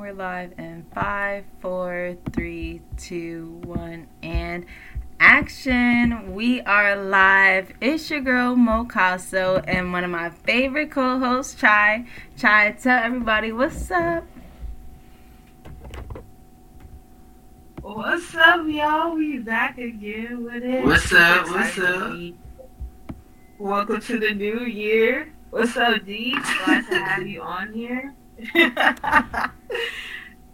And 0.00 0.08
we're 0.08 0.14
live 0.14 0.54
in 0.56 0.86
five, 0.94 1.44
four, 1.60 2.16
three, 2.32 2.80
two, 2.96 3.60
one, 3.64 4.06
and 4.22 4.64
action. 5.18 6.34
We 6.34 6.62
are 6.62 6.96
live. 6.96 7.74
It's 7.82 8.08
your 8.08 8.22
girl 8.22 8.56
Mo'Casso 8.56 9.62
and 9.66 9.92
one 9.92 10.04
of 10.04 10.10
my 10.10 10.30
favorite 10.30 10.90
co-hosts, 10.90 11.54
Chy. 11.54 12.06
Chy, 12.38 12.74
tell 12.80 12.98
everybody 12.98 13.52
what's 13.52 13.90
up. 13.90 14.24
What's 17.82 18.34
up, 18.36 18.66
y'all? 18.68 19.14
We 19.14 19.38
back 19.40 19.76
again 19.76 20.44
with 20.44 20.64
it. 20.64 20.82
What's 20.82 21.12
up? 21.12 21.46
What's 21.48 21.78
up? 21.78 22.16
Welcome 23.58 24.00
to 24.00 24.18
the 24.18 24.32
new 24.32 24.60
year. 24.60 25.30
What's 25.50 25.76
up, 25.76 26.06
D? 26.06 26.34
Glad 26.64 26.86
to 26.88 27.04
have 27.04 27.26
you 27.26 27.42
on 27.42 27.74
here. 27.74 28.14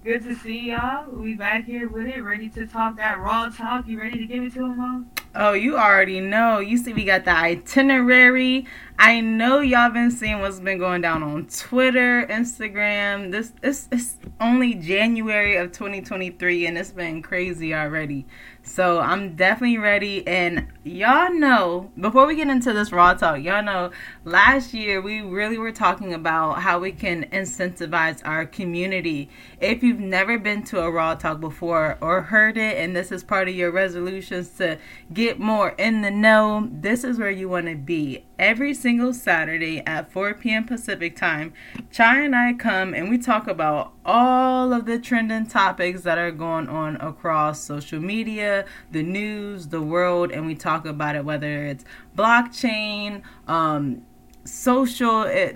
Good 0.05 0.25
to 0.25 0.35
see 0.37 0.71
y'all. 0.71 1.09
We 1.11 1.35
back 1.35 1.65
here 1.65 1.89
with 1.89 2.07
it, 2.07 2.21
ready 2.21 2.49
to 2.51 2.67
talk 2.67 2.97
that 2.97 3.21
raw 3.21 3.49
talk. 3.49 3.87
You 3.87 4.01
ready 4.01 4.19
to 4.19 4.27
give 4.27 4.43
it 4.43 4.53
to 4.55 4.61
them, 4.61 4.79
Mom? 4.79 5.11
Oh, 5.37 5.53
you 5.53 5.77
already 5.77 6.21
know. 6.21 6.59
You 6.59 6.79
see, 6.79 6.93
we 6.93 7.05
got 7.05 7.25
the 7.25 7.31
itinerary. 7.31 8.67
I 8.99 9.21
know 9.21 9.61
y'all 9.61 9.91
been 9.91 10.11
seeing 10.11 10.41
what's 10.41 10.59
been 10.59 10.79
going 10.79 11.03
down 11.03 11.23
on 11.23 11.47
Twitter, 11.47 12.27
Instagram. 12.29 13.31
This 13.31 13.53
this 13.61 13.87
is 13.93 14.17
only 14.41 14.75
January 14.75 15.57
of 15.57 15.71
2023, 15.73 16.67
and 16.67 16.79
it's 16.79 16.91
been 16.93 17.23
crazy 17.23 17.75
already. 17.75 18.27
So 18.67 18.99
I'm 18.99 19.37
definitely 19.37 19.79
ready. 19.79 20.27
And 20.27 20.67
y'all 20.85 21.33
know, 21.33 21.91
before 21.99 22.27
we 22.27 22.35
get 22.37 22.49
into 22.49 22.75
this 22.75 22.93
raw 22.93 23.15
talk, 23.15 23.41
y'all 23.41 23.63
know 23.63 23.91
last 24.25 24.75
year 24.75 25.01
we 25.01 25.23
really 25.23 25.57
were 25.57 25.73
talking 25.73 26.13
about 26.13 26.61
how 26.61 26.81
we 26.81 26.93
can 26.93 27.25
incentivize 27.31 28.21
our 28.25 28.45
community. 28.45 29.31
If 29.61 29.83
you've 29.83 30.01
never 30.01 30.37
been 30.39 30.63
to 30.65 30.81
a 30.81 30.91
raw 30.91 31.15
talk 31.15 31.41
before 31.41 31.97
or 32.03 32.21
heard 32.23 32.59
it, 32.59 32.77
and 32.77 32.95
this 32.95 33.11
is 33.11 33.25
part 33.25 33.49
of 33.49 33.55
your 33.55 33.71
resolutions 33.71 34.51
to 34.59 34.79
get 35.11 35.39
more 35.39 35.71
in 35.79 36.03
the 36.03 36.11
know, 36.11 36.69
this 36.71 37.03
is 37.03 37.19
where 37.19 37.31
you 37.31 37.49
want 37.49 37.69
to 37.69 37.77
be. 37.77 38.26
Every 38.39 38.75
single 38.75 39.15
Saturday 39.15 39.83
at 39.87 40.13
4 40.13 40.35
p.m. 40.35 40.65
Pacific 40.65 41.17
time, 41.17 41.55
Chy 41.91 42.21
and 42.21 42.37
I 42.37 42.53
come 42.53 42.93
and 42.93 43.09
we 43.09 43.17
talk 43.17 43.49
about 43.49 43.95
all 44.05 44.75
of 44.75 44.85
the 44.85 44.99
trending 44.99 45.47
topics 45.47 46.03
that 46.03 46.19
are 46.19 46.31
going 46.31 46.69
on 46.69 46.97
across 46.97 47.63
social 47.63 47.99
media, 47.99 48.67
the 48.91 49.03
news, 49.03 49.69
the 49.69 49.81
world, 49.81 50.31
and 50.33 50.45
we 50.45 50.55
talk 50.55 50.85
about 50.85 51.17
it 51.17 51.25
whether 51.25 51.65
it's 51.65 51.87
blockchain, 52.15 53.23
um, 53.49 54.03
social 54.47 55.25
eh, 55.25 55.53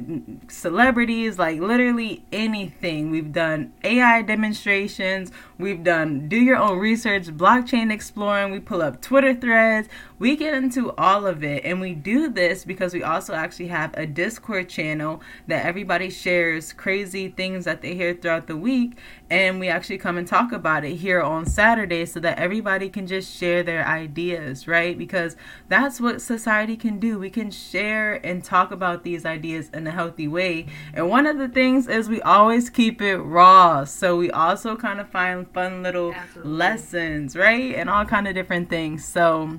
celebrities 0.48 1.38
like 1.38 1.60
literally 1.60 2.24
anything. 2.32 3.10
We've 3.10 3.32
done 3.32 3.72
ai 3.84 4.22
demonstrations. 4.22 5.30
We've 5.58 5.82
done 5.82 6.28
do 6.28 6.36
your 6.36 6.56
own 6.56 6.78
research 6.78 7.28
blockchain 7.28 7.92
exploring. 7.92 8.52
We 8.52 8.60
pull 8.60 8.82
up 8.82 9.00
twitter 9.00 9.34
threads. 9.34 9.88
We 10.18 10.36
get 10.36 10.54
into 10.54 10.92
all 10.96 11.26
of 11.26 11.42
it. 11.42 11.64
And 11.64 11.80
we 11.80 11.94
do 11.94 12.28
this 12.28 12.64
because 12.64 12.92
we 12.92 13.02
also 13.02 13.34
actually 13.34 13.68
have 13.68 13.94
a 13.94 14.06
discord 14.06 14.68
channel 14.68 15.22
that 15.46 15.64
everybody 15.64 16.10
shares 16.10 16.72
crazy 16.72 17.28
things 17.28 17.64
that 17.64 17.82
they 17.82 17.94
hear 17.94 18.14
throughout 18.14 18.46
the 18.46 18.56
week 18.56 18.98
and 19.30 19.60
we 19.60 19.68
actually 19.68 19.98
come 19.98 20.18
and 20.18 20.26
talk 20.26 20.52
about 20.52 20.84
it 20.84 20.96
here 20.96 21.20
on 21.20 21.46
saturday 21.46 22.04
so 22.04 22.18
that 22.20 22.38
everybody 22.38 22.88
can 22.88 23.06
just 23.06 23.34
share 23.34 23.62
their 23.62 23.86
ideas 23.86 24.66
right 24.66 24.98
because 24.98 25.36
that's 25.68 26.00
what 26.00 26.20
society 26.20 26.76
can 26.76 26.98
do 26.98 27.18
we 27.18 27.30
can 27.30 27.50
share 27.50 28.14
and 28.26 28.42
talk 28.42 28.70
about 28.70 29.04
these 29.04 29.24
ideas 29.24 29.70
in 29.72 29.86
a 29.86 29.90
healthy 29.90 30.28
way. 30.28 30.66
And 30.94 31.08
one 31.08 31.26
of 31.26 31.38
the 31.38 31.48
things 31.48 31.88
is 31.88 32.08
we 32.08 32.20
always 32.22 32.70
keep 32.70 33.00
it 33.00 33.18
raw. 33.18 33.84
So 33.84 34.16
we 34.16 34.30
also 34.30 34.76
kind 34.76 35.00
of 35.00 35.08
find 35.08 35.48
fun 35.52 35.82
little 35.82 36.12
Absolutely. 36.12 36.52
lessons, 36.52 37.36
right? 37.36 37.74
And 37.74 37.88
all 37.88 38.04
kind 38.04 38.26
of 38.26 38.34
different 38.34 38.68
things. 38.68 39.04
So 39.04 39.58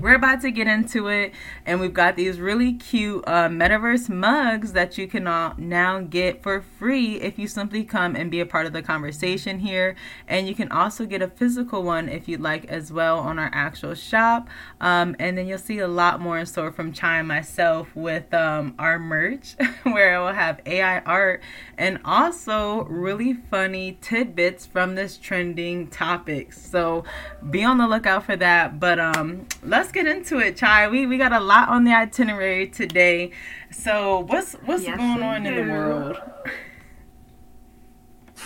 we're 0.00 0.14
about 0.14 0.40
to 0.42 0.50
get 0.50 0.66
into 0.66 1.08
it 1.08 1.32
and 1.66 1.80
we've 1.80 1.94
got 1.94 2.16
these 2.16 2.40
really 2.40 2.72
cute 2.72 3.22
uh, 3.26 3.48
metaverse 3.48 4.08
mugs 4.08 4.72
that 4.72 4.96
you 4.96 5.06
can 5.06 5.26
uh, 5.26 5.54
now 5.58 6.00
get 6.00 6.42
for 6.42 6.60
free 6.60 7.16
if 7.20 7.38
you 7.38 7.46
simply 7.46 7.84
come 7.84 8.16
and 8.16 8.30
be 8.30 8.40
a 8.40 8.46
part 8.46 8.66
of 8.66 8.72
the 8.72 8.82
conversation 8.82 9.60
here. 9.60 9.94
And 10.26 10.48
you 10.48 10.54
can 10.54 10.72
also 10.72 11.04
get 11.04 11.22
a 11.22 11.28
physical 11.28 11.82
one 11.82 12.08
if 12.08 12.28
you'd 12.28 12.40
like 12.40 12.64
as 12.66 12.92
well 12.92 13.18
on 13.18 13.38
our 13.38 13.50
actual 13.52 13.94
shop. 13.94 14.48
Um, 14.80 15.16
and 15.18 15.36
then 15.36 15.46
you'll 15.46 15.58
see 15.58 15.78
a 15.78 15.88
lot 15.88 16.20
more 16.20 16.38
in 16.38 16.46
store 16.46 16.72
from 16.72 16.92
Chy 16.92 17.18
and 17.18 17.28
myself 17.28 17.94
with 17.94 18.32
um, 18.32 18.74
our 18.78 18.98
merch 18.98 19.56
where 19.82 20.14
it 20.14 20.18
will 20.18 20.32
have 20.32 20.60
ai 20.66 21.00
art 21.00 21.42
and 21.76 21.98
also 22.04 22.84
really 22.84 23.34
funny 23.34 23.98
tidbits 24.00 24.66
from 24.66 24.94
this 24.94 25.16
trending 25.16 25.88
topic. 25.88 26.52
So 26.52 27.04
be 27.50 27.64
on 27.64 27.78
the 27.78 27.86
lookout 27.86 28.24
for 28.24 28.36
that. 28.36 28.78
But 28.80 28.98
um 28.98 29.46
let's 29.62 29.89
let's 29.90 30.04
get 30.04 30.16
into 30.16 30.38
it, 30.38 30.56
Chy. 30.56 30.88
We 30.88 31.06
we 31.06 31.18
got 31.18 31.32
a 31.32 31.40
lot 31.40 31.68
on 31.68 31.82
the 31.82 31.92
itinerary 31.92 32.68
today. 32.68 33.32
So 33.72 34.20
what's 34.20 34.52
what's 34.64 34.84
yes, 34.84 34.96
going 34.96 35.22
on 35.22 35.46
in 35.46 35.56
the 35.56 35.72
world? 35.72 36.16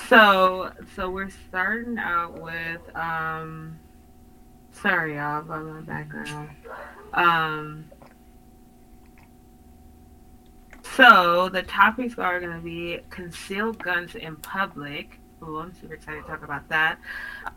So 0.09 0.73
so 0.97 1.11
we're 1.11 1.29
starting 1.29 1.99
out 1.99 2.41
with 2.41 2.81
um 2.97 3.79
sorry 4.73 5.17
y'all 5.17 5.41
about 5.41 5.65
my 5.67 5.81
background. 5.83 6.49
Um 7.13 7.91
so 10.97 11.51
the 11.51 11.63
topics 11.63 12.19
are 12.19 12.41
gonna 12.41 12.61
be 12.61 13.01
concealed 13.11 13.83
guns 13.83 14.15
in 14.15 14.37
public. 14.37 15.21
Ooh, 15.43 15.59
I'm 15.59 15.75
super 15.75 15.93
excited 15.93 16.23
to 16.23 16.27
talk 16.27 16.43
about 16.43 16.67
that. 16.71 16.99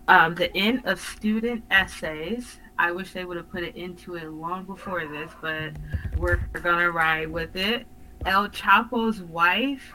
Um, 0.09 0.35
the 0.35 0.53
end 0.57 0.81
of 0.85 0.99
student 0.99 1.63
essays, 1.71 2.59
I 2.79 2.91
wish 2.91 3.13
they 3.13 3.25
would 3.25 3.37
have 3.37 3.51
put 3.51 3.63
it 3.63 3.75
into 3.75 4.15
it 4.15 4.29
long 4.29 4.65
before 4.65 5.07
this, 5.07 5.31
but 5.41 5.73
we're 6.17 6.37
gonna 6.53 6.91
ride 6.91 7.29
with 7.29 7.55
it. 7.55 7.87
El 8.25 8.49
Chapo's 8.49 9.21
wife, 9.21 9.93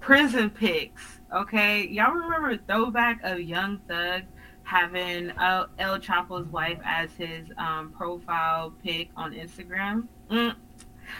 prison 0.00 0.50
pics. 0.50 1.20
Okay, 1.34 1.86
y'all 1.88 2.12
remember 2.12 2.56
throwback 2.66 3.20
of 3.22 3.40
Young 3.40 3.78
Thug 3.88 4.22
having 4.64 5.32
El, 5.38 5.98
Chapo's 5.98 6.46
wife 6.48 6.78
as 6.84 7.10
his 7.12 7.48
um, 7.58 7.92
profile 7.96 8.72
pic 8.82 9.10
on 9.16 9.32
Instagram? 9.32 10.06
Mm. 10.30 10.54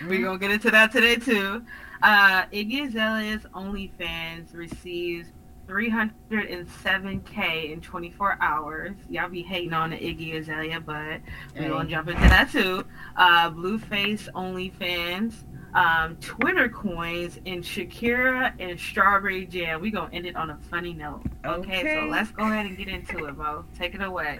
We're 0.08 0.22
gonna 0.22 0.38
get 0.38 0.50
into 0.50 0.70
that 0.70 0.92
today 0.92 1.16
too. 1.16 1.64
Uh, 2.02 2.46
Iggy 2.46 2.88
Azalea's 2.88 3.42
OnlyFans 3.54 4.54
receives 4.54 5.28
307k 5.66 7.72
in 7.72 7.80
24 7.80 8.38
hours. 8.40 8.96
Y'all 9.08 9.28
be 9.28 9.42
hating 9.42 9.72
on 9.72 9.90
the 9.90 9.96
Iggy 9.96 10.36
Azalea, 10.36 10.80
but 10.80 11.20
we're 11.56 11.68
gonna 11.68 11.88
jump 11.88 12.08
into 12.08 12.20
that 12.22 12.50
too. 12.50 12.84
Uh, 13.16 13.50
Blueface 13.50 14.28
OnlyFans, 14.34 15.34
um, 15.74 16.16
Twitter 16.16 16.68
coins, 16.68 17.38
and 17.46 17.62
Shakira 17.62 18.52
and 18.58 18.78
Strawberry 18.78 19.46
Jam. 19.46 19.80
We 19.80 19.90
gonna 19.90 20.12
end 20.12 20.26
it 20.26 20.36
on 20.36 20.50
a 20.50 20.58
funny 20.70 20.92
note. 20.92 21.22
Okay, 21.44 21.80
okay. 21.80 22.00
so 22.00 22.06
let's 22.06 22.30
go 22.30 22.44
ahead 22.44 22.66
and 22.66 22.76
get 22.76 22.88
into 22.88 23.24
it, 23.26 23.36
Bo. 23.36 23.64
Take 23.78 23.94
it 23.94 24.02
away. 24.02 24.38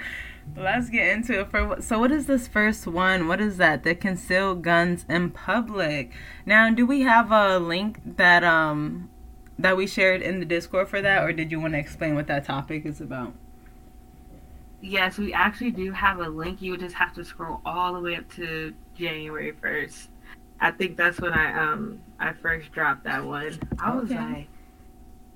Let's 0.56 0.90
get 0.90 1.08
into 1.08 1.40
it. 1.40 1.50
For 1.50 1.80
so, 1.80 1.98
what 1.98 2.12
is 2.12 2.26
this 2.26 2.48
first 2.48 2.86
one? 2.86 3.28
What 3.28 3.40
is 3.40 3.56
that? 3.56 3.84
The 3.84 3.94
concealed 3.94 4.62
guns 4.62 5.06
in 5.08 5.30
public. 5.30 6.12
Now, 6.44 6.68
do 6.70 6.84
we 6.84 7.02
have 7.02 7.30
a 7.30 7.58
link 7.58 8.00
that 8.04 8.44
um 8.44 9.08
that 9.62 9.76
we 9.76 9.86
shared 9.86 10.22
in 10.22 10.40
the 10.40 10.44
Discord 10.44 10.88
for 10.88 11.00
that, 11.00 11.22
or 11.22 11.32
did 11.32 11.50
you 11.50 11.60
want 11.60 11.74
to 11.74 11.78
explain 11.78 12.14
what 12.14 12.26
that 12.26 12.44
topic 12.44 12.84
is 12.84 13.00
about? 13.00 13.32
Yes, 14.80 15.16
we 15.16 15.32
actually 15.32 15.70
do 15.70 15.92
have 15.92 16.18
a 16.18 16.28
link. 16.28 16.60
You 16.60 16.76
just 16.76 16.96
have 16.96 17.14
to 17.14 17.24
scroll 17.24 17.60
all 17.64 17.94
the 17.94 18.00
way 18.00 18.16
up 18.16 18.28
to 18.34 18.74
January 18.96 19.52
first. 19.52 20.10
I 20.60 20.72
think 20.72 20.96
that's 20.96 21.20
when 21.20 21.32
I 21.32 21.52
um 21.60 22.00
I 22.18 22.32
first 22.32 22.72
dropped 22.72 23.04
that 23.04 23.24
one. 23.24 23.58
I 23.78 23.94
was 23.94 24.10
like, 24.10 24.48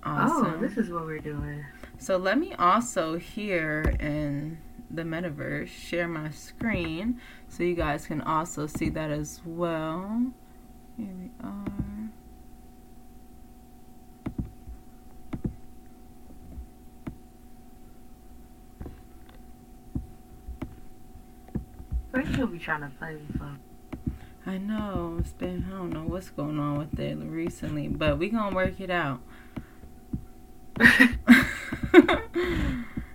oh, 0.04 0.10
awesome. 0.10 0.54
oh, 0.56 0.60
this 0.60 0.76
is 0.76 0.91
what 0.91 1.04
we're 1.04 1.20
doing. 1.20 1.65
So 1.98 2.16
let 2.16 2.39
me 2.39 2.54
also 2.54 3.18
here 3.18 3.95
in 4.01 4.59
the 4.91 5.03
metaverse 5.03 5.68
share 5.68 6.06
my 6.06 6.30
screen 6.30 7.21
so 7.48 7.62
you 7.62 7.74
guys 7.74 8.06
can 8.06 8.21
also 8.21 8.66
see 8.66 8.89
that 8.91 9.10
as 9.10 9.41
well. 9.45 10.33
Here 10.97 11.06
we 11.06 11.30
are. 11.45 11.66
Rachel 22.16 22.47
be 22.47 22.59
trying 22.59 22.80
to 22.80 22.91
play. 22.98 23.18
I 24.47 24.59
know 24.59 25.16
it's 25.18 25.33
been 25.33 25.66
I 25.68 25.77
don't 25.77 25.91
know 25.91 26.04
what's 26.04 26.30
going 26.30 26.59
on 26.59 26.78
with 26.78 26.98
it 26.98 27.16
recently, 27.16 27.89
but 27.89 28.18
we 28.18 28.30
gonna 28.30 28.54
work 28.54 28.80
it 28.80 28.91
out. 28.91 29.21
like 30.78 31.18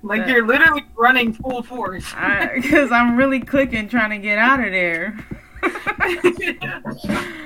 but, 0.04 0.28
you're 0.28 0.46
literally 0.46 0.86
running 0.96 1.34
full 1.34 1.64
force. 1.64 2.06
Because 2.56 2.92
I'm 2.92 3.16
really 3.16 3.40
clicking 3.40 3.88
trying 3.88 4.12
to 4.12 4.18
get 4.18 4.38
out 4.38 4.60
of 4.60 4.72
there. 4.72 5.18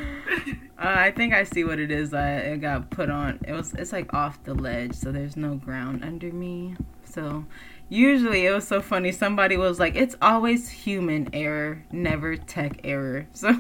Uh, 0.78 0.94
I 0.98 1.12
think 1.12 1.34
I 1.34 1.46
see 1.46 1.64
what 1.64 1.80
it 1.80 1.90
is. 1.90 2.14
Uh, 2.14 2.42
it 2.44 2.58
got 2.58 2.90
put 2.90 3.10
on. 3.10 3.40
It 3.48 3.54
was. 3.54 3.74
It's 3.76 3.94
like 3.94 4.14
off 4.14 4.44
the 4.44 4.54
ledge, 4.54 4.94
so 4.94 5.10
there's 5.10 5.38
no 5.38 5.56
ground 5.56 6.04
under 6.04 6.34
me. 6.34 6.76
So 7.06 7.46
usually 7.90 8.46
it 8.46 8.52
was 8.52 8.68
so 8.68 8.82
funny. 8.82 9.12
Somebody 9.12 9.58
was 9.58 9.80
like, 9.80 9.96
"It's 9.96 10.16
always 10.22 10.70
human 10.70 11.30
error, 11.34 11.84
never 11.92 12.36
tech 12.38 12.82
error." 12.84 13.28
So 13.34 13.52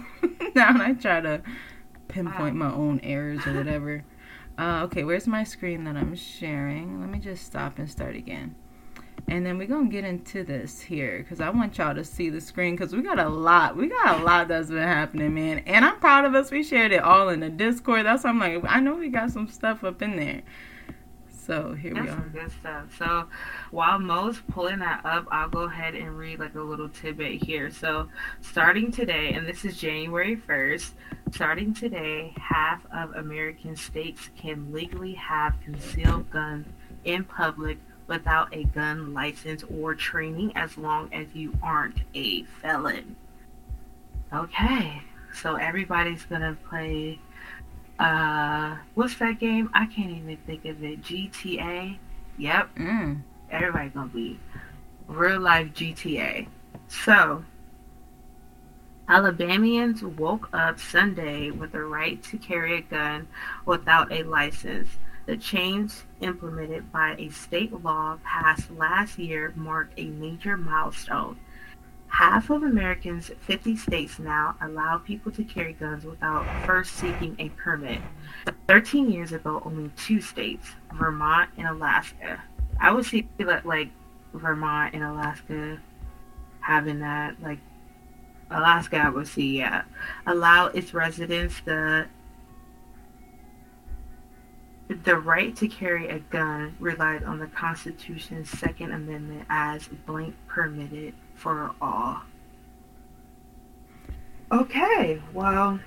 now 0.55 0.75
I 0.81 0.93
try 0.93 1.21
to 1.21 1.41
pinpoint 2.07 2.55
my 2.55 2.71
own 2.71 2.99
errors 3.03 3.45
or 3.45 3.53
whatever. 3.53 4.03
Uh, 4.57 4.83
okay, 4.85 5.03
where's 5.03 5.27
my 5.27 5.43
screen 5.43 5.83
that 5.83 5.97
I'm 5.97 6.15
sharing? 6.15 7.01
Let 7.01 7.09
me 7.09 7.19
just 7.19 7.45
stop 7.45 7.77
and 7.77 7.89
start 7.89 8.15
again. 8.15 8.55
And 9.27 9.45
then 9.45 9.57
we're 9.57 9.67
to 9.67 9.89
get 9.89 10.05
into 10.05 10.43
this 10.43 10.79
here 10.79 11.19
because 11.19 11.41
I 11.41 11.49
want 11.49 11.77
y'all 11.77 11.95
to 11.95 12.03
see 12.03 12.29
the 12.29 12.39
screen 12.39 12.75
because 12.75 12.93
we 12.93 13.01
got 13.01 13.17
a 13.17 13.27
lot. 13.27 13.75
We 13.75 13.87
got 13.87 14.21
a 14.21 14.23
lot 14.23 14.47
that's 14.47 14.69
been 14.69 14.77
happening, 14.77 15.33
man. 15.33 15.59
And 15.65 15.83
I'm 15.83 15.99
proud 15.99 16.25
of 16.25 16.35
us. 16.35 16.51
We 16.51 16.63
shared 16.63 16.91
it 16.91 17.01
all 17.01 17.29
in 17.29 17.39
the 17.39 17.49
Discord. 17.49 18.05
That's 18.05 18.23
why 18.23 18.29
I'm 18.29 18.39
like, 18.39 18.63
I 18.67 18.79
know 18.79 18.95
we 18.95 19.09
got 19.09 19.31
some 19.31 19.47
stuff 19.47 19.83
up 19.83 20.01
in 20.01 20.15
there. 20.15 20.43
So 21.45 21.73
here 21.73 21.93
That's 21.93 22.05
we 22.05 22.11
are. 22.11 22.15
some 22.15 22.29
good 22.29 22.51
stuff. 22.51 22.97
So 22.97 23.27
while 23.71 23.99
Mo's 23.99 24.41
pulling 24.51 24.79
that 24.79 25.05
up, 25.05 25.27
I'll 25.31 25.49
go 25.49 25.63
ahead 25.63 25.93
and 25.93 26.17
read 26.17 26.39
like 26.39 26.55
a 26.55 26.61
little 26.61 26.89
tidbit 26.89 27.43
here. 27.43 27.69
So 27.69 28.09
starting 28.41 28.91
today, 28.91 29.33
and 29.33 29.47
this 29.47 29.63
is 29.63 29.77
January 29.77 30.37
1st, 30.37 30.91
starting 31.33 31.73
today, 31.73 32.33
half 32.37 32.81
of 32.91 33.15
American 33.15 33.75
states 33.75 34.29
can 34.37 34.71
legally 34.71 35.13
have 35.13 35.53
concealed 35.63 36.29
guns 36.31 36.67
in 37.03 37.23
public 37.23 37.77
without 38.07 38.55
a 38.55 38.63
gun 38.65 39.13
license 39.13 39.63
or 39.79 39.93
training 39.93 40.51
as 40.55 40.77
long 40.77 41.13
as 41.13 41.27
you 41.33 41.53
aren't 41.61 41.97
a 42.15 42.43
felon. 42.61 43.15
Okay, 44.33 45.01
so 45.33 45.55
everybody's 45.55 46.23
gonna 46.23 46.57
play 46.67 47.19
uh 47.99 48.77
what's 48.93 49.17
that 49.19 49.39
game? 49.39 49.69
I 49.73 49.85
can't 49.85 50.11
even 50.11 50.37
think 50.45 50.65
of 50.65 50.83
it. 50.83 51.01
GTA. 51.01 51.97
Yep. 52.37 52.75
Mm. 52.75 53.21
Everybody 53.49 53.89
gonna 53.89 54.07
be 54.07 54.39
real 55.07 55.39
life 55.39 55.73
GTA. 55.73 56.47
So 56.87 57.43
Alabamians 59.07 60.03
woke 60.03 60.49
up 60.51 60.79
Sunday 60.79 61.51
with 61.51 61.73
the 61.73 61.83
right 61.83 62.21
to 62.23 62.37
carry 62.37 62.77
a 62.77 62.81
gun 62.81 63.27
without 63.65 64.11
a 64.11 64.23
license. 64.23 64.89
The 65.27 65.37
change 65.37 65.93
implemented 66.21 66.91
by 66.91 67.15
a 67.17 67.29
state 67.29 67.71
law 67.83 68.17
passed 68.23 68.71
last 68.71 69.17
year 69.17 69.53
marked 69.55 69.99
a 69.99 70.05
major 70.05 70.57
milestone. 70.57 71.39
Half 72.07 72.49
of 72.49 72.63
Americans, 72.63 73.29
50 73.41 73.75
states 73.75 74.19
now, 74.19 74.55
allow 74.61 74.99
people 74.99 75.31
to 75.33 75.43
carry 75.43 75.73
guns 75.73 76.05
without 76.05 76.45
first 76.65 76.93
seeking 76.93 77.35
a 77.39 77.49
permit. 77.49 77.99
13 78.67 79.11
years 79.11 79.33
ago, 79.33 79.61
only 79.65 79.91
two 79.97 80.21
states, 80.21 80.67
Vermont 80.93 81.49
and 81.57 81.67
Alaska. 81.67 82.41
I 82.79 82.91
would 82.91 83.05
see 83.05 83.27
like, 83.39 83.65
like 83.65 83.89
Vermont 84.33 84.93
and 84.93 85.03
Alaska 85.03 85.77
having 86.61 86.99
that. 86.99 87.41
Like 87.41 87.59
Alaska, 88.49 88.97
I 88.97 89.09
would 89.09 89.27
see, 89.27 89.57
yeah, 89.57 89.83
allow 90.25 90.67
its 90.67 90.93
residents 90.93 91.59
the 91.65 92.07
the 95.03 95.17
right 95.17 95.55
to 95.55 95.67
carry 95.67 96.07
a 96.09 96.19
gun 96.19 96.75
relied 96.79 97.23
on 97.23 97.39
the 97.39 97.47
Constitution's 97.47 98.49
Second 98.49 98.91
Amendment 98.91 99.45
as 99.49 99.87
blank 100.05 100.35
permitted 100.47 101.13
for 101.35 101.71
all. 101.81 102.21
Okay, 104.51 105.21
well, 105.33 105.79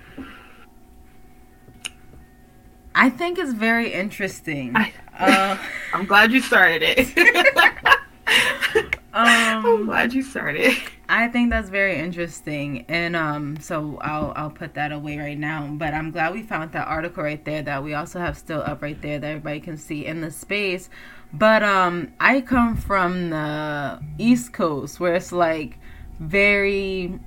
I 2.94 3.10
think 3.10 3.38
it's 3.38 3.52
very 3.52 3.92
interesting. 3.92 4.76
I- 4.76 4.92
uh, 5.18 5.58
I'm 5.92 6.06
glad 6.06 6.32
you 6.32 6.40
started 6.40 6.82
it. 6.84 7.12
I'm 9.12 9.64
um, 9.64 9.86
glad 9.86 10.12
you 10.12 10.22
started. 10.22 10.76
I 11.08 11.28
think 11.28 11.50
that's 11.50 11.70
very 11.70 11.98
interesting, 11.98 12.84
and 12.88 13.16
um, 13.16 13.58
so 13.58 13.98
I'll 14.00 14.32
I'll 14.36 14.50
put 14.50 14.74
that 14.74 14.92
away 14.92 15.18
right 15.18 15.38
now. 15.38 15.66
But 15.72 15.94
I'm 15.94 16.10
glad 16.10 16.34
we 16.34 16.42
found 16.42 16.72
that 16.72 16.86
article 16.86 17.24
right 17.24 17.42
there 17.44 17.62
that 17.62 17.82
we 17.82 17.94
also 17.94 18.20
have 18.20 18.36
still 18.36 18.60
up 18.60 18.82
right 18.82 19.00
there 19.00 19.18
that 19.18 19.26
everybody 19.26 19.60
can 19.60 19.78
see 19.78 20.06
in 20.06 20.20
the 20.20 20.30
space. 20.30 20.90
But 21.32 21.62
um, 21.62 22.12
I 22.19 22.40
come 22.40 22.76
from 22.76 23.30
the 23.30 24.00
East 24.19 24.52
Coast 24.52 24.98
where 24.98 25.14
it's 25.14 25.32
like 25.32 25.78
very 26.19 27.19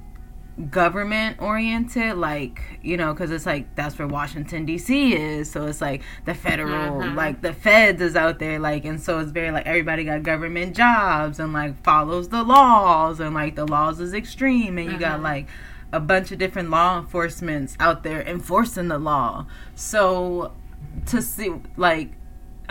government 0.70 1.38
oriented 1.42 2.18
like 2.18 2.62
you 2.84 2.96
know 2.98 3.14
because 3.14 3.32
it's 3.32 3.46
like 3.48 3.74
that's 3.74 3.98
where 3.98 4.08
washington 4.08 4.68
dc 4.68 4.90
is 5.12 5.50
so 5.50 5.66
it's 5.66 5.82
like 5.82 6.04
the 6.26 6.36
federal 6.36 7.00
Mhm. 7.02 7.16
like 7.16 7.42
the 7.42 7.54
feds 7.54 8.00
is 8.02 8.16
out 8.16 8.38
there 8.38 8.60
like 8.60 8.86
and 8.86 9.02
so 9.02 9.18
it's 9.20 9.32
very 9.32 9.50
like 9.50 9.66
everybody 9.66 10.04
got 10.04 10.22
government 10.22 10.76
jobs 10.76 11.40
and 11.40 11.52
like 11.54 11.82
follows 11.84 12.30
the 12.30 12.44
laws 12.44 13.20
and 13.20 13.34
like 13.34 13.56
the 13.56 13.66
laws 13.66 14.00
is 14.00 14.14
extreme 14.14 14.78
and 14.78 14.92
you 14.92 14.98
got 15.00 15.20
Mhm. 15.20 15.24
like 15.24 15.48
a 15.94 16.00
bunch 16.00 16.32
of 16.32 16.38
different 16.38 16.70
law 16.70 17.00
enforcements 17.00 17.76
out 17.80 18.04
there 18.04 18.22
enforcing 18.22 18.90
the 18.90 19.00
law 19.00 19.48
so 19.74 20.52
to 21.08 21.22
see 21.24 21.54
like 21.78 22.12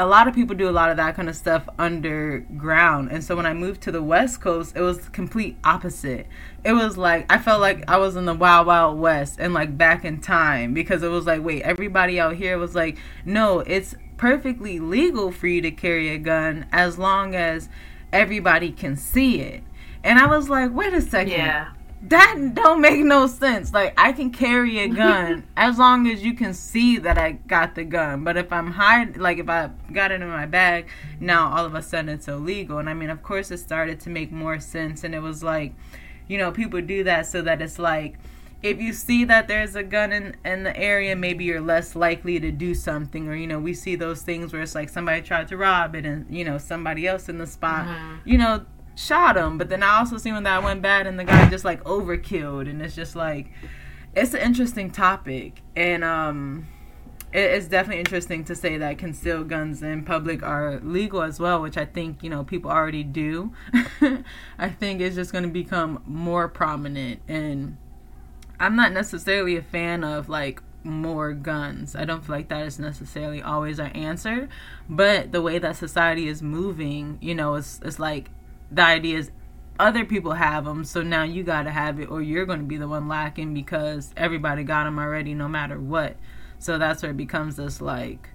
a 0.01 0.07
lot 0.07 0.27
of 0.27 0.35
people 0.35 0.57
do 0.57 0.67
a 0.67 0.73
lot 0.73 0.91
of 0.91 0.97
that 0.97 1.15
kind 1.15 1.29
of 1.29 1.37
stuff 1.37 1.69
underground. 1.79 3.13
And 3.13 3.23
so 3.23 3.37
when 3.37 3.45
i 3.45 3.53
moved 3.53 3.83
to 3.83 3.93
the 3.93 4.03
west 4.03 4.41
coast 4.41 4.75
it 4.75 4.81
was 4.81 5.11
complete 5.11 5.59
opposite. 5.63 6.27
It 6.65 6.73
was 6.73 6.97
like 6.97 7.31
i 7.31 7.39
felt 7.39 7.61
like 7.61 7.89
i 7.89 7.99
was 7.99 8.17
in 8.17 8.25
the 8.25 8.35
wild 8.35 8.67
wild 8.67 8.99
west 8.99 9.37
and 9.39 9.53
like 9.53 9.77
back 9.77 10.05
in 10.05 10.21
time 10.21 10.73
because 10.73 11.03
it 11.03 11.09
was 11.09 11.27
like 11.27 11.45
wait 11.45 11.63
everybody 11.63 12.19
out 12.19 12.37
here 12.37 12.57
was 12.57 12.75
like 12.75 12.97
no 13.27 13.61
it's 13.61 13.95
perfectly 14.17 14.79
legal 14.81 15.31
for 15.31 15.47
you 15.47 15.61
to 15.61 15.71
carry 15.71 16.09
a 16.09 16.19
gun 16.19 16.67
as 16.73 16.99
long 16.99 17.35
as 17.35 17.69
everybody 18.11 18.73
can 18.73 18.97
see 18.97 19.43
it. 19.43 19.63
And 20.03 20.19
i 20.19 20.27
was 20.27 20.49
like 20.49 20.73
wait 20.73 20.95
a 20.95 21.03
second. 21.03 21.33
Yeah. 21.33 21.73
That 22.03 22.55
don't 22.55 22.81
make 22.81 23.01
no 23.05 23.27
sense. 23.27 23.73
Like 23.75 23.93
I 23.99 24.13
can 24.13 24.31
carry 24.31 24.79
a 24.79 24.89
gun 24.89 25.45
as 25.57 25.79
long 25.79 26.09
as 26.09 26.23
you 26.23 26.33
can 26.35 26.55
see 26.55 26.97
that 26.99 27.19
I 27.19 27.33
got 27.33 27.75
the 27.75 27.85
gun. 27.85 28.25
But 28.25 28.37
if 28.37 28.53
I'm 28.53 28.73
hide, 28.73 29.17
like 29.19 29.39
if 29.39 29.49
I 29.49 29.71
got 29.93 30.11
it 30.11 30.23
in 30.23 30.29
my 30.29 30.47
bag, 30.47 30.87
now 31.21 31.55
all 31.55 31.65
of 31.67 31.75
a 31.75 31.83
sudden 31.83 32.09
it's 32.09 32.27
illegal. 32.29 32.79
And 32.79 32.89
I 32.89 32.95
mean, 32.95 33.11
of 33.11 33.23
course, 33.23 33.51
it 33.51 33.59
started 33.59 34.01
to 34.01 34.11
make 34.11 34.33
more 34.33 34.59
sense. 34.61 35.05
And 35.05 35.15
it 35.15 35.21
was 35.21 35.43
like, 35.43 35.75
you 36.27 36.39
know, 36.39 36.51
people 36.53 36.81
do 36.81 37.05
that 37.05 37.27
so 37.27 37.43
that 37.43 37.61
it's 37.61 37.79
like, 37.79 38.17
if 38.63 38.81
you 38.81 38.93
see 38.93 39.25
that 39.25 39.49
there's 39.49 39.75
a 39.75 39.83
gun 39.83 40.13
in, 40.13 40.37
in 40.45 40.65
the 40.65 40.77
area, 40.79 41.17
maybe 41.17 41.45
you're 41.45 41.63
less 41.63 41.97
likely 41.97 42.39
to 42.41 42.51
do 42.51 42.75
something. 42.75 43.27
Or, 43.29 43.35
you 43.35 43.47
know, 43.47 43.59
we 43.59 43.73
see 43.75 43.95
those 43.97 44.23
things 44.23 44.53
where 44.53 44.61
it's 44.63 44.75
like 44.75 44.89
somebody 44.91 45.23
tried 45.23 45.49
to 45.49 45.57
rob 45.57 45.95
it 45.95 46.05
and, 46.05 46.27
you 46.35 46.45
know, 46.45 46.59
somebody 46.59 47.07
else 47.07 47.29
in 47.29 47.39
the 47.39 47.47
spot, 47.47 47.87
Mhm. 47.87 48.19
you 48.25 48.37
know, 48.39 48.65
shot 48.95 49.37
him. 49.37 49.59
But 49.59 49.69
then 49.69 49.83
I 49.83 49.99
also 49.99 50.19
see 50.19 50.33
when 50.33 50.43
that 50.45 50.63
went 50.63 50.83
bad 50.83 51.07
and 51.07 51.19
the 51.19 51.25
guy 51.25 51.49
just 51.49 51.65
like 51.65 51.83
overkilled. 51.85 52.69
And 52.69 52.83
it's 52.83 52.95
just 52.95 53.17
like, 53.17 53.51
it's 54.15 54.35
an 54.35 54.41
interesting 54.41 54.91
topic. 54.91 55.63
And, 55.77 56.05
um, 56.05 56.67
it- 57.33 57.39
it's 57.53 57.69
definitely 57.69 58.01
interesting 58.01 58.43
to 58.45 58.55
say 58.57 58.77
that 58.79 58.99
concealed 58.99 59.49
guns 59.49 59.83
in 59.83 60.05
public 60.05 60.43
are 60.43 60.81
legal 60.83 61.23
as 61.23 61.39
well, 61.39 61.63
which 61.63 61.77
I 61.77 61.85
think 61.85 62.23
you 62.25 62.31
know 62.31 62.43
people 62.43 62.71
already 62.71 63.05
do. 63.05 63.53
I 64.59 64.69
think 64.69 65.01
it's 65.01 65.15
just 65.15 65.31
going 65.33 65.45
to 65.45 65.51
become 65.51 66.03
more 66.07 66.49
prominent, 66.49 67.21
and 67.29 67.77
I'm 68.59 68.75
not 68.77 68.93
necessarily 68.93 69.57
a 69.57 69.63
fan 69.63 70.03
of 70.03 70.29
like 70.29 70.61
more 70.83 71.33
guns. 71.33 71.95
I 71.95 72.05
don't 72.05 72.25
feel 72.25 72.35
like 72.37 72.49
that 72.49 72.67
is 72.67 72.79
necessarily 72.81 73.41
always 73.43 73.79
our 73.79 73.91
answer, 73.95 74.49
but 74.89 75.31
the 75.31 75.41
way 75.43 75.59
that 75.59 75.77
society 75.77 76.27
is 76.27 76.43
moving, 76.43 77.19
you 77.21 77.35
know, 77.37 77.55
it's 77.55 77.81
it's 77.85 77.99
like 78.01 78.31
the 78.71 78.83
idea 78.83 79.19
is 79.19 79.31
other 79.79 80.05
people 80.05 80.33
have 80.33 80.65
them, 80.65 80.85
so 80.85 81.03
now 81.03 81.23
you 81.23 81.43
got 81.43 81.63
to 81.63 81.71
have 81.71 81.99
it, 81.99 82.11
or 82.11 82.21
you're 82.21 82.47
going 82.47 82.61
to 82.61 82.67
be 82.67 82.77
the 82.77 82.87
one 82.87 83.09
lacking 83.09 83.55
because 83.55 84.13
everybody 84.17 84.63
got 84.63 84.85
them 84.85 84.99
already, 84.99 85.35
no 85.35 85.49
matter 85.49 85.81
what. 85.81 86.17
So 86.59 86.77
that's 86.77 87.03
where 87.03 87.13
it 87.13 87.17
becomes 87.17 87.57
this 87.57 87.81
like, 87.81 88.29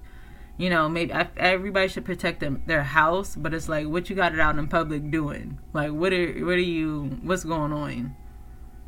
you 0.57 0.69
know, 0.69 0.89
maybe 0.89 1.13
I, 1.13 1.27
everybody 1.37 1.87
should 1.87 2.05
protect 2.05 2.39
them, 2.39 2.63
their 2.65 2.83
house, 2.83 3.35
but 3.35 3.53
it's 3.53 3.69
like, 3.69 3.87
what 3.87 4.09
you 4.09 4.15
got 4.15 4.33
it 4.33 4.39
out 4.39 4.57
in 4.57 4.67
public 4.67 5.11
doing? 5.11 5.59
Like, 5.73 5.91
what 5.91 6.11
are 6.13 6.45
what 6.45 6.55
are 6.55 6.57
you? 6.57 7.19
What's 7.21 7.43
going 7.43 7.71
on? 7.71 8.15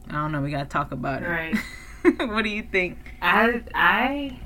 I 0.09 0.13
don't 0.13 0.31
know. 0.31 0.41
We 0.41 0.49
got 0.49 0.63
to 0.63 0.69
talk 0.69 0.91
about 0.91 1.21
it. 1.21 1.27
Right. 1.27 1.57
what 2.29 2.43
do 2.43 2.49
you 2.49 2.63
think? 2.63 2.97
I 3.21 3.61
I 3.75 4.39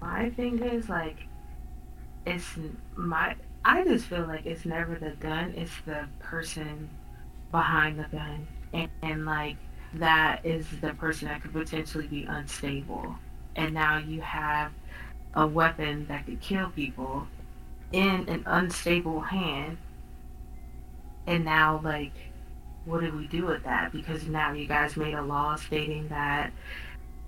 my 0.00 0.30
thing 0.30 0.62
is 0.62 0.88
like 0.88 1.16
it's 2.24 2.46
my 2.96 3.34
I 3.64 3.84
just 3.84 4.06
feel 4.06 4.26
like 4.26 4.46
it's 4.46 4.64
never 4.64 4.94
the 4.94 5.10
gun, 5.10 5.54
it's 5.56 5.72
the 5.84 6.06
person 6.18 6.88
behind 7.50 7.98
the 7.98 8.04
gun. 8.04 8.46
And, 8.72 8.90
and 9.02 9.26
like 9.26 9.56
that 9.94 10.44
is 10.46 10.66
the 10.80 10.94
person 10.94 11.28
that 11.28 11.42
could 11.42 11.52
potentially 11.52 12.06
be 12.06 12.24
unstable. 12.24 13.16
And 13.56 13.74
now 13.74 13.98
you 13.98 14.20
have 14.20 14.72
a 15.34 15.46
weapon 15.46 16.06
that 16.06 16.26
could 16.26 16.40
kill 16.40 16.70
people 16.70 17.26
in 17.92 18.28
an 18.28 18.44
unstable 18.46 19.20
hand. 19.20 19.78
And 21.26 21.44
now 21.44 21.80
like 21.82 22.12
what 22.84 23.02
do 23.02 23.12
we 23.12 23.26
do 23.26 23.46
with 23.46 23.64
that? 23.64 23.92
Because 23.92 24.26
now 24.26 24.52
you 24.52 24.66
guys 24.66 24.96
made 24.96 25.14
a 25.14 25.22
law 25.22 25.56
stating 25.56 26.08
that 26.08 26.50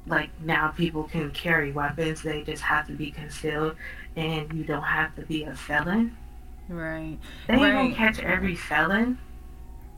like 0.07 0.31
now 0.41 0.69
people 0.69 1.05
can 1.05 1.31
carry 1.31 1.73
weapons. 1.73 2.23
They 2.23 2.43
just 2.43 2.63
have 2.63 2.87
to 2.89 2.93
be 2.93 3.11
concealed, 3.11 3.77
and 4.17 4.53
you 4.53 4.65
don't 4.65 4.83
have 4.83 5.15
to 5.17 5.23
be 5.23 5.45
a 5.45 5.55
felon. 5.55 6.17
Right. 6.69 7.19
They 7.49 7.55
right. 7.57 7.75
won't 7.75 7.97
catch 7.97 8.19
every 8.21 8.55
felon. 8.57 9.19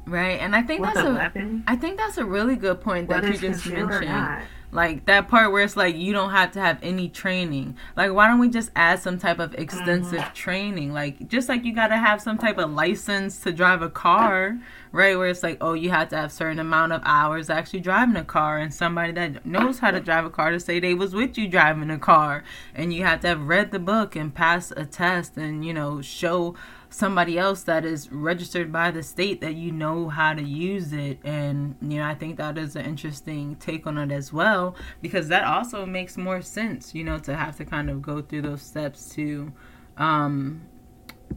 Right, 0.06 0.38
and 0.40 0.54
I 0.54 0.60
think 0.62 0.82
that's 0.82 0.98
a, 0.98 1.06
a 1.06 1.14
weapon. 1.14 1.64
I 1.66 1.76
think 1.76 1.96
that's 1.96 2.18
a 2.18 2.24
really 2.26 2.56
good 2.56 2.80
point 2.82 3.08
that 3.08 3.24
you 3.24 3.38
just 3.38 3.66
mentioned. 3.66 4.42
Like 4.70 5.06
that 5.06 5.28
part 5.28 5.52
where 5.52 5.62
it's 5.62 5.76
like 5.76 5.94
you 5.94 6.12
don't 6.12 6.30
have 6.30 6.50
to 6.52 6.60
have 6.60 6.78
any 6.82 7.08
training. 7.08 7.76
Like 7.96 8.12
why 8.12 8.26
don't 8.26 8.40
we 8.40 8.48
just 8.48 8.70
add 8.74 8.98
some 9.00 9.18
type 9.18 9.38
of 9.38 9.54
extensive 9.54 10.18
Mm-hmm. 10.18 10.34
training? 10.34 10.92
Like 10.92 11.28
just 11.28 11.48
like 11.48 11.64
you 11.64 11.72
got 11.72 11.88
to 11.88 11.96
have 11.96 12.20
some 12.20 12.38
type 12.38 12.58
of 12.58 12.72
license 12.72 13.38
to 13.44 13.52
drive 13.52 13.82
a 13.82 13.88
car, 13.88 14.58
right? 14.94 15.18
Where 15.18 15.26
it's 15.26 15.42
like, 15.42 15.58
oh, 15.60 15.72
you 15.72 15.90
have 15.90 16.10
to 16.10 16.16
have 16.16 16.30
certain 16.30 16.60
amount 16.60 16.92
of 16.92 17.02
hours 17.04 17.50
actually 17.50 17.80
driving 17.80 18.14
a 18.14 18.24
car 18.24 18.58
and 18.58 18.72
somebody 18.72 19.12
that 19.14 19.44
knows 19.44 19.80
how 19.80 19.90
to 19.90 19.98
drive 19.98 20.24
a 20.24 20.30
car 20.30 20.52
to 20.52 20.60
say 20.60 20.78
they 20.78 20.94
was 20.94 21.12
with 21.12 21.36
you 21.36 21.48
driving 21.48 21.90
a 21.90 21.98
car 21.98 22.44
and 22.76 22.94
you 22.94 23.02
have 23.02 23.18
to 23.20 23.26
have 23.26 23.48
read 23.48 23.72
the 23.72 23.80
book 23.80 24.14
and 24.14 24.36
pass 24.36 24.70
a 24.70 24.86
test 24.86 25.36
and 25.36 25.64
you 25.64 25.74
know 25.74 26.00
show 26.00 26.54
somebody 26.90 27.36
else 27.36 27.64
that 27.64 27.84
is 27.84 28.12
registered 28.12 28.70
by 28.70 28.88
the 28.92 29.02
state 29.02 29.40
that 29.40 29.56
you 29.56 29.72
know 29.72 30.08
how 30.10 30.32
to 30.32 30.42
use 30.42 30.92
it 30.92 31.18
and 31.24 31.74
you 31.82 31.98
know 31.98 32.04
i 32.04 32.14
think 32.14 32.36
that 32.36 32.56
is 32.56 32.76
an 32.76 32.84
interesting 32.84 33.56
take 33.56 33.84
on 33.88 33.98
it 33.98 34.12
as 34.12 34.32
well 34.32 34.76
because 35.02 35.26
that 35.26 35.42
also 35.42 35.84
makes 35.84 36.16
more 36.16 36.40
sense 36.40 36.94
you 36.94 37.02
know 37.02 37.18
to 37.18 37.34
have 37.34 37.56
to 37.56 37.64
kind 37.64 37.90
of 37.90 38.00
go 38.00 38.22
through 38.22 38.42
those 38.42 38.62
steps 38.62 39.12
to 39.12 39.52
um 39.96 40.62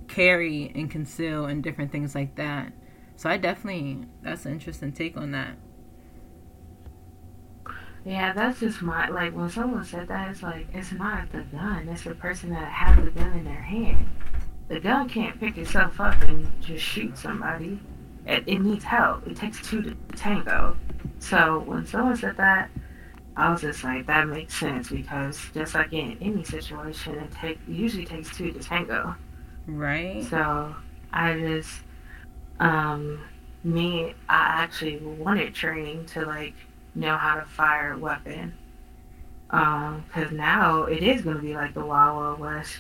carry 0.07 0.71
and 0.75 0.91
conceal 0.91 1.45
and 1.45 1.63
different 1.63 1.91
things 1.91 2.13
like 2.13 2.35
that 2.35 2.71
so 3.17 3.29
i 3.29 3.36
definitely 3.36 4.05
that's 4.21 4.45
an 4.45 4.53
interesting 4.53 4.93
take 4.93 5.17
on 5.17 5.31
that 5.31 5.57
Yeah, 8.05 8.31
that's 8.31 8.62
just 8.62 8.81
my 8.81 9.09
like 9.09 9.36
when 9.36 9.50
someone 9.50 9.83
said 9.83 10.07
that, 10.07 10.31
it's 10.31 10.41
like 10.41 10.67
it's 10.74 10.93
not 10.93 11.29
the 11.33 11.41
gun; 11.41 11.89
it's 11.89 12.03
the 12.03 12.15
person 12.15 12.51
that 12.51 12.71
has 12.71 13.03
the 13.03 13.12
gun 13.12 13.33
in 13.33 13.43
their 13.43 13.62
hand. 13.62 14.07
The 14.69 14.79
gun 14.79 15.09
can't 15.09 15.38
pick 15.38 15.57
itself 15.57 16.00
up 16.00 16.21
and 16.21 16.50
just 16.62 16.86
shoot 16.86 17.17
somebody. 17.17 17.81
It, 18.25 18.45
it 18.47 18.59
needs 18.59 18.86
help. 18.86 19.27
It 19.27 19.36
takes 19.36 19.62
two 19.67 19.81
to 19.81 19.95
tango. 20.15 20.77
So 21.19 21.59
when 21.65 21.86
someone 21.86 22.15
said 22.15 22.38
that, 22.38 22.69
I 23.36 23.51
was 23.51 23.62
just 23.62 23.83
like, 23.83 24.05
that 24.07 24.27
makes 24.27 24.55
sense 24.55 24.89
because 24.89 25.41
just 25.53 25.74
like 25.75 25.91
in 25.93 26.17
any 26.21 26.43
situation, 26.45 27.15
it 27.15 27.31
take 27.31 27.59
usually 27.67 28.05
takes 28.05 28.36
two 28.36 28.51
to 28.53 28.59
tango. 28.59 29.15
right 29.67 30.24
So 30.24 30.75
I 31.13 31.38
just, 31.39 31.81
um, 32.59 33.23
me, 33.63 34.13
I 34.29 34.63
actually 34.63 34.97
wanted 34.97 35.53
training 35.53 36.05
to 36.07 36.25
like 36.25 36.53
know 36.95 37.17
how 37.17 37.35
to 37.35 37.45
fire 37.45 37.93
a 37.93 37.97
weapon. 37.97 38.53
Um, 39.49 40.03
cause 40.11 40.31
now 40.31 40.83
it 40.83 41.01
is 41.03 41.21
gonna 41.21 41.39
be 41.39 41.55
like 41.55 41.73
the 41.73 41.85
Wild 41.85 42.17
Wild 42.17 42.39
West, 42.39 42.79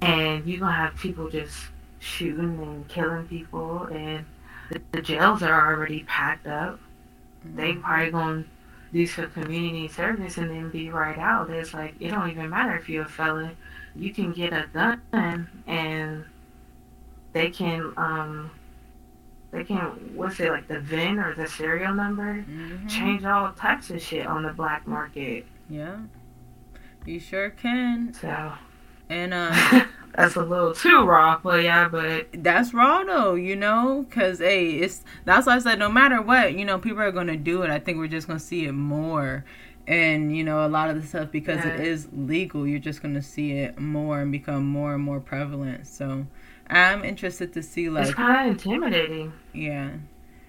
and, 0.00 0.44
you're 0.46 0.60
gonna 0.60 0.72
have 0.72 0.96
people 0.96 1.30
just 1.30 1.56
shooting 2.00 2.58
and 2.60 2.88
killing 2.88 3.26
people, 3.28 3.84
and 3.84 4.24
the, 4.70 4.80
the 4.92 5.02
jails 5.02 5.42
are 5.42 5.72
already 5.72 6.02
packed 6.04 6.46
up. 6.46 6.80
They 7.54 7.74
probably 7.74 8.10
gonna 8.10 8.44
do 8.92 9.06
some 9.06 9.30
community 9.30 9.88
service 9.88 10.38
and 10.38 10.50
then 10.50 10.70
be 10.70 10.90
right 10.90 11.18
out. 11.18 11.50
It's 11.50 11.72
like 11.72 11.94
it 12.00 12.10
don't 12.10 12.30
even 12.30 12.50
matter 12.50 12.76
if 12.76 12.88
you're 12.88 13.04
a 13.04 13.08
felon. 13.08 13.56
You 13.94 14.12
can 14.12 14.32
get 14.32 14.52
a 14.52 14.66
gun 14.72 15.48
and 15.66 16.24
they 17.32 17.50
can 17.50 17.92
um 17.96 18.50
they 19.52 19.62
can 19.64 19.78
what's 20.14 20.40
it 20.40 20.50
like 20.50 20.66
the 20.66 20.80
VIN 20.80 21.18
or 21.20 21.34
the 21.34 21.46
serial 21.46 21.94
number 21.94 22.44
Mhm. 22.48 22.88
change 22.88 23.24
all 23.24 23.52
types 23.52 23.90
of 23.90 24.02
shit 24.02 24.26
on 24.26 24.42
the 24.42 24.52
black 24.52 24.86
market. 24.86 25.46
yeah 25.68 25.98
you 27.04 27.18
sure 27.20 27.50
can 27.50 28.12
So 28.14 28.52
and 29.08 29.32
um 29.34 29.52
that's 30.14 30.36
a 30.36 30.44
little 30.44 30.74
too 30.74 31.04
raw, 31.04 31.40
but 31.42 31.62
yeah, 31.62 31.88
but 31.88 32.28
that's 32.34 32.74
raw 32.74 33.02
though, 33.02 33.34
you 33.34 33.56
know, 33.56 34.04
because 34.08 34.38
hey, 34.40 34.72
it's 34.72 35.04
that's 35.24 35.46
why 35.46 35.54
I 35.56 35.58
said 35.58 35.78
no 35.78 35.88
matter 35.90 36.20
what, 36.20 36.52
you 36.54 36.64
know, 36.66 36.78
people 36.78 37.00
are 37.00 37.10
gonna 37.12 37.36
do 37.36 37.62
it. 37.62 37.70
I 37.70 37.78
think 37.78 37.96
we're 37.98 38.08
just 38.08 38.26
gonna 38.26 38.38
see 38.38 38.66
it 38.66 38.72
more, 38.72 39.44
and 39.86 40.36
you 40.36 40.44
know, 40.44 40.66
a 40.66 40.68
lot 40.68 40.90
of 40.90 41.00
the 41.00 41.06
stuff 41.06 41.30
because 41.32 41.64
it 41.64 41.74
Yeah. 41.76 41.82
is 41.82 42.08
legal, 42.14 42.66
you're 42.66 42.78
just 42.78 43.00
gonna 43.02 43.22
see 43.22 43.52
it 43.52 43.80
more 43.80 44.20
and 44.20 44.30
become 44.30 44.64
more 44.66 44.94
and 44.94 45.02
more 45.02 45.18
prevalent. 45.20 45.86
So, 45.86 46.26
I'm 46.72 47.04
interested 47.04 47.52
to 47.54 47.62
see 47.62 47.88
like 47.90 48.06
it's 48.06 48.14
kind 48.14 48.48
of 48.50 48.52
intimidating. 48.56 49.32
yeah. 49.52 49.90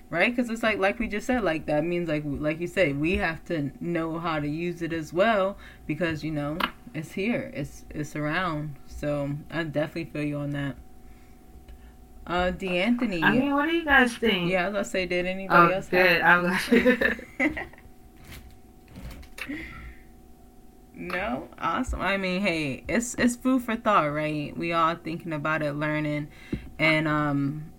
Right, 0.10 0.34
because 0.36 0.52
it's 0.52 0.62
like 0.62 0.78
like 0.78 1.00
we 1.00 1.08
just 1.08 1.26
said, 1.26 1.44
like 1.44 1.66
that 1.66 1.84
means 1.84 2.08
like 2.08 2.24
like 2.26 2.60
you 2.60 2.68
say, 2.68 2.94
we 2.94 3.18
have 3.18 3.44
to 3.46 3.72
know 3.80 4.20
how 4.20 4.40
to 4.40 4.48
use 4.48 4.84
it 4.84 4.94
as 4.94 5.12
well 5.12 5.58
because 5.88 6.24
you 6.24 6.32
know 6.32 6.60
it's 6.94 7.14
here, 7.14 7.52
it's 7.56 7.84
it's 7.90 8.16
around. 8.16 8.76
So 8.86 9.32
I 9.50 9.64
definitely 9.64 10.06
feel 10.06 10.24
you 10.24 10.38
on 10.38 10.52
that. 10.52 10.76
Uh, 12.28 12.52
D'Anthony, 12.52 13.22
I 13.24 13.32
mean, 13.32 13.54
what 13.54 13.66
do 13.68 13.76
you 13.76 13.84
guys 13.84 14.14
think? 14.16 14.50
yeah, 14.52 14.64
I 14.64 14.66
was 14.70 14.74
gonna 14.74 14.86
say, 14.86 15.06
did 15.08 15.26
anybody 15.26 15.74
Oh, 15.74 15.76
else 15.76 15.88
good. 15.88 16.22
I'm 16.22 16.42
glad. 16.42 17.18
have? 17.40 17.58
No, 20.96 21.50
awesome. 21.60 22.02
I 22.02 22.18
mean, 22.18 22.42
hey, 22.42 22.84
it's 22.88 23.16
it's 23.16 23.36
food 23.36 23.64
for 23.64 23.76
thought, 23.76 24.14
right? 24.14 24.56
We 24.56 24.74
all 24.74 24.96
thinking 24.96 25.34
about 25.34 25.64
it, 25.64 25.74
learning, 25.74 26.28
and 26.78 27.08
um, 27.08 27.72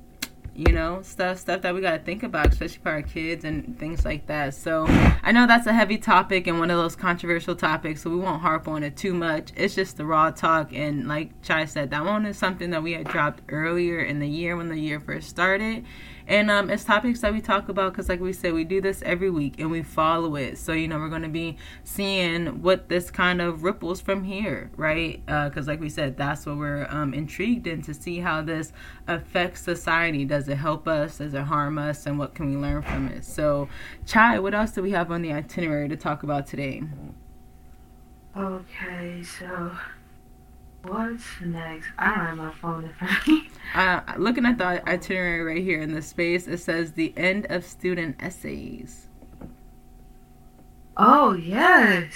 you 0.54 0.72
know, 0.72 1.00
stuff 1.02 1.38
stuff 1.38 1.62
that 1.62 1.74
we 1.74 1.80
got 1.80 1.92
to 1.92 1.98
think 2.00 2.24
about, 2.24 2.48
especially 2.48 2.80
for 2.82 2.90
our 2.90 3.02
kids 3.02 3.44
and 3.44 3.78
things 3.78 4.04
like 4.04 4.26
that. 4.26 4.54
So 4.54 4.86
I 5.22 5.30
know 5.30 5.46
that's 5.46 5.66
a 5.66 5.72
heavy 5.72 5.96
topic 5.96 6.48
and 6.48 6.58
one 6.58 6.70
of 6.72 6.76
those 6.76 6.96
controversial 6.96 7.54
topics, 7.54 8.02
so 8.02 8.10
we 8.10 8.16
won't 8.16 8.42
harp 8.42 8.66
on 8.66 8.82
it 8.82 8.96
too 8.96 9.14
much. 9.14 9.52
It's 9.56 9.76
just 9.76 9.96
the 9.96 10.06
raw 10.06 10.32
talk, 10.32 10.72
and 10.72 11.06
like 11.06 11.40
Chy 11.42 11.66
said, 11.66 11.90
that 11.90 12.04
one 12.04 12.26
is 12.26 12.36
something 12.36 12.70
that 12.70 12.82
we 12.82 12.92
had 12.92 13.06
dropped 13.06 13.42
earlier 13.48 14.00
in 14.00 14.18
the 14.18 14.28
year 14.28 14.56
when 14.56 14.68
the 14.68 14.78
year 14.78 14.98
first 14.98 15.28
started. 15.28 15.84
And 16.26 16.50
um, 16.50 16.70
it's 16.70 16.84
topics 16.84 17.20
that 17.20 17.32
we 17.34 17.40
talk 17.42 17.68
about 17.68 17.92
because, 17.92 18.08
like 18.08 18.20
we 18.20 18.32
said, 18.32 18.54
we 18.54 18.64
do 18.64 18.80
this 18.80 19.02
every 19.02 19.30
week 19.30 19.60
and 19.60 19.70
we 19.70 19.82
follow 19.82 20.36
it. 20.36 20.56
So, 20.56 20.72
you 20.72 20.88
know, 20.88 20.98
we're 20.98 21.10
going 21.10 21.22
to 21.22 21.28
be 21.28 21.58
seeing 21.84 22.62
what 22.62 22.88
this 22.88 23.10
kind 23.10 23.42
of 23.42 23.62
ripples 23.62 24.00
from 24.00 24.24
here, 24.24 24.70
right? 24.76 25.24
Because, 25.26 25.68
like 25.68 25.80
we 25.80 25.90
said, 25.90 26.16
that's 26.16 26.46
what 26.46 26.56
we're 26.56 26.86
um, 26.88 27.12
intrigued 27.12 27.66
in 27.66 27.82
to 27.82 27.92
see 27.92 28.20
how 28.20 28.40
this 28.40 28.72
affects 29.06 29.60
society. 29.60 30.24
Does 30.24 30.48
it 30.48 30.56
help 30.56 30.88
us? 30.88 31.18
Does 31.18 31.34
it 31.34 31.42
harm 31.42 31.76
us? 31.76 32.06
And 32.06 32.18
what 32.18 32.34
can 32.34 32.48
we 32.48 32.56
learn 32.56 32.80
from 32.82 33.08
it? 33.08 33.24
So, 33.24 33.68
Chy, 34.06 34.38
what 34.38 34.54
else 34.54 34.72
do 34.72 34.82
we 34.82 34.92
have 34.92 35.10
on 35.10 35.20
the 35.20 35.32
itinerary 35.32 35.88
to 35.90 35.96
talk 35.96 36.22
about 36.22 36.46
today? 36.46 36.82
okay, 38.36 39.22
so 39.22 39.70
what's 40.84 41.24
next? 41.40 41.86
I 41.98 42.06
don't 42.06 42.26
have 42.26 42.36
my 42.36 42.52
phone 42.52 42.84
in 42.84 42.92
front 42.94 43.18
of 43.18 43.26
me. 43.28 43.48
Uh, 43.74 44.00
looking 44.18 44.46
at 44.46 44.56
the 44.56 44.88
itinerary 44.88 45.42
right 45.42 45.62
here 45.64 45.80
in 45.80 45.92
the 45.94 46.02
space, 46.02 46.46
it 46.46 46.58
says 46.58 46.92
the 46.92 47.12
end 47.16 47.44
of 47.50 47.64
student 47.64 48.14
essays. 48.20 49.08
Oh 50.96 51.32
yes, 51.32 52.12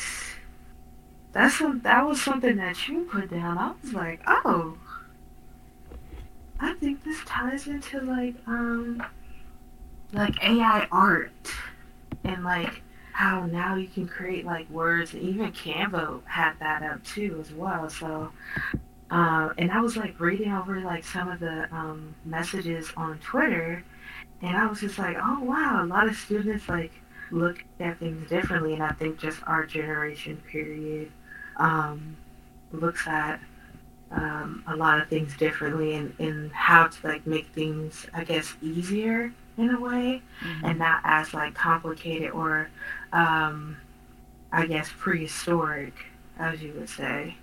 that's 1.33 1.59
some, 1.59 1.81
that 1.81 2.07
was 2.07 2.23
something 2.23 2.57
that 2.57 2.87
you 2.87 3.09
put 3.11 3.31
down. 3.31 3.59
I 3.59 3.73
was 3.83 3.93
like, 3.93 4.21
oh, 4.27 4.79
I 6.61 6.75
think 6.75 7.03
this 7.03 7.19
ties 7.25 7.67
into 7.67 8.01
like 8.03 8.37
um 8.47 9.03
like 10.13 10.41
AI 10.43 10.87
art 10.93 11.53
and 12.25 12.45
like 12.45 12.83
how 13.19 13.45
now 13.47 13.75
you 13.75 13.89
can 13.89 14.07
create 14.07 14.47
like 14.47 14.71
words 14.71 15.13
and 15.13 15.25
even 15.25 15.51
Canva 15.51 16.25
had 16.25 16.53
that 16.61 16.85
up 16.85 17.03
too 17.03 17.37
as 17.41 17.53
well. 17.53 17.91
So 17.91 18.31
uh, 19.11 19.49
and 19.59 19.73
I 19.73 19.81
was 19.81 19.97
like 19.97 20.21
reading 20.21 20.53
over 20.53 20.81
like 20.83 21.03
some 21.03 21.29
of 21.29 21.41
the 21.41 21.67
um, 21.75 22.15
messages 22.25 22.93
on 22.97 23.19
Twitter 23.19 23.83
and 24.41 24.57
I 24.57 24.67
was 24.67 24.79
just 24.79 25.01
like, 25.01 25.17
oh 25.21 25.43
wow, 25.43 25.83
a 25.83 25.87
lot 25.87 26.07
of 26.07 26.15
students 26.15 26.69
like 26.69 26.93
look 27.33 27.65
at 27.81 27.99
things 27.99 28.29
differently, 28.29 28.75
and 28.75 28.85
I 28.85 28.93
think 28.93 29.19
just 29.19 29.43
our 29.49 29.67
generation 29.67 30.41
period 30.49 31.11
um, 31.57 32.17
looks 32.71 33.09
at 33.09 33.41
um, 34.13 34.63
a 34.69 34.77
lot 34.77 35.01
of 35.01 35.09
things 35.09 35.37
differently, 35.37 35.97
and, 35.97 36.15
and 36.21 36.53
how 36.53 36.87
to 36.87 37.07
like 37.07 37.27
make 37.27 37.49
things, 37.49 38.07
I 38.15 38.23
guess, 38.23 38.55
easier 38.63 39.33
in 39.59 39.71
a 39.71 39.81
way, 39.81 40.23
and 40.63 40.79
not 40.79 41.01
as 41.05 41.35
like 41.35 41.55
complicated 41.55 42.31
or, 42.31 42.71
um, 43.13 43.77
I 44.53 44.67
guess, 44.67 44.89
prehistoric, 44.97 46.07
as 46.39 46.63
you 46.63 46.73
would 46.75 46.89
say. 46.89 47.37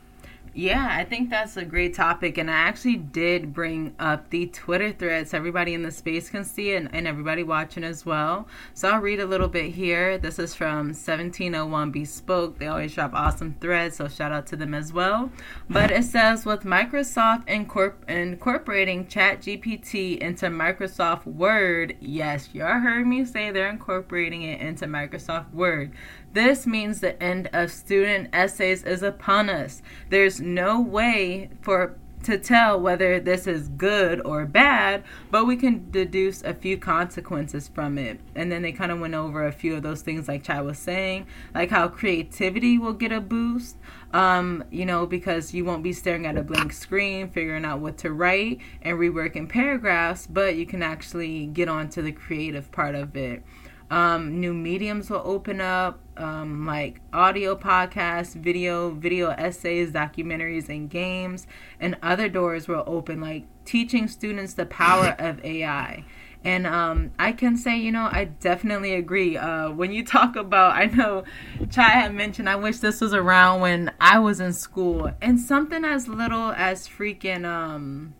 Yeah, 0.57 0.87
I 0.89 1.03
think 1.03 1.29
that's 1.29 1.57
a 1.57 1.65
great 1.65 1.93
topic. 1.93 2.37
And 2.37 2.49
I 2.49 2.53
actually 2.53 2.95
did 2.95 3.53
bring 3.53 3.93
up 3.99 4.29
the 4.29 4.45
Twitter 4.47 4.93
thread 4.93 5.27
so 5.27 5.35
everybody 5.35 5.73
in 5.73 5.83
the 5.83 5.91
space 5.91 6.29
can 6.29 6.45
see 6.45 6.71
it 6.71 6.77
and, 6.77 6.95
and 6.95 7.05
everybody 7.05 7.43
watching 7.43 7.83
as 7.83 8.05
well. 8.05 8.47
So 8.73 8.89
I'll 8.89 9.01
read 9.01 9.19
a 9.19 9.25
little 9.25 9.49
bit 9.49 9.73
here. 9.73 10.17
This 10.17 10.39
is 10.39 10.55
from 10.55 10.93
1701 10.93 11.91
Bespoke. 11.91 12.57
They 12.57 12.67
always 12.67 12.95
drop 12.95 13.13
awesome 13.13 13.57
threads, 13.59 13.97
so 13.97 14.07
shout 14.07 14.31
out 14.31 14.47
to 14.47 14.55
them 14.55 14.73
as 14.73 14.93
well. 14.93 15.29
But 15.69 15.91
it 15.91 16.05
says 16.05 16.45
with 16.45 16.63
Microsoft 16.63 17.47
incorpor- 17.47 18.07
incorporating 18.07 19.07
ChatGPT 19.07 20.19
into 20.19 20.45
Microsoft 20.45 21.25
Word, 21.25 21.97
yes, 21.99 22.47
y'all 22.53 22.79
heard 22.79 23.05
me 23.05 23.25
say 23.25 23.51
they're 23.51 23.69
incorporating 23.69 24.43
it 24.43 24.61
into 24.61 24.85
Microsoft 24.85 25.53
Word. 25.53 25.91
This 26.35 26.67
means 26.67 26.99
the 26.99 27.21
end 27.23 27.49
of 27.53 27.71
student 27.71 28.27
essays 28.33 28.83
is 28.83 29.01
upon 29.01 29.49
us. 29.49 29.81
There's 30.09 30.41
no 30.41 30.81
way 30.81 31.49
for 31.61 31.95
to 32.23 32.37
tell 32.37 32.77
whether 32.77 33.21
this 33.21 33.47
is 33.47 33.69
good 33.69 34.19
or 34.25 34.45
bad, 34.45 35.05
but 35.31 35.45
we 35.45 35.55
can 35.55 35.89
deduce 35.91 36.43
a 36.43 36.53
few 36.53 36.77
consequences 36.77 37.69
from 37.69 37.97
it. 37.97 38.19
And 38.35 38.51
then 38.51 38.63
they 38.63 38.73
kind 38.73 38.91
of 38.91 38.99
went 38.99 39.13
over 39.13 39.47
a 39.47 39.51
few 39.53 39.75
of 39.75 39.83
those 39.83 40.01
things, 40.01 40.27
like 40.27 40.43
Chy 40.43 40.59
was 40.61 40.77
saying, 40.77 41.25
like 41.53 41.69
how 41.69 41.87
creativity 41.87 42.77
will 42.77 42.93
get 42.93 43.13
a 43.13 43.21
boost, 43.21 43.77
um, 44.11 44.61
you 44.71 44.85
know, 44.85 45.05
because 45.05 45.53
you 45.53 45.63
won't 45.63 45.83
be 45.83 45.93
staring 45.93 46.25
at 46.25 46.37
a 46.37 46.43
blank 46.43 46.73
screen, 46.73 47.29
figuring 47.29 47.63
out 47.63 47.79
what 47.79 47.97
to 47.99 48.11
write 48.11 48.59
and 48.81 48.97
reworking 48.97 49.47
paragraphs, 49.47 50.27
but 50.27 50.57
you 50.57 50.65
can 50.65 50.83
actually 50.83 51.45
get 51.45 51.69
onto 51.69 52.01
the 52.01 52.11
creative 52.11 52.69
part 52.73 52.95
of 52.95 53.15
it. 53.15 53.41
Um, 53.89 54.41
new 54.41 54.53
mediums 54.53 55.09
will 55.09 55.21
open 55.23 55.61
up, 55.61 55.99
um, 56.17 56.65
like 56.65 57.01
audio 57.13 57.55
podcasts, 57.55 58.33
video, 58.33 58.91
video 58.91 59.29
essays, 59.31 59.91
documentaries, 59.91 60.69
and 60.69 60.89
games. 60.89 61.47
And 61.79 61.97
other 62.01 62.29
doors 62.29 62.67
will 62.67 62.83
open, 62.87 63.21
like 63.21 63.45
teaching 63.65 64.07
students 64.07 64.53
the 64.53 64.65
power 64.65 65.15
of 65.19 65.43
AI. 65.43 66.05
And 66.43 66.67
um, 66.67 67.11
I 67.17 67.31
can 67.31 67.57
say, 67.57 67.77
you 67.77 67.91
know, 67.91 68.07
I 68.11 68.25
definitely 68.25 68.93
agree. 68.93 69.35
Uh, 69.35 69.71
when 69.71 69.91
you 69.91 70.05
talk 70.05 70.35
about, 70.35 70.75
I 70.75 70.85
know 70.85 71.23
Chy 71.71 71.89
had 71.89 72.13
mentioned, 72.13 72.47
I 72.47 72.55
wish 72.55 72.77
this 72.77 73.01
was 73.01 73.15
around 73.15 73.61
when 73.61 73.91
I 73.99 74.19
was 74.19 74.39
in 74.39 74.53
school. 74.53 75.11
And 75.21 75.39
something 75.39 75.83
as 75.83 76.07
little 76.07 76.51
as 76.51 76.87
freaking, 76.87 77.45
um, 77.45 78.13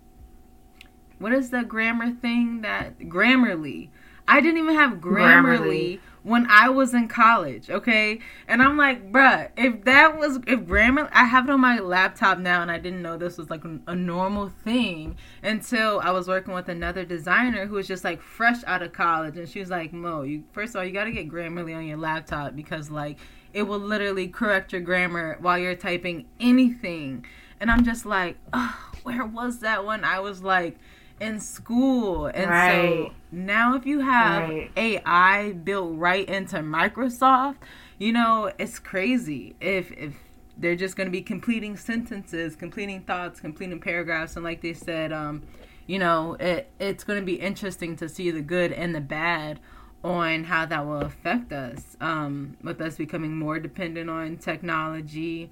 what 1.19 1.33
is 1.33 1.51
the 1.51 1.63
grammar 1.63 2.11
thing 2.11 2.61
that, 2.61 2.97
Grammarly 2.99 3.89
I 4.27 4.41
didn't 4.41 4.57
even 4.57 4.75
have 4.75 4.93
Grammarly, 4.93 5.99
Grammarly, 5.99 5.99
when 6.25 6.47
I 6.49 6.69
was 6.69 6.95
in 6.95 7.07
college, 7.07 7.69
okay? 7.69 8.19
And 8.47 8.63
I'm 8.63 8.77
like, 8.77 9.11
bruh, 9.11 9.49
if 9.55 9.83
that 9.83 10.17
was, 10.17 10.37
if 10.47 10.61
Grammarly, 10.61 11.07
I 11.11 11.25
have 11.25 11.47
it 11.47 11.51
on 11.51 11.61
my 11.61 11.77
laptop 11.77 12.39
now 12.39 12.63
and 12.63 12.71
I 12.71 12.79
didn't 12.79 13.03
know 13.03 13.15
this 13.15 13.37
was 13.37 13.51
like 13.51 13.63
a 13.85 13.95
normal 13.95 14.49
thing 14.49 15.17
until 15.43 15.99
I 15.99 16.09
was 16.09 16.27
working 16.27 16.55
with 16.55 16.67
another 16.67 17.05
designer 17.05 17.67
who 17.67 17.75
was 17.75 17.87
just 17.87 18.03
like 18.03 18.23
fresh 18.23 18.63
out 18.65 18.81
of 18.81 18.91
college. 18.91 19.37
And 19.37 19.47
she 19.47 19.59
was 19.59 19.69
like, 19.69 19.93
Mo, 19.93 20.23
you, 20.23 20.43
first 20.51 20.73
of 20.73 20.79
all, 20.79 20.85
you 20.85 20.91
got 20.91 21.03
to 21.03 21.11
get 21.11 21.29
Grammarly 21.29 21.75
on 21.77 21.85
your 21.85 21.97
laptop 21.97 22.55
because 22.55 22.89
like 22.89 23.19
it 23.53 23.61
will 23.63 23.79
literally 23.79 24.27
correct 24.27 24.73
your 24.73 24.81
grammar 24.81 25.37
while 25.41 25.59
you're 25.59 25.75
typing 25.75 26.25
anything. 26.39 27.23
And 27.59 27.69
I'm 27.69 27.85
just 27.85 28.03
like, 28.03 28.37
oh, 28.51 28.91
where 29.03 29.23
was 29.23 29.59
that 29.59 29.85
when 29.85 30.03
I 30.03 30.21
was 30.21 30.41
like, 30.41 30.79
in 31.19 31.39
school. 31.39 32.27
And 32.27 32.49
right. 32.49 33.07
so 33.07 33.13
now 33.31 33.75
if 33.75 33.85
you 33.85 33.99
have 33.99 34.49
right. 34.49 34.71
AI 34.75 35.51
built 35.53 35.97
right 35.97 36.27
into 36.27 36.57
Microsoft, 36.57 37.57
you 37.97 38.11
know, 38.11 38.51
it's 38.57 38.79
crazy. 38.79 39.55
If 39.61 39.91
if 39.91 40.15
they're 40.57 40.75
just 40.75 40.95
going 40.95 41.07
to 41.07 41.11
be 41.11 41.21
completing 41.21 41.75
sentences, 41.77 42.55
completing 42.55 43.01
thoughts, 43.01 43.39
completing 43.39 43.79
paragraphs 43.79 44.35
and 44.35 44.43
like 44.43 44.61
they 44.61 44.73
said 44.73 45.11
um 45.11 45.43
you 45.87 45.99
know, 45.99 46.35
it 46.39 46.69
it's 46.79 47.03
going 47.03 47.19
to 47.19 47.25
be 47.25 47.35
interesting 47.35 47.95
to 47.97 48.09
see 48.09 48.31
the 48.31 48.41
good 48.41 48.71
and 48.71 48.95
the 48.95 49.01
bad 49.01 49.59
on 50.03 50.43
how 50.43 50.65
that 50.65 50.85
will 50.85 51.01
affect 51.01 51.51
us 51.53 51.95
um 52.01 52.57
with 52.61 52.81
us 52.81 52.95
becoming 52.97 53.35
more 53.35 53.59
dependent 53.59 54.09
on 54.09 54.37
technology 54.37 55.49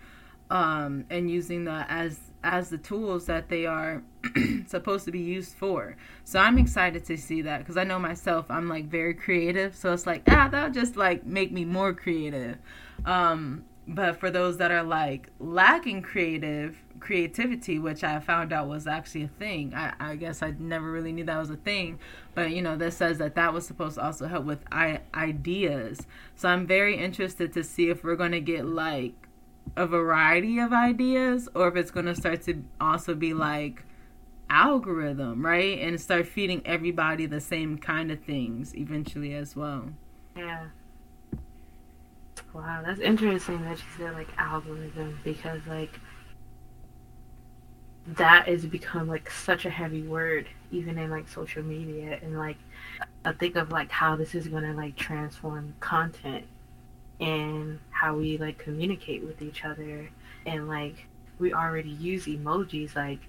um 0.50 1.06
and 1.10 1.32
using 1.32 1.64
the 1.64 1.86
as 1.90 2.20
as 2.44 2.70
the 2.70 2.78
tools 2.78 3.26
that 3.26 3.50
they 3.50 3.66
are 3.66 4.04
supposed 4.68 5.06
to 5.06 5.12
be 5.12 5.20
used 5.20 5.54
for. 5.56 5.96
So 6.24 6.40
I'm 6.40 6.58
excited 6.58 7.06
to 7.06 7.18
see 7.18 7.42
that 7.44 7.60
because 7.60 7.78
I 7.78 7.84
know 7.84 8.00
myself, 8.00 8.46
I'm 8.50 8.68
like 8.68 8.86
very 8.86 9.14
creative. 9.14 9.76
So 9.76 9.94
it's 9.94 10.06
like, 10.06 10.24
ah, 10.28 10.50
that'll 10.52 10.72
just 10.72 10.96
like 10.96 11.26
make 11.26 11.52
me 11.52 11.66
more 11.66 11.94
creative. 11.94 12.58
Um, 13.06 13.66
but 13.88 14.20
for 14.20 14.32
those 14.32 14.58
that 14.58 14.72
are 14.72 14.84
like 14.84 15.30
lacking 15.40 16.02
creative 16.02 16.78
creativity, 17.00 17.80
which 17.80 18.04
I 18.04 18.20
found 18.20 18.54
out 18.54 18.70
was 18.70 18.88
actually 18.88 19.24
a 19.24 19.28
thing, 19.28 19.74
I, 19.76 19.94
I 20.00 20.16
guess 20.16 20.42
I 20.42 20.54
never 20.58 20.90
really 20.90 21.12
knew 21.12 21.26
that 21.26 21.38
was 21.38 21.50
a 21.50 21.58
thing. 21.58 22.00
But 22.34 22.52
you 22.52 22.62
know, 22.62 22.78
this 22.78 22.96
says 22.98 23.18
that 23.18 23.36
that 23.36 23.54
was 23.54 23.68
supposed 23.68 23.96
to 23.96 24.06
also 24.06 24.28
help 24.28 24.46
with 24.46 24.64
I- 24.72 25.02
ideas. 25.14 26.08
So 26.36 26.48
I'm 26.48 26.66
very 26.66 26.98
interested 26.98 27.52
to 27.54 27.64
see 27.64 27.90
if 27.90 28.04
we're 28.04 28.16
going 28.16 28.32
to 28.32 28.40
get 28.40 28.66
like 28.66 29.14
a 29.76 29.88
variety 29.88 30.60
of 30.60 30.72
ideas 30.72 31.50
or 31.56 31.68
if 31.68 31.76
it's 31.76 31.92
going 31.92 32.06
to 32.06 32.16
start 32.16 32.44
to 32.44 32.64
also 32.80 33.16
be 33.16 33.34
like 33.34 33.84
algorithm, 34.50 35.46
right? 35.46 35.80
And 35.80 36.00
start 36.00 36.28
feeding 36.28 36.62
everybody 36.66 37.26
the 37.26 37.42
same 37.42 37.78
kind 37.78 38.12
of 38.12 38.20
things 38.22 38.76
eventually 38.76 39.34
as 39.34 39.56
well. 39.56 39.90
Yeah. 40.38 40.68
Wow, 42.54 42.84
that's 42.86 43.00
interesting 43.00 43.64
that 43.64 43.78
you 43.78 43.84
said 43.98 44.14
like 44.14 44.28
algorithm 44.38 45.20
because 45.24 45.62
like 45.68 46.00
that 48.06 48.48
has 48.48 48.66
become 48.66 49.08
like 49.08 49.30
such 49.32 49.66
a 49.66 49.70
heavy 49.70 50.04
word 50.04 50.48
even 50.72 50.98
in 50.98 51.10
like 51.10 51.28
social 51.28 51.64
media 51.64 52.20
and 52.22 52.38
like 52.38 52.58
I 53.26 53.32
think 53.32 53.56
of 53.56 53.72
like 53.72 53.90
how 53.90 54.16
this 54.16 54.36
is 54.36 54.48
gonna 54.48 54.74
like 54.74 54.96
transform 54.96 55.74
content 55.80 56.46
and 57.20 57.80
how 57.92 58.16
we 58.16 58.38
like 58.38 58.58
communicate 58.58 59.24
with 59.24 59.42
each 59.42 59.64
other. 59.64 60.10
And 60.46 60.68
like 60.68 61.06
we 61.40 61.54
already 61.54 61.90
use 61.90 62.26
emojis 62.26 62.96
like 62.96 63.20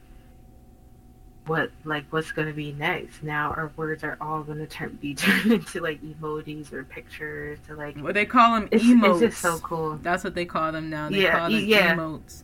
what 1.47 1.71
like 1.85 2.05
what's 2.11 2.33
going 2.33 2.49
to 2.49 2.55
be 2.55 2.73
next. 2.73 3.23
Now 3.23 3.51
our 3.51 3.71
words 3.77 4.03
are 4.03 4.17
all 4.21 4.43
going 4.43 4.59
to 4.59 4.67
turn 4.67 4.99
be 5.01 5.15
turned 5.15 5.53
into 5.53 5.81
like 5.81 6.03
emojis 6.03 6.73
or 6.73 6.85
pictures 6.85 7.59
to 7.67 7.75
like 7.75 7.97
what 7.99 8.15
they 8.15 8.25
call 8.25 8.55
them 8.55 8.69
it's, 8.71 8.85
emotes 8.85 9.23
it's 9.23 9.35
just 9.35 9.43
so 9.43 9.59
cool. 9.59 9.99
That's 10.03 10.25
what 10.25 10.35
they 10.35 10.45
call 10.45 10.73
them 10.73 10.91
now. 10.91 11.11
They 11.11 11.23
yeah, 11.23 11.39
call 11.39 11.51
them 11.51 11.65
yeah. 11.65 11.95
emotes. 11.95 12.43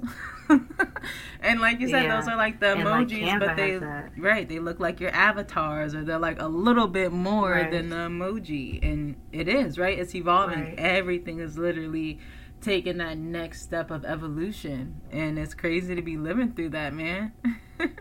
And 1.43 1.61
like 1.61 1.81
you 1.81 1.89
said 1.89 2.05
yeah. 2.05 2.17
those 2.17 2.29
are 2.29 2.37
like 2.37 2.61
the 2.61 2.67
emojis 2.67 3.27
like 3.27 3.41
but 3.41 3.57
they 3.57 3.79
right 4.21 4.47
they 4.47 4.59
look 4.59 4.79
like 4.79 5.01
your 5.01 5.11
avatars 5.11 5.95
or 5.95 6.05
they're 6.05 6.19
like 6.19 6.41
a 6.41 6.49
little 6.49 6.87
bit 6.87 7.13
more 7.13 7.53
right. 7.53 7.71
than 7.71 7.89
the 7.89 7.97
emoji. 7.97 8.83
And 8.83 9.17
it 9.33 9.49
is 9.49 9.79
right? 9.79 9.99
It's 9.99 10.15
evolving. 10.15 10.61
Right. 10.61 10.79
everything 10.79 11.41
is 11.41 11.57
literally 11.57 12.19
taking 12.61 12.99
that 12.99 13.17
next 13.17 13.63
step 13.63 13.91
of 13.91 14.05
evolution. 14.05 15.01
And 15.11 15.39
it's 15.39 15.55
crazy 15.55 15.95
to 15.95 16.03
be 16.03 16.19
living 16.19 16.53
through 16.53 16.71
that 16.71 16.93
man 16.93 17.33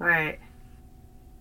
Right. 0.00 0.40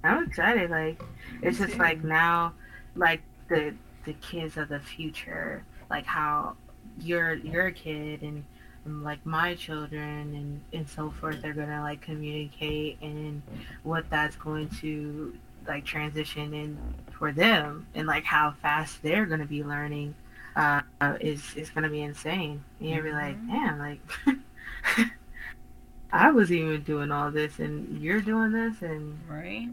I'm 0.04 0.26
excited. 0.28 0.70
Like 0.70 1.02
it's 1.42 1.58
just 1.58 1.78
like 1.78 2.04
now, 2.04 2.54
like 2.96 3.22
the 3.48 3.74
the 4.06 4.14
kids 4.14 4.58
of 4.58 4.70
the 4.70 4.80
future, 4.80 5.64
like 5.90 6.06
how 6.06 6.56
you're 7.00 7.36
you're 7.36 7.68
a 7.68 7.72
kid 7.72 8.22
and, 8.22 8.44
and 8.86 9.04
like 9.04 9.26
my 9.26 9.56
children 9.56 10.36
and 10.36 10.62
and 10.74 10.90
so 10.90 11.10
forth 11.12 11.42
they're 11.42 11.54
gonna 11.54 11.82
like 11.82 12.02
communicate 12.02 13.00
and 13.02 13.42
what 13.84 14.10
that's 14.10 14.36
going 14.36 14.68
to 14.82 15.34
like 15.68 15.86
transition 15.86 16.54
in 16.54 16.78
for 17.18 17.32
them 17.32 17.88
and 17.96 18.06
like 18.08 18.26
how 18.26 18.54
fast 18.62 19.02
they're 19.02 19.26
gonna 19.26 19.46
be 19.46 19.64
learning 19.64 20.14
uh, 20.56 20.82
is 21.20 21.56
is 21.56 21.70
gonna 21.70 21.90
be 21.90 22.02
insane. 22.02 22.64
And 22.80 22.90
you'll 22.90 23.04
be 23.04 23.12
like, 23.12 23.36
mm-hmm. 23.36 23.48
man, 23.48 23.80
like 23.80 25.08
I 26.12 26.32
was 26.32 26.52
even 26.52 26.82
doing 26.84 27.12
all 27.12 27.32
this 27.32 27.60
and 27.60 28.02
you're 28.02 28.22
doing 28.22 28.52
this 28.52 28.82
and 28.82 29.20
right. 29.28 29.70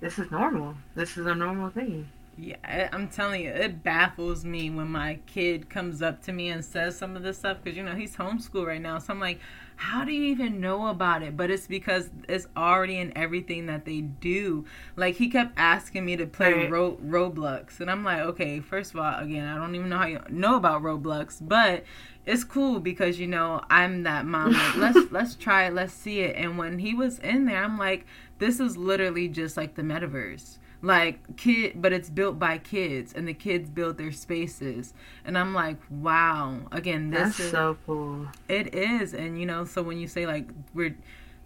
This 0.00 0.18
is 0.18 0.30
normal. 0.30 0.74
This 0.94 1.16
is 1.16 1.26
a 1.26 1.34
normal 1.34 1.70
thing. 1.70 2.08
Yeah, 2.40 2.88
I'm 2.92 3.08
telling 3.08 3.42
you, 3.42 3.50
it 3.50 3.82
baffles 3.82 4.44
me 4.44 4.70
when 4.70 4.86
my 4.88 5.18
kid 5.26 5.68
comes 5.68 6.02
up 6.02 6.22
to 6.22 6.32
me 6.32 6.50
and 6.50 6.64
says 6.64 6.96
some 6.96 7.16
of 7.16 7.24
this 7.24 7.38
stuff 7.38 7.58
because 7.62 7.76
you 7.76 7.82
know 7.82 7.96
he's 7.96 8.14
homeschooled 8.14 8.68
right 8.68 8.80
now. 8.80 8.98
So 9.00 9.12
I'm 9.12 9.18
like, 9.18 9.40
how 9.74 10.04
do 10.04 10.12
you 10.12 10.22
even 10.24 10.60
know 10.60 10.86
about 10.86 11.24
it? 11.24 11.36
But 11.36 11.50
it's 11.50 11.66
because 11.66 12.10
it's 12.28 12.46
already 12.56 12.98
in 12.98 13.16
everything 13.16 13.66
that 13.66 13.84
they 13.84 14.02
do. 14.02 14.64
Like 14.94 15.16
he 15.16 15.28
kept 15.28 15.54
asking 15.56 16.04
me 16.04 16.16
to 16.16 16.26
play 16.26 16.52
right. 16.52 16.70
Ro- 16.70 16.98
Roblox, 17.04 17.80
and 17.80 17.90
I'm 17.90 18.04
like, 18.04 18.20
okay, 18.20 18.60
first 18.60 18.94
of 18.94 19.00
all, 19.00 19.18
again, 19.18 19.48
I 19.48 19.56
don't 19.56 19.74
even 19.74 19.88
know 19.88 19.98
how 19.98 20.06
you 20.06 20.20
know 20.28 20.54
about 20.54 20.82
Roblox, 20.82 21.38
but 21.40 21.82
it's 22.28 22.44
cool 22.44 22.78
because 22.78 23.18
you 23.18 23.26
know 23.26 23.62
I'm 23.70 24.02
that 24.02 24.26
mom. 24.26 24.52
Like, 24.52 24.76
let's 24.76 24.98
let's 25.10 25.34
try 25.34 25.66
it, 25.66 25.74
let's 25.74 25.94
see 25.94 26.20
it. 26.20 26.36
And 26.36 26.58
when 26.58 26.78
he 26.78 26.92
was 26.92 27.18
in 27.20 27.46
there, 27.46 27.64
I'm 27.64 27.78
like, 27.78 28.06
this 28.38 28.60
is 28.60 28.76
literally 28.76 29.28
just 29.28 29.56
like 29.56 29.74
the 29.74 29.82
metaverse. 29.82 30.58
Like 30.80 31.36
kid, 31.36 31.82
but 31.82 31.92
it's 31.92 32.08
built 32.08 32.38
by 32.38 32.58
kids, 32.58 33.12
and 33.12 33.26
the 33.26 33.34
kids 33.34 33.68
build 33.68 33.98
their 33.98 34.12
spaces. 34.12 34.94
And 35.24 35.36
I'm 35.36 35.52
like, 35.52 35.78
wow. 35.90 36.60
Again, 36.70 37.10
this 37.10 37.20
That's 37.20 37.40
is 37.40 37.50
so 37.50 37.78
cool. 37.84 38.28
It 38.48 38.74
is, 38.74 39.14
and 39.14 39.40
you 39.40 39.46
know, 39.46 39.64
so 39.64 39.82
when 39.82 39.98
you 39.98 40.06
say 40.06 40.26
like 40.26 40.48
we're, 40.74 40.96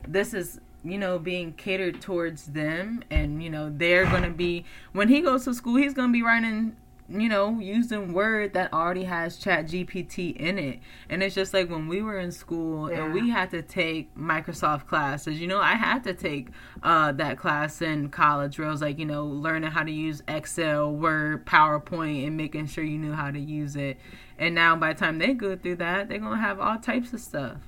this 0.07 0.35
is 0.35 0.61
you 0.85 0.99
know 0.99 1.19
being 1.19 1.53
catered 1.53 2.03
towards 2.03 2.47
them, 2.47 3.05
and 3.09 3.43
you 3.43 3.49
know 3.49 3.73
they're 3.75 4.05
gonna 4.05 4.31
be 4.31 4.65
when 4.93 5.09
he 5.09 5.21
goes 5.21 5.45
to 5.45 5.55
school, 5.55 5.77
he's 5.77 5.95
gonna 5.95 6.13
be 6.13 6.23
writing 6.23 6.77
you 7.09 7.29
know, 7.29 7.59
using 7.59 8.13
Word 8.13 8.55
that 8.55 8.73
already 8.73 9.05
has 9.05 9.37
Chat 9.37 9.67
GPT 9.67 10.37
in 10.37 10.59
it. 10.59 10.81
And 11.09 11.23
it's 11.23 11.35
just 11.35 11.53
like 11.53 11.69
when 11.69 11.89
we 11.89 12.03
were 12.03 12.19
in 12.19 12.33
school 12.33 12.91
yeah. 12.91 13.05
and 13.05 13.13
we 13.13 13.29
had 13.29 13.51
to 13.51 13.63
take 13.63 14.15
Microsoft 14.17 14.87
classes, 14.87 15.41
you 15.41 15.47
know, 15.47 15.61
I 15.61 15.75
had 15.75 16.05
to 16.05 16.15
take 16.15 16.49
uh, 16.83 17.13
that 17.13 17.39
class 17.39 17.83
in 17.83 18.09
college 18.09 18.59
where 18.59 18.69
I 18.69 18.71
was 18.71 18.81
like, 18.81 18.99
you 18.99 19.05
know, 19.05 19.25
learning 19.25 19.71
how 19.71 19.83
to 19.83 19.91
use 19.91 20.23
Excel, 20.29 20.93
Word, 20.93 21.45
PowerPoint, 21.45 22.27
and 22.27 22.37
making 22.37 22.67
sure 22.67 22.85
you 22.85 22.99
knew 22.99 23.13
how 23.13 23.31
to 23.31 23.41
use 23.41 23.77
it. 23.77 23.99
And 24.39 24.55
now 24.55 24.77
by 24.77 24.93
the 24.93 24.99
time 24.99 25.19
they 25.19 25.35
go 25.35 25.57
through 25.57 25.77
that, 25.77 26.09
they're 26.09 26.19
going 26.19 26.33
to 26.33 26.39
have 26.39 26.61
all 26.61 26.79
types 26.79 27.13
of 27.13 27.21
stuff. 27.21 27.59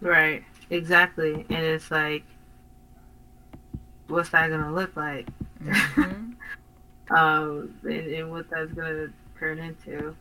Right, 0.00 0.44
exactly. 0.70 1.46
And 1.48 1.58
it's 1.58 1.90
like, 1.90 2.24
what's 4.08 4.30
that 4.30 4.48
going 4.48 4.62
to 4.62 4.72
look 4.72 4.96
like? 4.96 5.28
Mm-hmm. 5.62 6.32
Um, 7.10 7.74
and, 7.82 7.92
and, 7.92 8.30
what 8.30 8.50
that's 8.50 8.72
going 8.72 8.94
to 8.94 9.12
turn 9.38 9.58
into. 9.58 10.14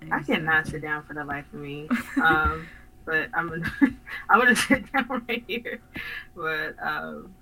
Exactly. 0.00 0.10
I 0.12 0.36
cannot 0.38 0.66
sit 0.66 0.82
down 0.82 1.04
for 1.04 1.14
the 1.14 1.24
life 1.24 1.46
of 1.52 1.60
me. 1.60 1.88
Um, 2.22 2.68
but 3.06 3.30
I'm 3.32 3.48
gonna 3.48 3.70
I'm 4.28 4.40
gonna 4.40 4.56
sit 4.56 4.92
down 4.92 5.22
right 5.26 5.44
here. 5.46 5.80
But 6.34 6.74
um, 6.82 7.32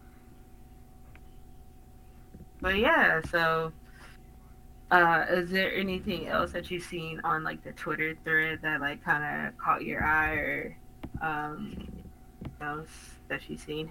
but 2.61 2.78
yeah, 2.78 3.20
so 3.30 3.72
uh, 4.90 5.24
is 5.28 5.50
there 5.50 5.74
anything 5.74 6.28
else 6.28 6.52
that 6.52 6.70
you've 6.70 6.85
seen 6.85 7.20
on 7.24 7.42
like 7.42 7.64
the 7.64 7.72
Twitter 7.72 8.16
thread 8.22 8.61
that 8.62 8.80
like 8.80 9.02
kind 9.02 9.48
of 9.48 9.59
caught 9.59 9.83
your 9.83 10.04
eye 10.04 10.35
or 10.35 10.76
um, 11.20 11.88
else 12.61 12.88
that 13.28 13.48
you've 13.48 13.61
seen? 13.61 13.90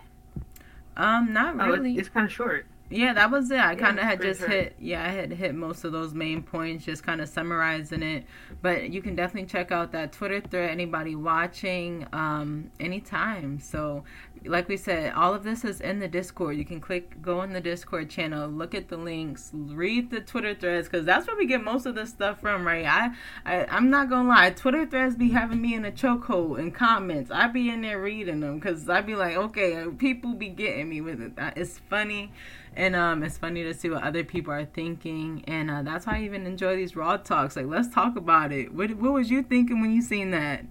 Um, 0.96 1.34
not 1.34 1.56
really. 1.56 1.90
Oh, 1.90 1.92
it's, 1.92 2.00
it's 2.00 2.10
kind 2.10 2.26
of 2.26 2.32
short. 2.32 2.68
Yeah, 2.90 3.14
that 3.14 3.32
was 3.32 3.50
it. 3.50 3.60
I 3.60 3.76
kind 3.76 3.98
of 3.98 4.06
had 4.06 4.22
just 4.22 4.44
hit, 4.44 4.76
yeah, 4.78 5.04
I 5.04 5.10
had 5.10 5.32
hit 5.32 5.56
most 5.56 5.84
of 5.84 5.92
those 5.92 6.14
main 6.14 6.44
points, 6.44 6.86
just 6.86 7.04
kind 7.04 7.22
of 7.22 7.30
summarizing 7.30 8.04
it. 8.04 8.26
But 8.62 8.92
you 8.92 9.02
can 9.02 9.16
definitely 9.16 9.48
check 9.48 9.72
out 9.72 9.92
that 9.94 10.12
Twitter 10.12 10.42
thread. 10.42 10.70
Anybody 10.70 11.16
watching, 11.16 12.06
um, 12.14 12.70
anytime. 12.80 13.60
So, 13.60 14.04
like 14.46 14.68
we 14.68 14.78
said, 14.78 15.14
all 15.14 15.34
of 15.34 15.44
this 15.44 15.64
is 15.66 15.82
in 15.82 16.00
the 16.00 16.08
Discord. 16.08 16.58
You 16.58 16.66
can 16.66 16.80
click, 16.80 17.20
go 17.22 17.42
in 17.42 17.54
the 17.54 17.62
Discord 17.62 18.10
channel, 18.12 18.48
look 18.50 18.76
at 18.76 18.90
the 18.90 18.98
links, 18.98 19.50
read 19.54 20.12
the 20.12 20.20
Twitter 20.20 20.54
threads, 20.54 20.88
because 20.88 21.06
that's 21.06 21.26
where 21.26 21.38
we 21.38 21.48
get 21.48 21.64
most 21.64 21.86
of 21.86 21.96
this 21.96 22.10
stuff 22.10 22.42
from, 22.42 22.68
right? 22.68 22.86
I, 22.86 23.12
I, 23.46 23.66
I'm 23.66 23.90
not 23.90 24.10
gonna 24.10 24.28
lie, 24.28 24.50
Twitter 24.52 24.86
threads 24.86 25.16
be 25.16 25.30
having 25.30 25.62
me 25.62 25.74
in 25.74 25.86
a 25.86 25.92
chokehold 25.92 26.60
in 26.60 26.72
comments. 26.72 27.32
I 27.32 27.48
be 27.48 27.70
in 27.70 27.82
there 27.82 28.02
reading 28.02 28.42
them, 28.42 28.60
cause 28.60 28.90
I 28.90 29.02
be 29.02 29.16
like, 29.16 29.38
okay, 29.38 29.86
people 29.98 30.34
be 30.34 30.50
getting 30.50 30.90
me 30.90 31.02
with 31.02 31.22
it. 31.22 31.32
It's 31.56 31.80
funny 31.90 32.32
and 32.76 32.96
um, 32.96 33.24
it's 33.24 33.38
funny 33.38 33.64
to 33.64 33.74
see 33.74 33.90
what 33.90 34.04
other 34.04 34.24
people 34.24 34.54
are 34.54 34.66
thinking, 34.66 35.44
and 35.48 35.70
uh, 35.70 35.82
that's 35.84 36.06
why 36.06 36.18
I 36.18 36.22
even 36.24 36.46
enjoy 36.46 36.76
these 36.76 36.96
raw 36.96 37.18
talks. 37.18 37.56
Like, 37.56 37.68
let's 37.68 37.94
talk 37.94 38.16
about 38.16 38.52
it. 38.52 38.74
What 38.74 38.96
what 38.96 39.14
was 39.14 39.30
you 39.30 39.44
thinking 39.44 39.82
when 39.82 39.92
you 39.94 40.02
seen 40.02 40.32
that? 40.32 40.66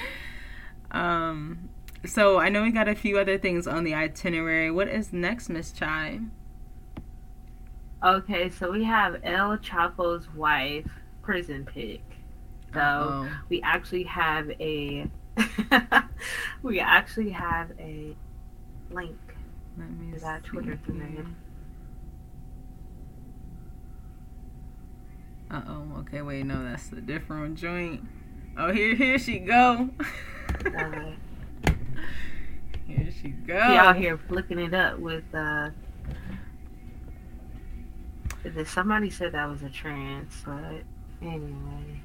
um, 0.90 1.70
so 2.04 2.38
I 2.38 2.48
know 2.48 2.62
we 2.62 2.70
got 2.70 2.88
a 2.88 2.94
few 2.94 3.18
other 3.18 3.38
things 3.38 3.66
on 3.66 3.84
the 3.84 3.94
itinerary. 3.94 4.70
What 4.70 4.88
is 4.88 5.12
next, 5.12 5.48
Miss 5.48 5.72
Chy? 5.72 6.20
Okay, 8.02 8.48
so 8.48 8.70
we 8.70 8.84
have 8.84 9.20
El 9.22 9.58
Chapo's 9.58 10.32
wife 10.34 10.88
prison 11.22 11.66
pick. 11.66 12.02
So 12.72 12.80
Uh-oh. 12.80 13.28
we 13.48 13.60
actually 13.62 14.04
have 14.04 14.50
a 14.60 15.06
we 16.62 16.80
actually 16.80 17.30
have 17.30 17.72
a 17.78 18.16
link 18.90 19.18
let 19.78 19.90
me 19.90 20.14
Is 20.14 20.22
that 20.22 20.44
Twitter 20.44 20.78
thread? 20.84 21.26
Uh 25.50 25.62
oh. 25.66 25.98
Okay, 26.00 26.22
wait. 26.22 26.46
No, 26.46 26.62
that's 26.62 26.88
the 26.88 27.00
different 27.00 27.56
joint. 27.58 28.06
Oh, 28.56 28.72
here, 28.72 28.94
here 28.94 29.18
she 29.18 29.38
go. 29.38 29.90
here 32.86 33.10
she 33.20 33.28
go. 33.28 33.54
She 33.54 33.76
out 33.76 33.96
here 33.96 34.16
flicking 34.16 34.58
it 34.58 34.74
up 34.74 34.98
with. 34.98 35.24
uh 35.34 35.70
Somebody 38.64 39.10
said 39.10 39.32
that 39.32 39.48
was 39.50 39.62
a 39.62 39.68
trance, 39.68 40.42
but 40.46 40.82
anyway. 41.20 42.00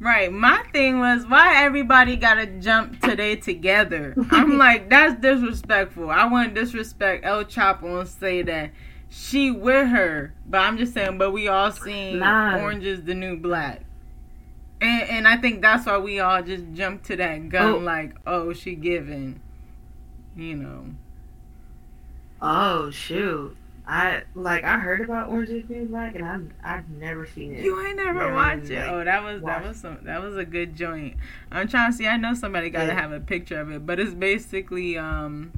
Right. 0.00 0.32
My 0.32 0.64
thing 0.72 0.98
was 0.98 1.26
why 1.26 1.62
everybody 1.62 2.16
gotta 2.16 2.46
jump 2.46 3.02
today 3.02 3.36
together. 3.36 4.14
I'm 4.30 4.56
like, 4.58 4.88
that's 4.88 5.20
disrespectful. 5.20 6.10
I 6.10 6.26
to 6.54 6.54
disrespect 6.54 7.24
El 7.26 7.44
Chapo 7.44 8.00
and 8.00 8.08
say 8.08 8.40
that 8.42 8.70
she 9.10 9.50
with 9.50 9.88
her. 9.88 10.32
But 10.46 10.62
I'm 10.62 10.78
just 10.78 10.94
saying, 10.94 11.18
but 11.18 11.32
we 11.32 11.48
all 11.48 11.70
seen 11.70 12.20
nah. 12.20 12.58
Orange 12.58 12.84
is 12.84 13.04
the 13.04 13.14
New 13.14 13.36
Black. 13.36 13.82
And 14.80 15.02
and 15.10 15.28
I 15.28 15.36
think 15.36 15.60
that's 15.60 15.84
why 15.84 15.98
we 15.98 16.18
all 16.18 16.42
just 16.42 16.64
jumped 16.72 17.04
to 17.06 17.16
that 17.16 17.50
gun 17.50 17.74
oh. 17.74 17.78
like, 17.78 18.16
oh, 18.26 18.54
she 18.54 18.74
giving. 18.74 19.42
You 20.34 20.56
know. 20.56 20.86
Oh 22.40 22.90
shoot. 22.90 23.54
I 23.90 24.22
like 24.36 24.62
I 24.62 24.78
heard 24.78 25.00
about 25.00 25.30
Orange 25.30 25.50
is 25.50 25.66
the 25.66 25.74
New 25.74 25.86
Black 25.86 26.14
and 26.14 26.24
I've 26.24 26.48
I've 26.62 26.88
never 26.90 27.26
seen 27.26 27.56
it. 27.56 27.64
You 27.64 27.84
ain't 27.84 27.96
never, 27.96 28.20
never 28.20 28.34
watched 28.34 28.70
it. 28.70 28.88
oh, 28.88 29.02
that 29.02 29.24
was 29.24 29.42
that 29.42 29.66
was 29.66 29.78
some 29.78 29.98
that 30.02 30.22
was 30.22 30.36
a 30.36 30.44
good 30.44 30.76
joint. 30.76 31.16
I'm 31.50 31.66
trying 31.66 31.90
to 31.90 31.96
see. 31.96 32.06
I 32.06 32.16
know 32.16 32.34
somebody 32.34 32.70
got 32.70 32.82
to 32.82 32.86
yeah. 32.86 33.00
have 33.00 33.10
a 33.10 33.18
picture 33.18 33.58
of 33.58 33.68
it, 33.72 33.84
but 33.84 33.98
it's 33.98 34.14
basically 34.14 34.96
um 34.96 35.50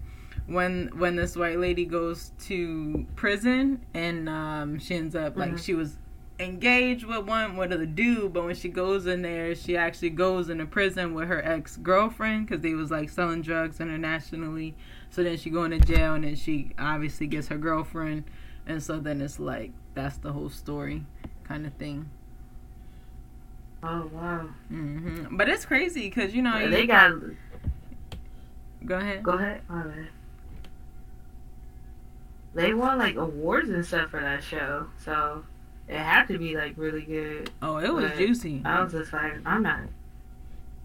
when 0.46 0.90
when 0.96 1.16
this 1.16 1.36
white 1.36 1.58
lady 1.58 1.84
goes 1.84 2.32
to 2.46 3.04
prison 3.16 3.84
and 3.92 4.30
um 4.30 4.78
she 4.78 4.94
ends 4.94 5.14
up 5.14 5.36
like 5.36 5.50
mm-hmm. 5.50 5.58
she 5.58 5.74
was 5.74 5.98
engaged 6.38 7.04
with 7.04 7.26
one 7.26 7.56
with 7.56 7.70
a 7.72 7.86
dude, 7.86 8.32
but 8.32 8.44
when 8.44 8.54
she 8.54 8.70
goes 8.70 9.06
in 9.06 9.20
there, 9.20 9.54
she 9.54 9.76
actually 9.76 10.10
goes 10.10 10.48
into 10.48 10.64
prison 10.64 11.12
with 11.12 11.28
her 11.28 11.44
ex 11.44 11.76
girlfriend 11.76 12.46
because 12.46 12.62
they 12.62 12.72
was 12.72 12.90
like 12.90 13.10
selling 13.10 13.42
drugs 13.42 13.78
internationally. 13.78 14.74
So 15.12 15.22
then 15.22 15.36
she 15.36 15.50
going 15.50 15.72
to 15.72 15.78
jail, 15.78 16.14
and 16.14 16.24
then 16.24 16.36
she 16.36 16.70
obviously 16.78 17.26
gets 17.26 17.48
her 17.48 17.58
girlfriend, 17.58 18.24
and 18.66 18.82
so 18.82 18.98
then 18.98 19.20
it's 19.20 19.38
like 19.38 19.70
that's 19.92 20.16
the 20.16 20.32
whole 20.32 20.48
story, 20.48 21.04
kind 21.44 21.66
of 21.66 21.74
thing. 21.74 22.08
Oh 23.82 24.08
wow. 24.10 24.48
hmm 24.68 25.36
But 25.36 25.50
it's 25.50 25.66
crazy 25.66 26.08
because 26.08 26.34
you 26.34 26.40
know 26.40 26.56
yeah, 26.56 26.68
they 26.68 26.86
got. 26.86 27.12
Go 28.86 28.96
ahead. 28.96 29.22
Go 29.22 29.32
ahead. 29.32 29.60
All 29.68 29.76
right. 29.76 30.08
They 32.54 32.72
won 32.72 32.98
like 32.98 33.16
awards 33.16 33.68
and 33.68 33.84
stuff 33.84 34.10
for 34.10 34.20
that 34.20 34.42
show, 34.42 34.86
so 34.96 35.44
it 35.88 35.98
had 35.98 36.26
to 36.28 36.38
be 36.38 36.56
like 36.56 36.72
really 36.78 37.02
good. 37.02 37.50
Oh, 37.60 37.76
it 37.76 37.92
was 37.92 38.10
juicy. 38.12 38.62
I 38.64 38.82
was 38.82 38.92
just 38.92 39.12
like, 39.12 39.34
I'm 39.44 39.62
not 39.62 39.80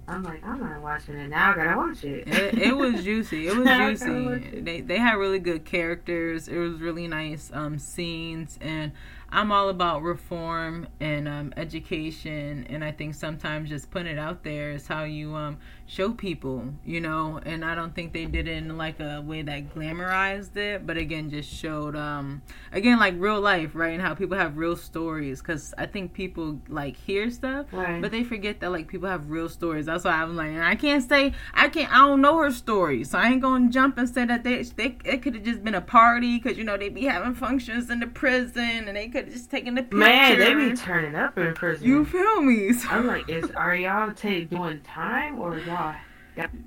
I'm 0.09 0.23
like, 0.23 0.45
I'm 0.45 0.59
not 0.59 0.81
watching 0.81 1.15
it 1.15 1.29
now. 1.29 1.51
I 1.51 1.55
gotta 1.55 1.77
watch 1.77 2.03
it. 2.03 2.27
it, 2.27 2.57
it 2.57 2.77
was 2.77 3.03
juicy. 3.03 3.47
It 3.47 3.57
was 3.57 3.67
juicy. 3.99 4.61
They 4.61 4.81
they 4.81 4.97
had 4.97 5.15
really 5.15 5.39
good 5.39 5.65
characters. 5.65 6.47
It 6.47 6.57
was 6.57 6.79
really 6.79 7.07
nice 7.07 7.51
um, 7.53 7.77
scenes, 7.77 8.57
and 8.61 8.93
I'm 9.29 9.51
all 9.51 9.67
about 9.67 10.03
reform 10.03 10.87
and 11.01 11.27
um, 11.27 11.53
education, 11.57 12.65
and 12.69 12.83
I 12.83 12.93
think 12.93 13.15
sometimes 13.15 13.69
just 13.69 13.91
putting 13.91 14.13
it 14.13 14.19
out 14.19 14.43
there 14.43 14.71
is 14.71 14.87
how 14.87 15.03
you 15.03 15.35
um, 15.35 15.57
show 15.87 16.11
people, 16.11 16.65
you 16.85 17.01
know. 17.01 17.39
And 17.45 17.65
I 17.65 17.73
don't 17.73 17.95
think 17.95 18.13
they 18.13 18.25
did 18.25 18.47
it 18.47 18.57
in 18.57 18.77
like 18.77 18.99
a 18.99 19.21
way 19.21 19.41
that 19.41 19.73
glamorized 19.73 20.55
it, 20.57 20.85
but 20.85 20.97
again, 20.97 21.29
just 21.29 21.49
showed 21.49 21.95
um, 21.95 22.41
again 22.71 22.99
like 22.99 23.15
real 23.17 23.39
life, 23.41 23.71
right, 23.73 23.93
and 23.93 24.01
how 24.01 24.13
people 24.13 24.37
have 24.37 24.57
real 24.57 24.75
stories. 24.75 25.41
Because 25.41 25.73
I 25.77 25.85
think 25.85 26.13
people 26.13 26.59
like 26.67 26.97
hear 26.97 27.31
stuff, 27.31 27.67
right. 27.71 28.01
but 28.01 28.11
they 28.11 28.23
forget 28.23 28.59
that 28.59 28.71
like 28.71 28.87
people 28.87 29.09
have 29.09 29.29
real 29.29 29.49
stories. 29.49 29.85
That's 29.85 30.03
why 30.03 30.11
I'm 30.11 30.35
like, 30.35 30.57
I 30.57 30.75
can't 30.75 31.07
say 31.07 31.33
I 31.53 31.69
can't. 31.69 31.91
I 31.91 31.99
don't 31.99 32.21
know 32.21 32.37
her 32.37 32.51
story, 32.51 33.03
so 33.03 33.17
I 33.17 33.29
ain't 33.29 33.41
gonna 33.41 33.69
jump 33.69 33.97
and 33.97 34.09
say 34.09 34.25
that 34.25 34.43
they, 34.43 34.61
they 34.63 34.97
it 35.05 35.21
could 35.21 35.35
have 35.35 35.43
just 35.43 35.63
been 35.63 35.75
a 35.75 35.81
party 35.81 36.37
because 36.37 36.57
you 36.57 36.63
know 36.63 36.77
they 36.77 36.89
be 36.89 37.05
having 37.05 37.33
functions 37.33 37.89
in 37.89 37.99
the 37.99 38.07
prison 38.07 38.87
and 38.87 38.97
they 38.97 39.07
could 39.07 39.25
have 39.25 39.33
just 39.33 39.49
taken 39.49 39.75
the 39.75 39.83
picture. 39.83 39.97
Man, 39.97 40.39
they 40.39 40.53
be 40.53 40.75
turning 40.75 41.15
up 41.15 41.37
in 41.37 41.53
prison. 41.53 41.87
You 41.87 42.05
feel 42.05 42.41
me? 42.41 42.57
So. 42.77 42.89
I'm 42.89 43.07
like, 43.07 43.27
is 43.27 43.49
are 43.51 43.75
y'all 43.75 44.11
take 44.13 44.49
doing 44.49 44.81
time 44.81 45.39
or 45.39 45.59
y'all 45.77 45.95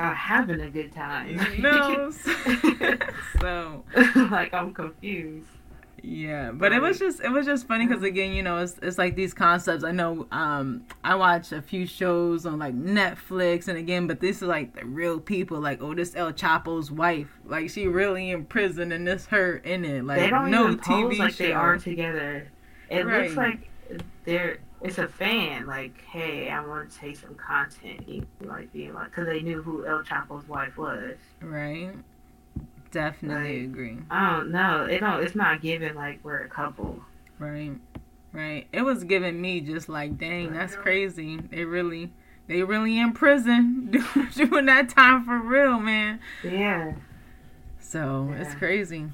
y'all 0.01 0.15
having 0.15 0.61
a 0.61 0.71
good 0.71 0.93
time? 0.93 1.41
No. 1.59 2.11
so 3.41 3.85
like 4.31 4.53
I'm 4.55 4.73
confused. 4.73 5.49
Yeah, 6.03 6.53
but 6.53 6.73
it 6.73 6.81
was 6.81 6.99
just 6.99 7.21
it 7.21 7.31
was 7.31 7.45
just 7.45 7.67
funny 7.69 7.87
because 7.87 8.03
again, 8.03 8.33
you 8.33 8.43
know, 8.43 8.59
it's 8.59 8.77
it's 8.83 8.97
like 8.97 9.17
these 9.17 9.35
concepts. 9.35 9.85
I 9.85 9.93
know 9.93 10.27
um 10.33 10.87
I 11.05 11.15
watch 11.15 11.53
a 11.53 11.61
few 11.61 11.87
shows 11.87 12.47
on 12.47 12.59
like 12.59 12.75
Netflix, 12.75 13.69
and 13.69 13.77
again, 13.77 14.07
but 14.07 14.21
this 14.21 14.37
is 14.37 14.43
like 14.43 14.75
the 14.75 14.87
real 14.87 15.21
people. 15.21 15.61
Like, 15.61 15.83
oh, 15.83 15.95
this 15.95 16.17
El 16.17 16.33
Chapo's 16.33 16.91
wife, 16.91 17.29
like 17.45 17.69
she 17.71 17.87
really 17.87 18.31
in 18.31 18.47
prison, 18.47 18.93
and 18.93 19.07
this 19.07 19.27
her 19.27 19.57
in 19.59 19.85
it. 19.85 20.05
Like, 20.05 20.21
they 20.21 20.31
don't 20.31 20.51
no 20.51 20.69
even 20.69 20.79
TV 20.79 21.19
like 21.19 21.35
show. 21.35 21.45
they 21.45 21.53
are 21.53 21.77
together. 21.77 22.49
It 22.89 23.07
right. 23.07 23.25
looks 23.25 23.37
like 23.37 23.69
they're 24.25 24.59
it's 24.83 24.99
a 24.99 25.09
fan. 25.09 25.67
Like, 25.67 26.01
hey, 26.07 26.49
I 26.51 26.65
want 26.65 26.91
to 26.91 26.99
take 26.99 27.17
some 27.17 27.35
content, 27.35 28.27
like 28.41 28.73
being 28.73 28.95
like, 28.95 29.07
because 29.07 29.27
they 29.27 29.41
knew 29.41 29.63
who 29.63 29.87
El 29.87 30.03
Chapo's 30.03 30.47
wife 30.49 30.77
was. 30.77 31.17
Right. 31.41 31.93
Definitely 32.91 33.61
like, 33.61 33.69
agree. 33.71 33.99
I 34.11 34.31
don't 34.31 34.51
know. 34.51 34.85
It 34.85 35.01
don't. 35.01 35.23
It's 35.23 35.35
not 35.37 35.61
given 35.63 35.95
like 35.95 36.21
we're 36.25 36.39
a 36.41 36.49
couple. 36.49 37.01
Right. 37.39 37.73
Right. 38.33 38.67
It 38.73 38.83
was 38.83 39.05
giving 39.05 39.41
me 39.41 39.61
just 39.61 39.89
like, 39.89 40.19
dang, 40.19 40.53
that's 40.53 40.77
crazy. 40.77 41.37
They 41.37 41.65
really, 41.65 42.13
they 42.47 42.63
really 42.63 42.99
in 42.99 43.13
prison 43.13 43.91
doing 44.35 44.67
that 44.67 44.89
time 44.89 45.25
for 45.25 45.39
real, 45.39 45.79
man. 45.81 46.21
Yeah. 46.45 46.93
So 47.81 48.29
Yeah. 48.31 48.41
it's 48.43 48.55
crazy. 48.55 49.07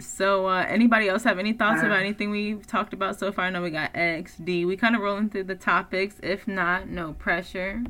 So, 0.00 0.46
uh, 0.46 0.64
anybody 0.68 1.08
else 1.08 1.24
have 1.24 1.38
any 1.38 1.52
thoughts 1.52 1.82
Uh, 1.82 1.86
about 1.86 2.00
anything 2.00 2.30
we've 2.30 2.66
talked 2.66 2.92
about 2.92 3.18
so 3.18 3.32
far? 3.32 3.46
I 3.46 3.50
know 3.50 3.62
we 3.62 3.70
got 3.70 3.90
X, 3.94 4.36
D. 4.36 4.64
We 4.64 4.76
kind 4.76 4.94
of 4.94 5.02
rolling 5.02 5.28
through 5.28 5.44
the 5.44 5.56
topics. 5.56 6.16
If 6.22 6.46
not, 6.46 6.88
no 6.88 7.14
pressure. 7.14 7.82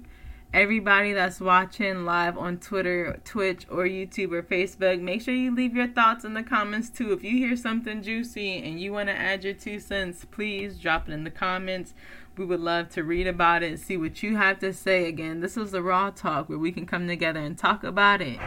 Everybody 0.55 1.13
that's 1.13 1.43
watching 1.43 2.07
live 2.07 2.39
on 2.39 2.57
Twitter, 2.57 3.21
Twitch, 3.23 3.67
or 3.71 3.85
YouTube 3.85 4.33
or 4.33 4.43
Facebook, 4.43 4.99
make 4.99 5.21
sure 5.21 5.35
you 5.35 5.55
leave 5.55 5.77
your 5.77 5.89
thoughts 5.89 6.25
in 6.25 6.33
the 6.33 6.43
comments 6.43 6.89
too. 6.89 7.13
If 7.13 7.23
you 7.23 7.37
hear 7.37 7.55
something 7.55 8.01
juicy 8.01 8.57
and 8.57 8.81
you 8.81 8.91
want 8.91 9.11
to 9.11 9.15
add 9.15 9.45
your 9.45 9.53
two 9.53 9.79
cents, 9.79 10.25
please 10.25 10.79
drop 10.79 11.07
it 11.07 11.13
in 11.13 11.25
the 11.25 11.31
comments. 11.31 11.93
We 12.39 12.47
would 12.47 12.61
love 12.61 12.89
to 12.91 13.05
read 13.05 13.27
about 13.27 13.63
it, 13.63 13.79
see 13.81 13.99
what 13.99 14.23
you 14.23 14.37
have 14.37 14.59
to 14.61 14.73
say. 14.73 15.07
Again, 15.07 15.41
this 15.41 15.59
is 15.59 15.73
the 15.73 15.83
Raw 15.83 16.09
Talk 16.09 16.49
where 16.49 16.57
we 16.57 16.73
can 16.73 16.87
come 16.87 17.07
together 17.07 17.41
and 17.41 17.59
talk 17.59 17.85
about 17.85 18.23
it. 18.23 18.39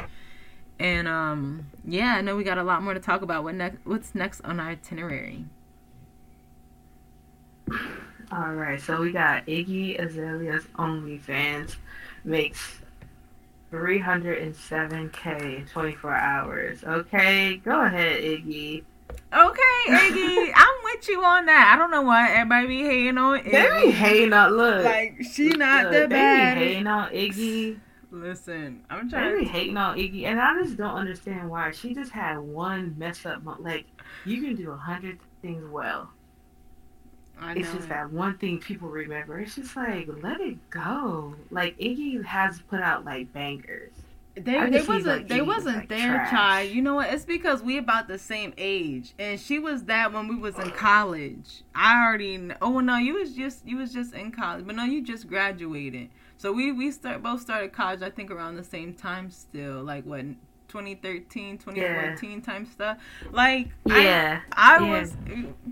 And 0.82 1.08
um, 1.08 1.68
yeah, 1.86 2.16
I 2.16 2.22
know 2.22 2.36
we 2.36 2.44
got 2.44 2.58
a 2.58 2.64
lot 2.64 2.82
more 2.82 2.96
to 2.96 3.00
talk 3.00 3.22
about. 3.22 3.44
What 3.44 3.54
next? 3.54 3.78
What's 3.84 4.16
next 4.16 4.42
on 4.42 4.60
our 4.60 4.70
itinerary? 4.72 5.46
All 8.32 8.54
right, 8.56 8.82
so 8.82 9.00
we 9.00 9.12
got 9.12 9.46
Iggy 9.46 10.04
Azalea's 10.04 10.64
OnlyFans 10.80 11.76
makes 12.24 12.80
307k 13.72 15.58
in 15.60 15.66
24 15.68 16.16
hours. 16.16 16.84
Okay, 16.84 17.58
go 17.58 17.82
ahead, 17.82 18.20
Iggy. 18.20 18.84
Okay, 19.32 19.86
Iggy, 19.88 20.52
I'm 20.56 20.76
with 20.86 21.08
you 21.08 21.24
on 21.24 21.46
that. 21.46 21.74
I 21.76 21.78
don't 21.78 21.92
know 21.92 22.02
why 22.02 22.32
everybody 22.32 22.68
be 22.68 22.82
hating 22.84 23.20
on 23.20 23.44
They 23.44 23.52
be 23.52 23.58
Iggy. 23.58 23.92
hating 23.92 24.34
on 24.34 24.58
look. 24.58 24.84
Like 24.84 25.22
she 25.32 25.50
not 25.50 25.84
look, 25.84 25.92
the 25.94 26.08
they 26.08 26.56
be 26.56 26.60
hating 26.60 26.88
on 26.88 27.12
Iggy. 27.12 27.80
Listen, 28.12 28.84
I'm 28.90 29.08
They 29.10 29.18
trying. 29.18 29.38
be 29.40 29.46
To, 29.46 29.52
hating 29.52 29.78
on 29.78 29.98
Iggy, 29.98 30.26
and 30.26 30.40
I 30.40 30.62
just 30.62 30.76
don't 30.78 30.96
understand 30.96 31.50
why. 31.50 31.72
She 31.72 31.94
just 31.94 32.12
had 32.12 32.40
one 32.40 32.94
mess 32.98 33.26
up. 33.26 33.42
Like 33.60 33.86
you 34.26 34.42
can 34.42 34.56
do 34.56 34.72
a 34.72 34.76
hundred 34.78 35.20
things 35.42 35.64
well. 35.70 36.10
I 37.40 37.54
It's 37.56 37.70
know. 37.70 37.76
just 37.78 37.90
that 37.90 38.12
one 38.12 38.38
thing 38.38 38.60
people 38.60 38.90
remember. 38.90 39.40
It's 39.40 39.56
just 39.56 39.76
like 39.76 40.08
let 40.22 40.42
it 40.42 40.58
go. 40.70 41.36
Like 41.50 41.78
Iggy 41.80 42.24
has 42.26 42.62
put 42.62 42.82
out 42.82 43.06
like 43.06 43.32
bangers. 43.34 43.92
They, 44.36 44.70
they 44.70 44.82
wasn't 44.82 45.06
like 45.06 45.28
they 45.28 45.42
was, 45.42 45.58
wasn't 45.58 45.76
like, 45.78 45.90
there, 45.90 46.08
trash. 46.16 46.30
child. 46.32 46.70
You 46.72 46.82
know 46.82 46.96
what? 46.96 47.14
It's 47.14 47.26
because 47.26 47.62
we 47.62 47.78
about 47.78 48.08
the 48.08 48.18
same 48.18 48.54
age, 48.58 49.14
and 49.20 49.40
she 49.40 49.60
was 49.60 49.84
that 49.86 50.14
when 50.14 50.28
we 50.28 50.36
was 50.36 50.58
in 50.58 50.72
college. 50.72 51.64
I 51.76 52.06
already. 52.06 52.38
Kn- 52.38 52.58
oh 52.62 52.80
no, 52.80 52.98
you 52.98 53.16
was 53.16 53.34
just 53.34 53.66
you 53.66 53.78
was 53.78 53.92
just 53.94 54.14
in 54.14 54.32
college, 54.32 54.66
but 54.66 54.76
no, 54.76 54.84
you 54.84 55.02
just 55.04 55.28
graduated. 55.28 56.10
So 56.42 56.52
we 56.52 56.72
we 56.72 56.90
start 56.90 57.22
both 57.22 57.40
started 57.40 57.72
college. 57.72 58.02
I 58.02 58.10
think 58.10 58.32
around 58.32 58.56
the 58.56 58.64
same 58.64 58.96
time. 58.96 59.30
Still, 59.30 59.84
like 59.84 60.06
what 60.06 60.26
2013, 60.70 61.60
2014 61.60 62.42
time 62.42 62.66
stuff. 62.66 62.98
Like 63.32 63.68
I, 63.88 64.04
Yeah. 64.04 64.42
I 64.52 64.80
Yeah. 64.80 64.90
was 65.02 65.16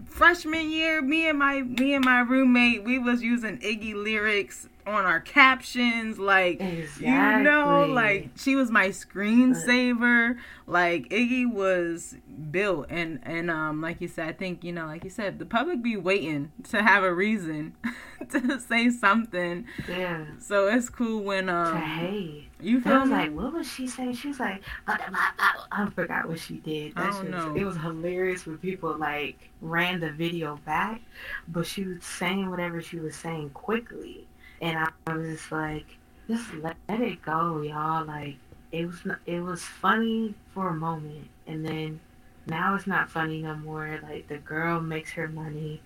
freshman 0.05 0.69
year. 0.69 1.01
Me 1.01 1.27
and 1.27 1.39
my 1.39 1.63
me 1.63 1.95
and 1.95 2.05
my 2.05 2.19
roommate, 2.19 2.83
we 2.83 2.99
was 2.99 3.23
using 3.23 3.57
Iggy 3.57 3.95
lyrics 3.95 4.69
on 4.85 5.05
our 5.05 5.19
captions. 5.19 6.19
Like 6.19 6.61
Exactly. 6.61 7.07
you 7.07 7.43
know, 7.43 7.87
like 7.91 8.29
she 8.35 8.55
was 8.55 8.69
my 8.69 8.89
screensaver. 8.89 10.37
Like 10.67 11.09
Iggy 11.09 11.51
was 11.51 12.15
built, 12.51 12.87
and 12.91 13.19
and 13.23 13.49
um, 13.49 13.81
like 13.81 14.01
you 14.01 14.07
said, 14.07 14.29
I 14.29 14.33
think 14.33 14.63
you 14.63 14.71
know, 14.71 14.85
like 14.85 15.03
you 15.03 15.09
said, 15.09 15.39
the 15.39 15.45
public 15.45 15.81
be 15.81 15.97
waiting 15.97 16.51
to 16.69 16.83
have 16.83 17.03
a 17.03 17.11
reason 17.13 17.73
to 18.31 18.59
say 18.59 18.89
something. 18.89 19.65
yeah. 19.87 20.25
So 20.39 20.67
it's 20.67 20.89
cool 20.89 21.23
when 21.23 21.47
To 21.47 21.53
um, 21.53 21.77
hate. 21.81 22.49
you 22.61 22.79
I 22.79 22.81
feel 22.81 22.99
was 23.01 23.09
me? 23.09 23.15
like, 23.15 23.31
what 23.33 23.53
was 23.53 23.71
she 23.71 23.87
saying? 23.87 24.13
She 24.13 24.29
was 24.29 24.39
like, 24.39 24.63
I 24.87 25.89
forgot 25.95 26.27
what 26.27 26.39
she 26.39 26.55
did. 26.57 26.93
I 26.95 27.09
don't 27.09 27.29
know. 27.29 27.55
It 27.55 27.63
was 27.63 27.77
hilarious 27.77 28.45
when 28.45 28.57
people 28.57 28.95
like 28.97 29.49
ran 29.61 29.99
the 29.99 30.11
video 30.11 30.57
back, 30.65 31.01
but 31.47 31.65
she 31.65 31.83
was 31.85 32.03
saying 32.03 32.49
whatever 32.49 32.81
she 32.81 32.99
was 32.99 33.15
saying 33.15 33.51
quickly, 33.51 34.27
and 34.61 34.77
I 35.07 35.11
was 35.13 35.27
just 35.39 35.51
like, 35.51 35.85
just 36.27 36.53
let, 36.55 36.75
let 36.87 37.01
it 37.01 37.21
go, 37.21 37.61
y'all. 37.61 38.05
Like 38.05 38.35
it 38.71 38.85
was, 38.85 39.01
it 39.25 39.39
was 39.41 39.63
funny 39.63 40.35
for 40.53 40.69
a 40.69 40.73
moment, 40.75 41.27
and 41.47 41.65
then 41.65 41.99
now 42.47 42.75
it's 42.75 42.87
not 42.87 43.09
funny 43.09 43.41
no 43.41 43.55
more. 43.55 43.99
Like 44.03 44.27
the 44.27 44.37
girl 44.37 44.79
makes 44.81 45.11
her 45.13 45.27
money. 45.27 45.81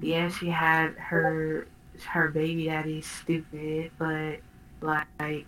Yeah, 0.00 0.28
she 0.28 0.48
had 0.48 0.92
her 0.94 1.66
her 2.06 2.28
baby 2.28 2.66
daddy 2.66 3.00
stupid, 3.00 3.90
but 3.98 4.36
like 4.80 5.46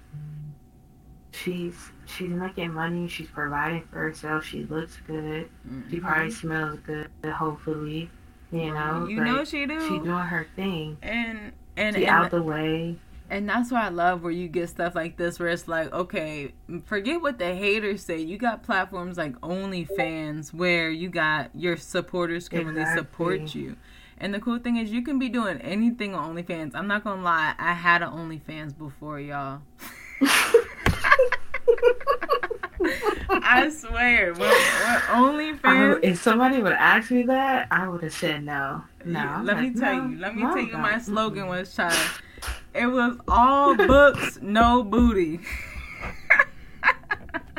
she's 1.33 1.75
she's 2.07 2.29
making 2.29 2.73
money, 2.75 3.09
she's 3.09 3.29
providing 3.29 3.83
for 3.91 3.99
herself, 3.99 4.45
she 4.45 4.65
looks 4.65 4.99
good, 5.07 5.49
she 5.89 5.99
Mhm. 5.99 6.03
probably 6.03 6.31
smells 6.31 6.81
good, 6.81 7.09
hopefully. 7.25 8.11
You 8.53 8.75
know, 8.75 9.07
you 9.09 9.19
like, 9.19 9.27
know 9.27 9.45
she 9.45 9.65
do. 9.67 9.81
she 9.81 9.99
doing 10.01 10.09
her 10.09 10.47
thing. 10.57 10.97
and 11.03 11.53
and 11.77 11.95
She 11.95 12.05
and, 12.07 12.25
out 12.25 12.31
the 12.33 12.43
way. 12.43 12.97
and 13.31 13.49
that's 13.49 13.71
why 13.71 13.87
I 13.87 13.89
love 13.91 14.25
where 14.25 14.33
you 14.33 14.49
get 14.49 14.69
stuff 14.71 14.97
like 14.97 15.17
this 15.17 15.39
where 15.39 15.49
it's 15.51 15.69
like, 15.69 15.93
okay, 15.93 16.53
forget 16.85 17.23
what 17.23 17.39
the 17.39 17.55
haters 17.55 18.03
say. 18.03 18.19
You 18.19 18.37
got 18.39 18.65
platforms 18.65 19.17
like 19.17 19.41
OnlyFans 19.41 20.53
where 20.53 20.91
you 20.91 21.09
got 21.09 21.51
your 21.55 21.77
supporters 21.77 22.49
can 22.49 22.67
really 22.67 22.85
support 22.97 23.55
you. 23.55 23.77
And 24.21 24.35
the 24.35 24.39
cool 24.39 24.59
thing 24.59 24.77
is 24.77 24.91
you 24.91 25.03
can 25.03 25.19
be 25.19 25.31
doing 25.31 25.59
anything 25.63 26.15
on 26.15 26.37
OnlyFans. 26.37 26.75
I'm 26.75 26.87
not 26.87 27.05
gonna 27.05 27.23
lie, 27.23 27.55
I 27.59 27.73
had 27.73 28.03
an 28.03 28.11
OnlyFans 28.11 28.77
before 28.77 29.19
y'all. 29.19 29.63
I 33.43 33.71
swear, 33.71 34.35
I, 34.37 35.01
OnlyFans 35.09 36.01
if 36.03 36.23
somebody 36.23 36.61
would 36.61 36.73
ask 36.73 37.11
me 37.11 37.23
that, 37.25 37.69
I 37.71 37.89
would 37.89 38.03
have 38.03 38.13
said 38.13 38.45
no. 38.45 38.83
No. 39.07 39.21
Yeah, 39.21 39.43
let 39.43 39.59
me 39.59 39.73
tell 39.73 39.97
no, 39.97 40.09
you. 40.09 40.19
Let 40.19 40.37
me 40.37 40.43
no, 40.43 40.55
tell 40.55 40.65
you. 40.65 40.77
My 40.77 40.99
slogan 40.99 41.47
was, 41.47 41.75
"Child." 41.75 41.95
It 42.75 42.87
was 42.87 43.17
all 43.27 43.75
books, 43.75 44.39
no 44.43 44.83
booty. 44.83 45.41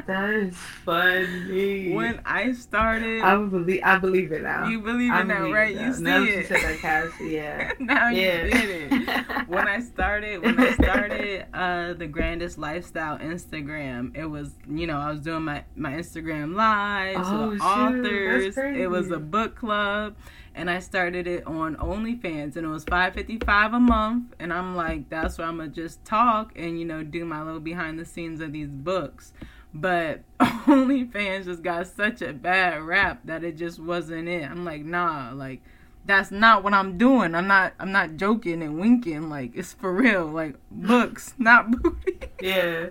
That 0.08 0.30
is 0.32 0.56
funny. 0.58 1.94
when 1.94 2.22
I 2.26 2.52
started, 2.54 3.22
I 3.22 3.36
believe. 3.38 3.82
I 3.84 3.98
believe 3.98 4.32
it 4.32 4.44
now. 4.44 4.68
you 4.68 4.82
believe 4.82 5.12
I 5.12 5.22
in 5.22 5.28
that, 5.28 5.38
believe 5.40 5.54
right? 5.54 5.76
it 5.76 5.80
You 5.80 5.88
now. 5.88 5.94
see 5.94 6.04
now 6.04 6.18
you 6.24 6.34
it. 6.40 6.48
said 6.48 6.62
that, 6.64 6.78
Cass, 6.80 7.10
yeah. 7.22 7.72
now 7.80 8.10
yeah. 8.10 8.44
you 8.46 8.52
did 8.52 8.92
it. 8.92 9.48
When 9.48 9.68
I 9.68 9.80
started, 9.82 10.42
when 10.44 10.60
I 10.60 10.72
started 10.74 11.46
uh, 11.54 11.94
the 11.94 12.08
Grandest 12.08 12.58
Lifestyle 12.58 13.18
Instagram, 13.20 14.16
it 14.16 14.26
was 14.26 14.52
you 14.70 14.88
know 14.88 14.98
I 14.98 15.12
was 15.12 15.22
doing 15.22 15.44
my 15.44 15.64
my 15.76 15.92
Instagram 15.94 16.56
lives 16.56 17.20
Oh, 17.24 17.50
with 17.50 17.60
shoot, 17.62 18.04
that's 18.04 18.58
authors. 18.58 18.58
It 18.78 18.90
was 18.90 19.12
a 19.12 19.20
book 19.20 19.56
club, 19.56 20.16
and 20.56 20.70
I 20.70 20.80
started 20.80 21.28
it 21.28 21.46
on 21.48 21.76
OnlyFans, 21.78 22.56
and 22.56 22.66
it 22.66 22.70
was 22.70 22.84
five 22.86 23.14
fifty 23.14 23.38
five 23.40 23.74
a 23.74 23.80
month. 23.80 24.34
And 24.40 24.52
I'm 24.54 24.76
like, 24.76 25.10
that's 25.10 25.38
where 25.38 25.48
I'm 25.48 25.58
gonna 25.58 25.70
just 25.70 26.04
talk 26.06 26.54
and 26.56 26.80
you 26.80 26.86
know 26.86 27.04
do 27.04 27.26
my 27.26 27.42
little 27.44 27.60
behind 27.60 28.00
the 28.00 28.06
scenes 28.06 28.42
of 28.42 28.52
these 28.54 28.70
books. 28.70 29.34
But 29.73 30.21
OnlyFans 30.39 31.45
just 31.45 31.63
got 31.63 31.88
such 31.88 32.21
a 32.21 32.34
bad 32.34 32.81
rap 32.81 33.21
that 33.25 33.43
it 33.43 33.57
just 33.57 33.79
wasn't 33.79 34.27
it. 34.27 34.49
I'm 34.49 34.65
like, 34.65 34.84
nah, 34.84 35.31
like 35.34 35.62
that's 36.05 36.31
not 36.31 36.63
what 36.63 36.73
I'm 36.73 36.97
doing. 36.97 37.36
I'm 37.36 37.47
not 37.47 37.73
I'm 37.79 37.91
not 37.91 38.17
joking 38.17 38.62
and 38.63 38.79
winking. 38.79 39.29
Like 39.29 39.55
it's 39.55 39.73
for 39.73 39.93
real. 39.93 40.25
Like 40.25 40.55
books, 40.69 41.34
not 41.39 41.71
booty. 41.71 42.19
Yeah. 42.41 42.89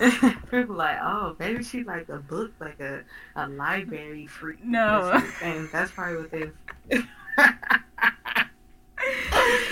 People 0.50 0.76
like, 0.76 0.98
oh, 1.02 1.36
maybe 1.38 1.62
she 1.62 1.84
like 1.84 2.08
a 2.08 2.18
book, 2.18 2.52
like 2.58 2.80
a, 2.80 3.02
a 3.36 3.48
library 3.48 4.26
freak. 4.26 4.64
No. 4.64 5.22
And 5.42 5.68
that's 5.70 5.90
probably 5.90 6.16
what 6.22 6.30
they. 6.30 6.50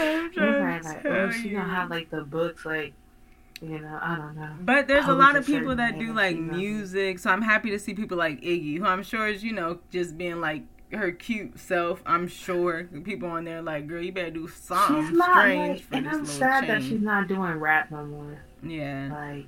I'm 0.00 0.32
trying 0.32 0.82
like, 0.82 0.82
to 0.82 0.88
like, 0.88 1.02
tell 1.02 1.12
oh, 1.12 1.30
she 1.30 1.48
you. 1.48 1.56
don't 1.56 1.70
have 1.70 1.90
like 1.90 2.10
the 2.10 2.22
books, 2.22 2.64
like, 2.64 2.92
you 3.60 3.78
know, 3.80 3.98
I 4.00 4.16
don't 4.16 4.36
know. 4.36 4.50
But 4.60 4.88
there's 4.88 5.06
a 5.06 5.14
lot 5.14 5.36
of 5.36 5.46
people 5.46 5.76
that 5.76 5.98
do 5.98 6.12
like 6.12 6.36
music, 6.38 7.18
so 7.18 7.30
I'm 7.30 7.42
happy 7.42 7.70
to 7.70 7.78
see 7.78 7.94
people 7.94 8.16
like 8.18 8.40
Iggy, 8.40 8.78
who 8.78 8.84
I'm 8.84 9.02
sure 9.02 9.26
is 9.28 9.42
you 9.44 9.52
know 9.52 9.80
just 9.90 10.16
being 10.18 10.40
like 10.40 10.62
her 10.92 11.12
cute 11.12 11.58
self. 11.58 12.02
I'm 12.06 12.28
sure 12.28 12.84
people 13.04 13.28
on 13.28 13.44
there 13.44 13.60
like, 13.62 13.86
girl, 13.86 14.02
you 14.02 14.12
better 14.12 14.30
do 14.30 14.48
something 14.48 15.06
she's 15.08 15.16
not 15.16 15.30
strange 15.30 15.78
like, 15.78 15.82
for 15.82 15.94
and 15.96 16.06
this 16.06 16.14
I'm 16.14 16.26
sad 16.26 16.60
change. 16.66 16.68
that 16.68 16.88
she's 16.88 17.00
not 17.02 17.28
doing 17.28 17.58
rap 17.58 17.90
no 17.90 18.04
more. 18.04 18.42
yeah. 18.62 19.08
Like, 19.12 19.46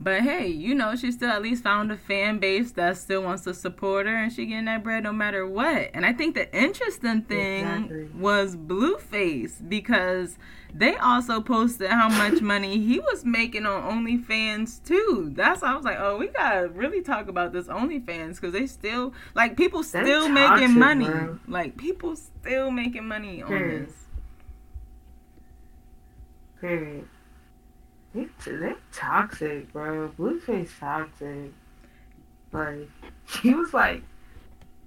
But 0.00 0.22
hey, 0.22 0.46
you 0.46 0.74
know, 0.76 0.94
she 0.94 1.10
still 1.10 1.30
at 1.30 1.42
least 1.42 1.64
found 1.64 1.90
a 1.90 1.96
fan 1.96 2.38
base 2.38 2.72
that 2.72 2.96
still 2.96 3.22
wants 3.22 3.42
to 3.44 3.54
support 3.54 4.06
her 4.06 4.14
and 4.14 4.32
she 4.32 4.46
getting 4.46 4.66
that 4.66 4.84
bread 4.84 5.02
no 5.02 5.12
matter 5.12 5.44
what. 5.44 5.90
And 5.92 6.06
I 6.06 6.12
think 6.12 6.36
the 6.36 6.54
interesting 6.56 7.22
thing 7.22 7.66
exactly. 7.66 8.08
was 8.16 8.54
Blueface 8.56 9.68
because 9.68 10.38
they 10.72 10.96
also 10.96 11.40
posted 11.40 11.90
how 11.90 12.08
much 12.08 12.40
money 12.40 12.78
he 12.78 13.00
was 13.00 13.24
making 13.24 13.66
on 13.66 14.04
OnlyFans 14.04 14.84
too. 14.84 15.32
That's 15.34 15.62
why 15.62 15.72
I 15.72 15.76
was 15.76 15.84
like, 15.84 15.98
oh, 15.98 16.16
we 16.16 16.28
gotta 16.28 16.68
really 16.68 17.02
talk 17.02 17.26
about 17.26 17.52
this 17.52 17.66
OnlyFans 17.66 18.36
because 18.36 18.52
they 18.52 18.66
still 18.66 19.12
like 19.34 19.56
people 19.56 19.82
still 19.82 20.28
making 20.28 20.78
money. 20.78 21.06
Bro. 21.06 21.40
Like 21.48 21.76
people 21.76 22.14
still 22.14 22.70
making 22.70 23.08
money 23.08 23.42
on 23.42 23.50
this. 23.50 23.92
Period. 26.60 27.08
They're 28.14 28.76
toxic, 28.92 29.72
bro. 29.72 30.08
Blueface 30.18 30.70
toxic. 30.78 31.52
Like, 32.52 32.88
he 33.42 33.54
was 33.54 33.72
like, 33.74 34.02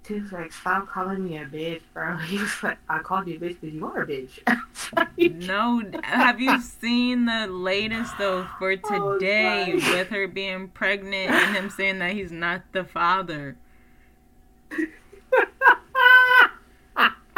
he 0.07 0.19
was 0.19 0.31
like, 0.31 0.51
stop 0.51 0.89
calling 0.89 1.23
me 1.25 1.37
a 1.37 1.45
bitch, 1.45 1.81
bro. 1.93 2.17
He 2.27 2.37
was 2.37 2.63
like, 2.63 2.77
I 2.89 2.99
called 2.99 3.27
you 3.27 3.35
a 3.35 3.39
bitch 3.39 3.61
because 3.61 3.73
you 3.73 3.85
are 3.85 4.01
a 4.01 4.07
bitch. 4.07 5.47
no, 5.47 5.83
have 6.03 6.41
you 6.41 6.59
seen 6.59 7.25
the 7.25 7.47
latest 7.47 8.17
though 8.17 8.47
for 8.57 8.75
today 8.75 9.73
oh, 9.73 9.93
with 9.93 10.09
her 10.09 10.27
being 10.27 10.69
pregnant 10.69 11.31
and 11.31 11.55
him 11.55 11.69
saying 11.69 11.99
that 11.99 12.13
he's 12.13 12.31
not 12.31 12.63
the 12.71 12.83
father? 12.83 13.57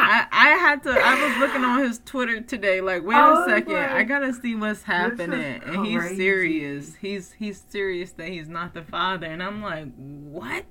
I, 0.04 0.28
I 0.32 0.50
had 0.50 0.84
to. 0.84 0.92
I 0.92 1.28
was 1.28 1.38
looking 1.38 1.64
on 1.64 1.84
his 1.84 2.02
Twitter 2.06 2.42
today. 2.42 2.82
Like, 2.82 3.04
wait 3.04 3.16
oh 3.18 3.44
a 3.44 3.50
second, 3.50 3.76
I 3.76 4.04
gotta 4.04 4.34
see 4.34 4.56
what's 4.56 4.84
happening. 4.84 5.62
And 5.66 5.86
he's 5.86 6.16
serious. 6.16 6.96
He's 6.96 7.34
he's 7.34 7.64
serious 7.70 8.12
that 8.14 8.28
he's 8.28 8.48
not 8.48 8.74
the 8.74 8.84
father. 8.84 9.28
And 9.28 9.42
I'm 9.42 9.62
like, 9.62 9.88
what? 9.96 10.66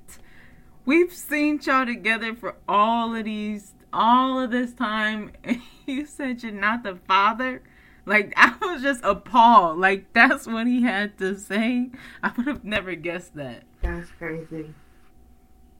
We've 0.85 1.12
seen 1.12 1.61
y'all 1.62 1.87
together 1.87 2.35
for 2.35 2.57
all 2.68 3.14
of 3.14 3.25
these, 3.25 3.75
all 3.92 4.40
of 4.40 4.51
this 4.51 4.75
time, 4.75 5.33
and 5.45 5.61
you 5.87 6.07
said 6.07 6.42
you're 6.42 6.53
not 6.53 6.83
the 6.83 6.97
father. 7.07 7.62
Like 8.05 8.35
I 8.37 8.55
was 8.61 8.83
just 8.83 9.01
appalled. 9.05 9.79
Like 9.79 10.12
that's 10.12 10.47
what 10.47 10.66
he 10.66 10.83
had 10.83 11.18
to 11.18 11.38
say. 11.38 11.90
I 12.23 12.33
would 12.37 12.47
have 12.47 12.64
never 12.64 12.95
guessed 12.95 13.37
that. 13.37 13.62
That's 13.83 14.11
crazy. 14.18 14.75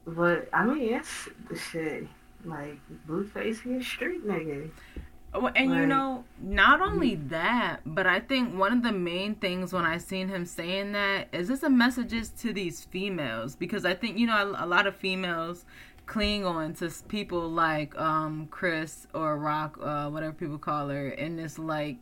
But 0.05 0.49
I 0.53 0.65
mean, 0.65 0.93
it's 0.95 1.29
the 1.49 1.57
shit. 1.57 2.07
Like 2.45 2.79
Blueface, 3.07 3.61
he 3.61 3.75
a 3.75 3.83
street 3.83 4.25
nigga. 4.25 4.69
Well, 5.33 5.51
and 5.55 5.71
like, 5.71 5.79
you 5.79 5.87
know, 5.87 6.25
not 6.39 6.79
only 6.79 7.15
that, 7.15 7.79
but 7.85 8.05
I 8.05 8.19
think 8.19 8.55
one 8.55 8.71
of 8.71 8.83
the 8.83 8.91
main 8.91 9.35
things 9.35 9.73
when 9.73 9.83
I 9.83 9.97
seen 9.97 10.27
him 10.27 10.45
saying 10.45 10.91
that 10.91 11.29
is 11.31 11.47
this 11.47 11.63
a 11.63 11.69
messages 11.69 12.29
to 12.41 12.53
these 12.53 12.85
females 12.85 13.55
because 13.55 13.83
I 13.83 13.95
think 13.95 14.17
you 14.19 14.27
know 14.27 14.53
a, 14.53 14.65
a 14.65 14.67
lot 14.67 14.85
of 14.85 14.95
females 14.95 15.65
cling 16.05 16.45
on 16.45 16.73
to 16.75 16.91
people 17.07 17.49
like 17.49 17.97
um 17.99 18.47
Chrisean 18.51 19.41
Rock, 19.41 19.79
uh, 19.81 20.09
whatever 20.09 20.33
people 20.33 20.59
call 20.59 20.89
her, 20.89 21.09
and 21.09 21.39
it's 21.39 21.57
like 21.57 21.97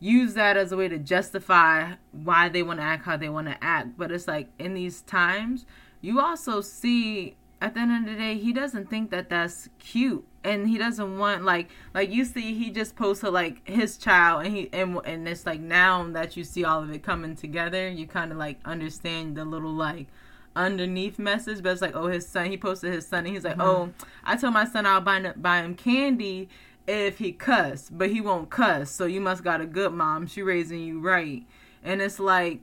use 0.00 0.34
that 0.34 0.56
as 0.56 0.72
a 0.72 0.76
way 0.76 0.88
to 0.88 0.98
justify 0.98 1.92
why 2.10 2.48
they 2.48 2.62
want 2.62 2.80
to 2.80 2.84
act 2.84 3.04
how 3.04 3.16
they 3.16 3.28
want 3.28 3.46
to 3.46 3.56
act. 3.62 3.96
But 3.96 4.10
it's 4.10 4.26
like 4.26 4.48
in 4.58 4.74
these 4.74 5.02
times, 5.02 5.64
you 6.00 6.20
also 6.20 6.60
see 6.60 7.36
at 7.64 7.72
the 7.72 7.80
end 7.80 8.06
of 8.06 8.12
the 8.12 8.18
day, 8.18 8.36
he 8.36 8.52
doesn't 8.52 8.90
think 8.90 9.10
that 9.10 9.30
that's 9.30 9.70
cute, 9.78 10.22
and 10.44 10.68
he 10.68 10.76
doesn't 10.76 11.16
want 11.16 11.44
like 11.44 11.70
like 11.94 12.10
you 12.10 12.26
see 12.26 12.52
he 12.52 12.70
just 12.70 12.94
posted 12.94 13.32
like 13.32 13.66
his 13.66 13.96
child, 13.96 14.44
and 14.44 14.54
he 14.54 14.68
and 14.70 15.00
and 15.06 15.26
it's 15.26 15.46
like 15.46 15.60
now 15.60 16.06
that 16.10 16.36
you 16.36 16.44
see 16.44 16.62
all 16.62 16.82
of 16.82 16.90
it 16.90 17.02
coming 17.02 17.34
together, 17.34 17.88
you 17.88 18.06
kind 18.06 18.32
of 18.32 18.36
like 18.36 18.58
understand 18.66 19.34
the 19.34 19.46
little 19.46 19.72
like 19.72 20.08
underneath 20.54 21.18
message, 21.18 21.62
but 21.62 21.72
it's 21.72 21.80
like 21.80 21.96
oh 21.96 22.08
his 22.08 22.28
son, 22.28 22.50
he 22.50 22.58
posted 22.58 22.92
his 22.92 23.06
son, 23.06 23.20
and 23.20 23.34
he's 23.34 23.44
like 23.44 23.56
mm-hmm. 23.56 23.62
oh 23.62 23.94
I 24.24 24.36
told 24.36 24.52
my 24.52 24.66
son 24.66 24.84
I'll 24.84 25.00
buy 25.00 25.32
buy 25.34 25.62
him 25.62 25.74
candy 25.74 26.50
if 26.86 27.16
he 27.16 27.32
cuss, 27.32 27.88
but 27.88 28.10
he 28.10 28.20
won't 28.20 28.50
cuss, 28.50 28.90
so 28.90 29.06
you 29.06 29.22
must 29.22 29.42
got 29.42 29.62
a 29.62 29.66
good 29.66 29.94
mom, 29.94 30.26
she 30.26 30.42
raising 30.42 30.80
you 30.80 31.00
right, 31.00 31.44
and 31.82 32.02
it's 32.02 32.20
like 32.20 32.60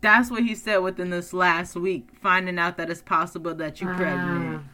that's 0.00 0.30
what 0.30 0.42
he 0.42 0.54
said 0.54 0.78
within 0.78 1.10
this 1.10 1.32
last 1.32 1.76
week, 1.76 2.08
finding 2.22 2.58
out 2.58 2.76
that 2.78 2.90
it's 2.90 3.02
possible 3.02 3.54
that 3.54 3.80
you're 3.80 3.94
pregnant. 3.94 4.62
Ah. 4.62 4.70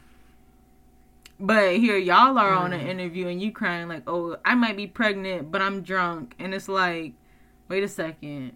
But 1.38 1.76
here 1.76 1.98
y'all 1.98 2.38
are 2.38 2.52
on 2.52 2.72
an 2.72 2.86
mm. 2.86 2.88
interview 2.88 3.28
and 3.28 3.42
you 3.42 3.52
crying 3.52 3.88
like, 3.88 4.04
"Oh, 4.06 4.36
I 4.44 4.54
might 4.54 4.76
be 4.76 4.86
pregnant, 4.86 5.50
but 5.50 5.60
I'm 5.60 5.82
drunk." 5.82 6.34
And 6.38 6.54
it's 6.54 6.68
like, 6.68 7.12
"Wait 7.68 7.84
a 7.84 7.88
second. 7.88 8.52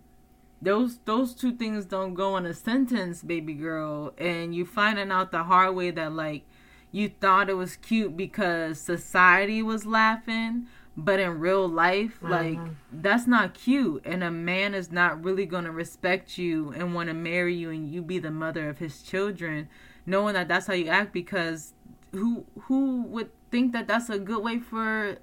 Those 0.63 0.99
those 1.05 1.35
two 1.35 1.53
things 1.53 1.85
don't 1.85 2.15
go 2.15 2.37
in 2.37 2.47
a 2.47 2.55
sentence, 2.55 3.23
baby 3.23 3.53
girl." 3.53 4.15
And 4.17 4.55
you 4.55 4.65
finding 4.65 5.11
out 5.11 5.31
the 5.31 5.43
hard 5.45 5.75
way 5.75 5.91
that 5.91 6.13
like 6.13 6.45
you 6.93 7.09
thought 7.09 7.51
it 7.51 7.55
was 7.55 7.77
cute 7.77 8.17
because 8.17 8.81
society 8.81 9.63
was 9.63 9.85
laughing, 9.87 10.67
but 11.05 11.21
in 11.21 11.39
real 11.39 11.69
life 11.69 12.19
mm-hmm. 12.21 12.31
like 12.31 12.59
that's 12.93 13.27
not 13.27 13.55
cute. 13.55 14.03
And 14.05 14.23
a 14.23 14.31
man 14.31 14.75
is 14.75 14.91
not 14.91 15.23
really 15.23 15.47
going 15.47 15.65
to 15.65 15.71
respect 15.71 16.39
you 16.39 16.73
and 16.77 16.95
want 16.95 17.09
to 17.09 17.15
marry 17.15 17.55
you 17.55 17.71
and 17.71 17.91
you 17.91 18.03
be 18.03 18.19
the 18.19 18.31
mother 18.31 18.69
of 18.69 18.79
his 18.79 19.03
children 19.03 19.69
knowing 20.07 20.35
that 20.35 20.49
that's 20.49 20.67
how 20.67 20.75
you 20.75 20.89
act 20.89 21.13
because 21.13 21.73
who 22.13 22.45
who 22.63 23.03
would 23.03 23.31
think 23.51 23.73
that 23.73 23.87
that's 23.87 24.09
a 24.09 24.19
good 24.19 24.43
way 24.43 24.59
for 24.59 25.19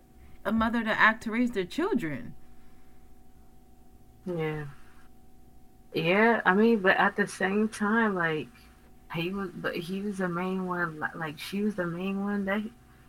a 0.45 0.51
mother 0.51 0.83
to 0.83 0.89
act 0.89 1.23
to 1.23 1.31
raise 1.31 1.51
their 1.51 1.65
children? 1.65 2.33
Yeah. 4.25 4.65
Yeah 5.93 6.41
i 6.45 6.53
mean 6.53 6.79
but 6.79 6.97
at 6.97 7.15
the 7.15 7.27
same 7.27 7.69
time 7.69 8.13
like 8.13 8.47
he 9.13 9.31
was 9.31 9.49
but 9.55 9.75
he 9.75 10.01
was 10.01 10.17
the 10.17 10.27
main 10.27 10.67
one 10.67 11.01
like 11.15 11.39
she 11.39 11.61
was 11.61 11.75
the 11.75 11.85
main 11.85 12.23
one 12.23 12.45
that 12.45 12.61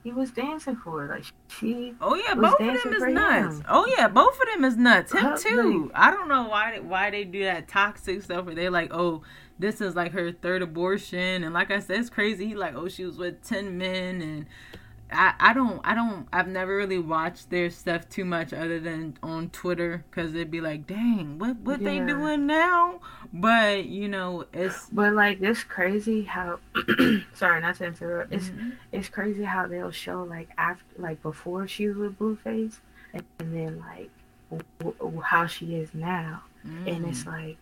he 0.08 0.12
was 0.14 0.30
dancing 0.30 0.76
for. 0.76 1.06
Like 1.06 1.24
she. 1.48 1.94
Oh, 2.00 2.12
oh 2.12 2.14
yeah, 2.14 2.34
both 2.34 2.58
of 2.60 2.82
them 2.82 2.94
is 2.94 3.02
nuts. 3.02 3.56
Him. 3.58 3.64
Oh 3.68 3.86
yeah, 3.86 4.08
both 4.08 4.40
of 4.40 4.48
them 4.54 4.64
is 4.64 4.76
nuts. 4.76 5.12
Him 5.12 5.36
too. 5.36 5.90
I 5.94 6.10
don't 6.10 6.28
know 6.28 6.48
why 6.48 6.78
why 6.78 7.10
they 7.10 7.24
do 7.24 7.44
that 7.44 7.68
toxic 7.68 8.22
stuff 8.22 8.46
where 8.46 8.54
they 8.54 8.70
like, 8.70 8.90
oh, 8.92 9.22
this 9.58 9.82
is 9.82 9.94
like 9.94 10.12
her 10.12 10.32
third 10.32 10.62
abortion, 10.62 11.44
and 11.44 11.52
like 11.52 11.70
I 11.70 11.80
said, 11.80 12.00
it's 12.00 12.08
crazy. 12.08 12.46
He 12.46 12.54
like, 12.54 12.74
oh, 12.74 12.88
she 12.88 13.04
was 13.04 13.18
with 13.18 13.46
ten 13.46 13.76
men, 13.76 14.22
and 14.22 14.46
I, 15.10 15.34
I 15.40 15.52
don't 15.54 15.80
I 15.84 15.94
don't 15.94 16.28
I've 16.32 16.48
never 16.48 16.76
really 16.76 16.98
watched 16.98 17.48
their 17.48 17.70
stuff 17.70 18.08
too 18.08 18.24
much 18.24 18.52
other 18.52 18.78
than 18.78 19.16
on 19.22 19.48
Twitter 19.50 20.04
because 20.10 20.34
it'd 20.34 20.50
be 20.50 20.60
like 20.60 20.86
dang 20.86 21.38
what 21.38 21.56
what 21.58 21.80
yeah. 21.80 21.90
they 21.90 22.06
doing 22.06 22.46
now 22.46 23.00
but 23.32 23.86
you 23.86 24.08
know 24.08 24.44
it's 24.52 24.88
but 24.90 25.14
like 25.14 25.40
it's 25.40 25.64
crazy 25.64 26.22
how 26.24 26.58
sorry 27.34 27.60
not 27.60 27.76
to 27.76 27.86
interrupt 27.86 28.32
it's 28.32 28.48
mm-hmm. 28.48 28.70
it's 28.92 29.08
crazy 29.08 29.44
how 29.44 29.66
they'll 29.66 29.90
show 29.90 30.24
like 30.24 30.50
after 30.58 30.84
like 30.98 31.22
before 31.22 31.66
she 31.66 31.88
was 31.88 31.96
with 31.96 32.18
Blueface 32.18 32.80
and, 33.14 33.24
and 33.38 33.54
then 33.54 33.78
like 33.80 34.10
w- 34.50 34.94
w- 34.98 35.22
how 35.22 35.46
she 35.46 35.74
is 35.74 35.94
now 35.94 36.42
mm. 36.66 36.86
and 36.86 37.06
it's 37.06 37.24
mm. 37.24 37.32
like 37.32 37.56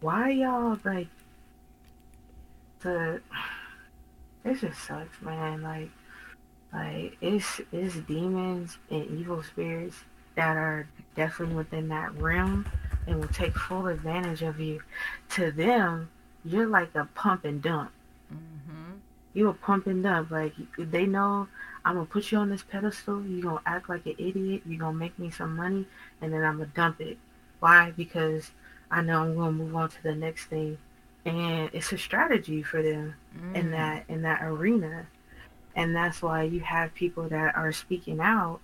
why 0.00 0.30
y'all 0.30 0.76
like 0.84 1.08
the 2.80 3.20
it 4.44 4.60
just 4.60 4.80
sucks 4.84 5.22
man 5.22 5.62
like 5.62 5.90
like 6.72 7.16
it's 7.20 7.60
it's 7.72 7.96
demons 7.96 8.78
and 8.90 9.06
evil 9.18 9.42
spirits 9.42 9.96
that 10.34 10.56
are 10.56 10.86
definitely 11.16 11.56
within 11.56 11.88
that 11.88 12.14
realm 12.14 12.66
and 13.06 13.20
will 13.20 13.28
take 13.28 13.56
full 13.56 13.86
advantage 13.86 14.42
of 14.42 14.60
you. 14.60 14.82
To 15.30 15.50
them, 15.50 16.10
you're 16.44 16.66
like 16.66 16.94
a 16.94 17.06
pump 17.14 17.44
and 17.44 17.62
dump. 17.62 17.90
Mm-hmm. 18.32 18.98
You're 19.34 19.50
a 19.50 19.54
pump 19.54 19.86
and 19.86 20.02
dump. 20.02 20.30
Like 20.30 20.52
they 20.78 21.06
know 21.06 21.48
I'm 21.84 21.94
gonna 21.94 22.06
put 22.06 22.30
you 22.30 22.38
on 22.38 22.50
this 22.50 22.62
pedestal. 22.62 23.24
You're 23.24 23.42
gonna 23.42 23.62
act 23.64 23.88
like 23.88 24.04
an 24.06 24.16
idiot. 24.18 24.62
You're 24.66 24.80
gonna 24.80 24.96
make 24.96 25.18
me 25.18 25.30
some 25.30 25.56
money, 25.56 25.86
and 26.20 26.32
then 26.32 26.44
I'm 26.44 26.58
gonna 26.58 26.70
dump 26.74 27.00
it. 27.00 27.16
Why? 27.60 27.92
Because 27.96 28.52
I 28.90 29.00
know 29.00 29.22
I'm 29.22 29.36
gonna 29.36 29.52
move 29.52 29.74
on 29.74 29.88
to 29.88 30.02
the 30.02 30.14
next 30.14 30.46
thing, 30.46 30.78
and 31.24 31.70
it's 31.72 31.92
a 31.92 31.98
strategy 31.98 32.62
for 32.62 32.82
them 32.82 33.14
mm. 33.36 33.54
in 33.54 33.70
that 33.70 34.04
in 34.08 34.22
that 34.22 34.42
arena 34.42 35.06
and 35.78 35.94
that's 35.94 36.20
why 36.20 36.42
you 36.42 36.58
have 36.58 36.92
people 36.92 37.28
that 37.28 37.54
are 37.54 37.70
speaking 37.70 38.18
out 38.18 38.58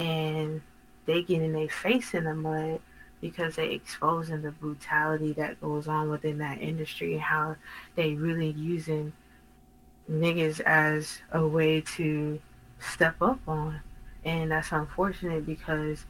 and 0.00 0.60
they 1.06 1.22
getting 1.22 1.52
their 1.52 1.68
face 1.68 2.12
in 2.12 2.24
the 2.24 2.34
mud 2.34 2.80
because 3.20 3.54
they 3.54 3.70
exposing 3.70 4.42
the 4.42 4.50
brutality 4.50 5.32
that 5.34 5.60
goes 5.60 5.86
on 5.86 6.10
within 6.10 6.38
that 6.38 6.60
industry 6.60 7.12
and 7.12 7.22
how 7.22 7.54
they 7.94 8.14
really 8.14 8.50
using 8.50 9.12
niggas 10.10 10.58
as 10.62 11.20
a 11.30 11.46
way 11.46 11.82
to 11.82 12.40
step 12.80 13.14
up 13.22 13.38
on. 13.46 13.80
And 14.24 14.50
that's 14.50 14.72
unfortunate 14.72 15.46
because 15.46 16.04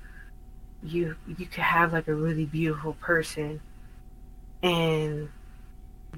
you 0.83 1.17
you 1.27 1.45
could 1.45 1.65
have 1.65 1.93
like 1.93 2.09
a 2.09 2.15
really 2.15 2.47
beautiful 2.47 2.95
person 2.95 3.61
and 4.63 5.29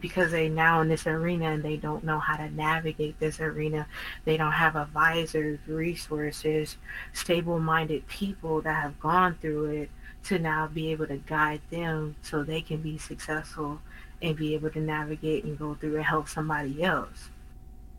because 0.01 0.33
they 0.33 0.49
now 0.49 0.81
in 0.81 0.89
this 0.89 1.07
arena 1.07 1.51
and 1.51 1.63
they 1.63 1.77
don't 1.77 2.05
know 2.05 2.19
how 2.19 2.37
to 2.37 2.51
navigate 2.51 3.19
this 3.21 3.41
arena. 3.41 3.87
They 4.25 4.37
don't 4.37 4.53
have 4.53 4.77
advisors, 4.77 5.59
resources, 5.67 6.77
stable-minded 7.13 8.07
people 8.09 8.63
that 8.63 8.83
have 8.83 8.99
gone 8.99 9.39
through 9.41 9.67
it 9.67 9.91
to 10.25 10.39
now 10.39 10.67
be 10.67 10.93
able 10.93 11.07
to 11.07 11.17
guide 11.17 11.61
them 11.71 12.17
so 12.23 12.43
they 12.43 12.61
can 12.61 12.79
be 12.79 12.99
successful 12.99 13.81
and 14.21 14.37
be 14.37 14.55
able 14.55 14.71
to 14.71 14.81
navigate 14.81 15.45
and 15.45 15.59
go 15.59 15.75
through 15.75 15.97
and 15.97 16.05
help 16.05 16.29
somebody 16.29 16.83
else. 16.83 17.31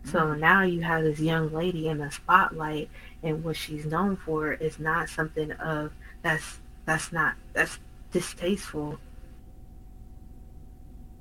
So 0.06 0.20
mm-hmm. 0.20 0.40
now 0.40 0.64
you 0.64 0.82
have 0.82 1.04
this 1.04 1.20
young 1.20 1.54
lady 1.54 1.88
in 1.88 2.00
the 2.00 2.12
spotlight, 2.12 2.90
and 3.22 3.44
what 3.44 3.56
she's 3.56 3.86
known 3.86 4.18
for 4.18 4.54
is 4.54 4.80
not 4.80 5.10
something 5.10 5.52
of 5.54 5.94
that's 6.22 6.60
that's 6.86 7.12
not 7.12 7.36
that's 7.54 7.80
distasteful. 8.12 9.00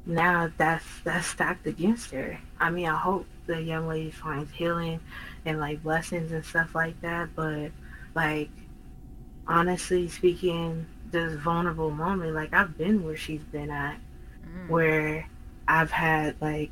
Now 0.05 0.51
that's 0.57 0.85
that's 1.05 1.27
stacked 1.27 1.67
against 1.67 2.11
her. 2.11 2.39
I 2.59 2.71
mean, 2.71 2.87
I 2.87 2.97
hope 2.97 3.27
the 3.47 3.61
young 3.61 3.89
lady 3.89 4.11
finds 4.11 4.51
healing 4.53 5.01
and 5.45 5.61
like 5.61 5.83
blessings 5.83 6.33
and 6.33 6.45
stuff 6.45 6.75
like 6.75 7.01
that. 7.03 7.31
But 7.37 7.71
like 8.15 8.51
honestly 9.47 10.09
speaking, 10.09 10.87
this 11.11 11.35
vulnerable 11.35 11.91
moment, 11.91 12.35
like 12.35 12.53
I've 12.53 12.77
been 12.77 13.05
where 13.05 13.17
she's 13.17 13.43
been 13.45 13.71
at, 13.71 13.99
mm. 14.45 14.69
where 14.69 15.29
I've 15.69 15.91
had 15.91 16.37
like 16.41 16.71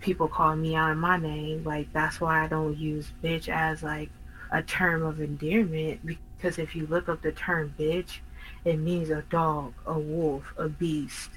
people 0.00 0.28
call 0.28 0.56
me 0.56 0.74
out 0.74 0.96
my 0.96 1.16
name. 1.16 1.64
Like 1.64 1.92
that's 1.92 2.20
why 2.20 2.44
I 2.44 2.48
don't 2.48 2.76
use 2.76 3.12
bitch 3.22 3.48
as 3.48 3.82
like 3.82 4.10
a 4.50 4.62
term 4.62 5.04
of 5.04 5.20
endearment 5.20 6.00
because 6.04 6.58
if 6.58 6.74
you 6.74 6.86
look 6.86 7.08
up 7.08 7.22
the 7.22 7.32
term 7.32 7.74
bitch, 7.78 8.18
it 8.64 8.78
means 8.78 9.10
a 9.10 9.22
dog, 9.22 9.74
a 9.86 9.98
wolf, 9.98 10.52
a 10.56 10.68
beast. 10.68 11.30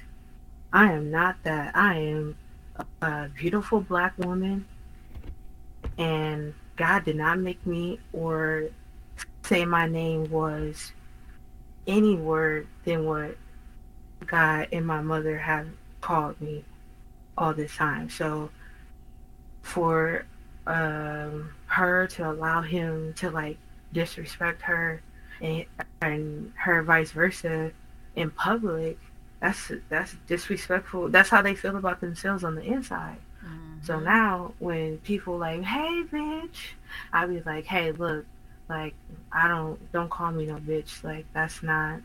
I 0.72 0.92
am 0.92 1.10
not 1.10 1.36
that. 1.42 1.76
I 1.76 1.96
am 1.96 2.36
a 3.02 3.28
beautiful 3.28 3.80
black 3.80 4.16
woman 4.18 4.66
and 5.98 6.54
God 6.76 7.04
did 7.04 7.16
not 7.16 7.38
make 7.38 7.64
me 7.66 8.00
or 8.12 8.68
say 9.42 9.64
my 9.64 9.86
name 9.86 10.30
was 10.30 10.92
any 11.86 12.14
word 12.14 12.66
than 12.84 13.04
what 13.04 13.36
God 14.26 14.68
and 14.72 14.86
my 14.86 15.00
mother 15.00 15.36
have 15.38 15.66
called 16.00 16.40
me 16.40 16.64
all 17.36 17.52
this 17.52 17.74
time. 17.76 18.08
So 18.08 18.50
for 19.62 20.24
um, 20.66 21.50
her 21.66 22.06
to 22.06 22.30
allow 22.30 22.62
him 22.62 23.12
to 23.14 23.30
like 23.30 23.58
disrespect 23.92 24.62
her 24.62 25.02
and, 25.40 25.64
and 26.00 26.52
her 26.56 26.82
vice 26.82 27.10
versa 27.10 27.72
in 28.16 28.30
public, 28.30 28.98
that's 29.40 29.72
that's 29.88 30.14
disrespectful. 30.26 31.08
That's 31.08 31.30
how 31.30 31.42
they 31.42 31.54
feel 31.54 31.76
about 31.76 32.00
themselves 32.00 32.44
on 32.44 32.54
the 32.54 32.62
inside. 32.62 33.18
Mm-hmm. 33.44 33.84
So 33.84 33.98
now 33.98 34.52
when 34.58 34.98
people 34.98 35.38
like, 35.38 35.62
hey 35.62 36.02
bitch, 36.04 36.74
I 37.12 37.26
be 37.26 37.40
like, 37.40 37.64
hey 37.64 37.92
look, 37.92 38.26
like 38.68 38.94
I 39.32 39.48
don't 39.48 39.92
don't 39.92 40.10
call 40.10 40.30
me 40.30 40.46
no 40.46 40.56
bitch. 40.56 41.02
Like 41.02 41.26
that's 41.32 41.62
not. 41.62 42.00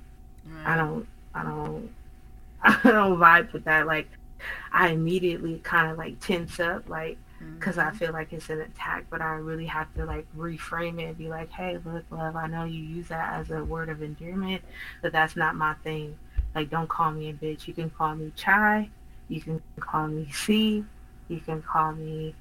I 0.64 0.76
don't. 0.78 1.08
I 1.34 1.44
don't. 1.44 1.90
I 2.64 2.80
don't 2.84 3.18
vibe 3.18 3.52
with 3.52 3.66
that. 3.66 3.86
Like 3.86 4.08
I 4.72 4.90
immediately 4.90 5.60
kind 5.64 5.92
of 5.92 5.98
like 5.98 6.20
tense 6.20 6.60
up, 6.60 6.88
like 6.90 7.18
because 7.60 7.76
mm-hmm. 7.76 7.96
I 7.96 7.98
feel 7.98 8.14
like 8.14 8.32
it's 8.34 8.50
an 8.50 8.62
attack. 8.62 9.06
But 9.10 9.22
I 9.22 9.34
really 9.36 9.66
have 9.66 9.94
to 9.96 10.06
like 10.06 10.26
reframe 10.38 11.00
it 11.00 11.06
and 11.06 11.18
be 11.18 11.28
like, 11.28 11.52
hey, 11.52 11.80
look, 11.84 12.06
love, 12.12 12.36
I 12.36 12.48
know 12.48 12.64
you 12.64 12.82
use 12.82 13.10
that 13.10 13.40
as 13.40 13.52
a 13.52 13.64
word 13.64 13.90
of 13.90 14.02
endearment, 14.02 14.64
but 15.02 15.12
that's 15.12 15.36
not 15.36 15.56
my 15.56 15.74
thing. 15.84 16.18
Like, 16.56 16.70
don't 16.70 16.88
call 16.88 17.12
me 17.12 17.30
a 17.30 17.34
bitch. 17.34 17.68
You 17.68 17.74
can 17.74 17.89
call 17.89 18.16
me 18.16 18.32
Chy. 18.36 18.89
You 19.28 19.41
can 19.41 19.62
call 19.80 20.08
me 20.08 20.30
C. 20.32 20.86
You 21.28 21.39
can 21.41 21.62
call 21.62 21.91
me 21.91 22.34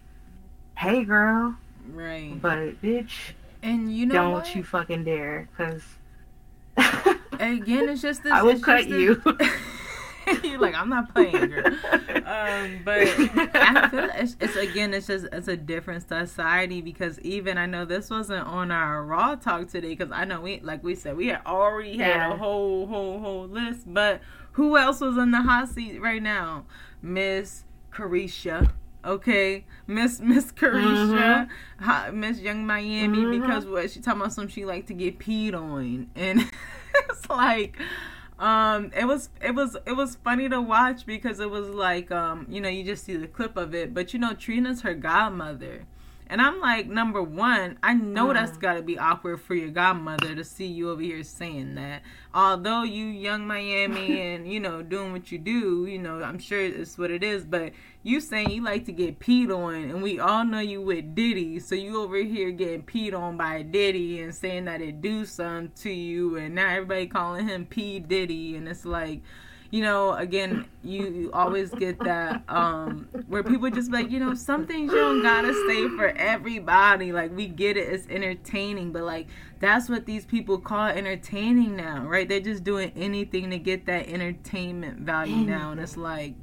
Hey 0.79 1.05
Girl. 1.05 1.57
Right. 1.93 2.41
But 2.41 2.81
bitch, 2.81 3.33
and 3.63 3.95
you 3.95 4.07
know 4.07 4.15
don't 4.15 4.33
what? 4.33 4.55
you 4.55 4.63
fucking 4.63 5.05
dare, 5.05 5.49
because 5.51 5.83
again, 6.77 7.89
it's 7.89 8.03
just 8.03 8.23
this. 8.23 8.33
I 8.33 8.43
will 8.43 8.61
cut 8.61 8.87
you. 8.87 9.21
You're 10.43 10.59
like, 10.59 10.75
I'm 10.75 10.89
not 10.89 11.13
playing, 11.13 11.33
girl. 11.33 11.67
Um, 11.67 12.81
but 12.85 12.99
I 13.55 13.89
feel 13.91 14.11
it's, 14.15 14.37
it's, 14.41 14.57
again, 14.57 14.95
it's 14.95 15.07
just 15.07 15.27
it's 15.33 15.49
a 15.49 15.57
different 15.57 16.09
society 16.09 16.81
because 16.81 17.21
even 17.21 17.59
I 17.59 17.67
know 17.67 17.85
this 17.85 18.11
wasn't 18.11 18.47
on 18.47 18.71
our 18.71 19.05
raw 19.05 19.35
talk 19.35 19.69
today 19.69 19.95
because 19.95 20.13
I 20.13 20.25
know 20.25 20.41
we 20.41 20.61
like 20.61 20.83
we 20.83 20.95
said 20.95 21.17
we 21.17 21.29
had 21.29 21.43
already 21.47 21.99
had 21.99 22.09
yeah. 22.09 22.35
a 22.35 22.37
whole 22.37 22.87
whole 22.87 23.21
whole 23.21 23.47
list, 23.47 23.83
but 23.87 24.21
who 24.53 24.77
else 24.77 25.01
was 25.01 25.17
in 25.19 25.31
the 25.31 25.43
hot 25.43 25.69
seat 25.69 26.01
right 26.01 26.23
now? 26.23 26.65
Miss 27.03 27.65
Caresha 27.93 28.71
okay 29.07 29.65
miss 29.87 30.21
miss 30.21 30.51
caresha 30.51 31.49
mm-hmm. 31.81 32.21
miss 32.21 32.41
young 32.41 32.67
miami 32.67 33.19
mm-hmm. 33.19 33.43
because 33.43 33.67
what 33.67 33.91
she 33.91 34.01
talking 34.01 34.21
about 34.21 34.33
some 34.33 34.49
she 34.49 34.65
like 34.65 34.87
to 34.87 34.95
get 34.95 35.19
peed 35.19 35.55
on 35.55 36.09
and 36.15 36.51
it's 36.95 37.29
like 37.29 37.79
um 38.39 38.91
it 38.97 39.05
was 39.05 39.31
it 39.41 39.55
was 39.55 39.77
it 39.87 39.93
was 39.93 40.17
funny 40.17 40.49
to 40.49 40.61
watch 40.61 41.07
because 41.07 41.39
it 41.39 41.49
was 41.49 41.69
like 41.69 42.11
um 42.11 42.47
you 42.49 42.61
know 42.61 42.69
you 42.69 42.83
just 42.83 43.05
see 43.05 43.17
the 43.17 43.29
clip 43.29 43.57
of 43.57 43.75
it 43.75 43.95
but 43.95 44.13
you 44.13 44.19
know 44.19 44.35
trina's 44.35 44.83
her 44.83 44.95
godmother 44.95 45.87
and 46.27 46.41
I'm 46.41 46.59
like, 46.59 46.87
number 46.87 47.23
one, 47.23 47.79
I 47.83 47.93
know 47.95 48.29
mm. 48.29 48.35
that's 48.35 48.57
got 48.57 48.75
to 48.75 48.83
be 48.83 48.99
awkward 48.99 49.43
for 49.43 49.55
your 49.55 49.69
godmother 49.69 50.35
to 50.35 50.43
see 50.43 50.67
you 50.67 50.91
over 50.91 51.03
here 51.03 51.23
saying 51.23 51.75
that. 51.75 52.03
Although 52.33 52.83
you 52.83 53.05
young 53.07 53.47
Miami 53.47 54.21
and 54.35 54.51
you 54.51 54.59
know 54.59 54.83
doing 54.83 55.13
what 55.13 55.31
you 55.31 55.39
do, 55.39 55.87
you 55.87 55.99
know 55.99 56.23
I'm 56.23 56.39
sure 56.39 56.61
it's 56.61 56.97
what 56.97 57.11
it 57.11 57.23
is. 57.23 57.45
But 57.45 57.73
you 58.03 58.21
saying 58.21 58.51
you 58.51 58.63
like 58.63 58.87
to 58.87 58.93
get 58.93 59.19
peed 59.19 59.55
on, 59.55 59.75
and 59.75 60.03
we 60.03 60.19
all 60.19 60.45
know 60.45 60.61
you 60.61 60.81
with 60.81 61.15
Diddy, 61.15 61.61
so 61.61 61.75
you 61.75 62.01
over 62.01 62.17
here 62.17 62.51
getting 62.51 62.83
peed 62.83 63.15
on 63.15 63.37
by 63.37 63.63
Diddy 63.63 64.21
and 64.23 64.35
saying 64.35 64.65
that 64.65 64.81
it 64.81 65.03
do 65.03 65.27
something 65.27 65.73
to 65.83 65.91
you, 65.91 66.37
and 66.37 66.55
now 66.55 66.71
everybody 66.71 67.07
calling 67.07 67.47
him 67.47 67.67
P 67.67 68.01
Diddy, 68.01 68.57
and 68.57 68.67
it's 68.67 68.85
like 68.87 69.21
you 69.75 69.83
know, 69.83 70.13
again, 70.13 70.67
you, 70.85 71.31
always 71.33 71.71
get 71.71 71.99
that 72.05 72.45
um, 72.49 73.09
where 73.27 73.43
people 73.43 73.69
just 73.71 73.91
like, 73.91 74.09
you 74.09 74.21
know, 74.21 74.33
some 74.33 74.69
things 74.69 74.93
you 74.93 74.99
don't 74.99 75.21
gotta 75.21 75.53
say 75.67 75.89
for 75.97 76.11
everybody. 76.11 77.11
Like 77.11 77.35
we 77.35 77.49
get 77.49 77.77
it, 77.77 77.89
it's 77.93 78.07
entertaining, 78.07 78.93
but 78.93 79.03
like 79.03 79.27
that's 79.59 79.89
what 79.89 80.07
these 80.07 80.25
people 80.27 80.59
call 80.59 80.87
entertaining 80.87 81.75
now, 81.75 82.07
right? 82.07 82.29
They're 82.29 82.39
just 82.39 82.63
doing 82.63 82.93
anything 82.95 83.51
to 83.51 83.59
get 83.59 83.87
that 83.87 84.07
entertainment 84.07 85.01
value 85.01 85.39
now, 85.39 85.73
and 85.73 85.81
it's 85.81 85.97
like, 85.97 86.35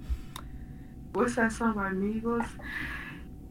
what's 1.14 1.38
that 1.38 1.54
song 1.54 1.76
by 1.76 1.92
Migos? 1.92 2.50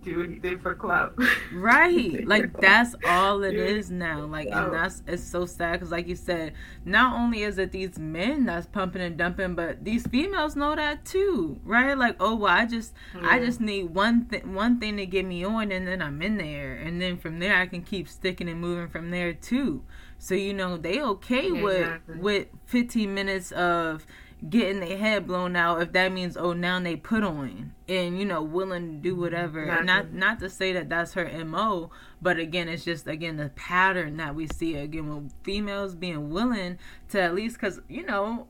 Do 0.03 0.23
anything 0.23 0.59
for 0.59 0.75
clout. 0.75 1.19
Right. 1.53 2.27
like 2.27 2.53
that's 2.61 2.95
all 3.07 3.43
it 3.43 3.55
is 3.55 3.91
now. 3.91 4.25
Like 4.25 4.49
and 4.49 4.67
oh. 4.67 4.71
that's 4.71 5.03
it's 5.07 5.23
so 5.23 5.47
sad 5.47 5.75
because 5.75 5.91
like 5.91 6.09
you 6.09 6.17
said, 6.17 6.55
not 6.85 7.15
only 7.15 7.43
is 7.43 7.59
it 7.59 7.73
these 7.73 7.99
men 7.99 8.47
that's 8.47 8.67
pumping 8.67 9.03
and 9.03 9.17
dumping, 9.17 9.55
but 9.55 9.85
these 9.85 10.07
females 10.07 10.57
know 10.57 10.75
that 10.75 11.05
too, 11.05 11.61
right? 11.65 11.97
Like 11.97 12.17
oh 12.21 12.35
well, 12.35 12.53
I 12.53 12.67
just 12.67 12.95
yeah. 13.15 13.29
I 13.29 13.39
just 13.39 13.61
need 13.61 13.95
one 13.95 14.27
thing 14.27 14.55
one 14.55 14.81
thing 14.81 14.97
to 14.97 15.07
get 15.07 15.25
me 15.25 15.45
on, 15.45 15.73
and 15.73 15.87
then 15.87 16.03
I'm 16.03 16.21
in 16.23 16.39
there, 16.39 16.75
and 16.75 17.01
then 17.01 17.19
from 17.19 17.39
there 17.39 17.57
I 17.57 17.67
can 17.67 17.83
keep 17.83 18.09
sticking 18.09 18.49
and 18.49 18.61
moving 18.61 18.89
from 18.89 19.11
there 19.11 19.33
too. 19.33 19.85
So 20.19 20.35
you 20.35 20.53
know 20.53 20.77
they 20.77 21.01
okay 21.03 21.51
yeah, 21.51 21.63
with 21.63 22.01
with 22.19 22.47
15 22.67 23.13
minutes 23.13 23.53
of 23.53 24.07
getting 24.49 24.81
their 24.81 24.97
head 24.97 25.27
blown 25.27 25.55
out 25.55 25.83
if 25.83 25.93
that 25.93 26.13
means 26.13 26.37
oh 26.37 26.53
now 26.53 26.81
they 26.81 26.97
put 26.97 27.23
on 27.23 27.73
and 27.89 28.19
you 28.19 28.25
know 28.25 28.43
willing 28.43 28.89
to 28.89 28.97
do 29.11 29.15
whatever 29.15 29.65
exactly. 29.65 29.87
not 29.87 30.13
not 30.13 30.41
to 30.41 30.49
say 30.49 30.73
that 30.73 30.89
that's 30.89 31.13
her 31.13 31.45
mo 31.45 31.91
but 32.23 32.39
again 32.39 32.69
it's 32.69 32.85
just 32.85 33.07
again 33.07 33.37
the 33.37 33.51
pattern 33.51 34.17
that 34.17 34.35
we 34.35 34.47
see 34.47 34.77
again 34.77 35.15
with 35.15 35.33
females 35.43 35.95
being 35.95 36.31
willing 36.31 36.79
to 37.09 37.21
at 37.21 37.35
least 37.35 37.57
because 37.57 37.81
you 37.89 38.05
know 38.05 38.47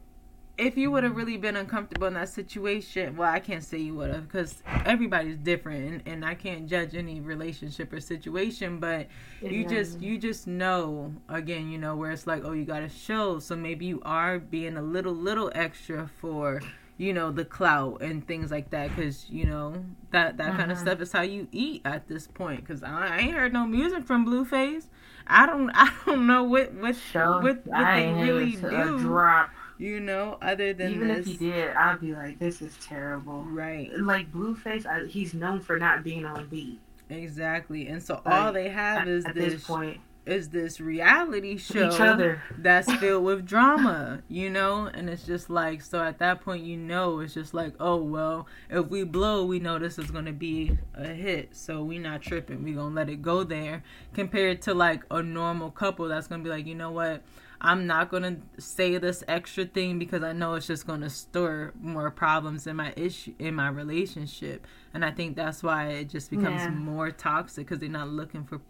if 0.60 0.76
you 0.76 0.90
would 0.90 1.04
have 1.04 1.16
really 1.16 1.38
been 1.38 1.56
uncomfortable 1.56 2.06
in 2.06 2.14
that 2.14 2.28
situation, 2.28 3.16
well, 3.16 3.32
I 3.32 3.40
can't 3.40 3.64
say 3.64 3.78
you 3.78 3.94
would 3.94 4.12
have 4.12 4.28
because 4.28 4.62
everybody's 4.84 5.38
different, 5.38 5.88
and, 5.88 6.02
and, 6.06 6.24
I 6.24 6.34
can't 6.34 6.68
judge 6.68 6.94
any 6.94 7.20
relationship 7.20 7.92
or 7.92 8.00
situation. 8.00 8.78
But 8.78 9.08
you 9.40 9.66
just 9.66 10.00
you 10.00 10.18
just 10.18 10.46
know 10.46 11.14
again, 11.28 11.70
you 11.70 11.78
know 11.78 11.96
where 11.96 12.10
it's 12.10 12.26
like, 12.26 12.44
oh, 12.44 12.52
you 12.52 12.64
got 12.66 12.80
to 12.80 12.90
show. 12.90 13.38
So 13.38 13.56
maybe 13.56 13.86
you 13.86 14.02
are 14.04 14.38
being 14.38 14.76
a 14.76 14.82
little 14.82 15.14
little 15.14 15.50
extra 15.54 16.10
for 16.20 16.60
you 16.98 17.14
know 17.14 17.32
the 17.32 17.46
clout 17.46 18.02
and 18.02 18.26
things 18.26 18.50
like 18.50 18.68
that 18.70 18.94
because 18.94 19.30
you 19.30 19.46
know 19.46 19.82
that 20.10 20.36
that 20.36 20.50
uh-huh. 20.50 20.58
kind 20.58 20.70
of 20.70 20.76
stuff 20.76 21.00
is 21.00 21.10
how 21.10 21.22
you 21.22 21.48
eat 21.50 21.80
at 21.86 22.06
this 22.08 22.26
point 22.26 22.60
because 22.60 22.82
I, 22.82 23.16
I, 23.16 23.18
ain't 23.20 23.32
heard 23.32 23.54
no 23.54 23.66
music 23.66 24.04
from 24.04 24.26
blueface 24.26 24.84
i 25.26 25.46
don't 25.46 25.70
i 25.74 25.90
don't 26.04 26.26
know 26.26 26.44
what 26.44 26.74
what 26.74 26.94
what, 27.14 27.42
what 27.42 27.64
they 27.64 28.12
really 28.12 28.50
do 28.50 28.98
drop 28.98 29.48
you 29.80 29.98
know, 29.98 30.36
other 30.42 30.74
than 30.74 30.92
even 30.92 31.08
this. 31.08 31.20
if 31.20 31.26
he 31.26 31.50
did, 31.50 31.74
I'd 31.74 32.00
be 32.00 32.12
like, 32.12 32.38
this 32.38 32.60
is 32.60 32.76
terrible. 32.82 33.42
Right. 33.44 33.90
Like 33.98 34.30
Blueface, 34.30 34.84
I, 34.84 35.06
he's 35.06 35.32
known 35.32 35.60
for 35.60 35.78
not 35.78 36.04
being 36.04 36.26
on 36.26 36.46
beat. 36.48 36.78
Exactly, 37.08 37.88
and 37.88 38.00
so 38.00 38.20
like, 38.24 38.34
all 38.34 38.52
they 38.52 38.68
have 38.68 39.08
is 39.08 39.24
at, 39.24 39.34
this, 39.34 39.54
this 39.54 39.64
point 39.64 39.98
is 40.26 40.50
this 40.50 40.80
reality 40.80 41.56
show 41.56 42.36
that's 42.56 42.92
filled 43.00 43.24
with 43.24 43.46
drama, 43.46 44.22
you 44.28 44.50
know? 44.50 44.86
And 44.86 45.08
it's 45.08 45.24
just 45.24 45.50
like, 45.50 45.82
so 45.82 46.02
at 46.04 46.18
that 46.18 46.42
point, 46.42 46.62
you 46.62 46.76
know, 46.76 47.18
it's 47.20 47.34
just 47.34 47.54
like, 47.54 47.74
oh, 47.80 47.96
well, 47.96 48.46
if 48.68 48.86
we 48.88 49.02
blow, 49.02 49.44
we 49.44 49.58
know 49.58 49.78
this 49.78 49.98
is 49.98 50.10
going 50.10 50.26
to 50.26 50.32
be 50.32 50.78
a 50.94 51.08
hit. 51.08 51.56
So 51.56 51.82
we 51.82 51.98
not 51.98 52.22
tripping. 52.22 52.62
we 52.62 52.72
going 52.72 52.90
to 52.90 52.94
let 52.94 53.08
it 53.08 53.22
go 53.22 53.42
there 53.42 53.82
compared 54.12 54.62
to 54.62 54.74
like 54.74 55.02
a 55.10 55.22
normal 55.22 55.70
couple 55.70 56.06
that's 56.06 56.28
going 56.28 56.42
to 56.42 56.48
be 56.48 56.54
like, 56.54 56.66
you 56.66 56.74
know 56.74 56.92
what? 56.92 57.22
I'm 57.62 57.86
not 57.86 58.10
gonna 58.10 58.38
say 58.58 58.96
this 58.96 59.22
extra 59.28 59.66
thing 59.66 59.98
because 59.98 60.22
I 60.22 60.32
know 60.32 60.54
it's 60.54 60.66
just 60.66 60.86
gonna 60.86 61.10
stir 61.10 61.72
more 61.80 62.10
problems 62.10 62.66
in 62.66 62.76
my 62.76 62.94
issue 62.96 63.34
in 63.38 63.54
my 63.54 63.68
relationship, 63.68 64.66
and 64.94 65.04
I 65.04 65.10
think 65.10 65.36
that's 65.36 65.62
why 65.62 65.88
it 65.88 66.08
just 66.08 66.30
becomes 66.30 66.62
Yeah. 66.62 66.70
more 66.70 67.10
toxic 67.10 67.66
because 67.66 67.78
they're 67.80 67.88
not 67.90 68.08
looking 68.08 68.44
for 68.44 68.60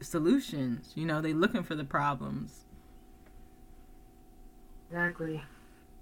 solutions. 0.00 0.92
You 0.96 1.06
know, 1.06 1.20
they're 1.20 1.32
looking 1.34 1.62
for 1.62 1.76
the 1.76 1.84
problems. 1.84 2.64
Exactly. 4.90 5.42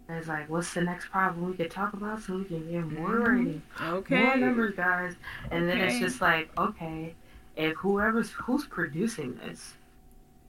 It's 0.09 0.27
like, 0.29 0.49
what's 0.49 0.73
the 0.73 0.81
next 0.81 1.11
problem 1.11 1.51
we 1.51 1.57
could 1.57 1.71
talk 1.71 1.93
about 1.93 2.23
so 2.23 2.39
we 2.39 2.45
can 2.45 2.71
get 2.71 2.91
more 2.99 3.29
Mhm. 3.29 3.61
Okay. 3.83 4.23
more 4.23 4.37
numbers, 4.37 4.75
guys. 4.75 5.17
And 5.51 5.69
then 5.69 5.79
it's 5.83 5.99
just 5.99 6.23
like, 6.23 6.51
okay, 6.57 7.15
if 7.57 7.75
whoever's 7.77 8.31
who's 8.31 8.65
producing 8.67 9.35
this, 9.37 9.75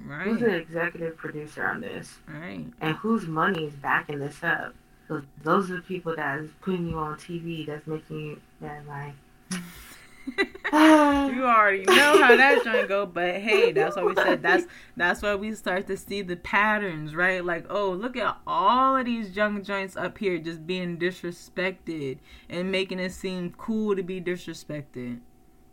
who's 0.07 0.39
the 0.39 0.55
executive 0.55 1.17
producer 1.17 1.65
on 1.67 1.81
this, 1.81 2.19
Right. 2.27 2.65
and 2.81 2.95
whose 2.97 3.27
money 3.27 3.65
is 3.65 3.73
backing 3.73 4.19
this 4.19 4.43
up. 4.43 4.73
So 5.07 5.21
those 5.43 5.71
are 5.71 5.77
the 5.77 5.81
people 5.81 6.15
that 6.15 6.39
is 6.39 6.51
putting 6.61 6.87
you 6.87 6.97
on 6.97 7.17
TV. 7.17 7.65
That's 7.65 7.85
making 7.87 8.19
you 8.19 8.41
that 8.61 8.85
like. 8.87 9.13
you 10.71 11.43
already 11.43 11.83
know 11.85 12.21
how 12.21 12.35
that 12.35 12.61
joint 12.63 12.87
go, 12.87 13.05
but 13.07 13.35
hey, 13.37 13.71
that's 13.71 13.95
what 13.95 14.05
we 14.05 14.13
said 14.15 14.43
that's 14.43 14.65
that's 14.95 15.23
why 15.23 15.33
we 15.33 15.53
start 15.55 15.87
to 15.87 15.97
see 15.97 16.21
the 16.21 16.35
patterns, 16.35 17.15
right? 17.15 17.43
Like, 17.43 17.65
oh, 17.69 17.89
look 17.91 18.15
at 18.15 18.37
all 18.45 18.95
of 18.95 19.05
these 19.05 19.35
young 19.35 19.63
joints 19.63 19.97
up 19.97 20.17
here 20.19 20.37
just 20.37 20.67
being 20.67 20.97
disrespected 20.99 22.19
and 22.47 22.71
making 22.71 22.99
it 22.99 23.11
seem 23.11 23.53
cool 23.57 23.95
to 23.95 24.03
be 24.03 24.21
disrespected. 24.21 25.19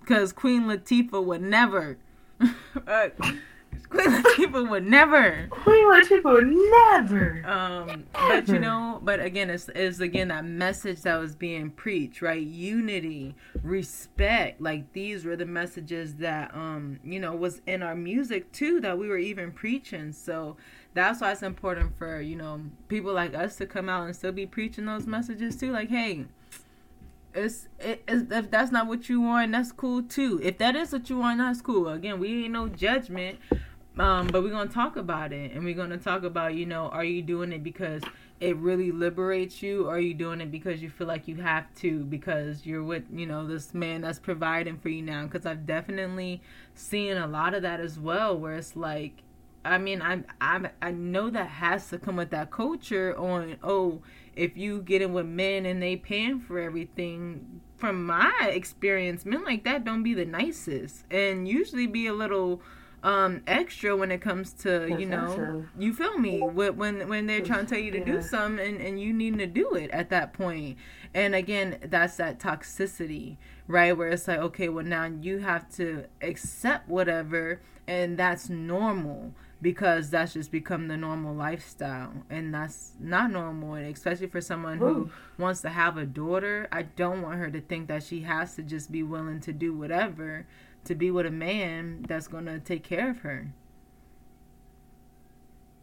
Cause 0.07 0.33
Queen 0.33 0.62
Latifah 0.62 1.22
would 1.24 1.43
never. 1.43 1.99
Uh, 2.87 3.09
Queen 3.89 4.11
Latifah 4.11 4.70
would 4.70 4.87
never. 4.87 5.47
Queen 5.51 5.87
Latifah 5.87 7.01
never. 7.01 7.43
Um, 7.47 8.05
but 8.12 8.49
you 8.49 8.59
know, 8.59 9.01
but 9.03 9.20
again, 9.20 9.51
it's, 9.51 9.68
it's 9.74 10.01
again 10.01 10.29
that 10.29 10.45
message 10.45 11.03
that 11.03 11.16
was 11.16 11.35
being 11.35 11.70
preached, 11.70 12.22
right? 12.22 12.45
Unity, 12.45 13.35
respect. 13.62 14.61
Like 14.61 14.93
these 14.93 15.24
were 15.24 15.37
the 15.37 15.47
messages 15.47 16.14
that, 16.16 16.55
um, 16.55 16.99
you 17.05 17.20
know, 17.20 17.35
was 17.35 17.61
in 17.66 17.83
our 17.83 17.95
music 17.95 18.53
too 18.53 18.81
that 18.81 18.99
we 18.99 19.09
were 19.09 19.18
even 19.18 19.53
preaching. 19.53 20.12
So 20.12 20.57
that's 20.95 21.20
why 21.20 21.33
it's 21.33 21.43
important 21.43 21.97
for 21.99 22.20
you 22.20 22.37
know 22.37 22.61
people 22.89 23.12
like 23.12 23.35
us 23.35 23.57
to 23.57 23.66
come 23.66 23.89
out 23.89 24.07
and 24.07 24.16
still 24.16 24.33
be 24.33 24.47
preaching 24.47 24.87
those 24.87 25.07
messages 25.07 25.57
too. 25.57 25.72
Like, 25.72 25.91
hey. 25.91 26.27
It's, 27.37 27.68
it, 27.78 28.03
if 28.09 28.51
that's 28.51 28.72
not 28.72 28.87
what 28.87 29.09
you 29.09 29.20
want, 29.20 29.53
that's 29.53 29.70
cool 29.70 30.03
too. 30.03 30.41
If 30.43 30.59
that 30.59 30.74
is 30.74 30.93
what 30.93 31.11
you 31.11 31.18
want, 31.18 31.39
that's 31.39 31.61
cool. 31.61 31.89
Again, 31.89 32.18
we 32.18 32.45
ain't 32.45 32.53
no 32.53 32.68
judgment. 32.68 33.39
Um, 33.99 34.26
but 34.26 34.43
we're 34.43 34.51
gonna 34.51 34.68
talk 34.68 34.97
about 34.97 35.32
it, 35.32 35.53
and 35.53 35.64
we're 35.64 35.74
gonna 35.74 35.97
talk 35.97 36.22
about, 36.22 36.55
you 36.55 36.66
know, 36.66 36.89
are 36.89 37.05
you 37.05 37.22
doing 37.22 37.51
it 37.53 37.62
because 37.62 38.03
it 38.41 38.55
really 38.57 38.93
liberates 38.93 39.62
you, 39.62 39.87
or 39.87 39.95
are 39.95 39.99
you 39.99 40.12
doing 40.12 40.43
it 40.43 40.51
because 40.51 40.82
you 40.82 40.91
feel 40.91 41.07
like 41.07 41.26
you 41.26 41.37
have 41.37 41.64
to 41.76 42.05
because 42.05 42.66
you're 42.66 42.84
with, 42.84 43.05
you 43.11 43.24
know, 43.24 43.47
this 43.47 43.72
man 43.72 44.03
that's 44.03 44.18
providing 44.18 44.76
for 44.76 44.91
you 44.91 45.01
now? 45.01 45.24
Because 45.24 45.47
I've 45.47 45.64
definitely 45.64 46.43
seen 46.74 47.16
a 47.16 47.26
lot 47.26 47.55
of 47.55 47.62
that 47.62 47.80
as 47.80 47.99
well, 47.99 48.39
where 48.39 48.57
it's 48.57 48.76
like, 48.76 49.22
I 49.64 49.78
mean, 49.78 50.03
I 50.03 50.24
I 50.43 50.68
I 50.82 50.91
know 50.91 51.30
that 51.30 51.49
has 51.49 51.89
to 51.89 51.99
come 51.99 52.16
with 52.16 52.30
that 52.30 52.51
culture 52.51 53.16
on, 53.16 53.57
oh, 53.62 54.03
if 54.37 54.57
you 54.57 54.82
get 54.82 55.03
in 55.03 55.12
with 55.12 55.26
men 55.26 55.66
and 55.66 55.82
they 55.82 55.97
paying 55.97 56.41
for 56.41 56.59
everything. 56.59 57.61
From 57.76 58.07
my 58.07 58.32
experience, 58.43 59.26
men 59.26 59.45
like 59.45 59.64
that 59.64 59.84
don't 59.84 60.03
be 60.03 60.14
the 60.14 60.24
nicest, 60.24 61.05
and 61.11 61.47
usually 61.47 61.87
be 61.87 62.07
a 62.07 62.12
little 62.14 62.62
um 63.03 63.43
extra 63.47 63.95
when 63.95 64.11
it 64.11 64.20
comes 64.22 64.53
to 64.55 64.89
you 64.91 65.05
know 65.05 65.64
you 65.78 65.93
feel 65.93 66.16
me? 66.18 66.41
When 66.41 67.07
when 67.09 67.26
they're 67.26 67.43
trying 67.43 67.66
to 67.66 67.74
tell 67.74 67.82
you 67.82 67.91
to 67.93 68.03
do 68.05 68.14
Yeah. 68.14 68.20
something 68.22 68.66
and, 68.66 68.80
and 68.80 68.99
you 68.99 69.12
need 69.12 69.39
to 69.39 69.47
do 69.47 69.72
it 69.74 69.91
at 69.91 70.09
that 70.09 70.32
point. 70.32 70.78
And 71.12 71.34
again 71.34 71.78
that's 71.82 72.16
that 72.16 72.39
toxicity 72.41 73.37
right? 73.68 73.97
Where 73.97 74.09
it's 74.09 74.26
like 74.26 74.39
okay 74.39 74.70
well 74.70 74.84
now 74.84 75.05
you 75.05 75.41
have 75.41 75.68
to 75.76 76.07
accept 76.22 76.89
whatever 76.89 77.61
and 77.87 78.16
that's 78.18 78.49
normal 78.49 79.34
because 79.62 80.11
that's 80.11 80.34
just 80.34 80.50
become 80.50 80.86
the 80.88 80.96
normal 80.96 81.34
lifestyle 81.34 82.12
and 82.28 82.52
that's 82.52 82.92
not 83.00 83.30
normal 83.30 83.74
and 83.74 83.86
especially 83.94 84.26
for 84.26 84.40
someone 84.40 84.78
who 84.78 84.86
Ooh. 84.86 85.11
wants 85.38 85.62
to 85.62 85.68
have 85.70 85.96
a 85.96 86.04
daughter 86.04 86.68
i 86.70 86.82
don't 86.82 87.22
want 87.22 87.38
her 87.38 87.50
to 87.50 87.61
think 87.61 87.88
that 87.88 88.02
she 88.02 88.20
has 88.20 88.54
to 88.54 88.62
just 88.62 88.92
be 88.92 89.02
willing 89.02 89.40
to 89.40 89.52
do 89.52 89.72
whatever 89.72 90.46
to 90.84 90.94
be 90.94 91.11
with 91.11 91.24
a 91.26 91.30
man 91.30 92.04
that's 92.07 92.28
going 92.28 92.44
to 92.44 92.59
take 92.61 92.84
care 92.84 93.11
of 93.11 93.18
her 93.20 93.48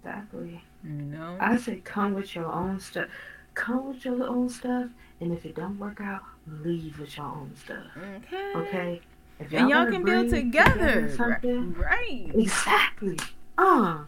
Exactly. 0.03 0.61
you 0.83 0.89
know 0.91 1.37
I 1.39 1.57
say 1.57 1.77
come 1.83 2.13
with 2.13 2.35
your 2.35 2.45
own 2.51 2.79
stuff. 2.79 3.07
Come 3.53 3.89
with 3.93 4.03
your 4.03 4.27
own 4.27 4.49
stuff, 4.49 4.89
and 5.21 5.31
if 5.31 5.45
it 5.45 5.55
don't 5.55 5.77
work 5.79 6.01
out, 6.01 6.23
leave 6.47 6.99
with 6.99 7.15
your 7.15 7.25
own 7.27 7.53
stuff. 7.55 7.85
okay 7.95 8.53
Okay. 8.55 9.01
If 9.39 9.53
and 9.53 9.69
y'all 9.69 9.89
can 9.89 10.03
build 10.03 10.29
together 10.29 11.09
something. 11.15 11.73
right 11.73 12.31
Exactly. 12.35 13.17
Uh. 13.57 14.05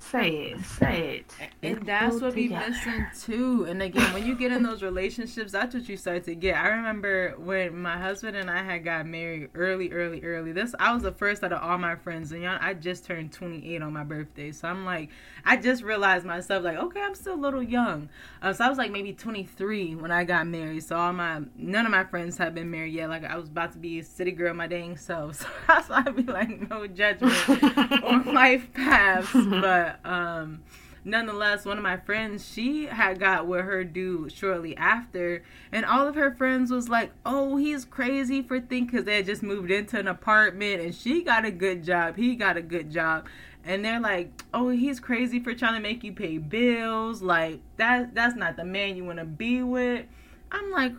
Say 0.00 0.30
it. 0.30 0.64
Say 0.64 1.18
it. 1.18 1.34
and 1.62 1.86
that's 1.86 2.20
what 2.20 2.34
we 2.34 2.48
missing 2.48 3.06
too. 3.20 3.64
And 3.68 3.80
again 3.82 4.12
when 4.12 4.26
you 4.26 4.34
get 4.34 4.50
in 4.50 4.62
those 4.62 4.82
relationships 4.82 5.52
that's 5.52 5.74
what 5.74 5.88
you 5.88 5.96
start 5.96 6.24
to 6.24 6.34
get. 6.34 6.56
I 6.56 6.68
remember 6.68 7.34
when 7.38 7.76
my 7.80 7.96
husband 7.96 8.36
and 8.36 8.50
i 8.50 8.62
had 8.62 8.82
got 8.82 9.06
married 9.06 9.50
early 9.54 9.92
early 9.92 10.22
early. 10.24 10.52
This 10.52 10.74
i 10.80 10.92
was 10.92 11.02
the 11.02 11.12
first 11.12 11.44
out 11.44 11.52
of 11.52 11.62
all 11.62 11.78
my 11.78 11.94
friends 11.94 12.32
and 12.32 12.42
y'all 12.42 12.58
i 12.60 12.74
just 12.74 13.04
turned 13.04 13.32
28 13.32 13.82
on 13.82 13.92
my 13.92 14.02
birthday. 14.02 14.50
So 14.50 14.68
i'm 14.68 14.84
like 14.84 15.10
i 15.44 15.56
just 15.56 15.82
realized 15.82 16.24
myself 16.24 16.64
like 16.64 16.78
okay 16.78 17.02
i'm 17.02 17.14
still 17.14 17.34
a 17.34 17.36
little 17.36 17.62
young. 17.62 18.08
Uh, 18.42 18.52
so 18.52 18.64
i 18.64 18.68
was 18.68 18.78
like 18.78 18.90
maybe 18.90 19.12
23 19.12 19.94
when 19.96 20.10
i 20.10 20.24
got 20.24 20.46
married. 20.46 20.82
So 20.82 20.96
all 20.96 21.12
my 21.12 21.42
none 21.56 21.84
of 21.84 21.92
my 21.92 22.04
friends 22.04 22.36
had 22.36 22.54
been 22.54 22.70
married 22.70 22.94
yet. 22.94 23.10
Like 23.10 23.24
i 23.24 23.36
was 23.36 23.48
about 23.48 23.72
to 23.72 23.78
be 23.78 24.00
a 24.00 24.04
city 24.04 24.32
girl 24.32 24.54
my 24.54 24.66
dang 24.66 24.96
self. 24.96 25.40
So 25.40 25.46
that's 25.68 25.88
why 25.88 26.02
i'd 26.06 26.16
be 26.16 26.22
like 26.24 26.68
no 26.68 26.86
judgment 26.86 27.34
on 28.04 28.24
life 28.34 28.72
paths. 28.72 29.30
But 29.32 29.89
um 30.04 30.62
nonetheless 31.02 31.64
one 31.64 31.78
of 31.78 31.82
my 31.82 31.96
friends 31.96 32.46
she 32.46 32.84
had 32.84 33.18
got 33.18 33.46
with 33.46 33.64
her 33.64 33.82
dude 33.82 34.30
shortly 34.30 34.76
after 34.76 35.42
and 35.72 35.84
all 35.86 36.06
of 36.06 36.14
her 36.14 36.34
friends 36.34 36.70
was 36.70 36.88
like 36.88 37.10
oh 37.24 37.56
he's 37.56 37.84
crazy 37.84 38.42
for 38.42 38.60
thinking 38.60 38.86
because 38.86 39.04
they 39.04 39.16
had 39.16 39.26
just 39.26 39.42
moved 39.42 39.70
into 39.70 39.98
an 39.98 40.08
apartment 40.08 40.80
and 40.80 40.94
she 40.94 41.22
got 41.22 41.44
a 41.44 41.50
good 41.50 41.82
job 41.82 42.16
he 42.16 42.36
got 42.36 42.56
a 42.56 42.62
good 42.62 42.90
job. 42.90 43.26
And 43.62 43.84
they're 43.84 44.00
like 44.00 44.30
oh 44.54 44.70
he's 44.70 45.00
crazy 45.00 45.38
for 45.38 45.54
trying 45.54 45.74
to 45.74 45.80
make 45.80 46.02
you 46.02 46.12
pay 46.12 46.38
bills 46.38 47.20
like 47.20 47.60
that 47.76 48.14
that's 48.14 48.34
not 48.34 48.56
the 48.56 48.64
man 48.64 48.96
you 48.96 49.04
want 49.04 49.18
to 49.18 49.26
be 49.26 49.62
with. 49.62 50.06
I'm 50.50 50.70
like 50.70 50.92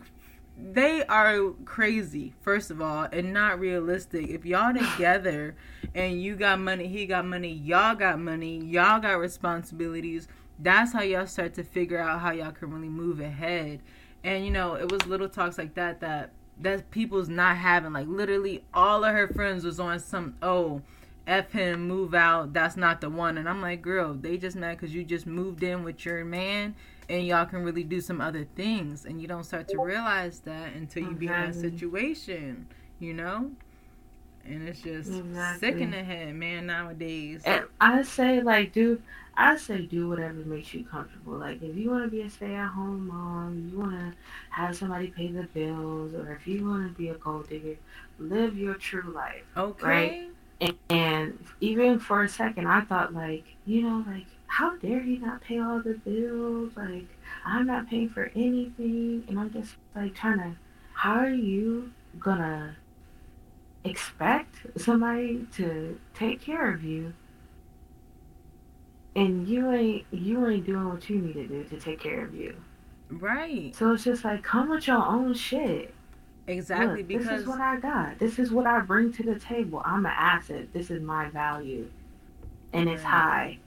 they 0.62 1.04
are 1.04 1.50
crazy 1.64 2.32
first 2.40 2.70
of 2.70 2.80
all 2.80 3.08
and 3.12 3.32
not 3.32 3.58
realistic 3.58 4.28
if 4.28 4.44
y'all 4.44 4.72
together 4.92 5.54
and 5.94 6.22
you 6.22 6.36
got 6.36 6.60
money 6.60 6.86
he 6.86 7.04
got 7.06 7.24
money 7.24 7.52
y'all 7.52 7.94
got 7.94 8.18
money 8.18 8.58
y'all 8.58 9.00
got 9.00 9.18
responsibilities 9.18 10.28
that's 10.58 10.92
how 10.92 11.02
y'all 11.02 11.26
start 11.26 11.54
to 11.54 11.64
figure 11.64 11.98
out 11.98 12.20
how 12.20 12.30
y'all 12.30 12.52
can 12.52 12.70
really 12.70 12.88
move 12.88 13.18
ahead 13.20 13.80
and 14.22 14.44
you 14.44 14.50
know 14.50 14.74
it 14.74 14.90
was 14.90 15.04
little 15.06 15.28
talks 15.28 15.58
like 15.58 15.74
that 15.74 16.00
that 16.00 16.30
that 16.60 16.90
people's 16.90 17.28
not 17.28 17.56
having 17.56 17.92
like 17.92 18.06
literally 18.06 18.62
all 18.72 19.02
of 19.04 19.12
her 19.12 19.26
friends 19.26 19.64
was 19.64 19.80
on 19.80 19.98
some 19.98 20.34
oh 20.42 20.80
F 21.26 21.52
him, 21.52 21.86
move 21.86 22.14
out, 22.14 22.52
that's 22.52 22.76
not 22.76 23.00
the 23.00 23.08
one. 23.08 23.38
And 23.38 23.48
I'm 23.48 23.62
like, 23.62 23.80
girl, 23.80 24.12
they 24.14 24.36
just 24.36 24.56
mad 24.56 24.78
because 24.78 24.92
you 24.92 25.04
just 25.04 25.24
moved 25.24 25.62
in 25.62 25.84
with 25.84 26.04
your 26.04 26.24
man 26.24 26.74
and 27.08 27.26
y'all 27.26 27.46
can 27.46 27.62
really 27.62 27.84
do 27.84 28.00
some 28.00 28.20
other 28.20 28.46
things. 28.56 29.04
And 29.04 29.20
you 29.20 29.28
don't 29.28 29.44
start 29.44 29.68
to 29.68 29.82
realize 29.82 30.40
that 30.40 30.74
until 30.74 31.04
you 31.04 31.14
be 31.14 31.26
in 31.26 31.32
that 31.32 31.54
situation, 31.54 32.66
you 32.98 33.14
know? 33.14 33.50
And 34.44 34.68
it's 34.68 34.80
just 34.80 35.10
Exactly. 35.10 35.68
sick 35.70 35.80
in 35.80 35.92
the 35.92 36.02
head, 36.02 36.34
man, 36.34 36.66
nowadays. 36.66 37.42
And 37.44 37.64
I 37.80 38.02
say, 38.02 38.40
like, 38.40 38.72
do 38.72 39.00
I 39.36 39.56
say 39.56 39.82
do 39.86 40.08
whatever 40.08 40.34
makes 40.34 40.74
you 40.74 40.84
comfortable. 40.84 41.34
Like, 41.34 41.62
if 41.62 41.76
you 41.76 41.90
want 41.90 42.04
to 42.04 42.10
be 42.10 42.22
a 42.22 42.28
stay-at-home 42.28 43.08
mom, 43.08 43.70
you 43.72 43.78
want 43.78 43.92
to 43.92 44.14
have 44.50 44.76
somebody 44.76 45.06
pay 45.08 45.28
the 45.28 45.44
bills, 45.44 46.12
or 46.14 46.32
if 46.32 46.46
you 46.46 46.66
want 46.66 46.86
to 46.86 46.98
be 46.98 47.08
a 47.08 47.14
gold 47.14 47.48
digger, 47.48 47.76
live 48.18 48.58
your 48.58 48.74
true 48.74 49.10
life. 49.14 49.44
Okay. 49.56 50.28
And, 50.60 50.74
and 50.90 51.38
even 51.60 51.98
for 51.98 52.24
a 52.24 52.28
second, 52.28 52.66
I 52.66 52.82
thought, 52.82 53.14
like, 53.14 53.44
you 53.64 53.82
know, 53.82 54.04
like, 54.06 54.26
how 54.52 54.76
dare 54.76 55.00
he 55.00 55.16
not 55.16 55.40
pay 55.40 55.58
all 55.58 55.80
the 55.80 55.94
bills? 55.94 56.72
Like, 56.76 57.06
I'm 57.42 57.66
not 57.66 57.88
paying 57.88 58.10
for 58.10 58.30
anything, 58.34 59.24
and 59.26 59.40
I'm 59.40 59.50
just 59.50 59.76
like 59.96 60.14
trying 60.14 60.40
to. 60.40 60.56
How 60.92 61.14
are 61.14 61.30
you 61.30 61.90
gonna 62.18 62.76
expect 63.84 64.54
somebody 64.76 65.46
to 65.56 65.98
take 66.14 66.42
care 66.42 66.72
of 66.72 66.84
you 66.84 67.14
and 69.16 69.48
you 69.48 69.72
ain't 69.72 70.04
you 70.12 70.46
ain't 70.46 70.64
doing 70.66 70.88
what 70.88 71.08
you 71.10 71.18
need 71.18 71.32
to 71.32 71.48
do 71.48 71.64
to 71.64 71.80
take 71.80 71.98
care 71.98 72.24
of 72.24 72.32
you 72.32 72.54
Right. 73.10 73.74
so 73.74 73.92
it's 73.92 74.04
just 74.04 74.22
like 74.24 74.44
come 74.44 74.68
with 74.68 74.86
your 74.86 75.04
own 75.04 75.34
shit 75.34 75.92
Exactly. 76.46 76.98
Look, 76.98 77.08
because 77.08 77.26
this 77.26 77.40
is 77.40 77.46
what 77.48 77.60
i 77.60 77.80
got 77.80 78.20
this 78.20 78.38
is 78.38 78.52
what 78.52 78.66
i 78.68 78.78
bring 78.80 79.12
to 79.14 79.24
the 79.24 79.38
table 79.40 79.82
i'm 79.84 80.06
an 80.06 80.12
asset 80.14 80.72
this 80.72 80.90
is 80.90 81.02
my 81.02 81.28
value 81.30 81.90
and 82.72 82.88
it's 82.88 83.02
high 83.02 83.58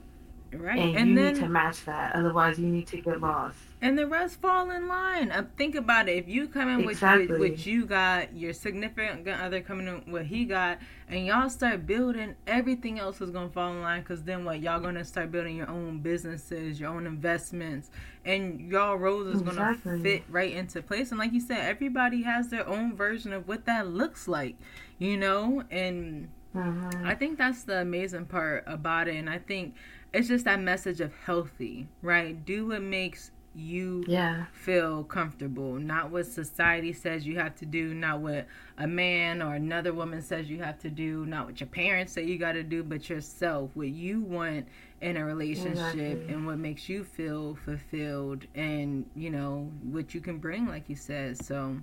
Right. 0.59 0.79
And, 0.79 0.97
and 0.97 1.09
you 1.09 1.15
then, 1.15 1.33
need 1.33 1.39
to 1.41 1.49
match 1.49 1.85
that. 1.85 2.15
Otherwise, 2.15 2.59
you 2.59 2.67
need 2.67 2.87
to 2.87 3.01
get 3.01 3.21
lost. 3.21 3.57
And 3.81 3.97
the 3.97 4.07
rest 4.07 4.41
fall 4.41 4.71
in 4.71 4.87
line. 4.87 5.31
Uh, 5.31 5.45
think 5.57 5.75
about 5.75 6.09
it. 6.09 6.17
If 6.17 6.27
you 6.27 6.47
come 6.47 6.69
in 6.69 6.89
exactly. 6.89 7.27
with 7.27 7.39
what 7.39 7.65
you 7.65 7.85
got, 7.85 8.35
your 8.35 8.53
significant 8.53 9.27
other 9.27 9.61
coming 9.61 9.87
in 9.87 10.11
what 10.11 10.25
he 10.25 10.45
got, 10.45 10.79
and 11.07 11.25
y'all 11.25 11.49
start 11.49 11.85
building, 11.85 12.35
everything 12.47 12.99
else 12.99 13.21
is 13.21 13.29
going 13.29 13.49
to 13.49 13.53
fall 13.53 13.71
in 13.71 13.81
line. 13.81 14.01
Because 14.01 14.23
then 14.23 14.43
what? 14.43 14.59
Y'all 14.59 14.79
going 14.79 14.95
to 14.95 15.05
start 15.05 15.31
building 15.31 15.57
your 15.57 15.69
own 15.69 15.99
businesses, 15.99 16.79
your 16.79 16.89
own 16.89 17.05
investments, 17.05 17.91
and 18.23 18.71
y'all 18.71 18.95
roles 18.95 19.35
is 19.35 19.41
going 19.41 19.57
to 19.57 19.99
fit 20.01 20.23
right 20.29 20.53
into 20.53 20.81
place. 20.81 21.11
And 21.11 21.19
like 21.19 21.33
you 21.33 21.41
said, 21.41 21.59
everybody 21.59 22.23
has 22.23 22.47
their 22.47 22.67
own 22.67 22.95
version 22.95 23.33
of 23.33 23.47
what 23.47 23.65
that 23.65 23.87
looks 23.87 24.27
like, 24.27 24.55
you 24.97 25.15
know? 25.17 25.63
And 25.69 26.29
mm-hmm. 26.55 27.05
I 27.05 27.13
think 27.13 27.37
that's 27.37 27.63
the 27.63 27.81
amazing 27.81 28.25
part 28.25 28.63
about 28.65 29.07
it. 29.07 29.17
And 29.17 29.29
I 29.29 29.37
think 29.37 29.75
it's 30.15 30.29
just 30.29 30.45
that 30.45 30.61
message 30.61 31.01
of 31.01 31.13
healthy, 31.25 31.87
right? 32.01 32.45
Do 32.45 32.67
what 32.67 32.81
makes 32.81 33.31
you 33.53 34.03
yeah. 34.07 34.45
feel 34.53 35.03
comfortable, 35.03 35.73
not 35.75 36.09
what 36.09 36.25
society 36.25 36.93
says 36.93 37.25
you 37.25 37.37
have 37.37 37.55
to 37.55 37.65
do, 37.65 37.93
not 37.93 38.19
what 38.19 38.47
a 38.77 38.87
man 38.87 39.41
or 39.41 39.55
another 39.55 39.93
woman 39.93 40.21
says 40.21 40.49
you 40.49 40.61
have 40.61 40.77
to 40.79 40.89
do, 40.89 41.25
not 41.25 41.45
what 41.45 41.59
your 41.59 41.67
parents 41.67 42.13
say 42.13 42.23
you 42.23 42.37
got 42.37 42.53
to 42.53 42.63
do, 42.63 42.83
but 42.83 43.09
yourself, 43.09 43.71
what 43.73 43.89
you 43.89 44.21
want 44.21 44.65
in 45.01 45.17
a 45.17 45.25
relationship 45.25 45.77
exactly. 45.95 46.33
and 46.33 46.45
what 46.45 46.57
makes 46.57 46.87
you 46.87 47.03
feel 47.03 47.57
fulfilled 47.65 48.45
and, 48.55 49.05
you 49.15 49.29
know, 49.29 49.69
what 49.83 50.13
you 50.13 50.21
can 50.21 50.37
bring 50.37 50.65
like 50.65 50.89
you 50.89 50.95
said. 50.95 51.37
So 51.43 51.77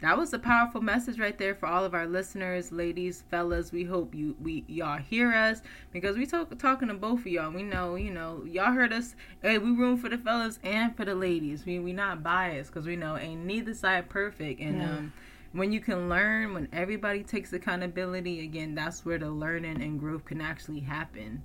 that 0.00 0.18
was 0.18 0.32
a 0.32 0.38
powerful 0.38 0.80
message 0.80 1.18
right 1.18 1.38
there 1.38 1.54
for 1.54 1.66
all 1.66 1.84
of 1.84 1.94
our 1.94 2.06
listeners, 2.06 2.72
ladies, 2.72 3.24
fellas. 3.30 3.72
We 3.72 3.84
hope 3.84 4.14
you 4.14 4.36
we 4.40 4.64
y'all 4.66 4.98
hear 4.98 5.32
us 5.32 5.62
because 5.92 6.16
we 6.16 6.26
talk 6.26 6.56
talking 6.58 6.88
to 6.88 6.94
both 6.94 7.20
of 7.20 7.26
y'all. 7.26 7.50
We 7.50 7.62
know, 7.62 7.94
you 7.94 8.10
know, 8.10 8.44
y'all 8.44 8.72
heard 8.72 8.92
us. 8.92 9.14
Hey, 9.40 9.58
we 9.58 9.70
room 9.70 9.96
for 9.96 10.08
the 10.08 10.18
fellas 10.18 10.58
and 10.62 10.96
for 10.96 11.04
the 11.04 11.14
ladies. 11.14 11.64
We 11.64 11.78
we 11.78 11.92
not 11.92 12.22
biased 12.22 12.70
because 12.70 12.86
we 12.86 12.96
know 12.96 13.16
ain't 13.16 13.44
neither 13.44 13.72
side 13.72 14.08
perfect. 14.08 14.60
And 14.60 14.78
yeah. 14.78 14.90
um, 14.90 15.12
when 15.52 15.72
you 15.72 15.80
can 15.80 16.08
learn, 16.08 16.52
when 16.52 16.68
everybody 16.72 17.22
takes 17.22 17.52
accountability, 17.52 18.40
again, 18.40 18.74
that's 18.74 19.04
where 19.04 19.18
the 19.18 19.30
learning 19.30 19.80
and 19.80 20.00
growth 20.00 20.24
can 20.24 20.40
actually 20.40 20.80
happen. 20.80 21.44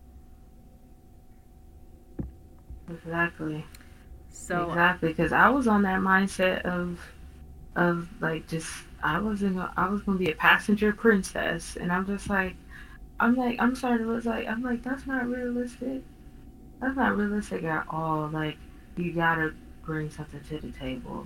Exactly. 2.90 3.64
So 4.32 4.70
exactly 4.70 5.10
because 5.10 5.32
I 5.32 5.50
was 5.50 5.68
on 5.68 5.84
that 5.84 6.02
mindset 6.02 6.64
of 6.64 7.00
of 7.80 8.08
like 8.20 8.48
just 8.48 8.70
I 9.02 9.20
was 9.20 9.42
in 9.42 9.58
a, 9.58 9.72
I 9.78 9.88
was 9.88 10.02
gonna 10.02 10.18
be 10.18 10.32
a 10.32 10.36
passenger 10.36 10.92
princess, 10.92 11.78
and 11.78 11.92
I'm 11.92 12.06
just 12.06 12.30
like, 12.30 12.56
I'm 13.20 13.36
like 13.36 13.60
I'm 13.60 13.76
starting 13.76 14.06
to 14.06 14.14
look 14.14 14.26
like 14.26 14.48
I'm 14.48 14.62
like 14.62 14.84
that's 14.84 15.08
not 15.08 15.28
realistic. 15.28 16.04
That's 16.82 16.96
not 16.96 17.18
realistic 17.18 17.64
at 17.64 17.86
all. 17.90 18.28
Like 18.28 18.58
you 18.98 19.14
gotta 19.14 19.54
bring 19.86 20.10
something 20.10 20.42
to 20.50 20.60
the 20.60 20.72
table. 20.72 21.26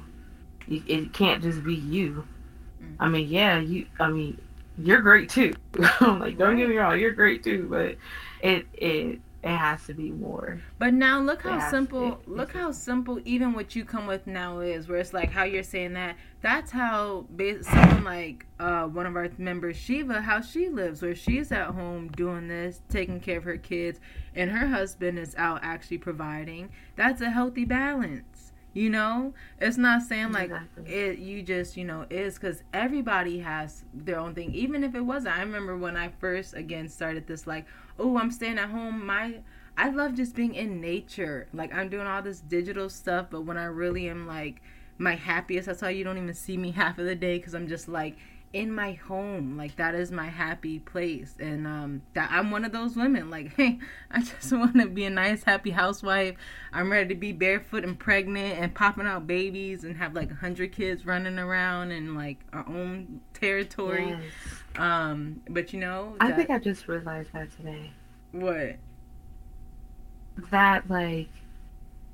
You, 0.67 0.83
it 0.87 1.13
can't 1.13 1.41
just 1.41 1.63
be 1.63 1.75
you. 1.75 2.25
Mm-hmm. 2.81 3.03
I 3.03 3.07
mean, 3.09 3.27
yeah, 3.27 3.59
you. 3.59 3.87
I 3.99 4.09
mean, 4.09 4.39
you're 4.77 5.01
great 5.01 5.29
too. 5.29 5.53
like, 6.01 6.37
don't 6.37 6.57
get 6.57 6.69
me 6.69 6.77
wrong, 6.77 6.99
you're 6.99 7.11
great 7.11 7.43
too. 7.43 7.67
But 7.69 7.97
it 8.47 8.67
it 8.73 9.19
it 9.43 9.57
has 9.57 9.85
to 9.87 9.93
be 9.93 10.09
more. 10.09 10.61
But 10.79 10.93
now 10.93 11.19
look 11.19 11.41
how 11.41 11.69
simple 11.69 12.21
look 12.25 12.53
how 12.53 12.71
simple 12.71 13.19
even 13.25 13.53
what 13.53 13.75
you 13.75 13.83
come 13.83 14.07
with 14.07 14.25
now 14.25 14.59
is 14.59 14.87
where 14.87 14.99
it's 14.99 15.13
like 15.13 15.31
how 15.31 15.43
you're 15.43 15.63
saying 15.63 15.93
that 15.93 16.15
that's 16.41 16.71
how 16.71 17.25
someone 17.61 18.03
like 18.05 18.45
uh, 18.59 18.85
one 18.85 19.05
of 19.05 19.17
our 19.17 19.29
members 19.37 19.75
Shiva 19.75 20.21
how 20.21 20.39
she 20.39 20.69
lives 20.69 21.01
where 21.01 21.13
she's 21.13 21.51
at 21.51 21.67
home 21.67 22.07
doing 22.07 22.47
this 22.47 22.81
taking 22.87 23.19
care 23.19 23.37
of 23.37 23.43
her 23.43 23.57
kids 23.57 23.99
and 24.33 24.49
her 24.49 24.67
husband 24.67 25.19
is 25.19 25.35
out 25.35 25.59
actually 25.61 25.97
providing. 25.97 26.69
That's 26.95 27.21
a 27.21 27.29
healthy 27.29 27.65
balance 27.65 28.32
you 28.73 28.89
know? 28.89 29.33
It's 29.59 29.77
not 29.77 30.01
saying 30.01 30.31
like 30.31 30.45
exactly. 30.51 30.93
it 30.93 31.19
you 31.19 31.41
just 31.43 31.77
you 31.77 31.85
know 31.85 32.05
is 32.09 32.35
because 32.35 32.63
everybody 32.73 33.39
has 33.39 33.83
their 33.93 34.19
own 34.19 34.33
thing. 34.35 34.53
Even 34.53 34.83
if 34.83 34.95
it 34.95 35.01
wasn't 35.01 35.37
i 35.37 35.41
remember 35.41 35.77
when 35.77 35.95
i 35.97 36.09
first 36.19 36.53
again 36.53 36.89
started 36.89 37.27
this 37.27 37.47
like 37.47 37.65
oh 37.99 38.17
i'm 38.17 38.31
staying 38.31 38.57
at 38.57 38.69
home. 38.69 39.05
My 39.05 39.35
i 39.77 39.89
love 39.89 40.15
just 40.15 40.35
being 40.35 40.55
in 40.55 40.81
nature. 40.81 41.47
Like 41.53 41.73
i'm 41.73 41.89
doing 41.89 42.07
all 42.07 42.21
this 42.21 42.39
digital 42.39 42.89
stuff 42.89 43.27
but 43.29 43.41
when 43.41 43.57
i 43.57 43.65
really 43.65 44.09
am 44.09 44.27
like 44.27 44.61
my 44.97 45.15
happiest 45.15 45.65
that's 45.65 45.81
why 45.81 45.89
you 45.89 46.03
don't 46.03 46.17
even 46.17 46.33
see 46.33 46.57
me 46.57 46.71
half 46.83 46.99
of 46.99 47.05
the 47.05 47.15
day 47.15 47.37
because 47.37 47.55
i'm 47.55 47.67
just 47.67 47.87
like 47.87 48.15
in 48.53 48.71
my 48.71 48.93
home. 48.93 49.57
Like 49.57 49.75
that 49.77 49.95
is 49.95 50.11
my 50.11 50.27
happy 50.29 50.79
place. 50.79 51.35
And 51.39 51.65
um 51.65 52.03
that 52.13 52.29
i'm 52.31 52.51
one 52.51 52.63
of 52.63 52.71
those 52.71 52.95
women. 52.95 53.29
Like 53.29 53.53
hey 53.57 53.79
i 54.11 54.21
just 54.21 54.51
want 54.53 54.75
to 54.79 54.87
be 54.87 55.05
a 55.05 55.09
nice 55.09 55.43
happy 55.43 55.71
housewife. 55.71 56.35
I'm 56.71 56.91
ready 56.91 57.09
to 57.09 57.19
be 57.19 57.31
barefoot 57.31 57.83
and 57.83 57.97
pregnant 57.97 58.59
and 58.59 58.73
popping 58.73 59.07
out 59.07 59.27
babies 59.27 59.83
and 59.83 59.97
have 59.97 60.13
like 60.13 60.27
a 60.27 60.35
100 60.35 60.71
kids 60.71 61.05
running 61.05 61.39
around 61.39 61.91
in 61.91 62.15
like 62.15 62.39
our 62.53 62.65
own 62.67 63.21
territory. 63.33 64.09
Yes. 64.09 64.21
um 64.77 65.41
but 65.49 65.73
you 65.73 65.79
know 65.79 66.15
that, 66.19 66.31
i 66.31 66.35
think 66.35 66.49
i 66.51 66.59
just 66.59 66.87
realized 66.87 67.33
that 67.33 67.51
today. 67.57 67.91
What? 68.31 68.77
That 70.51 70.89
like 70.89 71.29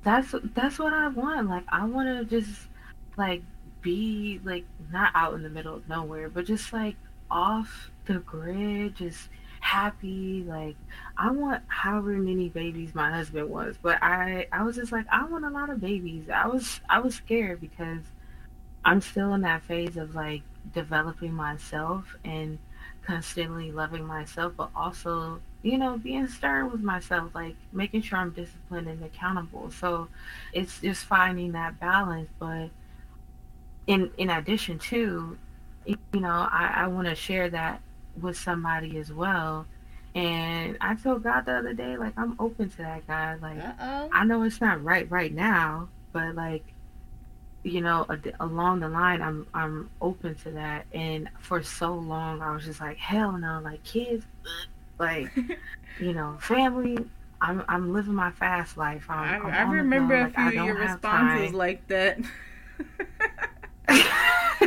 that's 0.02 0.34
that's 0.54 0.78
what 0.78 0.94
i 0.94 1.08
want. 1.08 1.48
Like 1.50 1.64
i 1.68 1.84
want 1.84 2.08
to 2.08 2.24
just 2.24 2.68
like 3.16 3.42
be 3.82 4.40
like 4.44 4.64
not 4.92 5.12
out 5.14 5.34
in 5.34 5.42
the 5.42 5.50
middle 5.50 5.74
of 5.74 5.88
nowhere, 5.88 6.28
but 6.28 6.46
just 6.46 6.72
like 6.72 6.96
off 7.30 7.90
the 8.06 8.18
grid, 8.18 8.96
just 8.96 9.28
happy. 9.60 10.44
Like 10.46 10.76
I 11.16 11.30
want 11.30 11.62
however 11.68 12.10
many 12.10 12.48
babies 12.48 12.94
my 12.94 13.10
husband 13.10 13.48
was, 13.48 13.76
but 13.80 14.02
I 14.02 14.46
I 14.52 14.62
was 14.62 14.76
just 14.76 14.92
like 14.92 15.06
I 15.10 15.24
want 15.24 15.44
a 15.44 15.50
lot 15.50 15.70
of 15.70 15.80
babies. 15.80 16.28
I 16.28 16.46
was 16.46 16.80
I 16.88 17.00
was 17.00 17.14
scared 17.14 17.60
because 17.60 18.02
I'm 18.84 19.00
still 19.00 19.34
in 19.34 19.42
that 19.42 19.62
phase 19.62 19.96
of 19.96 20.14
like 20.14 20.42
developing 20.74 21.32
myself 21.32 22.16
and 22.24 22.58
constantly 23.02 23.72
loving 23.72 24.06
myself, 24.06 24.54
but 24.56 24.70
also 24.74 25.40
you 25.62 25.78
know 25.78 25.98
being 25.98 26.26
stern 26.28 26.70
with 26.72 26.82
myself, 26.82 27.34
like 27.34 27.56
making 27.72 28.02
sure 28.02 28.18
I'm 28.18 28.30
disciplined 28.30 28.88
and 28.88 29.04
accountable. 29.04 29.70
So 29.70 30.08
it's 30.52 30.80
just 30.80 31.04
finding 31.04 31.52
that 31.52 31.78
balance, 31.78 32.30
but 32.38 32.70
in 33.86 34.10
in 34.18 34.30
addition 34.30 34.78
to 34.78 35.36
you 35.86 35.96
know 36.20 36.48
i, 36.50 36.72
I 36.76 36.86
want 36.86 37.08
to 37.08 37.14
share 37.14 37.48
that 37.50 37.80
with 38.20 38.36
somebody 38.36 38.98
as 38.98 39.12
well. 39.12 39.66
And 40.14 40.76
i 40.80 40.94
told 40.94 41.22
god 41.22 41.46
the 41.46 41.54
other 41.54 41.72
day 41.72 41.96
like 41.96 42.12
i'm 42.16 42.36
open 42.38 42.68
to 42.70 42.76
that 42.78 43.06
god. 43.06 43.40
Like 43.40 43.58
Uh-oh. 43.58 44.10
i 44.12 44.24
know 44.24 44.42
it's 44.42 44.60
not 44.60 44.82
right 44.82 45.08
right 45.10 45.32
now 45.32 45.88
but 46.12 46.34
like 46.34 46.64
you 47.62 47.80
know 47.80 48.06
along 48.40 48.80
the 48.80 48.88
line 48.88 49.22
i'm 49.22 49.46
i'm 49.54 49.90
open 50.00 50.34
to 50.36 50.50
that. 50.52 50.86
And 50.92 51.28
for 51.38 51.62
so 51.62 51.94
long 51.94 52.42
i 52.42 52.52
was 52.52 52.64
just 52.64 52.80
like 52.80 52.98
hell 52.98 53.32
no 53.32 53.60
like 53.62 53.82
kids 53.84 54.24
like 54.98 55.30
you 55.98 56.12
know 56.12 56.36
family 56.40 56.98
i'm 57.40 57.64
i'm 57.68 57.92
living 57.92 58.14
my 58.14 58.30
fast 58.32 58.76
life. 58.76 59.06
I'm, 59.08 59.46
i, 59.46 59.48
I'm 59.48 59.68
I 59.68 59.72
remember 59.72 60.14
a 60.14 60.30
few 60.30 60.44
like, 60.44 60.56
of 60.56 60.64
your 60.66 60.74
responses 60.74 61.54
like 61.54 61.86
that 61.88 62.18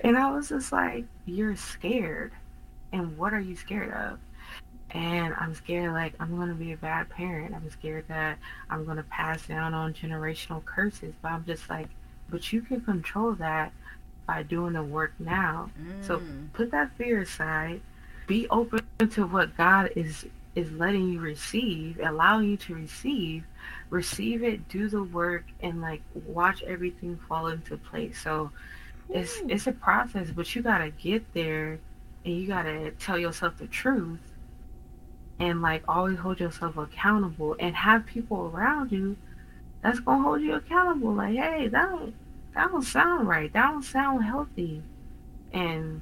and 0.00 0.16
I 0.16 0.30
was 0.30 0.48
just 0.48 0.72
like, 0.72 1.04
You're 1.26 1.56
scared. 1.56 2.32
And 2.92 3.18
what 3.18 3.34
are 3.34 3.40
you 3.40 3.54
scared 3.56 3.92
of? 3.92 4.18
And 4.92 5.34
I'm 5.34 5.54
scared, 5.54 5.92
like, 5.92 6.14
I'm 6.18 6.34
going 6.36 6.48
to 6.48 6.54
be 6.54 6.72
a 6.72 6.76
bad 6.76 7.10
parent. 7.10 7.54
I'm 7.54 7.70
scared 7.70 8.06
that 8.08 8.38
I'm 8.70 8.86
going 8.86 8.96
to 8.96 9.02
pass 9.04 9.46
down 9.46 9.74
on 9.74 9.92
generational 9.92 10.64
curses. 10.64 11.14
But 11.20 11.32
I'm 11.32 11.44
just 11.44 11.68
like, 11.68 11.88
But 12.30 12.52
you 12.52 12.62
can 12.62 12.80
control 12.80 13.32
that 13.34 13.72
by 14.26 14.42
doing 14.42 14.74
the 14.74 14.82
work 14.82 15.12
now. 15.18 15.70
Mm. 15.80 16.06
So 16.06 16.22
put 16.52 16.70
that 16.70 16.92
fear 16.96 17.22
aside. 17.22 17.80
Be 18.26 18.46
open 18.48 18.80
to 18.98 19.26
what 19.26 19.56
God 19.56 19.90
is 19.96 20.26
is 20.58 20.72
letting 20.72 21.08
you 21.12 21.20
receive, 21.20 22.00
allowing 22.02 22.50
you 22.50 22.56
to 22.56 22.74
receive, 22.74 23.44
receive 23.90 24.42
it, 24.42 24.68
do 24.68 24.88
the 24.88 25.02
work, 25.02 25.44
and 25.62 25.80
like 25.80 26.02
watch 26.26 26.64
everything 26.64 27.16
fall 27.28 27.46
into 27.46 27.76
place. 27.76 28.20
So 28.20 28.50
it's 29.08 29.40
it's 29.46 29.68
a 29.68 29.72
process, 29.72 30.30
but 30.30 30.52
you 30.54 30.62
gotta 30.62 30.90
get 30.90 31.32
there, 31.32 31.78
and 32.24 32.34
you 32.34 32.48
gotta 32.48 32.90
tell 32.98 33.18
yourself 33.18 33.56
the 33.58 33.68
truth, 33.68 34.18
and 35.38 35.62
like 35.62 35.84
always 35.86 36.18
hold 36.18 36.40
yourself 36.40 36.76
accountable, 36.76 37.54
and 37.60 37.76
have 37.76 38.04
people 38.04 38.50
around 38.52 38.90
you 38.90 39.16
that's 39.80 40.00
gonna 40.00 40.24
hold 40.24 40.40
you 40.40 40.54
accountable. 40.54 41.12
Like, 41.12 41.36
hey, 41.36 41.68
that 41.68 41.88
don't 41.88 42.14
that 42.54 42.72
don't 42.72 42.82
sound 42.82 43.28
right. 43.28 43.52
That 43.52 43.70
don't 43.70 43.84
sound 43.84 44.24
healthy, 44.24 44.82
and 45.52 46.00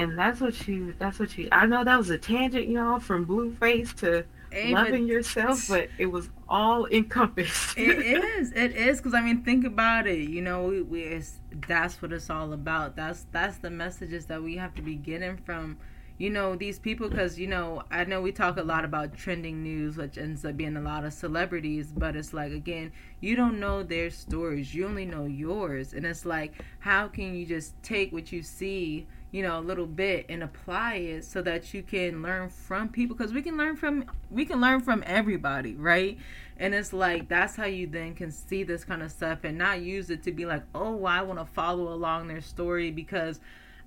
and 0.00 0.18
that's 0.18 0.40
what 0.40 0.68
you 0.68 0.94
that's 0.98 1.18
what 1.18 1.36
you 1.36 1.48
i 1.52 1.66
know 1.66 1.84
that 1.84 1.98
was 1.98 2.10
a 2.10 2.18
tangent 2.18 2.68
y'all 2.68 2.98
from 2.98 3.24
blueface 3.24 3.94
to 3.94 4.24
hey, 4.50 4.72
loving 4.72 5.06
yourself 5.06 5.68
but 5.68 5.88
it 5.98 6.06
was 6.06 6.28
all 6.48 6.86
encompassed. 6.86 7.78
It 7.78 7.98
is 8.04 8.52
it 8.52 8.74
is 8.74 8.98
because 8.98 9.14
i 9.14 9.20
mean 9.20 9.44
think 9.44 9.64
about 9.64 10.08
it 10.08 10.28
you 10.28 10.42
know 10.42 10.64
we, 10.64 10.82
we 10.82 11.22
that's 11.66 12.00
what 12.00 12.12
it's 12.12 12.30
all 12.30 12.52
about. 12.52 12.96
That's 12.96 13.26
that's 13.32 13.58
the 13.58 13.70
messages 13.70 14.26
that 14.26 14.42
we 14.42 14.56
have 14.56 14.74
to 14.74 14.82
be 14.82 14.94
getting 14.94 15.36
from 15.38 15.78
you 16.18 16.30
know 16.30 16.54
these 16.54 16.78
people 16.78 17.08
because 17.08 17.38
you 17.38 17.46
know 17.46 17.82
i 17.90 18.04
know 18.04 18.20
we 18.20 18.30
talk 18.30 18.58
a 18.58 18.62
lot 18.62 18.84
about 18.84 19.16
trending 19.16 19.62
news 19.62 19.96
which 19.96 20.18
ends 20.18 20.44
up 20.44 20.54
being 20.54 20.76
a 20.76 20.80
lot 20.80 21.02
of 21.02 21.14
celebrities 21.14 21.94
but 21.96 22.14
it's 22.14 22.34
like 22.34 22.52
again 22.52 22.92
you 23.20 23.34
don't 23.34 23.58
know 23.58 23.82
their 23.82 24.10
stories 24.10 24.74
you 24.74 24.86
only 24.86 25.06
know 25.06 25.24
yours. 25.24 25.94
And 25.94 26.04
it's 26.04 26.26
like 26.26 26.52
how 26.78 27.08
can 27.08 27.34
you 27.34 27.46
just 27.46 27.74
take 27.82 28.12
what 28.12 28.32
you 28.32 28.42
see 28.42 29.06
you 29.30 29.42
know 29.42 29.58
a 29.58 29.60
little 29.60 29.86
bit 29.86 30.26
and 30.28 30.42
apply 30.42 30.94
it 30.94 31.24
so 31.24 31.40
that 31.42 31.72
you 31.72 31.82
can 31.82 32.22
learn 32.22 32.48
from 32.48 32.88
people 32.88 33.16
because 33.16 33.32
we 33.32 33.42
can 33.42 33.56
learn 33.56 33.76
from 33.76 34.04
we 34.30 34.44
can 34.44 34.60
learn 34.60 34.80
from 34.80 35.02
everybody 35.06 35.74
right? 35.74 36.18
And 36.58 36.74
it's 36.74 36.92
like 36.92 37.28
that's 37.28 37.56
how 37.56 37.64
you 37.64 37.86
then 37.86 38.14
can 38.14 38.30
see 38.30 38.64
this 38.64 38.84
kind 38.84 39.02
of 39.02 39.10
stuff 39.10 39.44
and 39.44 39.56
not 39.56 39.80
use 39.80 40.10
it 40.10 40.22
to 40.24 40.32
be 40.32 40.44
like 40.44 40.62
oh 40.74 41.04
i 41.06 41.22
want 41.22 41.38
to 41.38 41.46
follow 41.46 41.92
along 41.92 42.28
their 42.28 42.42
story 42.42 42.90
because 42.90 43.40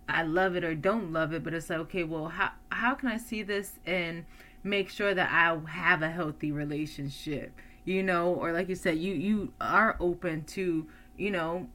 I 0.08 0.24
love 0.24 0.56
it 0.56 0.64
or 0.64 0.76
don't 0.76 1.14
love 1.14 1.34
it, 1.34 1.44
but 1.44 1.54
it's 1.54 1.70
like, 1.70 1.80
okay, 1.80 2.04
well, 2.04 2.28
how 2.28 2.52
how 2.70 2.96
can 2.96 3.10
I 3.10 3.18
see 3.18 3.44
this 3.44 3.80
and 3.86 4.26
make 4.64 4.89
sure 4.89 5.14
that 5.14 5.30
I 5.32 5.58
have 5.72 6.02
a 6.02 6.10
healthy 6.10 6.52
relationship, 6.52 7.54
you 7.86 8.04
know, 8.04 8.34
or 8.34 8.52
like 8.52 8.70
you 8.70 8.76
said, 8.76 8.98
you 8.98 9.14
you 9.14 9.54
are 9.62 9.96
open 10.00 10.44
to, 10.46 10.88
you 11.18 11.32
know, 11.32 11.68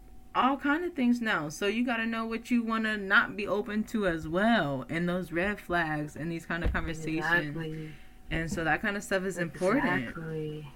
all 0.45 0.57
kind 0.57 0.85
of 0.85 0.95
things 0.95 1.21
now. 1.21 1.49
So 1.49 1.67
you 1.67 1.85
got 1.85 1.99
to 1.99 2.07
know 2.07 2.27
what 2.27 2.51
you 2.51 2.63
want 2.63 2.85
to 2.85 2.97
not 2.97 3.37
be 3.37 3.47
open 3.47 3.85
to 3.85 4.07
as 4.07 4.27
well, 4.27 4.85
and 4.89 5.09
those 5.09 5.33
red 5.33 5.61
flags 5.61 6.17
and 6.17 6.31
these 6.31 6.47
kind 6.47 6.65
of 6.65 6.73
conversations. 6.73 7.49
Exactly. 7.49 7.91
And 8.31 8.51
so 8.51 8.65
that 8.65 8.83
kind 8.83 8.97
of 8.97 9.03
stuff 9.03 9.25
is 9.25 9.39
important. 9.39 10.09
Exactly. 10.09 10.69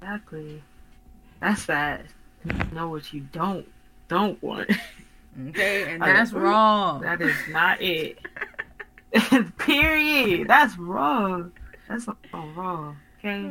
Exactly. 0.00 0.62
That's 1.40 1.66
that. 1.66 2.06
Know 2.72 2.88
what 2.88 3.12
you 3.12 3.20
don't 3.32 3.66
don't 4.08 4.42
want. 4.42 4.70
Okay, 5.48 5.92
and 5.92 6.02
that's 6.02 6.32
wrong. 6.32 7.02
That 7.02 7.20
is 7.20 7.36
not 7.50 7.80
it. 7.80 8.18
Period. 9.58 10.48
That's 10.48 10.76
wrong. 10.78 11.52
That's 11.88 12.06
all 12.08 12.48
wrong. 12.54 12.96
Okay, 13.22 13.42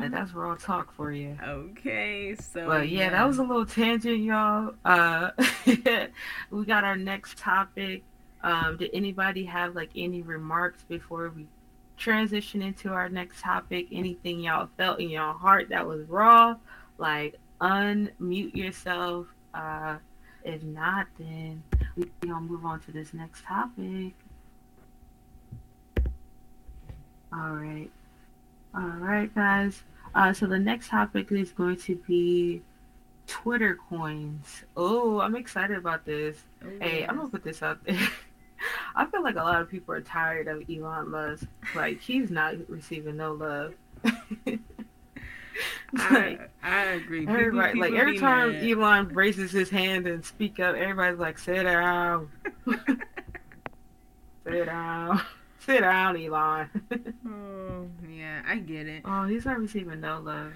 like, 0.00 0.10
that's 0.12 0.32
raw 0.32 0.54
talk 0.54 0.94
for 0.94 1.12
you. 1.12 1.36
Okay, 1.46 2.34
so 2.36 2.66
but 2.66 2.88
yeah, 2.88 3.04
yeah, 3.04 3.10
that 3.10 3.26
was 3.26 3.36
a 3.36 3.42
little 3.42 3.66
tangent, 3.66 4.20
y'all. 4.20 4.72
Uh, 4.82 5.30
we 6.50 6.64
got 6.64 6.84
our 6.84 6.96
next 6.96 7.36
topic. 7.36 8.02
Um, 8.42 8.78
did 8.78 8.90
anybody 8.94 9.44
have 9.44 9.74
like 9.74 9.90
any 9.94 10.22
remarks 10.22 10.84
before 10.88 11.30
we 11.36 11.46
transition 11.98 12.62
into 12.62 12.88
our 12.88 13.10
next 13.10 13.42
topic? 13.42 13.88
Anything 13.92 14.40
y'all 14.40 14.70
felt 14.78 15.00
in 15.00 15.10
your 15.10 15.34
heart 15.34 15.68
that 15.68 15.86
was 15.86 16.08
raw? 16.08 16.56
Like 16.96 17.38
unmute 17.60 18.56
yourself. 18.56 19.26
Uh, 19.52 19.96
if 20.44 20.62
not, 20.62 21.08
then 21.18 21.62
we're 21.94 22.08
gonna 22.20 22.40
move 22.40 22.64
on 22.64 22.80
to 22.80 22.92
this 22.92 23.12
next 23.12 23.44
topic. 23.44 24.14
All 27.32 27.50
right. 27.50 27.90
All 28.74 28.82
right, 28.82 29.34
guys. 29.34 29.82
Uh, 30.14 30.32
so 30.32 30.46
the 30.46 30.58
next 30.58 30.88
topic 30.88 31.30
is 31.30 31.52
going 31.52 31.76
to 31.76 31.96
be 31.96 32.62
Twitter 33.26 33.78
coins. 33.88 34.64
Oh, 34.76 35.20
I'm 35.20 35.36
excited 35.36 35.76
about 35.76 36.04
this. 36.04 36.36
Oh, 36.64 36.68
hey, 36.80 37.06
I'm 37.06 37.16
gonna 37.16 37.28
put 37.28 37.44
this 37.44 37.62
out 37.62 37.82
there. 37.84 37.96
I 38.96 39.06
feel 39.06 39.22
like 39.22 39.36
a 39.36 39.42
lot 39.42 39.62
of 39.62 39.70
people 39.70 39.94
are 39.94 40.00
tired 40.00 40.48
of 40.48 40.68
Elon 40.68 41.10
Musk. 41.10 41.46
Like 41.74 42.00
he's 42.00 42.30
not 42.30 42.56
receiving 42.68 43.16
no 43.16 43.32
love. 43.32 43.74
I, 45.96 46.38
I 46.62 46.82
agree. 46.84 47.26
Everybody, 47.26 47.74
people, 47.74 47.88
like 47.88 47.98
every 47.98 48.18
time 48.18 48.52
mad. 48.52 48.64
Elon 48.64 49.08
raises 49.08 49.50
his 49.52 49.70
hand 49.70 50.06
and 50.06 50.24
speak 50.24 50.60
up, 50.60 50.74
everybody's 50.74 51.18
like, 51.18 51.38
"Sit 51.38 51.62
down, 51.62 52.28
sit 54.44 54.66
down, 54.66 55.22
sit 55.66 55.80
down, 55.80 56.16
Elon." 56.16 56.68
oh 57.26 57.86
yeah, 58.08 58.42
I 58.46 58.56
get 58.56 58.86
it. 58.86 59.02
Oh, 59.04 59.24
he's 59.24 59.44
not 59.44 59.58
receiving 59.58 60.00
no 60.00 60.20
love. 60.20 60.52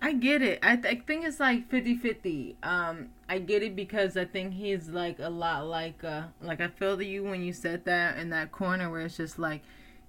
I 0.00 0.12
get 0.12 0.42
it. 0.42 0.58
I, 0.62 0.76
th- 0.76 0.98
I 0.98 1.02
think 1.06 1.24
it's 1.24 1.40
like 1.40 1.70
50-50. 1.70 2.56
Um, 2.62 3.08
I 3.28 3.38
get 3.38 3.62
it 3.62 3.74
because 3.74 4.16
I 4.16 4.26
think 4.26 4.52
he's 4.52 4.88
like 4.88 5.18
a 5.18 5.30
lot 5.30 5.66
like 5.66 6.04
uh 6.04 6.24
like 6.42 6.60
I 6.60 6.68
feel 6.68 6.96
that 6.98 7.06
you 7.06 7.24
when 7.24 7.42
you 7.42 7.52
said 7.52 7.84
that 7.86 8.18
in 8.18 8.30
that 8.30 8.52
corner 8.52 8.90
where 8.90 9.00
it's 9.00 9.16
just 9.16 9.38
like 9.38 9.62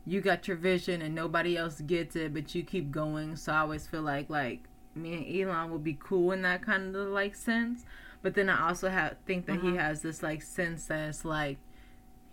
you 0.06 0.22
got 0.22 0.48
your 0.48 0.58
vision 0.58 1.02
and 1.02 1.14
nobody 1.16 1.58
else 1.58 1.82
gets 1.82 2.16
it, 2.16 2.34
but 2.34 2.54
you 2.54 2.64
keep 2.64 2.92
going. 2.92 3.36
So 3.36 3.52
I 3.52 3.60
always 3.60 3.88
feel 3.88 4.02
like 4.02 4.30
like 4.30 4.64
me 4.96 5.14
and 5.14 5.50
Elon 5.50 5.72
will 5.72 5.80
be 5.80 5.98
cool 6.00 6.32
in 6.32 6.42
that 6.44 6.62
kind 6.62 6.96
of 6.96 7.08
like 7.10 7.36
sense. 7.36 7.86
But 8.22 8.36
then 8.36 8.50
I 8.50 8.70
also 8.70 8.90
have 8.90 9.16
think 9.26 9.46
that 9.48 9.62
he 9.62 9.70
mm-hmm. 9.70 9.78
has 9.78 10.02
this 10.02 10.22
like 10.22 10.42
sense 10.42 10.86
that 10.88 11.10
it's 11.10 11.26
like 11.26 11.58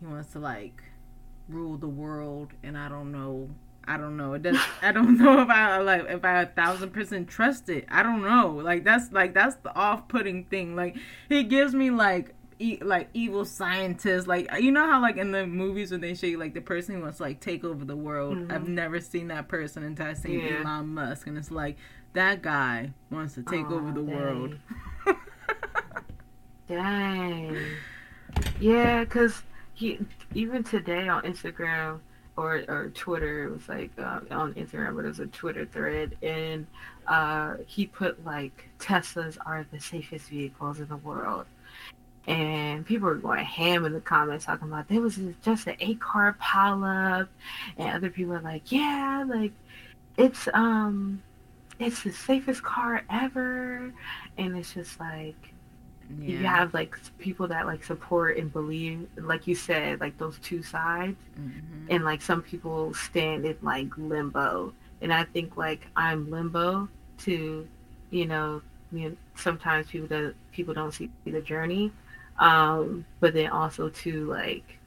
he 0.01 0.07
wants 0.07 0.32
to 0.32 0.39
like 0.39 0.82
rule 1.49 1.76
the 1.76 1.88
world, 1.88 2.53
and 2.62 2.76
I 2.76 2.88
don't 2.88 3.12
know. 3.12 3.51
I 3.86 3.99
don't 3.99 4.16
know. 4.16 4.32
It 4.32 4.42
does. 4.42 4.59
I 4.82 4.92
don't 4.92 5.18
know 5.22 5.40
if 5.42 5.49
I 5.49 5.78
like 5.78 6.07
if 6.09 6.24
I 6.24 6.42
a 6.42 6.47
thousand 6.47 6.90
percent 6.90 7.28
trust 7.28 7.68
it. 7.68 7.86
I 7.88 8.03
don't 8.03 8.22
know. 8.22 8.61
Like 8.62 8.84
that's 8.84 9.12
like 9.12 9.34
that's 9.34 9.57
the 9.57 9.74
off 9.76 10.09
putting 10.09 10.45
thing. 10.45 10.74
Like 10.76 10.97
he 11.28 11.45
gives 11.45 11.74
me 11.74 11.90
like 11.90 12.34
e- 12.59 12.78
like 12.82 13.09
evil 13.14 13.45
scientists 13.45 14.26
like 14.26 14.49
you 14.61 14.70
know 14.70 14.88
how 14.88 15.01
like 15.01 15.16
in 15.16 15.30
the 15.32 15.47
movies 15.47 15.90
when 15.90 16.01
they 16.01 16.14
show 16.14 16.26
you 16.26 16.38
like 16.38 16.55
the 16.55 16.61
person 16.61 16.95
who 16.95 17.03
wants 17.03 17.18
to 17.18 17.24
like 17.24 17.40
take 17.40 17.64
over 17.64 17.84
the 17.84 17.97
world 17.97 18.36
mm-hmm. 18.36 18.53
i've 18.53 18.68
never 18.68 19.01
seen 19.01 19.28
that 19.28 19.49
person 19.49 19.82
until 19.82 20.07
i 20.07 20.12
seen 20.12 20.40
yeah. 20.40 20.61
elon 20.61 20.88
musk 20.88 21.26
and 21.26 21.36
it's 21.36 21.51
like 21.51 21.76
that 22.12 22.42
guy 22.42 22.90
wants 23.11 23.34
to 23.34 23.42
take 23.42 23.66
oh, 23.70 23.74
over 23.74 23.92
the 23.92 24.03
dang. 24.03 24.16
world 24.16 24.57
dang 26.68 27.57
yeah 28.61 29.05
because 29.05 29.42
he 29.75 29.99
even 30.35 30.62
today 30.64 31.09
on 31.09 31.22
instagram 31.22 32.01
or 32.37 32.64
or 32.68 32.91
Twitter. 32.95 33.45
It 33.45 33.51
was 33.51 33.68
like 33.68 33.91
uh, 33.99 34.20
on 34.31 34.55
Instagram, 34.55 34.97
but 34.97 35.05
it 35.05 35.09
was 35.09 35.20
a 35.20 35.27
Twitter 35.27 35.66
thread, 35.66 36.16
and 36.22 36.66
uh, 37.07 37.57
he 37.66 37.87
put 37.87 38.25
like 38.25 38.68
Teslas 38.79 39.39
are 39.45 39.66
the 39.70 39.81
safest 39.81 40.29
vehicles 40.29 40.81
in 40.81 40.89
the 40.89 40.97
world, 40.97 41.47
and 42.27 42.85
people 42.85 43.09
were 43.09 43.14
going 43.16 43.45
ham 43.45 43.85
in 43.85 43.93
the 43.93 44.01
comments 44.01 44.47
talking 44.47 44.68
about 44.68 44.89
there 44.89 45.01
was 45.01 45.18
just 45.43 45.66
an 45.66 45.77
eight 45.81 46.01
car 46.01 46.37
pileup, 46.41 47.29
and 47.77 47.95
other 47.95 48.11
people 48.11 48.35
are 48.35 48.41
like, 48.41 48.72
yeah, 48.72 49.25
like 49.27 49.53
it's 50.16 50.49
um, 50.55 51.22
it's 51.79 52.03
the 52.03 52.12
safest 52.12 52.62
car 52.62 53.03
ever, 53.11 53.93
and 54.39 54.57
it's 54.57 54.75
just 54.75 54.99
like. 55.01 55.53
Yeah. 56.18 56.28
You 56.28 56.38
have 56.46 56.74
like 56.74 56.96
people 57.18 57.48
that 57.48 57.66
like 57.66 57.84
support 57.84 58.36
and 58.36 58.52
believe, 58.52 59.09
like 59.16 59.46
you 59.46 59.55
said, 59.55 60.00
like 60.00 60.16
those 60.18 60.38
two 60.40 60.62
sides, 60.62 61.16
mm-hmm. 61.38 61.86
and 61.90 62.05
like 62.05 62.22
some 62.22 62.42
people 62.42 62.94
stand 62.94 63.44
in 63.44 63.57
like 63.62 63.88
limbo. 63.96 64.72
And 65.00 65.12
I 65.12 65.24
think 65.24 65.57
like 65.57 65.86
I'm 65.96 66.30
limbo 66.30 66.88
to, 67.18 67.68
you 68.11 68.26
know, 68.26 68.62
you 68.92 69.11
know 69.11 69.16
sometimes 69.36 69.88
people 69.88 70.09
that 70.09 70.34
people 70.52 70.74
don't 70.74 70.92
see 70.92 71.11
the 71.24 71.40
journey, 71.40 71.92
um, 72.38 73.05
but 73.20 73.34
then 73.34 73.50
also 73.50 73.88
too 73.88 74.26
like 74.30 74.78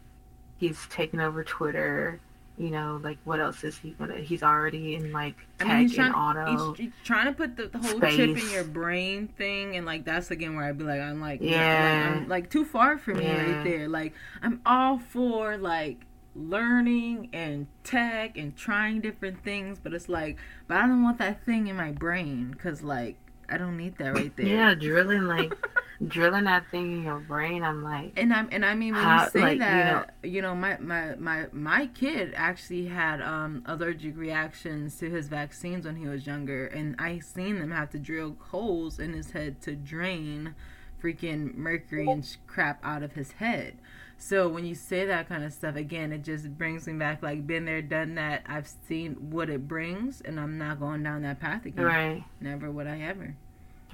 he's 0.57 0.85
taken 0.87 1.19
over 1.19 1.43
Twitter. 1.43 2.19
You 2.57 2.71
know, 2.71 2.99
like 3.03 3.19
what 3.23 3.39
else 3.39 3.63
is 3.63 3.77
he 3.77 3.91
gonna? 3.91 4.15
He's 4.15 4.41
already 4.41 4.95
in 4.95 5.11
like 5.11 5.35
tech 5.59 5.67
I 5.67 5.79
mean, 5.79 5.89
trying, 5.91 6.07
and 6.07 6.15
auto. 6.15 6.73
He's, 6.73 6.79
he's 6.79 6.93
trying 7.03 7.27
to 7.27 7.31
put 7.33 7.55
the, 7.55 7.67
the 7.67 7.77
whole 7.77 7.97
space. 7.97 8.15
chip 8.15 8.29
in 8.29 8.49
your 8.49 8.63
brain 8.63 9.27
thing, 9.27 9.75
and 9.75 9.85
like 9.85 10.05
that's 10.05 10.31
again 10.31 10.55
where 10.55 10.65
I'd 10.65 10.77
be 10.77 10.83
like, 10.83 10.99
I'm 10.99 11.21
like, 11.21 11.39
yeah, 11.39 12.09
like, 12.09 12.17
I'm 12.17 12.29
like 12.29 12.49
too 12.49 12.65
far 12.65 12.97
for 12.97 13.13
me 13.13 13.25
yeah. 13.25 13.43
right 13.43 13.63
there. 13.63 13.87
Like 13.87 14.13
I'm 14.41 14.59
all 14.65 14.97
for 14.97 15.55
like 15.57 16.07
learning 16.35 17.29
and 17.31 17.67
tech 17.83 18.37
and 18.37 18.55
trying 18.55 19.01
different 19.01 19.43
things, 19.43 19.79
but 19.79 19.93
it's 19.93 20.09
like, 20.09 20.37
but 20.67 20.77
I 20.77 20.87
don't 20.87 21.03
want 21.03 21.19
that 21.19 21.45
thing 21.45 21.67
in 21.67 21.75
my 21.75 21.91
brain 21.91 22.49
because 22.51 22.81
like 22.81 23.17
I 23.49 23.57
don't 23.57 23.77
need 23.77 23.97
that 23.97 24.13
right 24.13 24.33
there. 24.35 24.45
Yeah, 24.45 24.73
drilling 24.75 25.23
like 25.23 25.53
drilling 26.07 26.45
that 26.45 26.69
thing 26.69 26.97
in 26.97 27.03
your 27.03 27.19
brain. 27.19 27.63
I'm 27.63 27.83
like, 27.83 28.13
and 28.15 28.33
I'm 28.33 28.49
and 28.51 28.65
I 28.65 28.75
mean 28.75 28.93
when 28.93 29.03
how, 29.03 29.23
you 29.23 29.29
say 29.29 29.39
like, 29.39 29.59
that, 29.59 30.13
you 30.23 30.31
know, 30.31 30.35
you 30.35 30.41
know, 30.41 30.55
my 30.55 30.77
my 30.79 31.15
my 31.15 31.45
my 31.51 31.87
kid 31.87 32.33
actually 32.35 32.87
had 32.87 33.21
um 33.21 33.63
allergic 33.65 34.17
reactions 34.17 34.97
to 34.99 35.09
his 35.09 35.27
vaccines 35.27 35.85
when 35.85 35.95
he 35.95 36.07
was 36.07 36.27
younger, 36.27 36.67
and 36.67 36.95
I 36.99 37.19
seen 37.19 37.59
them 37.59 37.71
have 37.71 37.89
to 37.91 37.99
drill 37.99 38.35
holes 38.39 38.99
in 38.99 39.13
his 39.13 39.31
head 39.31 39.61
to 39.61 39.75
drain 39.75 40.55
freaking 41.01 41.55
mercury 41.55 42.07
and 42.07 42.37
crap 42.47 42.79
out 42.83 43.03
of 43.03 43.13
his 43.13 43.33
head. 43.33 43.77
So 44.19 44.47
when 44.47 44.65
you 44.65 44.75
say 44.75 45.05
that 45.05 45.29
kind 45.29 45.43
of 45.43 45.53
stuff 45.53 45.75
again, 45.75 46.11
it 46.11 46.23
just 46.23 46.57
brings 46.57 46.87
me 46.87 46.93
back 46.93 47.21
like 47.21 47.45
been 47.45 47.65
there, 47.65 47.81
done 47.81 48.15
that. 48.15 48.43
I've 48.47 48.67
seen 48.87 49.13
what 49.31 49.49
it 49.49 49.67
brings, 49.67 50.21
and 50.21 50.39
I'm 50.39 50.57
not 50.57 50.79
going 50.79 51.03
down 51.03 51.21
that 51.21 51.39
path 51.39 51.65
again. 51.65 51.85
Right. 51.85 52.23
Never 52.41 52.71
would 52.71 52.87
I 52.87 53.01
ever. 53.01 53.35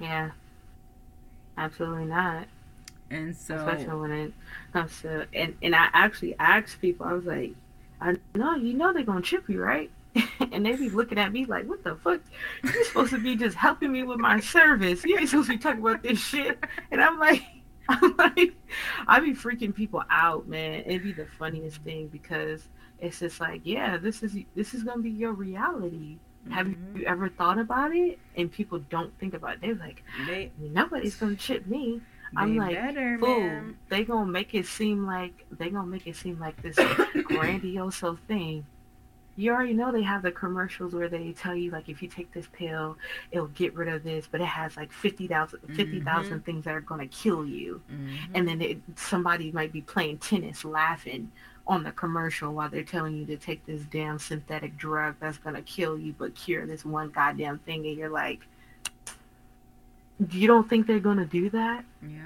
Yeah. 0.00 0.30
Absolutely 1.56 2.06
not. 2.06 2.46
And 3.10 3.36
so, 3.36 3.56
especially 3.56 4.00
when 4.00 4.10
it 4.10 4.32
comes 4.72 5.02
to 5.02 5.26
and 5.34 5.56
and 5.62 5.76
I 5.76 5.88
actually 5.92 6.34
asked 6.38 6.80
people, 6.80 7.06
I 7.06 7.12
was 7.12 7.24
like, 7.24 7.54
I 8.00 8.16
know 8.34 8.54
you 8.56 8.72
know 8.72 8.92
they're 8.92 9.04
gonna 9.04 9.20
trip 9.20 9.48
you, 9.48 9.62
right? 9.62 9.90
and 10.52 10.64
they 10.64 10.74
be 10.76 10.90
looking 10.90 11.18
at 11.18 11.32
me 11.32 11.44
like, 11.44 11.66
what 11.66 11.84
the 11.84 11.96
fuck? 11.96 12.20
You're 12.62 12.84
supposed 12.84 13.10
to 13.10 13.18
be 13.18 13.36
just 13.36 13.56
helping 13.56 13.92
me 13.92 14.02
with 14.04 14.18
my 14.18 14.40
service. 14.40 15.04
You 15.04 15.18
ain't 15.18 15.28
supposed 15.28 15.48
to 15.48 15.56
be 15.56 15.58
talking 15.58 15.80
about 15.80 16.02
this 16.02 16.18
shit. 16.18 16.58
And 16.90 17.02
I'm 17.02 17.18
like, 17.18 17.42
I'm 17.88 18.16
like, 18.16 18.54
I 19.06 19.20
be 19.20 19.32
freaking 19.32 19.74
people 19.74 20.02
out, 20.10 20.48
man. 20.48 20.82
It'd 20.86 21.02
be 21.02 21.12
the 21.12 21.26
funniest 21.38 21.78
thing 21.78 22.08
because 22.08 22.68
it's 22.98 23.20
just 23.20 23.40
like, 23.40 23.62
yeah, 23.64 23.96
this 23.96 24.22
is 24.22 24.36
this 24.54 24.74
is 24.74 24.82
gonna 24.82 25.02
be 25.02 25.10
your 25.10 25.32
reality. 25.32 26.18
Mm-hmm. 26.44 26.52
Have 26.52 26.68
you 26.68 27.04
ever 27.06 27.28
thought 27.28 27.58
about 27.58 27.94
it? 27.94 28.18
And 28.36 28.50
people 28.50 28.78
don't 28.90 29.16
think 29.18 29.34
about 29.34 29.54
it. 29.54 29.60
They're 29.62 29.74
like, 29.74 30.02
they, 30.26 30.50
nobody's 30.58 31.16
gonna 31.16 31.36
chip 31.36 31.66
me. 31.66 32.00
I'm 32.36 32.56
like, 32.56 32.74
better, 32.74 33.18
fool. 33.18 33.40
Man. 33.40 33.76
They 33.88 34.04
gonna 34.04 34.30
make 34.30 34.54
it 34.54 34.66
seem 34.66 35.06
like 35.06 35.46
they 35.50 35.70
gonna 35.70 35.86
make 35.86 36.06
it 36.06 36.16
seem 36.16 36.38
like 36.40 36.60
this 36.62 36.76
grandiose 37.24 38.02
thing 38.26 38.66
you 39.36 39.50
already 39.50 39.72
know 39.72 39.90
they 39.90 40.02
have 40.02 40.22
the 40.22 40.30
commercials 40.30 40.94
where 40.94 41.08
they 41.08 41.32
tell 41.32 41.54
you 41.54 41.70
like 41.70 41.88
if 41.88 42.02
you 42.02 42.08
take 42.08 42.30
this 42.32 42.46
pill 42.52 42.96
it'll 43.32 43.46
get 43.48 43.74
rid 43.74 43.88
of 43.88 44.02
this 44.04 44.28
but 44.30 44.40
it 44.40 44.46
has 44.46 44.76
like 44.76 44.92
50,000 44.92 45.60
50, 45.60 46.00
mm-hmm. 46.00 46.38
things 46.40 46.64
that 46.64 46.74
are 46.74 46.80
going 46.80 47.00
to 47.00 47.16
kill 47.16 47.44
you 47.44 47.80
mm-hmm. 47.90 48.34
and 48.34 48.46
then 48.46 48.60
it, 48.60 48.78
somebody 48.96 49.50
might 49.52 49.72
be 49.72 49.80
playing 49.80 50.18
tennis 50.18 50.64
laughing 50.64 51.30
on 51.66 51.82
the 51.82 51.92
commercial 51.92 52.52
while 52.52 52.68
they're 52.68 52.82
telling 52.82 53.16
you 53.16 53.24
to 53.24 53.36
take 53.36 53.64
this 53.66 53.82
damn 53.90 54.18
synthetic 54.18 54.76
drug 54.76 55.16
that's 55.18 55.38
going 55.38 55.56
to 55.56 55.62
kill 55.62 55.98
you 55.98 56.14
but 56.18 56.34
cure 56.34 56.66
this 56.66 56.84
one 56.84 57.10
goddamn 57.10 57.58
thing 57.60 57.86
and 57.86 57.96
you're 57.96 58.10
like 58.10 58.40
you 60.30 60.46
don't 60.46 60.68
think 60.68 60.86
they're 60.86 61.00
going 61.00 61.16
to 61.16 61.24
do 61.24 61.50
that 61.50 61.84
yeah 62.06 62.18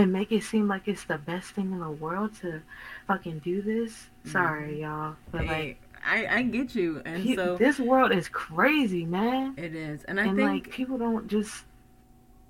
and 0.00 0.12
make 0.12 0.32
it 0.32 0.42
seem 0.42 0.66
like 0.66 0.88
it's 0.88 1.04
the 1.04 1.18
best 1.18 1.50
thing 1.50 1.72
in 1.72 1.80
the 1.80 1.90
world 1.90 2.34
to 2.40 2.62
fucking 3.06 3.40
do 3.40 3.60
this. 3.60 4.08
Sorry, 4.24 4.72
mm-hmm. 4.72 4.82
y'all, 4.82 5.16
but 5.30 5.46
like. 5.46 5.80
I, 6.02 6.26
I 6.38 6.42
get 6.44 6.74
you, 6.74 7.02
and 7.04 7.22
he, 7.22 7.36
so 7.36 7.58
this 7.58 7.78
world 7.78 8.10
is 8.10 8.26
crazy, 8.26 9.04
man. 9.04 9.52
It 9.58 9.74
is, 9.74 10.02
and 10.04 10.18
I 10.18 10.28
and 10.28 10.36
think 10.36 10.48
like 10.48 10.70
people 10.70 10.96
don't 10.96 11.28
just 11.28 11.64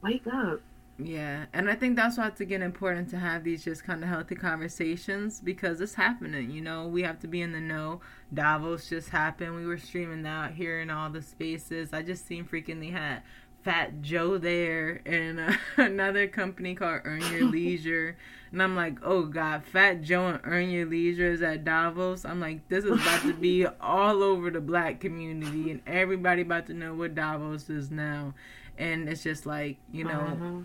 wake 0.02 0.24
up. 0.28 0.60
Yeah, 1.02 1.46
and 1.52 1.68
I 1.68 1.74
think 1.74 1.96
that's 1.96 2.16
why 2.16 2.28
it's 2.28 2.40
again 2.40 2.62
important 2.62 3.08
to 3.10 3.18
have 3.18 3.42
these 3.42 3.64
just 3.64 3.82
kind 3.82 4.04
of 4.04 4.08
healthy 4.08 4.36
conversations 4.36 5.40
because 5.40 5.80
it's 5.80 5.94
happening. 5.94 6.52
You 6.52 6.60
know, 6.60 6.86
we 6.86 7.02
have 7.02 7.18
to 7.20 7.26
be 7.26 7.40
in 7.40 7.50
the 7.50 7.60
know. 7.60 8.00
Davos 8.32 8.88
just 8.88 9.08
happened. 9.08 9.56
We 9.56 9.66
were 9.66 9.78
streaming 9.78 10.22
that 10.22 10.52
here 10.52 10.80
in 10.80 10.88
all 10.88 11.10
the 11.10 11.22
spaces. 11.22 11.92
I 11.92 12.02
just 12.02 12.26
seen 12.26 12.44
freaking 12.44 12.80
they 12.80 12.90
had 12.90 13.22
Fat 13.62 14.00
Joe 14.00 14.38
there 14.38 15.02
and 15.04 15.38
uh, 15.38 15.52
another 15.76 16.26
company 16.26 16.74
called 16.74 17.02
Earn 17.04 17.20
Your 17.32 17.44
Leisure. 17.50 18.16
and 18.52 18.62
I'm 18.62 18.74
like, 18.74 18.98
oh 19.02 19.24
God, 19.24 19.64
Fat 19.64 20.02
Joe 20.02 20.28
and 20.28 20.40
Earn 20.44 20.70
Your 20.70 20.86
Leisure 20.86 21.30
is 21.30 21.42
at 21.42 21.64
Davos. 21.64 22.24
I'm 22.24 22.40
like, 22.40 22.66
this 22.68 22.84
is 22.84 22.92
about 22.92 23.22
to 23.22 23.34
be 23.34 23.66
all 23.80 24.22
over 24.22 24.50
the 24.50 24.60
black 24.60 25.00
community 25.00 25.70
and 25.70 25.80
everybody 25.86 26.42
about 26.42 26.66
to 26.66 26.74
know 26.74 26.94
what 26.94 27.14
Davos 27.14 27.68
is 27.68 27.90
now. 27.90 28.34
And 28.78 29.08
it's 29.08 29.22
just 29.22 29.44
like, 29.44 29.76
you 29.92 30.04
know, 30.04 30.10
uh-huh. 30.10 30.60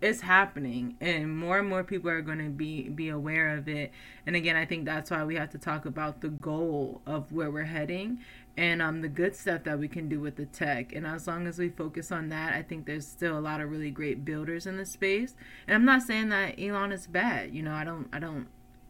it's 0.00 0.22
happening 0.22 0.96
and 1.00 1.36
more 1.36 1.60
and 1.60 1.68
more 1.68 1.84
people 1.84 2.10
are 2.10 2.22
going 2.22 2.38
to 2.38 2.50
be 2.50 2.88
be 2.88 3.10
aware 3.10 3.56
of 3.56 3.68
it. 3.68 3.92
And 4.26 4.34
again, 4.34 4.56
I 4.56 4.64
think 4.64 4.86
that's 4.86 5.12
why 5.12 5.22
we 5.22 5.36
have 5.36 5.50
to 5.50 5.58
talk 5.58 5.86
about 5.86 6.20
the 6.20 6.30
goal 6.30 7.00
of 7.06 7.30
where 7.30 7.50
we're 7.50 7.62
heading 7.62 8.18
and 8.60 8.82
um, 8.82 9.00
the 9.00 9.08
good 9.08 9.34
stuff 9.34 9.64
that 9.64 9.78
we 9.78 9.88
can 9.88 10.06
do 10.06 10.20
with 10.20 10.36
the 10.36 10.44
tech. 10.44 10.92
And 10.92 11.06
as 11.06 11.26
long 11.26 11.46
as 11.46 11.58
we 11.58 11.70
focus 11.70 12.12
on 12.12 12.28
that, 12.28 12.52
I 12.52 12.60
think 12.60 12.84
there's 12.84 13.06
still 13.06 13.38
a 13.38 13.40
lot 13.40 13.62
of 13.62 13.70
really 13.70 13.90
great 13.90 14.22
builders 14.22 14.66
in 14.66 14.76
the 14.76 14.84
space. 14.84 15.34
And 15.66 15.74
I'm 15.74 15.86
not 15.86 16.02
saying 16.02 16.28
that 16.28 16.60
Elon 16.60 16.92
is 16.92 17.06
bad. 17.06 17.54
You 17.54 17.62
know, 17.62 17.72
I 17.72 17.84
don't, 17.84 18.06
I 18.12 18.18
don't, 18.18 18.48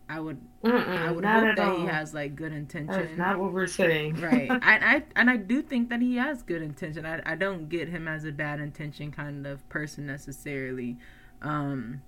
I 0.08 0.18
would, 0.18 0.40
Mm-mm, 0.64 0.88
I 0.88 1.12
would 1.12 1.24
hope 1.24 1.54
that 1.54 1.58
all. 1.60 1.78
he 1.78 1.86
has 1.86 2.12
like 2.12 2.34
good 2.34 2.52
intention. 2.52 2.88
That's 2.88 3.16
not 3.16 3.38
what 3.38 3.52
we're 3.52 3.68
saying, 3.68 4.20
right? 4.20 4.50
I, 4.62 4.96
I, 4.96 5.02
and 5.14 5.30
I 5.30 5.36
do 5.36 5.62
think 5.62 5.88
that 5.90 6.02
he 6.02 6.16
has 6.16 6.42
good 6.42 6.62
intention. 6.62 7.06
I, 7.06 7.22
I 7.24 7.36
don't 7.36 7.68
get 7.68 7.88
him 7.88 8.08
as 8.08 8.24
a 8.24 8.32
bad 8.32 8.58
intention 8.58 9.12
kind 9.12 9.46
of 9.46 9.66
person 9.68 10.04
necessarily. 10.04 10.96
Um, 11.42 12.02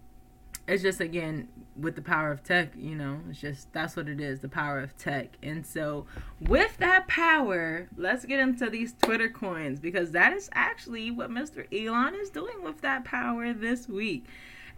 it's 0.66 0.82
just 0.82 1.00
again 1.00 1.48
with 1.76 1.96
the 1.96 2.02
power 2.02 2.30
of 2.30 2.42
tech 2.42 2.72
you 2.76 2.94
know 2.94 3.18
it's 3.28 3.40
just 3.40 3.72
that's 3.72 3.96
what 3.96 4.08
it 4.08 4.20
is 4.20 4.40
the 4.40 4.48
power 4.48 4.80
of 4.80 4.96
tech. 4.96 5.36
And 5.42 5.66
so 5.66 6.06
with 6.40 6.76
that 6.78 7.08
power 7.08 7.88
let's 7.96 8.24
get 8.24 8.40
into 8.40 8.70
these 8.70 8.94
twitter 9.02 9.28
coins 9.28 9.80
because 9.80 10.12
that 10.12 10.32
is 10.32 10.48
actually 10.52 11.10
what 11.10 11.30
mr 11.30 11.66
elon 11.72 12.14
is 12.14 12.30
doing 12.30 12.62
with 12.62 12.80
that 12.82 13.04
power 13.04 13.52
this 13.52 13.88
week. 13.88 14.26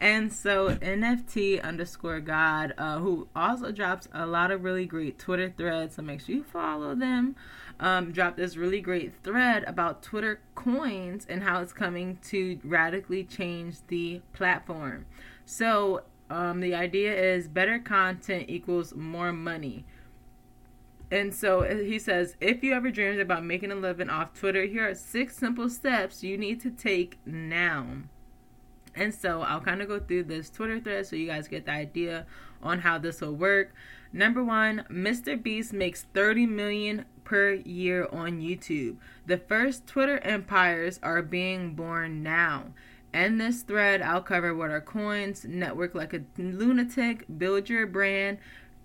And 0.00 0.32
so 0.32 0.70
nft 0.76 1.62
underscore 1.62 2.20
god 2.20 2.74
uh, 2.78 2.98
who 2.98 3.28
also 3.34 3.70
drops 3.70 4.08
a 4.12 4.26
lot 4.26 4.50
of 4.50 4.64
really 4.64 4.86
great 4.86 5.18
twitter 5.18 5.52
threads 5.54 5.96
so 5.96 6.02
make 6.02 6.20
sure 6.20 6.36
you 6.36 6.44
follow 6.44 6.94
them. 6.94 7.36
Um, 7.80 8.12
dropped 8.12 8.36
this 8.36 8.56
really 8.56 8.80
great 8.80 9.12
thread 9.24 9.64
about 9.64 10.00
twitter 10.00 10.40
coins 10.54 11.26
and 11.28 11.42
how 11.42 11.60
it's 11.60 11.72
coming 11.72 12.18
to 12.28 12.60
radically 12.62 13.24
change 13.24 13.78
the 13.88 14.20
platform 14.32 15.06
so 15.44 16.02
um, 16.30 16.60
the 16.60 16.74
idea 16.74 17.14
is 17.14 17.48
better 17.48 17.78
content 17.78 18.46
equals 18.48 18.94
more 18.94 19.32
money. 19.32 19.84
And 21.10 21.34
so 21.34 21.62
uh, 21.62 21.76
he 21.76 21.98
says, 21.98 22.36
if 22.40 22.64
you 22.64 22.72
ever 22.72 22.90
dreamed 22.90 23.20
about 23.20 23.44
making 23.44 23.70
a 23.70 23.76
living 23.76 24.10
off 24.10 24.34
Twitter, 24.34 24.64
here 24.64 24.88
are 24.88 24.94
six 24.94 25.36
simple 25.36 25.68
steps 25.68 26.24
you 26.24 26.36
need 26.36 26.60
to 26.62 26.70
take 26.70 27.18
now. 27.26 27.86
And 28.96 29.14
so 29.14 29.42
I'll 29.42 29.60
kind 29.60 29.82
of 29.82 29.88
go 29.88 29.98
through 29.98 30.24
this 30.24 30.50
Twitter 30.50 30.80
thread 30.80 31.06
so 31.06 31.16
you 31.16 31.26
guys 31.26 31.48
get 31.48 31.66
the 31.66 31.72
idea 31.72 32.26
on 32.62 32.80
how 32.80 32.98
this 32.98 33.20
will 33.20 33.34
work. 33.34 33.74
Number 34.12 34.42
one, 34.42 34.84
Mr. 34.90 35.40
Beast 35.40 35.72
makes 35.72 36.04
30 36.14 36.46
million 36.46 37.04
per 37.24 37.54
year 37.54 38.08
on 38.12 38.40
YouTube. 38.40 38.96
The 39.26 39.38
first 39.38 39.86
Twitter 39.86 40.18
empires 40.18 41.00
are 41.02 41.22
being 41.22 41.74
born 41.74 42.22
now. 42.22 42.66
In 43.14 43.38
this 43.38 43.62
thread, 43.62 44.02
I'll 44.02 44.22
cover 44.22 44.52
what 44.56 44.72
are 44.72 44.80
coins, 44.80 45.44
network 45.44 45.94
like 45.94 46.12
a 46.12 46.24
lunatic, 46.36 47.24
build 47.38 47.68
your 47.68 47.86
brand, 47.86 48.38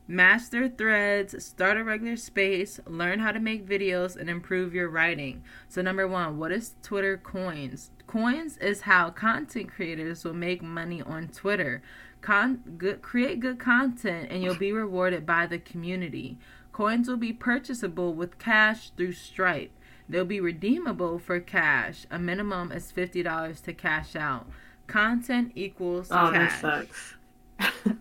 master 0.08 0.70
threads, 0.70 1.44
start 1.44 1.78
a 1.78 1.84
regular 1.84 2.16
space, 2.16 2.80
learn 2.86 3.18
how 3.18 3.32
to 3.32 3.40
make 3.40 3.68
videos, 3.68 4.16
and 4.16 4.30
improve 4.30 4.76
your 4.76 4.88
writing. 4.88 5.42
So, 5.68 5.82
number 5.82 6.08
one, 6.08 6.38
what 6.38 6.52
is 6.52 6.76
Twitter 6.84 7.18
coins? 7.18 7.90
Coins 8.06 8.58
is 8.58 8.82
how 8.82 9.10
content 9.10 9.74
creators 9.74 10.24
will 10.24 10.36
make 10.36 10.62
money 10.62 11.02
on 11.02 11.30
Twitter. 11.30 11.82
Con- 12.22 12.62
good, 12.78 13.02
create 13.02 13.40
good 13.40 13.58
content, 13.58 14.28
and 14.30 14.44
you'll 14.44 14.54
be 14.54 14.72
rewarded 14.72 15.26
by 15.26 15.48
the 15.48 15.58
community. 15.58 16.38
Coins 16.72 17.08
will 17.08 17.18
be 17.18 17.34
purchasable 17.34 18.14
with 18.14 18.38
cash 18.38 18.92
through 18.92 19.14
Stripe. 19.14 19.72
They'll 20.10 20.26
be 20.26 20.40
redeemable 20.40 21.20
for 21.20 21.40
cash. 21.40 22.08
A 22.10 22.18
minimum 22.18 22.72
is 22.72 22.92
fifty 22.92 23.22
dollars 23.22 23.62
to 23.62 23.74
cash 23.74 24.16
out. 24.16 24.48
Content 24.88 25.52
equals 25.54 26.08
oh, 26.10 26.32
cash. 26.34 26.62
that 26.62 26.88
sucks. 26.90 27.16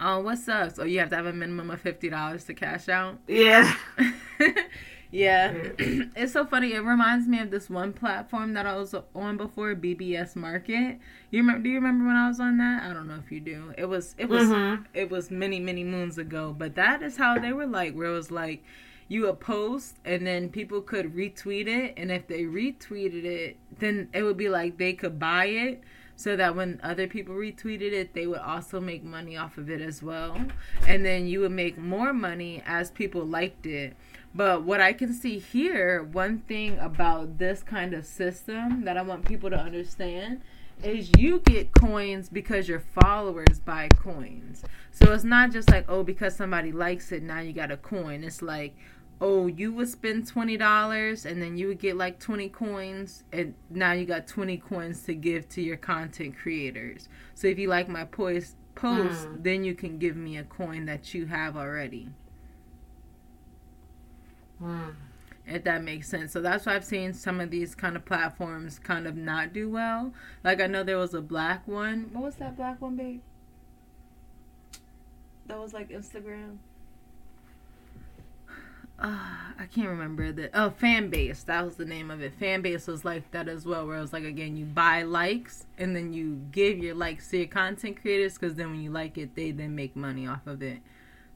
oh, 0.00 0.20
what 0.20 0.38
sucks? 0.38 0.78
Oh, 0.78 0.84
you 0.84 1.00
have 1.00 1.10
to 1.10 1.16
have 1.16 1.26
a 1.26 1.32
minimum 1.32 1.70
of 1.72 1.80
fifty 1.80 2.08
dollars 2.08 2.44
to 2.44 2.54
cash 2.54 2.88
out. 2.88 3.18
Yeah. 3.26 3.74
yeah, 5.10 5.52
it's 5.78 6.32
so 6.32 6.46
funny. 6.46 6.74
It 6.74 6.80
reminds 6.80 7.26
me 7.26 7.40
of 7.40 7.50
this 7.50 7.68
one 7.68 7.92
platform 7.92 8.52
that 8.52 8.64
I 8.64 8.76
was 8.76 8.94
on 9.16 9.36
before, 9.36 9.74
BBS 9.74 10.36
Market. 10.36 11.00
You 11.32 11.40
remember? 11.40 11.62
Do 11.64 11.70
you 11.70 11.76
remember 11.76 12.06
when 12.06 12.14
I 12.14 12.28
was 12.28 12.38
on 12.38 12.56
that? 12.58 12.84
I 12.84 12.92
don't 12.92 13.08
know 13.08 13.20
if 13.24 13.32
you 13.32 13.40
do. 13.40 13.74
It 13.76 13.86
was 13.86 14.14
it 14.16 14.28
was 14.28 14.48
mm-hmm. 14.48 14.84
it 14.94 15.10
was 15.10 15.32
many 15.32 15.58
many 15.58 15.82
moons 15.82 16.18
ago, 16.18 16.54
but 16.56 16.76
that 16.76 17.02
is 17.02 17.16
how 17.16 17.36
they 17.36 17.52
were 17.52 17.66
like. 17.66 17.94
Where 17.94 18.06
it 18.06 18.14
was 18.14 18.30
like 18.30 18.62
you 19.08 19.26
a 19.26 19.34
post 19.34 19.96
and 20.04 20.26
then 20.26 20.50
people 20.50 20.82
could 20.82 21.14
retweet 21.14 21.66
it 21.66 21.94
and 21.96 22.12
if 22.12 22.26
they 22.26 22.42
retweeted 22.42 23.24
it 23.24 23.56
then 23.78 24.08
it 24.12 24.22
would 24.22 24.36
be 24.36 24.48
like 24.48 24.76
they 24.76 24.92
could 24.92 25.18
buy 25.18 25.46
it 25.46 25.82
so 26.14 26.36
that 26.36 26.54
when 26.54 26.78
other 26.82 27.06
people 27.06 27.34
retweeted 27.34 27.92
it 27.92 28.12
they 28.12 28.26
would 28.26 28.40
also 28.40 28.80
make 28.80 29.02
money 29.02 29.36
off 29.36 29.56
of 29.56 29.70
it 29.70 29.80
as 29.80 30.02
well 30.02 30.38
and 30.86 31.04
then 31.04 31.26
you 31.26 31.40
would 31.40 31.52
make 31.52 31.78
more 31.78 32.12
money 32.12 32.62
as 32.66 32.90
people 32.90 33.24
liked 33.24 33.64
it 33.64 33.96
but 34.34 34.62
what 34.62 34.80
i 34.80 34.92
can 34.92 35.14
see 35.14 35.38
here 35.38 36.02
one 36.02 36.40
thing 36.40 36.78
about 36.78 37.38
this 37.38 37.62
kind 37.62 37.94
of 37.94 38.04
system 38.04 38.84
that 38.84 38.98
i 38.98 39.02
want 39.02 39.24
people 39.24 39.48
to 39.48 39.58
understand 39.58 40.42
is 40.82 41.10
you 41.18 41.40
get 41.40 41.72
coins 41.72 42.28
because 42.28 42.68
your 42.68 42.80
followers 42.80 43.58
buy 43.58 43.88
coins. 43.88 44.62
So 44.90 45.12
it's 45.12 45.24
not 45.24 45.50
just 45.52 45.70
like, 45.70 45.86
oh, 45.88 46.02
because 46.02 46.36
somebody 46.36 46.72
likes 46.72 47.12
it, 47.12 47.22
now 47.22 47.40
you 47.40 47.52
got 47.52 47.70
a 47.70 47.76
coin. 47.76 48.24
It's 48.24 48.42
like, 48.42 48.76
oh, 49.20 49.46
you 49.46 49.72
would 49.72 49.88
spend 49.88 50.26
twenty 50.26 50.56
dollars 50.56 51.26
and 51.26 51.42
then 51.42 51.56
you 51.56 51.68
would 51.68 51.78
get 51.78 51.96
like 51.96 52.18
twenty 52.18 52.48
coins, 52.48 53.24
and 53.32 53.54
now 53.70 53.92
you 53.92 54.04
got 54.04 54.26
twenty 54.26 54.56
coins 54.56 55.02
to 55.04 55.14
give 55.14 55.48
to 55.50 55.62
your 55.62 55.76
content 55.76 56.36
creators. 56.36 57.08
So 57.34 57.46
if 57.46 57.58
you 57.58 57.68
like 57.68 57.88
my 57.88 58.04
post, 58.04 58.56
post, 58.74 59.28
mm. 59.28 59.42
then 59.42 59.64
you 59.64 59.74
can 59.74 59.98
give 59.98 60.16
me 60.16 60.36
a 60.38 60.44
coin 60.44 60.86
that 60.86 61.14
you 61.14 61.26
have 61.26 61.56
already. 61.56 62.08
Mm. 64.62 64.94
If 65.46 65.64
that 65.64 65.82
makes 65.82 66.08
sense. 66.08 66.32
So 66.32 66.42
that's 66.42 66.66
why 66.66 66.74
I've 66.74 66.84
seen 66.84 67.14
some 67.14 67.40
of 67.40 67.50
these 67.50 67.74
kind 67.74 67.96
of 67.96 68.04
platforms 68.04 68.78
kind 68.78 69.06
of 69.06 69.16
not 69.16 69.52
do 69.52 69.70
well. 69.70 70.12
Like 70.44 70.60
I 70.60 70.66
know 70.66 70.84
there 70.84 70.98
was 70.98 71.14
a 71.14 71.22
black 71.22 71.66
one. 71.66 72.10
What 72.12 72.24
was 72.24 72.34
that 72.36 72.56
black 72.56 72.82
one, 72.82 72.96
babe? 72.96 73.22
That 75.46 75.58
was 75.58 75.72
like 75.72 75.88
Instagram 75.88 76.58
uh, 79.00 79.06
I 79.58 79.66
can't 79.72 79.88
remember 79.88 80.32
the 80.32 80.50
oh 80.58 80.70
fan 80.70 81.08
base 81.08 81.44
that 81.44 81.64
was 81.64 81.76
the 81.76 81.84
name 81.84 82.10
of 82.10 82.20
it. 82.20 82.34
Fan 82.34 82.62
base 82.62 82.86
was 82.88 83.04
like 83.04 83.30
that 83.30 83.48
as 83.48 83.64
well, 83.64 83.86
where 83.86 83.98
it 83.98 84.00
was 84.00 84.12
like 84.12 84.24
again 84.24 84.56
you 84.56 84.64
buy 84.64 85.02
likes 85.02 85.66
and 85.78 85.94
then 85.94 86.12
you 86.12 86.40
give 86.50 86.78
your 86.78 86.94
likes 86.94 87.28
to 87.30 87.38
your 87.38 87.46
content 87.46 88.00
creators 88.00 88.34
because 88.34 88.56
then 88.56 88.70
when 88.70 88.80
you 88.80 88.90
like 88.90 89.16
it, 89.16 89.36
they 89.36 89.52
then 89.52 89.74
make 89.76 89.94
money 89.94 90.26
off 90.26 90.46
of 90.46 90.62
it. 90.62 90.78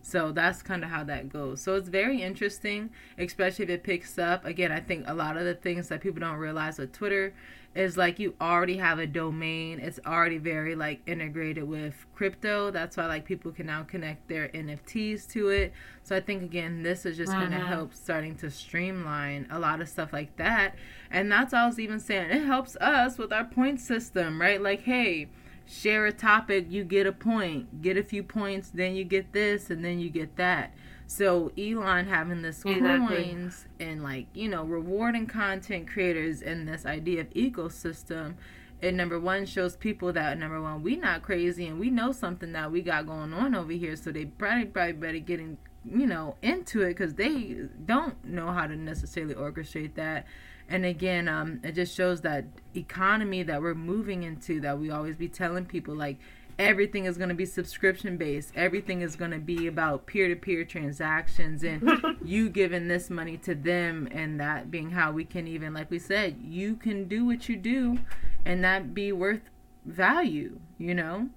So 0.02 0.32
that's 0.32 0.62
kind 0.62 0.82
of 0.82 0.90
how 0.90 1.04
that 1.04 1.28
goes. 1.28 1.60
So 1.60 1.76
it's 1.76 1.88
very 1.88 2.22
interesting, 2.22 2.90
especially 3.16 3.64
if 3.66 3.70
it 3.70 3.84
picks 3.84 4.18
up. 4.18 4.44
Again, 4.44 4.72
I 4.72 4.80
think 4.80 5.04
a 5.06 5.14
lot 5.14 5.36
of 5.36 5.44
the 5.44 5.54
things 5.54 5.88
that 5.88 6.00
people 6.00 6.18
don't 6.20 6.38
realize 6.38 6.78
with 6.78 6.92
Twitter 6.92 7.32
is 7.74 7.96
like 7.96 8.18
you 8.18 8.34
already 8.40 8.76
have 8.76 8.98
a 8.98 9.06
domain. 9.06 9.78
It's 9.80 9.98
already 10.06 10.38
very 10.38 10.74
like 10.74 11.00
integrated 11.06 11.64
with 11.64 11.94
crypto. 12.14 12.70
That's 12.70 12.96
why 12.96 13.06
like 13.06 13.24
people 13.24 13.50
can 13.50 13.66
now 13.66 13.82
connect 13.82 14.28
their 14.28 14.48
NFTs 14.48 15.28
to 15.32 15.48
it. 15.48 15.72
So 16.02 16.14
I 16.14 16.20
think 16.20 16.42
again, 16.42 16.82
this 16.82 17.06
is 17.06 17.16
just 17.16 17.32
mm-hmm. 17.32 17.40
going 17.40 17.52
to 17.52 17.66
help 17.66 17.94
starting 17.94 18.34
to 18.36 18.50
streamline 18.50 19.46
a 19.50 19.58
lot 19.58 19.80
of 19.80 19.88
stuff 19.88 20.12
like 20.12 20.36
that. 20.36 20.74
And 21.10 21.32
that's 21.32 21.54
all 21.54 21.64
I 21.64 21.66
was 21.66 21.78
even 21.78 22.00
saying. 22.00 22.30
It 22.30 22.44
helps 22.44 22.76
us 22.76 23.16
with 23.16 23.32
our 23.32 23.44
point 23.44 23.80
system, 23.80 24.40
right? 24.40 24.60
Like, 24.60 24.82
hey, 24.82 25.28
share 25.66 26.06
a 26.06 26.12
topic, 26.12 26.66
you 26.68 26.84
get 26.84 27.06
a 27.06 27.12
point. 27.12 27.80
Get 27.80 27.96
a 27.96 28.02
few 28.02 28.22
points, 28.22 28.70
then 28.70 28.94
you 28.94 29.04
get 29.04 29.32
this, 29.32 29.70
and 29.70 29.84
then 29.84 29.98
you 29.98 30.10
get 30.10 30.36
that. 30.36 30.74
So 31.06 31.52
Elon 31.58 32.06
having 32.06 32.42
this 32.42 32.64
exactly. 32.64 33.24
coins 33.24 33.66
and 33.78 34.02
like 34.02 34.26
you 34.34 34.48
know 34.48 34.64
rewarding 34.64 35.26
content 35.26 35.88
creators 35.88 36.42
and 36.42 36.66
this 36.66 36.86
idea 36.86 37.22
of 37.22 37.30
ecosystem. 37.30 38.34
It 38.80 38.94
number 38.94 39.20
one 39.20 39.46
shows 39.46 39.76
people 39.76 40.12
that 40.14 40.38
number 40.38 40.60
one 40.60 40.82
we 40.82 40.96
not 40.96 41.22
crazy 41.22 41.66
and 41.66 41.78
we 41.78 41.90
know 41.90 42.10
something 42.12 42.52
that 42.52 42.72
we 42.72 42.82
got 42.82 43.06
going 43.06 43.32
on 43.32 43.54
over 43.54 43.72
here. 43.72 43.96
So 43.96 44.10
they 44.10 44.24
probably 44.24 44.64
probably 44.64 44.94
better 44.94 45.18
getting 45.18 45.58
you 45.84 46.06
know 46.06 46.36
into 46.42 46.82
it 46.82 46.88
because 46.88 47.14
they 47.14 47.56
don't 47.84 48.24
know 48.24 48.52
how 48.52 48.66
to 48.66 48.76
necessarily 48.76 49.34
orchestrate 49.34 49.94
that 49.94 50.26
and 50.68 50.84
again 50.84 51.28
um, 51.28 51.60
it 51.64 51.72
just 51.72 51.94
shows 51.94 52.20
that 52.20 52.44
economy 52.76 53.42
that 53.42 53.60
we're 53.60 53.74
moving 53.74 54.22
into 54.22 54.60
that 54.60 54.78
we 54.78 54.90
always 54.90 55.16
be 55.16 55.28
telling 55.28 55.64
people 55.64 55.94
like 55.94 56.18
everything 56.62 57.04
is 57.04 57.16
going 57.16 57.28
to 57.28 57.34
be 57.34 57.44
subscription 57.44 58.16
based 58.16 58.52
everything 58.54 59.00
is 59.02 59.16
going 59.16 59.30
to 59.30 59.38
be 59.38 59.66
about 59.66 60.06
peer-to-peer 60.06 60.64
transactions 60.64 61.62
and 61.64 61.82
you 62.24 62.48
giving 62.48 62.88
this 62.88 63.10
money 63.10 63.36
to 63.36 63.54
them 63.54 64.08
and 64.12 64.40
that 64.40 64.70
being 64.70 64.90
how 64.90 65.10
we 65.10 65.24
can 65.24 65.46
even 65.46 65.74
like 65.74 65.90
we 65.90 65.98
said 65.98 66.36
you 66.42 66.76
can 66.76 67.08
do 67.08 67.24
what 67.24 67.48
you 67.48 67.56
do 67.56 67.98
and 68.44 68.62
that 68.62 68.94
be 68.94 69.12
worth 69.12 69.42
value 69.84 70.58
you 70.78 70.94
know 70.94 71.28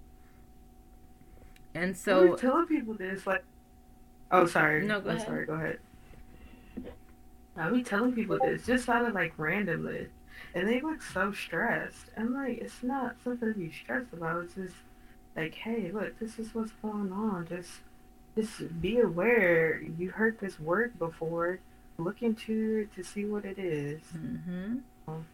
and 1.73 1.97
so 1.97 2.27
we're 2.27 2.37
telling 2.37 2.67
people 2.67 2.93
this 2.93 3.25
like 3.25 3.43
oh 4.31 4.45
sorry 4.45 4.85
no 4.85 5.01
go 5.01 5.09
ahead. 5.09 5.25
sorry 5.25 5.45
go 5.45 5.53
ahead 5.53 5.79
I 7.57 7.69
be 7.69 7.83
telling 7.83 8.13
people 8.13 8.37
this 8.41 8.65
just 8.65 8.89
out 8.89 9.05
of 9.05 9.13
like 9.13 9.35
randomness, 9.37 10.09
and 10.53 10.67
they 10.67 10.81
look 10.81 11.01
so 11.01 11.31
stressed. 11.31 12.09
I'm 12.17 12.33
like, 12.33 12.57
it's 12.57 12.83
not 12.83 13.15
something 13.23 13.53
to 13.53 13.57
be 13.57 13.71
stressed 13.71 14.11
about. 14.11 14.43
It's 14.43 14.55
just 14.55 14.75
like, 15.35 15.55
hey, 15.55 15.91
look, 15.91 16.19
this 16.19 16.39
is 16.39 16.53
what's 16.55 16.71
going 16.81 17.11
on. 17.11 17.47
Just, 17.47 17.71
just 18.35 18.81
be 18.81 18.99
aware. 18.99 19.81
You 19.81 20.09
heard 20.09 20.39
this 20.39 20.59
word 20.59 20.97
before. 20.97 21.59
Look 21.97 22.21
into 22.21 22.87
it 22.87 22.95
to 22.95 23.03
see 23.03 23.25
what 23.25 23.45
it 23.45 23.57
is. 23.57 24.01
Mm-hmm. 24.15 24.77
Um, 25.07 25.25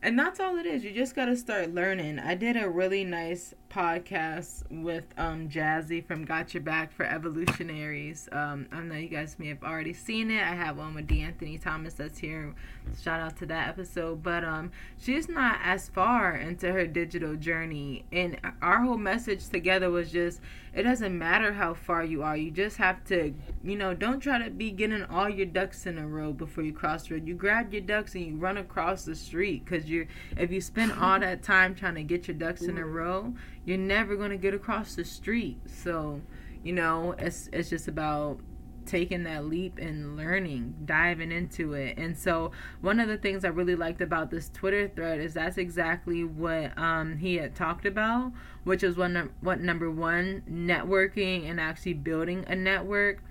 and 0.00 0.16
that's 0.18 0.38
all 0.38 0.56
it 0.58 0.66
is. 0.66 0.84
You 0.84 0.92
just 0.92 1.16
got 1.16 1.26
to 1.26 1.36
start 1.36 1.74
learning. 1.74 2.20
I 2.20 2.36
did 2.36 2.56
a 2.56 2.68
really 2.68 3.02
nice 3.02 3.54
podcast 3.68 4.62
with 4.70 5.04
um, 5.18 5.48
Jazzy 5.48 6.04
from 6.04 6.24
Got 6.24 6.54
Your 6.54 6.62
Back 6.62 6.92
for 6.92 7.04
Evolutionaries. 7.04 8.28
Um, 8.30 8.66
I 8.70 8.80
know 8.80 8.94
you 8.94 9.08
guys 9.08 9.36
may 9.38 9.48
have 9.48 9.62
already 9.62 9.92
seen 9.92 10.30
it. 10.30 10.40
I 10.42 10.54
have 10.54 10.78
one 10.78 10.94
with 10.94 11.08
D'Anthony 11.08 11.58
Thomas 11.58 11.94
that's 11.94 12.18
here. 12.18 12.54
Shout 13.02 13.20
out 13.20 13.36
to 13.38 13.46
that 13.46 13.68
episode. 13.68 14.22
But 14.22 14.44
um, 14.44 14.70
she's 14.98 15.28
not 15.28 15.58
as 15.64 15.88
far 15.88 16.36
into 16.36 16.70
her 16.72 16.86
digital 16.86 17.34
journey. 17.34 18.04
And 18.12 18.38
our 18.62 18.82
whole 18.82 18.98
message 18.98 19.48
together 19.48 19.90
was 19.90 20.12
just 20.12 20.40
it 20.74 20.82
doesn't 20.82 21.16
matter 21.16 21.52
how 21.52 21.74
far 21.74 22.04
you 22.04 22.22
are. 22.22 22.36
You 22.36 22.50
just 22.50 22.76
have 22.76 23.02
to, 23.06 23.34
you 23.64 23.76
know, 23.76 23.94
don't 23.94 24.20
try 24.20 24.38
to 24.38 24.50
be 24.50 24.70
getting 24.70 25.02
all 25.04 25.28
your 25.28 25.46
ducks 25.46 25.86
in 25.86 25.98
a 25.98 26.06
row 26.06 26.32
before 26.32 26.62
you 26.62 26.72
cross 26.72 27.08
the 27.08 27.14
road. 27.14 27.26
You 27.26 27.34
grab 27.34 27.72
your 27.72 27.82
ducks 27.82 28.14
and 28.14 28.24
you 28.26 28.36
run 28.36 28.58
across 28.58 29.04
the 29.04 29.16
street 29.16 29.64
because 29.64 29.87
you're 29.88 30.06
if 30.36 30.50
you 30.50 30.60
spend 30.60 30.92
all 30.92 31.18
that 31.18 31.42
time 31.42 31.74
trying 31.74 31.94
to 31.94 32.02
get 32.02 32.28
your 32.28 32.36
ducks 32.36 32.62
in 32.62 32.78
a 32.78 32.84
row 32.84 33.34
you're 33.68 33.76
never 33.76 34.16
going 34.16 34.30
to 34.30 34.38
get 34.38 34.54
across 34.54 34.94
the 34.94 35.04
street. 35.04 35.58
So, 35.66 36.22
you 36.64 36.72
know, 36.72 37.14
it's 37.18 37.50
it's 37.52 37.68
just 37.68 37.86
about 37.86 38.40
taking 38.86 39.24
that 39.24 39.44
leap 39.44 39.76
and 39.78 40.16
learning, 40.16 40.74
diving 40.86 41.30
into 41.30 41.74
it. 41.74 41.98
And 41.98 42.16
so, 42.16 42.52
one 42.80 42.98
of 42.98 43.08
the 43.08 43.18
things 43.18 43.44
I 43.44 43.48
really 43.48 43.76
liked 43.76 44.00
about 44.00 44.30
this 44.30 44.48
Twitter 44.48 44.88
thread 44.88 45.20
is 45.20 45.34
that's 45.34 45.58
exactly 45.58 46.24
what 46.24 46.76
um, 46.78 47.18
he 47.18 47.36
had 47.36 47.54
talked 47.54 47.84
about, 47.84 48.32
which 48.64 48.82
is 48.82 48.96
one 48.96 49.28
what 49.42 49.60
number 49.60 49.90
one 49.90 50.44
networking 50.50 51.48
and 51.48 51.60
actually 51.60 51.92
building 51.92 52.46
a 52.48 52.56
network. 52.56 53.22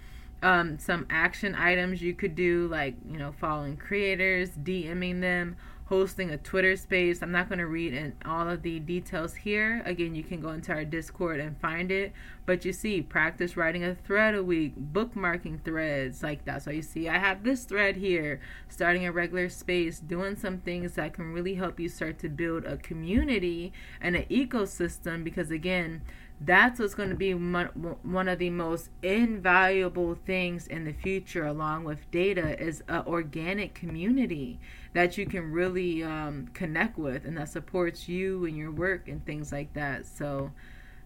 Um, 0.44 0.78
some 0.78 1.08
action 1.10 1.56
items 1.56 2.00
you 2.00 2.14
could 2.14 2.36
do, 2.36 2.68
like 2.68 2.94
you 3.10 3.18
know, 3.18 3.32
following 3.32 3.76
creators, 3.76 4.52
DMing 4.52 5.20
them, 5.20 5.56
hosting 5.88 6.32
a 6.32 6.38
Twitter 6.38 6.76
space. 6.76 7.22
I'm 7.22 7.32
not 7.32 7.48
going 7.48 7.60
to 7.60 7.66
read 7.66 7.94
in 7.94 8.14
all 8.26 8.50
of 8.50 8.62
the 8.62 8.80
details 8.80 9.36
here. 9.36 9.82
Again, 9.86 10.16
you 10.16 10.24
can 10.24 10.42
go 10.42 10.50
into 10.50 10.74
our 10.74 10.84
Discord 10.84 11.40
and 11.40 11.58
find 11.62 11.92
it. 11.92 12.12
But 12.46 12.66
you 12.66 12.74
see, 12.74 13.02
practice 13.02 13.56
writing 13.56 13.86
a 13.86 13.96
thread 13.96 14.36
a 14.36 14.44
week, 14.44 14.76
bookmarking 14.78 15.64
threads 15.64 16.24
like 16.24 16.44
that. 16.46 16.64
So 16.64 16.72
you 16.72 16.82
see, 16.82 17.08
I 17.08 17.18
have 17.18 17.44
this 17.44 17.64
thread 17.64 17.96
here, 17.96 18.42
starting 18.68 19.06
a 19.06 19.12
regular 19.14 19.48
space, 19.48 20.00
doing 20.00 20.36
some 20.36 20.58
things 20.60 20.94
that 20.94 21.14
can 21.14 21.32
really 21.32 21.56
help 21.56 21.80
you 21.80 21.88
start 21.88 22.20
to 22.20 22.30
build 22.30 22.66
a 22.66 22.78
community 22.78 23.72
and 24.02 24.16
an 24.16 24.26
ecosystem. 24.30 25.24
Because 25.24 25.52
again, 25.52 26.02
that's 26.40 26.80
what's 26.80 26.94
going 26.94 27.10
to 27.10 27.16
be 27.16 27.34
one 27.34 28.28
of 28.28 28.40
the 28.40 28.50
most 28.50 28.90
invaluable 29.02 30.16
things 30.26 30.68
in 30.68 30.86
the 30.86 30.94
future 30.94 31.46
along 31.46 31.84
with 31.84 32.12
data 32.12 32.62
is 32.62 32.84
an 32.88 33.04
organic 33.08 33.74
community 33.74 34.60
that 34.98 35.16
you 35.16 35.28
can 35.28 35.52
really 35.52 36.04
um, 36.04 36.48
connect 36.56 36.98
with 36.98 37.24
and 37.24 37.38
that 37.38 37.48
supports 37.48 38.10
you 38.10 38.46
and 38.46 38.58
your 38.58 38.72
work 38.72 39.08
and 39.08 39.24
things 39.28 39.52
like 39.52 39.72
that 39.74 40.08
so 40.08 40.52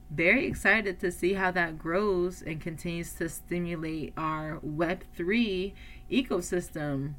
very 0.10 0.46
excited 0.46 0.98
to 0.98 1.12
see 1.12 1.34
how 1.34 1.52
that 1.52 1.78
grows 1.78 2.42
and 2.42 2.62
continues 2.62 3.12
to 3.12 3.28
stimulate 3.28 4.14
our 4.16 4.62
web3 4.66 5.74
ecosystem 6.10 7.16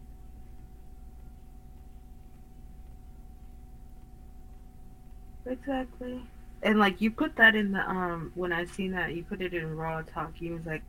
exactly 5.45 6.23
and 6.63 6.79
like 6.79 7.03
you 7.03 7.11
put 7.11 7.37
that 7.37 7.55
in 7.55 7.73
the 7.73 7.81
um 7.87 8.33
when 8.35 8.51
I 8.51 8.65
seen 8.65 8.93
that 8.93 9.15
you 9.15 9.25
put 9.25 9.43
it 9.43 9.53
in 9.53 9.77
raw 9.77 10.01
talk, 10.03 10.33
he 10.37 10.51
was 10.51 10.65
like, 10.65 10.83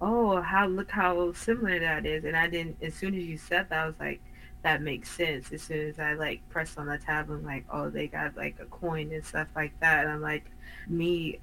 "Oh, 0.00 0.40
how 0.40 0.66
look 0.66 0.90
how 0.90 1.32
similar 1.34 1.78
that 1.78 2.04
is." 2.04 2.24
And 2.24 2.36
I 2.36 2.48
didn't. 2.48 2.78
As 2.82 2.94
soon 2.94 3.14
as 3.14 3.22
you 3.24 3.38
said 3.38 3.68
that, 3.70 3.78
I 3.78 3.86
was 3.86 3.94
like, 4.00 4.20
"That 4.64 4.82
makes 4.82 5.10
sense." 5.10 5.52
As 5.52 5.62
soon 5.62 5.88
as 5.88 6.00
I 6.00 6.14
like 6.14 6.46
pressed 6.50 6.78
on 6.78 6.86
the 6.86 6.98
tab, 6.98 7.30
I'm 7.30 7.44
like, 7.44 7.64
"Oh, 7.70 7.90
they 7.90 8.08
got 8.08 8.36
like 8.36 8.56
a 8.60 8.66
coin 8.66 9.12
and 9.12 9.24
stuff 9.24 9.48
like 9.54 9.78
that." 9.80 10.04
And 10.04 10.12
I'm 10.12 10.22
like, 10.22 10.44
me, 10.88 11.38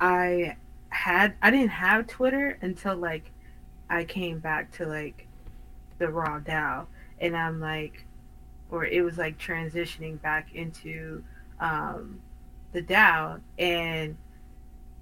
I 0.00 0.56
had 0.88 1.34
I 1.42 1.50
didn't 1.50 1.70
have 1.70 2.06
Twitter 2.06 2.58
until 2.62 2.96
like 2.96 3.30
I 3.88 4.04
came 4.04 4.38
back 4.40 4.72
to 4.72 4.86
like 4.86 5.26
the 5.98 6.08
raw 6.08 6.40
DAO, 6.40 6.86
and 7.20 7.36
I'm 7.36 7.60
like, 7.60 8.04
or 8.70 8.84
it 8.84 9.02
was 9.04 9.18
like 9.18 9.38
transitioning 9.38 10.20
back 10.20 10.54
into 10.54 11.22
um 11.60 12.20
the 12.72 12.82
DAO, 12.82 13.40
and 13.58 14.16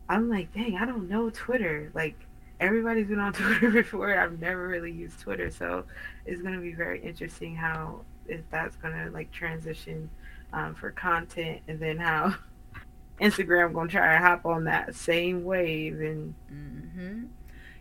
I'm 0.09 0.29
like, 0.29 0.53
dang, 0.53 0.77
I 0.77 0.85
don't 0.85 1.09
know 1.09 1.31
Twitter. 1.31 1.91
Like 1.95 2.17
everybody's 2.65 3.07
been 3.07 3.21
on 3.21 3.33
Twitter 3.35 3.71
before. 3.71 4.19
I've 4.19 4.41
never 4.41 4.67
really 4.67 4.93
used 4.93 5.21
Twitter, 5.21 5.51
so 5.51 5.85
it's 6.27 6.43
gonna 6.43 6.61
be 6.61 6.73
very 6.73 7.01
interesting 7.03 7.55
how 7.55 8.01
if 8.27 8.41
that's 8.51 8.77
gonna 8.77 9.11
like 9.11 9.31
transition 9.31 10.09
um, 10.53 10.75
for 10.75 10.91
content, 10.91 11.61
and 11.69 11.79
then 11.79 11.99
how 11.99 12.35
Instagram 13.21 13.73
gonna 13.75 13.89
try 13.89 14.15
to 14.15 14.19
hop 14.21 14.47
on 14.47 14.65
that 14.65 14.95
same 14.95 15.45
wave 15.45 16.01
and. 16.01 16.35
Mm-hmm. 16.53 17.25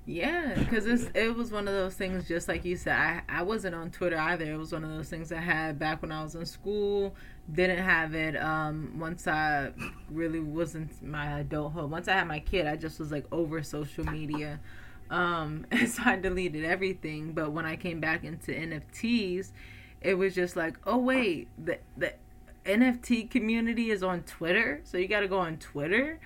Yeah, 0.06 0.56
because 0.56 0.86
it 1.14 1.36
was 1.36 1.52
one 1.52 1.68
of 1.68 1.74
those 1.74 1.96
things, 1.96 2.28
just 2.28 2.50
like 2.50 2.66
you 2.66 2.76
said. 2.76 2.94
I, 2.94 3.22
I 3.30 3.44
wasn't 3.44 3.74
on 3.74 3.90
Twitter 3.90 4.18
either. 4.18 4.52
It 4.52 4.58
was 4.58 4.74
one 4.74 4.84
of 4.84 4.90
those 4.90 5.08
things 5.08 5.32
I 5.32 5.40
had 5.40 5.80
back 5.80 6.02
when 6.02 6.12
I 6.12 6.22
was 6.24 6.36
in 6.36 6.46
school. 6.46 7.16
Didn't 7.52 7.80
have 7.80 8.14
it 8.14 8.36
um, 8.36 8.98
once 9.00 9.28
I 9.28 9.72
really 10.10 10.42
wasn't 10.42 11.02
my 11.02 11.40
adulthood. 11.40 11.90
Once 11.90 12.10
I 12.10 12.14
had 12.14 12.28
my 12.28 12.40
kid, 12.40 12.68
I 12.68 12.76
just 12.76 13.00
was 13.00 13.12
like 13.12 13.26
over 13.32 13.64
social 13.64 14.04
media. 14.04 14.60
Um, 15.10 15.66
and 15.72 15.88
so 15.88 16.04
I 16.06 16.18
deleted 16.18 16.66
everything. 16.66 17.32
But 17.32 17.54
when 17.54 17.66
I 17.66 17.78
came 17.78 18.02
back 18.02 18.26
into 18.26 18.52
NFTs, 18.52 19.52
it 20.02 20.16
was 20.16 20.36
just 20.36 20.58
like, 20.58 20.76
oh, 20.86 20.98
wait, 20.98 21.48
the, 21.58 21.78
the 21.96 22.14
NFT 22.66 23.32
community 23.32 23.90
is 23.90 24.04
on 24.04 24.24
Twitter. 24.24 24.82
So 24.84 24.98
you 24.98 25.08
got 25.08 25.22
to 25.22 25.30
go 25.30 25.40
on 25.40 25.58
Twitter 25.58 26.20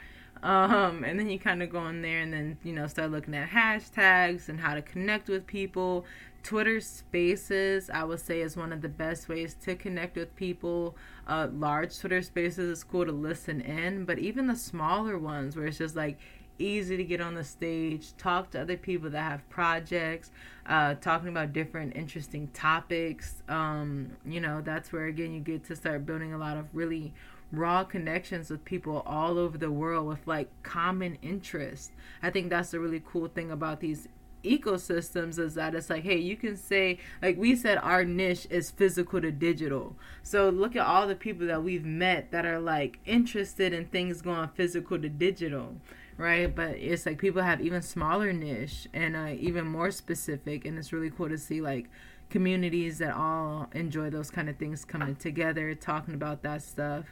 Um, 0.44 1.04
and 1.04 1.20
then 1.20 1.30
you 1.30 1.40
kind 1.40 1.64
of 1.64 1.70
go 1.70 1.88
in 1.88 2.02
there 2.02 2.22
and 2.22 2.32
then, 2.32 2.58
you 2.64 2.74
know, 2.74 2.88
start 2.88 3.12
looking 3.12 3.36
at 3.36 3.50
hashtags 3.50 4.50
and 4.50 4.60
how 4.60 4.76
to 4.76 4.82
connect 4.82 5.30
with 5.30 5.48
people. 5.48 6.06
Twitter 6.44 6.80
Spaces, 6.80 7.90
I 7.90 8.04
would 8.04 8.20
say, 8.20 8.42
is 8.42 8.56
one 8.56 8.72
of 8.72 8.82
the 8.82 8.90
best 8.90 9.28
ways 9.28 9.56
to 9.64 9.76
connect 9.76 10.16
with 10.16 10.34
people. 10.36 10.96
Uh, 11.28 11.48
large 11.52 11.98
Twitter 12.00 12.22
Spaces 12.22 12.78
is 12.78 12.84
cool 12.84 13.06
to 13.06 13.12
listen 13.12 13.60
in, 13.62 14.06
but 14.06 14.20
even 14.20 14.48
the 14.48 14.56
smaller 14.56 15.18
ones 15.18 15.56
where 15.56 15.66
it's 15.66 15.78
just 15.78 15.96
like 15.96 16.18
easy 16.60 16.98
to 16.98 17.04
get 17.04 17.22
on 17.22 17.36
the 17.36 17.44
stage, 17.44 18.16
talk 18.18 18.52
to 18.52 18.62
other 18.62 18.78
people 18.78 19.10
that 19.10 19.22
have 19.22 19.48
projects, 19.50 20.32
uh, 20.68 20.96
talking 20.96 21.30
about 21.30 21.54
different 21.54 21.96
interesting 21.96 22.48
topics. 22.54 23.44
Um, 23.48 24.12
you 24.26 24.40
know, 24.40 24.62
that's 24.62 24.92
where 24.92 25.06
again 25.06 25.34
you 25.34 25.40
get 25.40 25.66
to 25.66 25.76
start 25.76 26.06
building 26.06 26.34
a 26.34 26.38
lot 26.38 26.58
of 26.58 26.66
really 26.74 27.14
raw 27.52 27.84
connections 27.84 28.50
with 28.50 28.66
people 28.66 29.04
all 29.06 29.38
over 29.38 29.58
the 29.58 29.72
world 29.72 30.08
with 30.08 30.26
like 30.26 30.50
common 30.64 31.18
interests. 31.22 31.92
I 32.22 32.30
think 32.30 32.50
that's 32.50 32.72
the 32.72 32.80
really 32.80 33.02
cool 33.06 33.28
thing 33.28 33.52
about 33.52 33.80
these 33.80 34.08
ecosystems 34.44 35.40
is 35.40 35.56
that 35.56 35.76
it's 35.76 35.90
like 35.90 36.04
hey 36.04 36.18
you 36.18 36.38
can 36.38 36.56
say 36.56 37.00
like 37.24 37.36
we 37.38 37.56
said 37.56 37.78
our 37.80 38.06
niche 38.06 38.48
is 38.50 38.72
physical 38.72 39.20
to 39.22 39.32
digital. 39.32 39.96
So 40.24 40.50
look 40.50 40.76
at 40.76 40.86
all 40.86 41.08
the 41.08 41.16
people 41.16 41.48
that 41.48 41.64
we've 41.64 41.86
met 41.86 42.32
that 42.32 42.46
are 42.46 42.60
like 42.60 43.00
interested 43.06 43.74
in 43.74 43.86
things 43.86 44.22
going 44.22 44.50
physical 44.50 45.00
to 45.00 45.10
digital 45.10 45.76
right? 46.18 46.54
But 46.54 46.72
it's 46.78 47.06
like 47.06 47.20
people 47.20 47.44
have 47.44 47.62
even 47.62 47.82
smaller 47.82 48.34
niche 48.34 48.88
and 48.94 49.16
uh, 49.16 49.36
even 49.38 49.68
more 49.68 49.92
specific 49.92 50.66
and 50.66 50.78
it's 50.78 50.92
really 50.92 51.12
cool 51.12 51.30
to 51.30 51.38
see 51.38 51.62
like 51.62 51.90
communities 52.30 52.98
that 52.98 53.16
all 53.16 53.70
enjoy 53.74 54.10
those 54.10 54.30
kind 54.30 54.50
of 54.50 54.58
things 54.58 54.84
coming 54.84 55.16
together 55.16 55.74
talking 55.76 56.14
about 56.14 56.44
that 56.44 56.62
stuff 56.62 57.06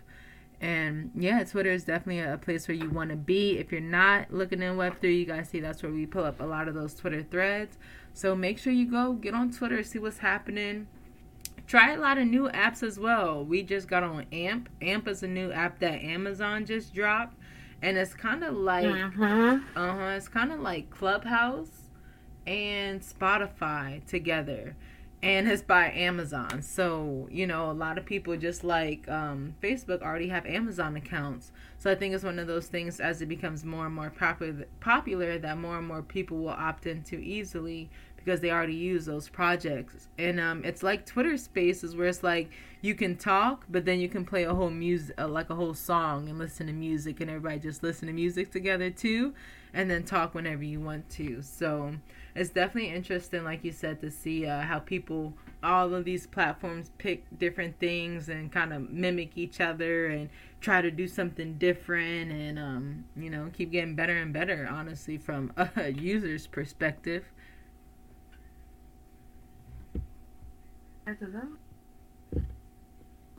and 0.61 1.11
yeah, 1.15 1.43
Twitter 1.43 1.71
is 1.71 1.83
definitely 1.83 2.19
a 2.19 2.37
place 2.37 2.67
where 2.67 2.75
you 2.75 2.89
want 2.89 3.09
to 3.09 3.15
be. 3.15 3.57
If 3.57 3.71
you're 3.71 3.81
not 3.81 4.33
looking 4.33 4.61
in 4.61 4.75
Web3, 4.77 5.19
you 5.19 5.25
guys 5.25 5.49
see 5.49 5.59
that's 5.59 5.83
where 5.83 5.91
we 5.91 6.05
pull 6.05 6.23
up 6.23 6.39
a 6.39 6.45
lot 6.45 6.67
of 6.67 6.73
those 6.73 6.93
Twitter 6.93 7.23
threads. 7.23 7.77
So 8.13 8.35
make 8.35 8.57
sure 8.57 8.71
you 8.71 8.89
go 8.89 9.13
get 9.13 9.33
on 9.33 9.51
Twitter, 9.51 9.83
see 9.83 9.99
what's 9.99 10.19
happening. 10.19 10.87
Try 11.67 11.93
a 11.93 11.99
lot 11.99 12.17
of 12.17 12.27
new 12.27 12.49
apps 12.49 12.83
as 12.83 12.99
well. 12.99 13.43
We 13.43 13.63
just 13.63 13.87
got 13.87 14.03
on 14.03 14.25
AMP. 14.31 14.69
AMP 14.81 15.07
is 15.07 15.23
a 15.23 15.27
new 15.27 15.51
app 15.51 15.79
that 15.79 16.01
Amazon 16.01 16.65
just 16.65 16.93
dropped. 16.93 17.37
And 17.81 17.97
it's 17.97 18.13
kind 18.13 18.43
of 18.43 18.55
like, 18.55 18.85
uh 19.75 19.93
huh, 19.93 20.13
it's 20.15 20.27
kind 20.27 20.51
of 20.51 20.59
like 20.61 20.89
Clubhouse 20.89 21.89
and 22.47 23.01
Spotify 23.01 24.05
together 24.05 24.75
and 25.25 25.47
it's 25.47 25.63
by 25.63 25.89
Amazon. 25.89 26.61
So, 26.61 27.27
you 27.31 27.47
know, 27.47 27.71
a 27.71 27.73
lot 27.73 27.97
of 27.97 28.05
people 28.05 28.37
just 28.37 28.63
like 28.63 29.09
um, 29.09 29.55
Facebook 29.59 30.03
already 30.03 30.27
have 30.27 30.45
Amazon 30.45 30.95
accounts. 30.95 31.51
So 31.79 31.91
I 31.91 31.95
think 31.95 32.13
it's 32.13 32.23
one 32.23 32.37
of 32.37 32.45
those 32.45 32.67
things 32.67 32.99
as 32.99 33.23
it 33.23 33.25
becomes 33.25 33.65
more 33.65 33.87
and 33.87 33.95
more 33.95 34.11
popular, 34.11 34.67
popular 34.81 35.39
that 35.39 35.57
more 35.57 35.79
and 35.79 35.87
more 35.87 36.03
people 36.03 36.37
will 36.37 36.49
opt 36.49 36.85
into 36.85 37.15
easily 37.15 37.89
because 38.17 38.39
they 38.39 38.51
already 38.51 38.75
use 38.75 39.07
those 39.07 39.27
projects. 39.27 40.09
And 40.19 40.39
um, 40.39 40.63
it's 40.63 40.83
like 40.83 41.07
Twitter 41.07 41.37
Spaces 41.37 41.95
where 41.95 42.07
it's 42.07 42.21
like 42.21 42.51
you 42.81 42.93
can 42.93 43.15
talk, 43.15 43.65
but 43.67 43.83
then 43.83 43.99
you 43.99 44.09
can 44.09 44.25
play 44.25 44.43
a 44.43 44.53
whole 44.53 44.69
music, 44.69 45.19
uh, 45.19 45.27
like 45.27 45.49
a 45.49 45.55
whole 45.55 45.73
song, 45.73 46.29
and 46.29 46.37
listen 46.37 46.67
to 46.67 46.73
music, 46.73 47.19
and 47.19 47.31
everybody 47.31 47.59
just 47.59 47.81
listen 47.81 48.07
to 48.07 48.13
music 48.13 48.51
together 48.51 48.91
too, 48.91 49.33
and 49.73 49.89
then 49.89 50.03
talk 50.03 50.35
whenever 50.35 50.63
you 50.63 50.79
want 50.79 51.09
to. 51.11 51.41
So 51.41 51.95
it's 52.35 52.49
definitely 52.49 52.93
interesting, 52.93 53.45
like 53.45 53.63
you 53.63 53.71
said, 53.71 54.01
to 54.01 54.11
see 54.11 54.45
uh, 54.45 54.61
how 54.61 54.79
people, 54.79 55.33
all 55.63 55.93
of 55.95 56.03
these 56.03 56.27
platforms, 56.27 56.91
pick 56.97 57.23
different 57.39 57.79
things 57.79 58.27
and 58.27 58.51
kind 58.51 58.73
of 58.73 58.89
mimic 58.89 59.31
each 59.37 59.61
other 59.61 60.07
and 60.07 60.29
try 60.59 60.81
to 60.81 60.91
do 60.91 61.07
something 61.07 61.53
different, 61.57 62.31
and 62.31 62.59
um, 62.59 63.05
you 63.15 63.29
know, 63.29 63.49
keep 63.53 63.71
getting 63.71 63.95
better 63.95 64.17
and 64.17 64.33
better. 64.33 64.67
Honestly, 64.69 65.17
from 65.17 65.53
a 65.77 65.91
user's 65.91 66.45
perspective. 66.45 67.23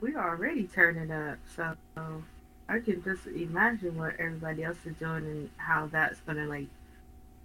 We 0.01 0.15
are 0.15 0.31
already 0.31 0.65
turning 0.69 1.11
up, 1.11 1.39
so 1.55 1.75
I 2.69 2.79
can 2.79 3.03
just 3.03 3.27
imagine 3.27 3.99
what 3.99 4.15
everybody 4.19 4.65
else 4.65 4.79
is 4.87 4.97
doing 4.97 5.25
and 5.25 5.51
how 5.59 5.87
that's 5.87 6.21
gonna 6.21 6.47
like 6.47 6.69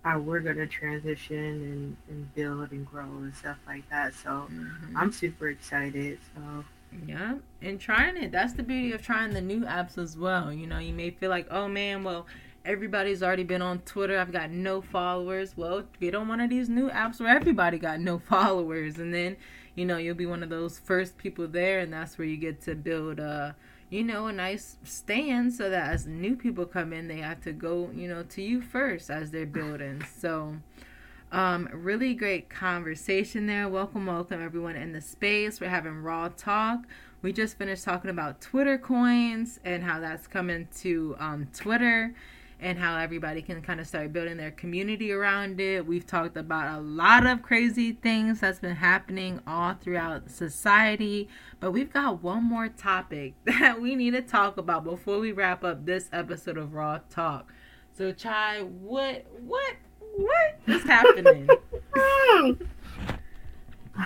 how 0.03 0.19
we're 0.19 0.39
gonna 0.39 0.67
transition 0.67 1.37
and, 1.37 1.97
and 2.09 2.35
build 2.35 2.71
and 2.71 2.85
grow 2.85 3.03
and 3.03 3.35
stuff 3.35 3.57
like 3.67 3.87
that. 3.89 4.13
So 4.13 4.29
mm-hmm. 4.29 4.97
I'm 4.97 5.11
super 5.11 5.49
excited. 5.49 6.19
So 6.35 6.65
yeah, 7.05 7.35
and 7.61 7.79
trying 7.79 8.17
it. 8.17 8.31
That's 8.31 8.53
the 8.53 8.63
beauty 8.63 8.91
of 8.93 9.01
trying 9.01 9.33
the 9.33 9.41
new 9.41 9.61
apps 9.61 9.97
as 9.97 10.17
well. 10.17 10.51
You 10.51 10.67
know, 10.67 10.79
you 10.79 10.93
may 10.93 11.11
feel 11.11 11.29
like, 11.29 11.47
oh 11.51 11.67
man, 11.67 12.03
well, 12.03 12.25
everybody's 12.65 13.23
already 13.23 13.43
been 13.43 13.61
on 13.61 13.79
Twitter. 13.79 14.19
I've 14.19 14.31
got 14.31 14.51
no 14.51 14.81
followers. 14.81 15.55
Well, 15.55 15.83
get 15.99 16.15
on 16.15 16.27
one 16.27 16.41
of 16.41 16.49
these 16.49 16.69
new 16.69 16.89
apps 16.89 17.19
where 17.19 17.35
everybody 17.35 17.77
got 17.77 17.99
no 17.99 18.19
followers, 18.29 18.97
and 18.97 19.13
then 19.13 19.37
you 19.75 19.85
know 19.85 19.97
you'll 19.97 20.15
be 20.15 20.25
one 20.25 20.43
of 20.43 20.49
those 20.49 20.79
first 20.79 21.17
people 21.17 21.47
there, 21.47 21.79
and 21.79 21.93
that's 21.93 22.17
where 22.17 22.27
you 22.27 22.37
get 22.37 22.61
to 22.63 22.75
build 22.75 23.19
a 23.19 23.55
you 23.91 24.05
know, 24.05 24.27
a 24.27 24.33
nice 24.33 24.77
stand 24.85 25.53
so 25.53 25.69
that 25.69 25.91
as 25.91 26.07
new 26.07 26.37
people 26.37 26.65
come 26.65 26.93
in, 26.93 27.09
they 27.09 27.17
have 27.17 27.41
to 27.41 27.51
go, 27.51 27.89
you 27.93 28.07
know, 28.07 28.23
to 28.23 28.41
you 28.41 28.61
first 28.61 29.11
as 29.11 29.29
they're 29.29 29.45
building. 29.45 30.03
So, 30.21 30.55
um, 31.31 31.67
really 31.73 32.13
great 32.13 32.49
conversation 32.49 33.47
there. 33.47 33.67
Welcome, 33.67 34.05
welcome 34.05 34.41
everyone 34.41 34.75
in 34.75 34.93
the 34.93 35.01
space. 35.01 35.59
We're 35.59 35.69
having 35.69 36.03
raw 36.03 36.29
talk. 36.29 36.85
We 37.21 37.33
just 37.33 37.57
finished 37.57 37.83
talking 37.83 38.11
about 38.11 38.39
Twitter 38.39 38.77
coins 38.77 39.59
and 39.65 39.83
how 39.83 39.99
that's 39.99 40.27
coming 40.27 40.67
to 40.81 41.15
um, 41.19 41.47
Twitter 41.53 42.13
and 42.61 42.77
how 42.77 42.95
everybody 42.95 43.41
can 43.41 43.63
kind 43.63 43.79
of 43.79 43.87
start 43.87 44.13
building 44.13 44.37
their 44.37 44.51
community 44.51 45.11
around 45.11 45.59
it. 45.59 45.85
We've 45.85 46.05
talked 46.05 46.37
about 46.37 46.77
a 46.77 46.81
lot 46.81 47.25
of 47.25 47.41
crazy 47.41 47.93
things 47.93 48.41
that's 48.41 48.59
been 48.59 48.75
happening 48.75 49.41
all 49.47 49.73
throughout 49.73 50.29
society, 50.29 51.27
but 51.59 51.71
we've 51.71 51.91
got 51.91 52.21
one 52.21 52.43
more 52.43 52.69
topic 52.69 53.33
that 53.45 53.81
we 53.81 53.95
need 53.95 54.11
to 54.11 54.21
talk 54.21 54.57
about 54.57 54.83
before 54.83 55.19
we 55.19 55.31
wrap 55.31 55.63
up 55.63 55.87
this 55.87 56.09
episode 56.13 56.57
of 56.57 56.75
Raw 56.75 56.99
Talk. 57.09 57.51
So, 57.93 58.11
Chy, 58.11 58.61
what, 58.61 59.25
what, 59.39 59.73
what 60.15 60.59
is 60.67 60.83
happening? 60.83 61.49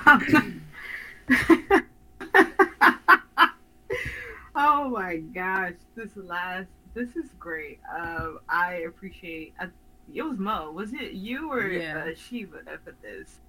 oh 4.56 4.90
my 4.90 5.18
gosh, 5.34 5.74
this 5.96 6.10
last 6.16 6.68
this 6.96 7.16
is 7.16 7.30
great. 7.38 7.80
Um, 7.96 8.40
I 8.50 8.86
appreciate. 8.88 9.54
I, 9.60 9.68
it 10.14 10.22
was 10.24 10.40
Mo. 10.40 10.72
Was 10.72 10.94
it 10.94 11.12
you 11.12 11.52
or 11.52 11.68
yeah. 11.68 12.06
uh, 12.06 12.16
Shiva 12.16 12.60
that 12.66 12.84
put 12.84 13.00
this? 13.02 13.40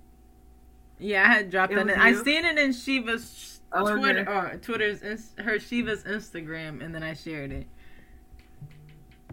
Yeah, 0.99 1.25
I 1.25 1.33
had 1.33 1.51
dropped 1.51 1.73
it 1.73 1.77
that. 1.77 1.89
In. 1.89 2.01
I 2.01 2.13
seen 2.15 2.45
it 2.45 2.59
in 2.59 2.73
Shiva's 2.73 3.61
oh, 3.73 3.97
Twitter, 3.97 4.29
uh, 4.29 4.57
Twitter's 4.61 5.33
her 5.39 5.59
Shiva's 5.59 6.03
Instagram, 6.05 6.85
and 6.85 6.95
then 6.95 7.03
I 7.03 7.15
shared 7.15 7.53
it. 7.53 7.67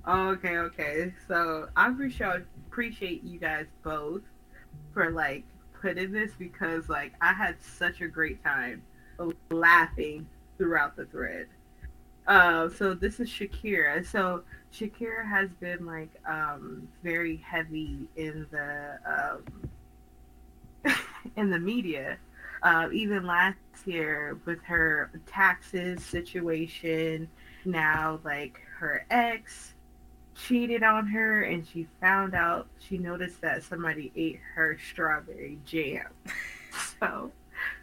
Oh, 0.05 0.30
okay, 0.30 0.57
okay. 0.57 1.14
So 1.28 1.70
I 1.76 1.89
appreciate 1.89 2.43
appreciate 2.68 3.24
you 3.24 3.39
guys 3.39 3.66
both 3.84 4.22
for 4.93 5.11
like 5.11 5.43
putting 5.82 6.11
this 6.11 6.32
because 6.38 6.89
like 6.89 7.14
I 7.22 7.34
had 7.34 7.55
such 7.61 8.01
a 8.01 8.07
great 8.07 8.43
time 8.43 8.84
laughing 9.49 10.28
throughout 10.57 10.95
the 10.95 11.05
thread. 11.05 11.47
Uh, 12.28 12.69
so 12.69 12.93
this 12.93 13.19
is 13.19 13.30
Shakira. 13.30 14.05
So 14.05 14.43
Shakira 14.74 15.28
has 15.28 15.49
been 15.59 15.86
like 15.86 16.09
um, 16.28 16.88
very 17.03 17.38
heavy 17.38 18.07
in 18.15 18.47
the 18.51 19.39
um, 20.86 20.93
in 21.36 21.49
the 21.49 21.59
media. 21.59 22.17
Uh, 22.61 22.88
even 22.93 23.26
last 23.26 23.57
year 23.86 24.39
with 24.45 24.63
her 24.63 25.11
taxes 25.28 26.03
situation, 26.03 27.28
now 27.65 28.19
like 28.24 28.59
her 28.80 29.05
ex 29.09 29.74
cheated 30.36 30.82
on 30.82 31.05
her 31.05 31.43
and 31.43 31.67
she 31.67 31.88
found 32.01 32.34
out 32.34 32.67
she 32.80 32.97
noticed 32.97 33.39
that 33.41 33.63
somebody 33.63 34.11
ate 34.15 34.39
her 34.55 34.78
strawberry 34.91 35.59
jam. 35.65 36.07
so 36.99 37.32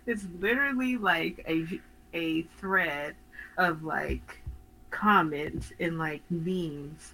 it's 0.06 0.24
literally 0.38 0.96
like 0.96 1.44
a 1.46 1.80
a 2.12 2.42
thread 2.58 3.14
of 3.60 3.84
like 3.84 4.40
comments 4.90 5.70
and 5.78 5.98
like 5.98 6.22
memes 6.30 7.12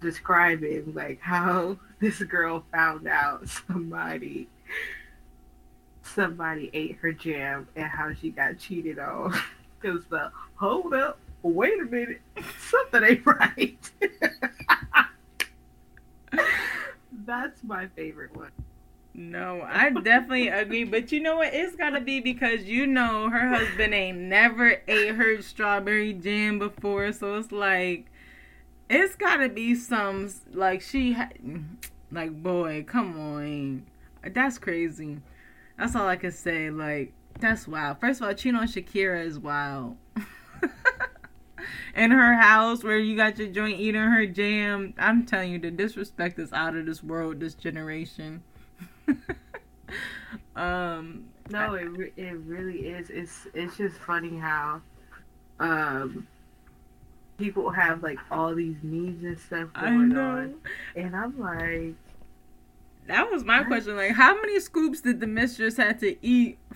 describing 0.00 0.94
like 0.94 1.20
how 1.20 1.76
this 2.00 2.22
girl 2.22 2.64
found 2.72 3.06
out 3.06 3.46
somebody 3.48 4.48
somebody 6.02 6.70
ate 6.72 6.96
her 7.00 7.12
jam 7.12 7.66
and 7.76 7.86
how 7.86 8.12
she 8.14 8.30
got 8.30 8.58
cheated 8.58 8.98
on. 8.98 9.34
Because 9.80 10.04
the 10.10 10.30
hold 10.54 10.94
up, 10.94 11.18
wait 11.42 11.80
a 11.80 11.84
minute, 11.84 12.20
something 12.70 13.02
ain't 13.02 13.26
right. 13.26 13.90
That's 17.26 17.64
my 17.64 17.88
favorite 17.88 18.36
one. 18.36 18.52
No, 19.14 19.62
I 19.68 19.90
definitely 19.90 20.48
agree. 20.48 20.84
But 20.84 21.12
you 21.12 21.20
know 21.20 21.36
what? 21.36 21.52
It's 21.52 21.76
got 21.76 21.90
to 21.90 22.00
be 22.00 22.20
because 22.20 22.64
you 22.64 22.86
know 22.86 23.28
her 23.28 23.48
husband 23.48 23.92
ain't 23.94 24.18
never 24.18 24.80
ate 24.88 25.14
her 25.14 25.42
strawberry 25.42 26.14
jam 26.14 26.58
before. 26.58 27.12
So 27.12 27.36
it's 27.36 27.52
like, 27.52 28.06
It's 28.88 29.14
gotta 29.16 29.48
be 29.48 29.74
some 29.74 30.30
like 30.52 30.82
she 30.82 31.12
ha- 31.12 31.30
like 32.10 32.42
boy, 32.42 32.84
come 32.86 33.18
on, 33.18 33.86
that's 34.32 34.58
crazy. 34.58 35.18
That's 35.78 35.96
all 35.96 36.06
I 36.08 36.16
can 36.16 36.32
say. 36.32 36.70
Like 36.70 37.12
that's 37.40 37.66
wild. 37.68 38.00
First 38.00 38.20
of 38.20 38.26
all, 38.28 38.34
cheating 38.34 38.56
on 38.60 38.66
Shakira 38.68 39.24
is 39.24 39.38
wild. 39.38 39.96
In 41.94 42.10
her 42.10 42.34
house 42.34 42.82
where 42.82 42.98
you 42.98 43.16
got 43.16 43.38
your 43.38 43.48
joint 43.48 43.78
eating 43.78 44.00
her 44.00 44.26
jam, 44.26 44.94
I'm 44.98 45.24
telling 45.26 45.52
you, 45.52 45.58
the 45.58 45.70
disrespect 45.70 46.38
is 46.38 46.52
out 46.52 46.76
of 46.76 46.86
this 46.86 47.02
world, 47.02 47.40
this 47.40 47.54
generation. 47.54 48.42
um, 50.56 51.24
no, 51.50 51.74
it 51.74 51.84
re- 51.84 52.12
it 52.16 52.36
really 52.46 52.88
is. 52.88 53.10
It's 53.10 53.46
it's 53.54 53.76
just 53.76 53.96
funny 53.98 54.38
how, 54.38 54.80
um, 55.60 56.26
people 57.38 57.70
have 57.70 58.02
like 58.02 58.18
all 58.30 58.54
these 58.54 58.76
memes 58.82 59.24
and 59.24 59.38
stuff 59.38 59.68
going 59.74 60.16
on, 60.16 60.54
and 60.96 61.16
I'm 61.16 61.38
like, 61.38 61.94
that 63.06 63.30
was 63.30 63.44
my 63.44 63.62
question. 63.64 63.96
Like, 63.96 64.12
how 64.12 64.34
many 64.40 64.60
scoops 64.60 65.00
did 65.00 65.20
the 65.20 65.26
mistress 65.26 65.76
had 65.76 65.98
to 66.00 66.16
eat 66.24 66.58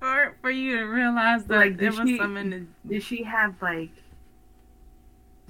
for 0.00 0.36
for 0.40 0.50
you 0.50 0.78
to 0.78 0.84
realize 0.84 1.44
that 1.46 1.56
like, 1.56 1.76
there 1.76 1.90
was 1.90 2.08
she, 2.08 2.18
some 2.18 2.36
in 2.36 2.50
the? 2.50 2.66
Did 2.88 3.02
she 3.02 3.22
have 3.24 3.54
like 3.60 3.90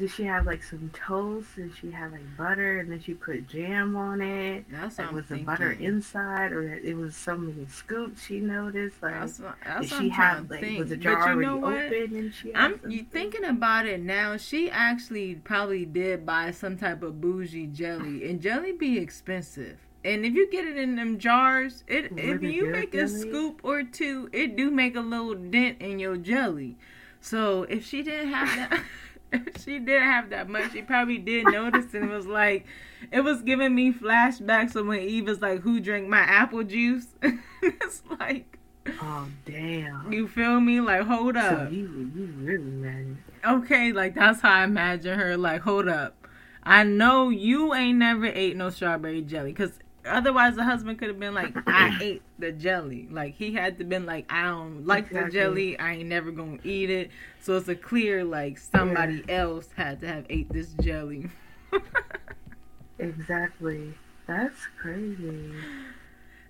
did 0.00 0.10
she 0.10 0.24
have 0.24 0.46
like 0.46 0.62
some 0.62 0.90
toast? 0.94 1.56
Did 1.56 1.72
she 1.78 1.90
have 1.90 2.12
like 2.12 2.36
butter 2.38 2.80
and 2.80 2.90
then 2.90 3.02
she 3.02 3.12
put 3.12 3.46
jam 3.46 3.94
on 3.94 4.22
it? 4.22 4.64
That's 4.70 4.98
like, 4.98 5.12
was 5.12 5.26
the 5.26 5.36
butter 5.36 5.72
inside, 5.72 6.52
or 6.52 6.72
it 6.72 6.96
was 6.96 7.14
so 7.14 7.36
many 7.36 7.66
scoops 7.66 8.24
she 8.24 8.40
noticed? 8.40 9.02
Like, 9.02 9.12
that's 9.12 9.38
what, 9.38 9.56
that's 9.62 9.90
did 9.90 9.98
she 9.98 10.08
have 10.08 10.50
like 10.50 10.62
was 10.78 10.88
the 10.88 10.96
jar 10.96 11.34
you 11.34 11.42
know 11.42 11.62
already 11.62 12.04
open 12.04 12.16
and 12.16 12.34
she? 12.34 12.54
I'm 12.54 12.80
you 12.88 13.04
thinking 13.04 13.44
about 13.44 13.84
it 13.84 14.00
now. 14.00 14.38
She 14.38 14.70
actually 14.70 15.34
probably 15.34 15.84
did 15.84 16.24
buy 16.24 16.50
some 16.50 16.78
type 16.78 17.02
of 17.02 17.20
bougie 17.20 17.66
jelly, 17.66 18.26
and 18.28 18.40
jelly 18.40 18.72
be 18.72 18.98
expensive. 18.98 19.76
And 20.02 20.24
if 20.24 20.32
you 20.32 20.50
get 20.50 20.64
it 20.64 20.78
in 20.78 20.96
them 20.96 21.18
jars, 21.18 21.84
it 21.86 22.10
if 22.16 22.42
you 22.42 22.70
make 22.70 22.92
jelly? 22.92 23.04
a 23.04 23.08
scoop 23.08 23.60
or 23.62 23.82
two, 23.82 24.30
it 24.32 24.56
do 24.56 24.70
make 24.70 24.96
a 24.96 25.00
little 25.00 25.34
dent 25.34 25.82
in 25.82 25.98
your 25.98 26.16
jelly. 26.16 26.78
So 27.20 27.64
if 27.64 27.84
she 27.84 28.02
didn't 28.02 28.32
have 28.32 28.70
that. 28.70 28.82
she 29.64 29.78
didn't 29.78 30.02
have 30.02 30.30
that 30.30 30.48
much. 30.48 30.72
She 30.72 30.82
probably 30.82 31.18
did 31.18 31.46
notice 31.46 31.92
and 31.94 32.10
it 32.10 32.14
was 32.14 32.26
like, 32.26 32.66
it 33.10 33.20
was 33.20 33.42
giving 33.42 33.74
me 33.74 33.92
flashbacks 33.92 34.74
of 34.76 34.86
when 34.86 35.00
Eve 35.00 35.26
was 35.26 35.40
like, 35.40 35.60
"Who 35.60 35.80
drank 35.80 36.08
my 36.08 36.20
apple 36.20 36.64
juice?" 36.64 37.06
it's 37.62 38.02
like, 38.18 38.58
oh 39.00 39.28
damn. 39.44 40.12
You 40.12 40.28
feel 40.28 40.60
me? 40.60 40.80
Like, 40.80 41.02
hold 41.02 41.36
up. 41.36 41.68
So 41.68 41.74
you, 41.74 42.10
you 42.14 42.26
really 42.40 42.62
mad? 42.64 43.16
Okay, 43.46 43.92
like 43.92 44.14
that's 44.14 44.40
how 44.40 44.52
I 44.52 44.64
imagine 44.64 45.18
her. 45.18 45.36
Like, 45.36 45.62
hold 45.62 45.88
up. 45.88 46.14
I 46.62 46.82
know 46.84 47.30
you 47.30 47.74
ain't 47.74 47.98
never 47.98 48.26
ate 48.26 48.56
no 48.56 48.70
strawberry 48.70 49.22
jelly 49.22 49.52
because 49.52 49.78
Otherwise, 50.06 50.56
the 50.56 50.64
husband 50.64 50.98
could 50.98 51.08
have 51.08 51.20
been 51.20 51.34
like, 51.34 51.52
"I 51.66 51.98
ate 52.00 52.22
the 52.38 52.52
jelly." 52.52 53.08
Like 53.10 53.34
he 53.34 53.52
had 53.52 53.78
to 53.78 53.84
been 53.84 54.06
like, 54.06 54.30
"I 54.32 54.44
don't 54.44 54.86
like 54.86 55.06
exactly. 55.06 55.24
the 55.24 55.32
jelly. 55.32 55.78
I 55.78 55.94
ain't 55.94 56.08
never 56.08 56.30
gonna 56.30 56.58
eat 56.64 56.90
it." 56.90 57.10
So 57.40 57.56
it's 57.56 57.68
a 57.68 57.74
clear 57.74 58.24
like 58.24 58.58
somebody 58.58 59.22
yeah. 59.28 59.42
else 59.42 59.68
had 59.76 60.00
to 60.00 60.08
have 60.08 60.26
ate 60.30 60.50
this 60.52 60.72
jelly. 60.80 61.28
exactly. 62.98 63.94
That's 64.26 64.66
crazy. 64.80 65.52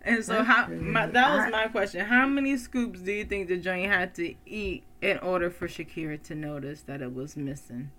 And 0.02 0.24
so, 0.24 0.34
That's 0.34 0.48
how 0.48 0.66
my, 0.68 1.06
that 1.06 1.36
was 1.36 1.52
my 1.52 1.68
question. 1.68 2.04
How 2.06 2.26
many 2.26 2.56
scoops 2.56 3.00
do 3.00 3.12
you 3.12 3.24
think 3.24 3.48
the 3.48 3.58
joint 3.58 3.90
had 3.90 4.14
to 4.14 4.34
eat 4.46 4.84
in 5.02 5.18
order 5.18 5.50
for 5.50 5.68
Shakira 5.68 6.22
to 6.24 6.34
notice 6.34 6.82
that 6.82 7.02
it 7.02 7.14
was 7.14 7.36
missing? 7.36 7.90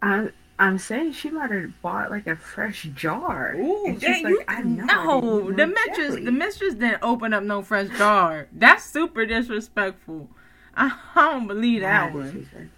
I 0.00 0.30
I'm 0.58 0.78
saying 0.78 1.12
she 1.12 1.30
might 1.30 1.50
have 1.50 1.80
bought 1.80 2.10
like 2.10 2.26
a 2.26 2.36
fresh 2.36 2.84
jar. 2.94 3.54
Ooh, 3.56 3.96
dang, 3.98 4.24
like, 4.24 4.30
you, 4.30 4.42
I 4.46 4.62
know, 4.62 4.84
no, 5.20 5.52
the 5.52 5.66
mistress, 5.66 6.08
jelly. 6.08 6.24
the 6.24 6.32
mistress 6.32 6.74
didn't 6.74 7.02
open 7.02 7.32
up 7.32 7.42
no 7.42 7.62
fresh 7.62 7.88
jar. 7.96 8.48
That's 8.52 8.84
super 8.84 9.26
disrespectful. 9.26 10.28
I 10.76 10.96
don't 11.14 11.46
believe 11.46 11.80
that 11.80 12.14
one. 12.14 12.70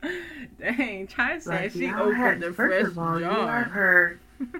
Dang, 0.60 1.06
Chy 1.08 1.38
said 1.38 1.50
like, 1.50 1.72
she 1.72 1.90
opened 1.90 2.16
had, 2.16 2.40
the 2.40 2.52
fresh 2.52 2.96
all, 2.96 3.18
jar. 3.18 3.64
Her, 3.64 4.20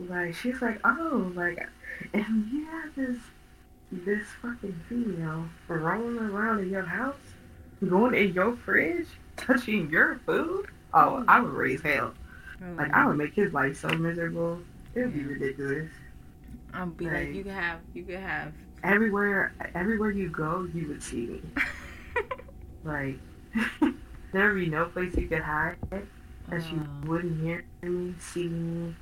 like 0.00 0.34
she's 0.34 0.60
like, 0.60 0.80
oh, 0.84 1.32
like, 1.34 1.68
and 2.12 2.50
you 2.50 2.66
have 2.66 2.94
this 2.96 3.18
this 3.92 4.26
fucking 4.42 4.80
female 4.88 5.48
rolling 5.68 6.18
around 6.18 6.60
in 6.60 6.70
your 6.70 6.82
house, 6.82 7.14
going 7.88 8.14
in 8.14 8.34
your 8.34 8.56
fridge 8.56 9.06
touching 9.36 9.90
your 9.90 10.20
food, 10.26 10.66
oh, 10.92 11.20
hmm. 11.20 11.30
I 11.30 11.40
would 11.40 11.52
raise 11.52 11.82
hell. 11.82 12.14
Oh, 12.62 12.72
like 12.76 12.92
I 12.92 13.06
would 13.06 13.16
make 13.16 13.34
his 13.34 13.52
life 13.52 13.76
so 13.76 13.88
miserable. 13.88 14.60
It 14.94 15.00
would 15.00 15.14
be 15.14 15.24
ridiculous. 15.24 15.90
I'll 16.72 16.86
be 16.86 17.04
like, 17.04 17.14
like, 17.14 17.34
you 17.34 17.42
could 17.44 17.52
have, 17.52 17.80
you 17.92 18.04
could 18.04 18.18
have. 18.18 18.52
Everywhere, 18.82 19.52
everywhere 19.74 20.10
you 20.10 20.28
go, 20.28 20.68
you 20.74 20.88
would 20.88 21.02
see 21.02 21.26
me. 21.26 21.42
like 22.84 23.18
there 24.32 24.52
would 24.52 24.60
be 24.60 24.68
no 24.68 24.86
place 24.86 25.14
you 25.16 25.26
could 25.26 25.42
hide 25.42 25.76
that 25.90 26.02
oh. 26.52 26.56
you 26.70 27.08
wouldn't 27.08 27.40
hear 27.42 27.64
me, 27.82 28.14
see 28.18 28.48
me. 28.48 28.94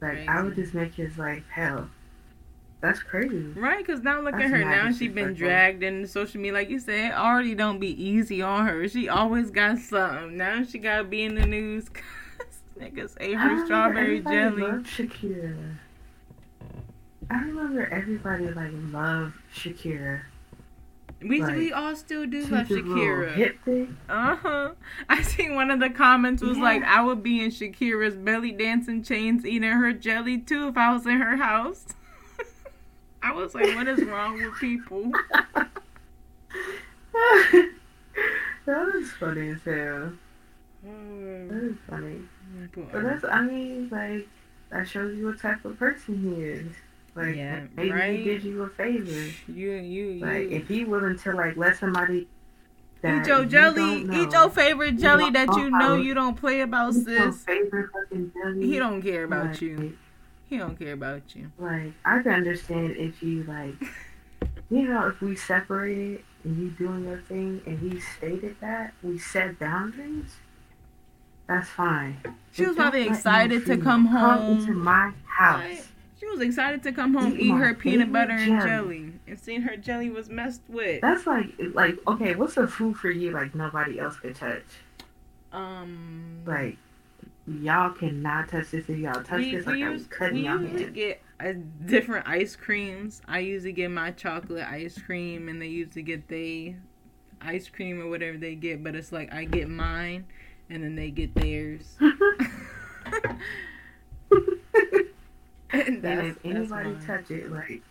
Like 0.00 0.12
Crazy. 0.12 0.28
I 0.28 0.42
would 0.42 0.54
just 0.54 0.74
make 0.74 0.94
his 0.94 1.18
life 1.18 1.44
hell. 1.50 1.88
That's 2.80 3.02
crazy. 3.02 3.36
Right, 3.36 3.84
because 3.84 4.02
now 4.02 4.22
look 4.22 4.32
That's 4.32 4.44
at 4.44 4.50
her. 4.50 4.64
Now 4.64 4.90
she 4.90 5.08
been 5.08 5.34
dragged 5.34 5.82
into 5.82 6.08
social 6.08 6.40
media. 6.40 6.54
Like 6.54 6.70
you 6.70 6.78
said, 6.78 7.12
already 7.12 7.54
don't 7.54 7.78
be 7.78 8.02
easy 8.02 8.40
on 8.40 8.66
her. 8.66 8.88
She 8.88 9.08
always 9.08 9.50
got 9.50 9.78
something. 9.78 10.36
Now 10.36 10.64
she 10.64 10.78
got 10.78 10.98
to 10.98 11.04
be 11.04 11.22
in 11.22 11.34
the 11.34 11.44
news 11.44 11.90
because 11.90 12.62
niggas 12.80 13.16
ate 13.20 13.36
her 13.36 13.66
strawberry 13.66 14.20
jelly. 14.20 14.62
Loved 14.62 14.86
Shakira. 14.86 15.76
I 17.30 17.42
remember 17.42 17.86
everybody 17.92 18.50
like 18.50 18.72
loved 18.72 19.34
Shakira. 19.54 20.22
We 21.22 21.42
like, 21.42 21.56
we 21.56 21.72
all 21.72 21.94
still 21.94 22.26
do 22.26 22.46
love 22.46 22.66
Shakira. 22.66 23.94
Uh 24.08 24.36
huh. 24.36 24.70
I 25.06 25.20
seen 25.20 25.54
one 25.54 25.70
of 25.70 25.80
the 25.80 25.90
comments 25.90 26.42
was 26.42 26.56
yeah. 26.56 26.64
like, 26.64 26.82
"I 26.82 27.02
would 27.02 27.22
be 27.22 27.44
in 27.44 27.50
Shakira's 27.50 28.16
belly 28.16 28.52
dancing 28.52 29.02
chains, 29.02 29.44
eating 29.44 29.70
her 29.70 29.92
jelly 29.92 30.38
too 30.38 30.68
if 30.68 30.78
I 30.78 30.94
was 30.94 31.04
in 31.04 31.20
her 31.20 31.36
house." 31.36 31.84
I 33.22 33.32
was 33.32 33.54
like, 33.54 33.74
what 33.74 33.86
is 33.88 34.02
wrong 34.04 34.34
with 34.34 34.54
people? 34.58 35.10
that 37.12 37.70
was 38.66 39.10
funny 39.12 39.50
as 39.50 39.62
hell. 39.64 40.12
Mm. 40.86 41.48
That 41.48 41.62
is 41.62 41.76
funny. 41.88 42.20
But 42.92 43.02
that's, 43.02 43.24
I 43.24 43.42
mean, 43.42 43.88
like, 43.90 44.28
that 44.70 44.88
shows 44.88 45.16
you 45.16 45.26
what 45.26 45.40
type 45.40 45.64
of 45.64 45.78
person 45.78 46.18
he 46.18 46.42
is. 46.42 46.72
Like, 47.14 47.36
yeah, 47.36 47.64
maybe 47.76 47.92
right? 47.92 48.18
he 48.18 48.24
did 48.24 48.44
you 48.44 48.62
a 48.62 48.68
favor. 48.70 49.10
You, 49.10 49.72
you, 49.72 49.72
you. 50.10 50.24
Like, 50.24 50.50
if 50.50 50.68
he 50.68 50.84
willing 50.84 51.18
to, 51.18 51.32
like, 51.32 51.56
let 51.56 51.76
somebody 51.76 52.26
Eat 53.02 53.26
your 53.26 53.46
jelly. 53.46 54.04
Know, 54.04 54.22
eat 54.22 54.32
your 54.32 54.50
favorite 54.50 54.98
jelly 54.98 55.26
you 55.26 55.32
that 55.32 55.56
you 55.56 55.70
know 55.70 55.96
you 55.96 56.12
don't 56.12 56.36
play 56.36 56.60
about, 56.60 56.92
sis. 56.94 57.46
He 57.46 58.78
don't 58.78 59.00
care 59.00 59.24
about 59.24 59.46
like, 59.46 59.60
you. 59.62 59.96
He 60.50 60.58
don't 60.58 60.76
care 60.76 60.92
about 60.94 61.22
you. 61.36 61.52
Like 61.58 61.92
I 62.04 62.20
can 62.22 62.32
understand 62.32 62.96
if 62.96 63.22
you 63.22 63.44
like, 63.44 63.76
you 64.68 64.82
know, 64.88 65.06
if 65.06 65.20
we 65.20 65.36
separated 65.36 66.24
and 66.42 66.58
you 66.58 66.70
doing 66.70 67.04
your 67.04 67.20
thing 67.20 67.62
and 67.66 67.78
he 67.78 68.00
stated 68.00 68.56
that 68.60 68.92
we 69.00 69.16
set 69.16 69.60
boundaries. 69.60 70.34
That's 71.46 71.68
fine. 71.68 72.20
She 72.52 72.66
was 72.66 72.74
probably 72.74 73.06
excited 73.06 73.64
to 73.66 73.76
come 73.76 74.06
home 74.06 74.58
into 74.58 74.72
my 74.72 75.12
house. 75.24 75.60
Right. 75.60 75.86
She 76.18 76.26
was 76.26 76.40
excited 76.40 76.82
to 76.82 76.92
come 76.92 77.14
home, 77.14 77.32
eat, 77.32 77.40
eat 77.40 77.50
her 77.50 77.72
peanut 77.72 78.12
butter 78.12 78.32
and 78.32 78.60
jelly. 78.60 78.98
jelly, 78.98 79.12
and 79.26 79.40
seeing 79.40 79.62
her 79.62 79.76
jelly 79.76 80.10
was 80.10 80.28
messed 80.28 80.60
with. 80.68 81.00
That's 81.00 81.26
like, 81.26 81.46
like, 81.74 81.96
okay, 82.06 82.34
what's 82.34 82.56
a 82.56 82.66
food 82.66 82.96
for 82.96 83.10
you 83.10 83.30
like 83.30 83.54
nobody 83.54 83.98
else 83.98 84.16
could 84.16 84.36
touch? 84.36 84.62
Um, 85.52 86.40
like 86.44 86.76
y'all 87.50 87.90
cannot 87.90 88.48
touch 88.48 88.70
this. 88.70 88.88
If 88.88 88.98
y'all 88.98 89.22
touch 89.22 89.38
we, 89.40 89.56
this, 89.56 89.66
like 89.66 89.78
use, 89.78 90.02
I'm 90.02 90.08
cutting 90.08 90.44
y'all 90.44 90.58
hand. 90.58 90.94
get 90.94 91.22
uh, 91.40 91.52
different 91.86 92.28
ice 92.28 92.56
creams. 92.56 93.22
I 93.26 93.40
usually 93.40 93.72
get 93.72 93.90
my 93.90 94.12
chocolate 94.12 94.66
ice 94.66 94.98
cream, 95.00 95.48
and 95.48 95.60
they 95.60 95.66
usually 95.66 96.02
get 96.02 96.28
the 96.28 96.74
ice 97.40 97.68
cream 97.68 98.00
or 98.00 98.08
whatever 98.08 98.38
they 98.38 98.54
get. 98.54 98.84
But 98.84 98.94
it's 98.94 99.12
like 99.12 99.32
I 99.32 99.44
get 99.44 99.68
mine, 99.68 100.26
and 100.68 100.82
then 100.82 100.94
they 100.94 101.10
get 101.10 101.34
theirs. 101.34 101.96
and, 105.72 106.04
and 106.04 106.26
if 106.26 106.38
anybody 106.44 106.96
touch 107.06 107.30
it, 107.30 107.50
like 107.50 107.82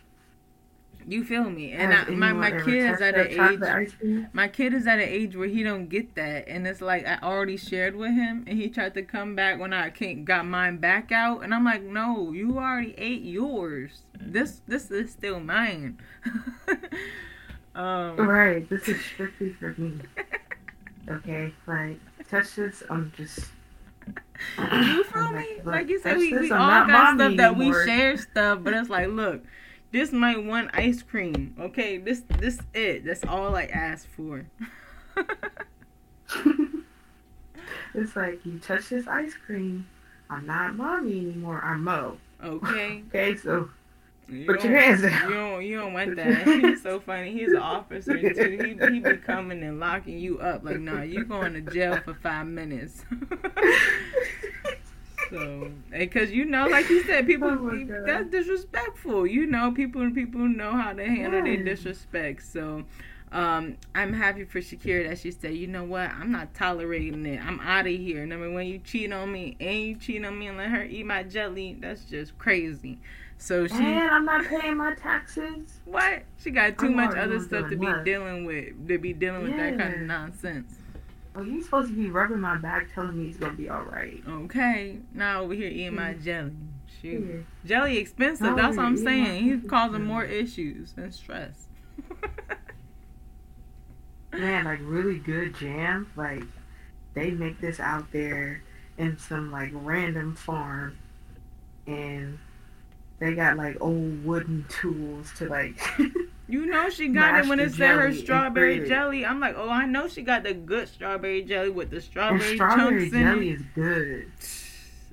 you 1.11 1.23
feel 1.23 1.49
me? 1.49 1.71
And 1.71 1.93
I, 1.93 2.05
my 2.09 2.33
my 2.33 2.51
kid 2.51 2.93
is 2.93 3.01
at 3.01 3.15
an 3.15 3.27
age. 3.27 4.27
My 4.33 4.47
kid 4.47 4.73
is 4.73 4.87
at 4.87 4.99
an 4.99 5.07
age 5.07 5.35
where 5.35 5.47
he 5.47 5.63
don't 5.63 5.87
get 5.87 6.15
that, 6.15 6.47
and 6.47 6.67
it's 6.67 6.81
like 6.81 7.07
I 7.07 7.19
already 7.21 7.57
shared 7.57 7.95
with 7.95 8.13
him, 8.13 8.45
and 8.47 8.57
he 8.57 8.69
tried 8.69 8.93
to 8.95 9.01
come 9.01 9.35
back 9.35 9.59
when 9.59 9.73
I 9.73 9.89
can't 9.89 10.25
got 10.25 10.45
mine 10.45 10.77
back 10.77 11.11
out, 11.11 11.43
and 11.43 11.53
I'm 11.53 11.65
like, 11.65 11.83
no, 11.83 12.31
you 12.31 12.57
already 12.57 12.95
ate 12.97 13.23
yours. 13.23 14.03
This 14.19 14.61
this 14.67 14.91
is 14.91 15.11
still 15.11 15.39
mine. 15.39 15.97
Um, 17.75 18.17
right. 18.17 18.67
This 18.69 18.89
is 18.89 18.99
strictly 19.05 19.53
for 19.53 19.73
me. 19.77 19.99
Okay, 21.07 21.53
like 21.65 21.97
touch 22.29 22.55
this. 22.55 22.83
I'm 22.89 23.13
just. 23.15 23.39
You 24.57 25.03
feel 25.05 25.31
me? 25.31 25.61
Like 25.63 25.87
you 25.87 25.99
said, 26.01 26.17
we, 26.17 26.33
we 26.33 26.51
all 26.51 26.85
got 26.87 27.15
stuff 27.15 27.37
that 27.37 27.55
we 27.55 27.67
anymore. 27.67 27.85
share 27.85 28.17
stuff, 28.17 28.59
but 28.63 28.73
it's 28.73 28.89
like, 28.89 29.07
look, 29.07 29.43
this 29.91 30.11
might 30.11 30.43
want 30.43 30.69
ice 30.73 31.01
cream. 31.01 31.55
Okay, 31.59 31.97
this 31.97 32.21
this 32.37 32.59
it. 32.73 33.05
That's 33.05 33.23
all 33.25 33.55
I 33.55 33.65
asked 33.65 34.07
for. 34.07 34.45
it's 37.95 38.15
like 38.15 38.45
you 38.45 38.59
touch 38.59 38.89
this 38.89 39.07
ice 39.07 39.33
cream. 39.45 39.87
I'm 40.29 40.45
not 40.45 40.75
mommy 40.75 41.17
anymore. 41.19 41.61
I'm 41.63 41.83
Mo. 41.83 42.17
Okay. 42.43 43.03
Okay, 43.09 43.35
so 43.35 43.69
You 44.27 44.45
Put 44.45 44.63
your 44.63 44.77
hands 44.77 45.01
down. 45.01 45.29
You 45.29 45.35
don't, 45.35 45.65
you 45.65 45.77
don't 45.79 45.93
want 45.93 46.15
that. 46.17 46.45
He's 46.45 46.83
so 46.83 46.99
funny. 46.99 47.31
He's 47.31 47.49
an 47.49 47.57
officer 47.57 48.13
too. 48.15 48.77
He, 48.79 48.93
he 48.93 48.99
be 48.99 49.17
coming 49.25 49.63
and 49.63 49.79
locking 49.79 50.19
you 50.19 50.37
up. 50.39 50.63
Like, 50.63 50.79
no, 50.79 51.01
you 51.01 51.25
going 51.25 51.53
to 51.53 51.61
jail 51.61 51.99
for 52.05 52.13
five 52.13 52.45
minutes. 52.45 53.03
So, 55.29 55.71
because 55.91 56.31
you 56.31 56.45
know, 56.45 56.67
like 56.67 56.89
you 56.89 57.03
said, 57.03 57.25
people 57.27 57.49
Oh 57.49 58.03
that's 58.05 58.29
disrespectful. 58.29 59.27
You 59.27 59.45
know, 59.45 59.71
people 59.71 60.01
and 60.01 60.13
people 60.13 60.41
know 60.41 60.71
how 60.71 60.93
to 60.93 61.05
handle 61.05 61.43
their 61.43 61.63
disrespect. 61.63 62.43
So. 62.45 62.85
Um, 63.31 63.77
I'm 63.93 64.11
happy 64.11 64.43
for 64.43 64.59
Shakira 64.59 65.07
that 65.07 65.19
she 65.19 65.29
said, 65.29 65.53
you 65.53 65.67
know 65.67 65.83
what, 65.83 66.09
I'm 66.09 66.31
not 66.31 66.55
tolerating 66.55 67.27
it. 67.27 67.39
I'm 67.39 67.59
out 67.59 67.85
of 67.85 67.93
here. 67.93 68.25
Number 68.25 68.49
when 68.49 68.65
you 68.65 68.79
cheat 68.79 69.13
on 69.13 69.31
me 69.31 69.55
and 69.59 69.77
you 69.77 69.95
cheat 69.97 70.25
on 70.25 70.39
me 70.39 70.47
and 70.47 70.57
let 70.57 70.69
her 70.69 70.83
eat 70.83 71.05
my 71.05 71.21
jelly, 71.21 71.77
that's 71.79 72.05
just 72.05 72.35
crazy. 72.39 72.97
So 73.37 73.67
she 73.67 73.75
and 73.75 74.09
I'm 74.11 74.25
not 74.25 74.45
paying 74.45 74.77
my 74.77 74.95
taxes. 74.95 75.79
what? 75.85 76.23
She 76.39 76.51
got 76.51 76.77
too 76.77 76.87
I'm 76.87 76.95
much 76.95 77.15
other 77.15 77.39
stuff 77.39 77.69
to 77.69 77.77
be 77.77 77.85
enough. 77.85 78.03
dealing 78.03 78.45
with. 78.45 78.87
To 78.87 78.97
be 78.97 79.13
dealing 79.13 79.43
with 79.43 79.55
that 79.55 79.77
kind 79.77 79.93
of 79.93 80.01
nonsense. 80.01 80.78
Well, 81.39 81.47
you 81.47 81.61
supposed 81.63 81.87
to 81.89 81.95
be 81.95 82.09
rubbing 82.09 82.41
my 82.41 82.57
back, 82.57 82.93
telling 82.93 83.17
me 83.17 83.29
it's 83.29 83.37
gonna 83.37 83.53
be 83.53 83.69
all 83.69 83.83
right. 83.83 84.21
Okay, 84.27 84.97
now 85.13 85.41
over 85.43 85.53
here 85.53 85.69
eating 85.69 85.95
my 85.95 86.13
jelly. 86.15 86.51
Shoot, 87.01 87.25
Yeah. 87.25 87.41
jelly 87.65 87.97
expensive. 87.97 88.45
No, 88.47 88.55
That's 88.57 88.75
what 88.75 88.85
I'm 88.85 88.95
you're 88.97 89.09
eating 89.09 89.21
my 89.23 89.27
saying. 89.29 89.43
He's 89.61 89.63
causing 89.69 90.03
more 90.03 90.25
issues 90.25 90.93
and 90.97 91.13
stress. 91.13 91.67
Man, 94.33 94.65
like 94.65 94.79
really 94.83 95.17
good 95.17 95.55
jam. 95.55 96.11
Like 96.17 96.43
they 97.13 97.31
make 97.31 97.61
this 97.61 97.79
out 97.79 98.11
there 98.11 98.61
in 98.97 99.17
some 99.17 99.49
like 99.49 99.71
random 99.73 100.35
farm, 100.35 100.97
and 101.87 102.37
they 103.19 103.33
got 103.33 103.55
like 103.55 103.77
old 103.79 104.25
wooden 104.25 104.65
tools 104.67 105.31
to 105.37 105.47
like. 105.47 105.79
You 106.49 106.65
know 106.65 106.89
she 106.89 107.09
got 107.09 107.39
it 107.39 107.47
when 107.47 107.59
it 107.59 107.73
said 107.73 107.95
her 107.99 108.11
strawberry 108.13 108.87
jelly. 108.87 109.23
I'm 109.25 109.39
like, 109.39 109.55
oh, 109.57 109.69
I 109.69 109.85
know 109.85 110.07
she 110.07 110.23
got 110.23 110.43
the 110.43 110.53
good 110.53 110.87
strawberry 110.89 111.43
jelly 111.43 111.69
with 111.69 111.91
the 111.91 111.97
and 111.97 112.05
strawberry, 112.05 112.55
strawberry 112.55 112.99
chunks 113.09 113.13
in 113.15 113.21
jelly 113.23 113.49
is 113.51 113.61
good. 113.75 114.31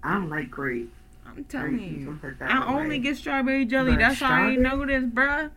I 0.02 0.14
don't 0.14 0.30
like 0.30 0.50
grape. 0.50 0.92
I'm 1.26 1.44
telling 1.44 1.76
Grape, 1.76 1.98
you, 1.98 2.18
don't 2.22 2.42
I 2.42 2.66
only 2.66 2.98
get 2.98 3.18
strawberry 3.18 3.66
jelly. 3.66 3.90
But 3.92 3.98
That's 3.98 4.20
how 4.20 4.32
I 4.32 4.54
strawberry- 4.54 4.56
know 4.56 4.86
this, 4.86 5.04
bruh. 5.12 5.50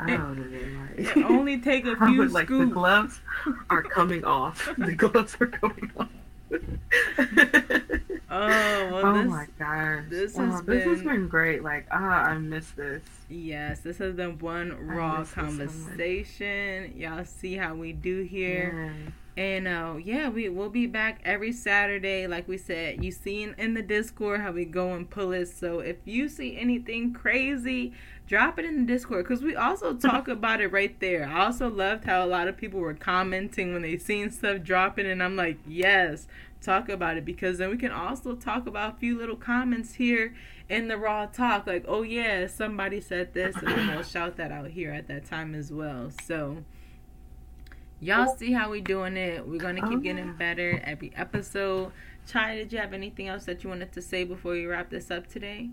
I 0.00 0.10
have 0.10 0.34
been 0.34 0.88
like. 0.96 1.16
It 1.16 1.24
only 1.30 1.58
take 1.60 1.86
a 1.86 1.94
few 2.06 2.18
would, 2.18 2.32
like 2.32 2.48
the 2.48 2.54
scoops. 2.54 2.72
gloves 2.72 3.20
are 3.68 3.82
coming 3.82 4.24
off. 4.24 4.68
The 4.78 4.94
gloves 4.94 5.36
are 5.40 5.46
coming 5.46 5.92
off. 5.96 6.08
Oh, 8.30 8.46
well, 8.92 9.06
oh 9.06 9.14
this, 9.22 9.26
my 9.30 9.46
gosh. 9.58 10.04
this 10.08 10.34
Wow, 10.34 10.50
has 10.50 10.62
this 10.62 10.84
has 10.84 10.98
been- 10.98 11.08
been 11.08 11.28
great. 11.28 11.62
Like, 11.64 11.86
ah, 11.90 11.96
I 12.26 12.38
miss 12.38 12.70
this. 12.72 13.02
yes, 13.28 13.80
this 13.80 13.98
has 13.98 14.14
been 14.14 14.38
one 14.38 14.86
raw 14.86 15.20
this 15.20 15.30
so 15.30 15.40
conversation. 15.40 16.94
Y'all 16.96 17.24
see 17.24 17.56
how 17.56 17.74
we 17.74 17.92
do 17.92 18.22
here. 18.22 18.92
Yeah. 18.96 19.10
And 19.42 19.68
uh, 19.68 19.94
yeah, 20.02 20.28
we 20.28 20.48
will 20.48 20.68
be 20.68 20.86
back 20.86 21.20
every 21.24 21.52
Saturday. 21.52 22.26
Like 22.26 22.46
we 22.46 22.58
said, 22.58 23.02
you 23.02 23.10
see 23.10 23.42
in, 23.42 23.54
in 23.58 23.74
the 23.74 23.82
Discord 23.82 24.40
how 24.40 24.52
we 24.52 24.64
go 24.64 24.92
and 24.92 25.08
pull 25.08 25.32
it. 25.32 25.46
So 25.48 25.80
if 25.80 25.96
you 26.04 26.28
see 26.28 26.58
anything 26.58 27.12
crazy, 27.14 27.92
drop 28.26 28.58
it 28.58 28.64
in 28.64 28.80
the 28.84 28.92
Discord 28.92 29.24
because 29.24 29.42
we 29.42 29.56
also 29.56 29.94
talk 29.96 30.28
about 30.28 30.60
it 30.60 30.68
right 30.72 30.98
there. 31.00 31.26
I 31.26 31.46
also 31.46 31.70
loved 31.70 32.04
how 32.04 32.24
a 32.24 32.26
lot 32.26 32.48
of 32.48 32.56
people 32.56 32.80
were 32.80 32.92
commenting 32.94 33.72
when 33.72 33.82
they 33.82 33.96
seen 33.96 34.30
stuff 34.30 34.62
dropping, 34.62 35.06
and 35.06 35.22
I'm 35.22 35.36
like, 35.36 35.58
yes, 35.66 36.26
talk 36.60 36.88
about 36.88 37.16
it 37.16 37.24
because 37.24 37.58
then 37.58 37.70
we 37.70 37.76
can 37.76 37.92
also 37.92 38.34
talk 38.34 38.66
about 38.66 38.94
a 38.94 38.98
few 38.98 39.16
little 39.18 39.36
comments 39.36 39.94
here 39.94 40.34
in 40.68 40.88
the 40.88 40.96
raw 40.96 41.26
talk. 41.26 41.66
Like, 41.66 41.84
oh 41.88 42.02
yeah, 42.02 42.46
somebody 42.46 43.00
said 43.00 43.34
this, 43.34 43.56
and 43.56 43.68
then 43.68 43.88
we'll 43.88 44.02
shout 44.02 44.36
that 44.36 44.52
out 44.52 44.68
here 44.68 44.92
at 44.92 45.08
that 45.08 45.24
time 45.24 45.54
as 45.54 45.72
well. 45.72 46.10
So. 46.24 46.64
Y'all 48.02 48.34
see 48.34 48.52
how 48.52 48.70
we 48.70 48.80
doing 48.80 49.18
it. 49.18 49.46
We're 49.46 49.58
gonna 49.58 49.82
keep 49.82 49.98
Oh, 49.98 50.00
getting 50.00 50.32
better 50.32 50.80
every 50.84 51.12
episode. 51.14 51.92
Chy, 52.26 52.56
did 52.56 52.72
you 52.72 52.78
have 52.78 52.94
anything 52.94 53.28
else 53.28 53.44
that 53.44 53.62
you 53.62 53.68
wanted 53.68 53.92
to 53.92 54.00
say 54.00 54.24
before 54.24 54.52
we 54.52 54.64
wrap 54.64 54.88
this 54.88 55.10
up 55.10 55.26
today? 55.26 55.68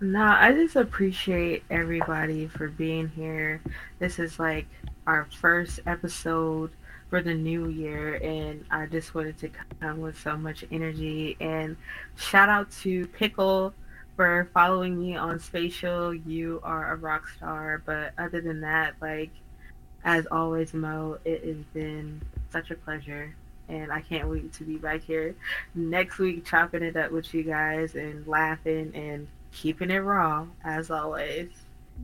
No, 0.00 0.22
I 0.22 0.52
just 0.52 0.76
appreciate 0.76 1.62
everybody 1.70 2.48
for 2.48 2.68
being 2.68 3.08
here. 3.08 3.62
This 3.98 4.18
is 4.18 4.38
like 4.38 4.66
our 5.06 5.26
first 5.40 5.80
episode 5.86 6.70
for 7.10 7.20
the 7.20 7.34
new 7.34 7.68
year, 7.68 8.14
and 8.22 8.64
I 8.70 8.86
just 8.86 9.14
wanted 9.14 9.36
to 9.38 9.50
come 9.80 10.00
with 10.00 10.18
so 10.18 10.36
much 10.36 10.64
energy. 10.70 11.36
And 11.40 11.76
shout 12.16 12.48
out 12.48 12.70
to 12.82 13.06
Pickle 13.08 13.74
for 14.16 14.48
following 14.54 14.98
me 14.98 15.16
on 15.16 15.40
Spatial. 15.40 16.14
You 16.14 16.60
are 16.62 16.92
a 16.92 16.96
rock 16.96 17.28
star. 17.36 17.82
But 17.84 18.12
other 18.16 18.40
than 18.40 18.60
that, 18.60 18.94
like, 19.02 19.30
as 20.04 20.26
always, 20.30 20.72
Mo, 20.72 21.18
it 21.24 21.44
has 21.44 21.64
been 21.74 22.22
such 22.50 22.70
a 22.70 22.76
pleasure. 22.76 23.34
And 23.68 23.92
I 23.92 24.00
can't 24.00 24.28
wait 24.28 24.52
to 24.54 24.64
be 24.64 24.76
back 24.76 25.02
here 25.02 25.34
next 25.74 26.18
week, 26.18 26.44
chopping 26.44 26.82
it 26.82 26.96
up 26.96 27.12
with 27.12 27.32
you 27.34 27.42
guys 27.42 27.94
and 27.94 28.26
laughing 28.26 28.92
and 28.94 29.28
keeping 29.52 29.90
it 29.90 29.98
raw 29.98 30.46
as 30.64 30.90
always. 30.90 31.50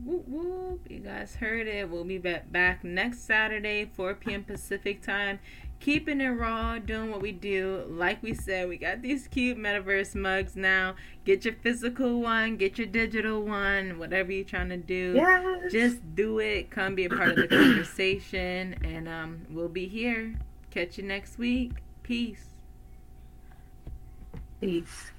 Whoop 0.05 0.27
whoop. 0.27 0.87
You 0.89 0.99
guys 0.99 1.35
heard 1.35 1.67
it. 1.67 1.89
We'll 1.89 2.03
be 2.03 2.17
back, 2.17 2.51
back 2.51 2.83
next 2.83 3.25
Saturday, 3.25 3.89
4 3.93 4.15
p.m. 4.15 4.43
Pacific 4.43 5.01
time. 5.01 5.39
Keeping 5.79 6.21
it 6.21 6.29
raw, 6.29 6.79
doing 6.79 7.11
what 7.11 7.21
we 7.21 7.31
do. 7.31 7.85
Like 7.87 8.23
we 8.23 8.33
said, 8.33 8.67
we 8.67 8.77
got 8.77 9.01
these 9.01 9.27
cute 9.27 9.57
metaverse 9.57 10.15
mugs 10.15 10.55
now. 10.55 10.95
Get 11.23 11.45
your 11.45 11.53
physical 11.53 12.19
one, 12.21 12.57
get 12.57 12.77
your 12.77 12.87
digital 12.87 13.43
one, 13.43 13.99
whatever 13.99 14.31
you're 14.31 14.45
trying 14.45 14.69
to 14.69 14.77
do. 14.77 15.13
Yes. 15.15 15.71
Just 15.71 16.15
do 16.15 16.39
it. 16.39 16.71
Come 16.71 16.95
be 16.95 17.05
a 17.05 17.09
part 17.09 17.29
of 17.29 17.35
the 17.35 17.47
conversation. 17.47 18.75
And 18.83 19.07
um, 19.07 19.45
we'll 19.51 19.69
be 19.69 19.87
here. 19.87 20.35
Catch 20.71 20.97
you 20.97 21.03
next 21.03 21.37
week. 21.37 21.73
Peace. 22.01 22.45
peace. 24.61 25.11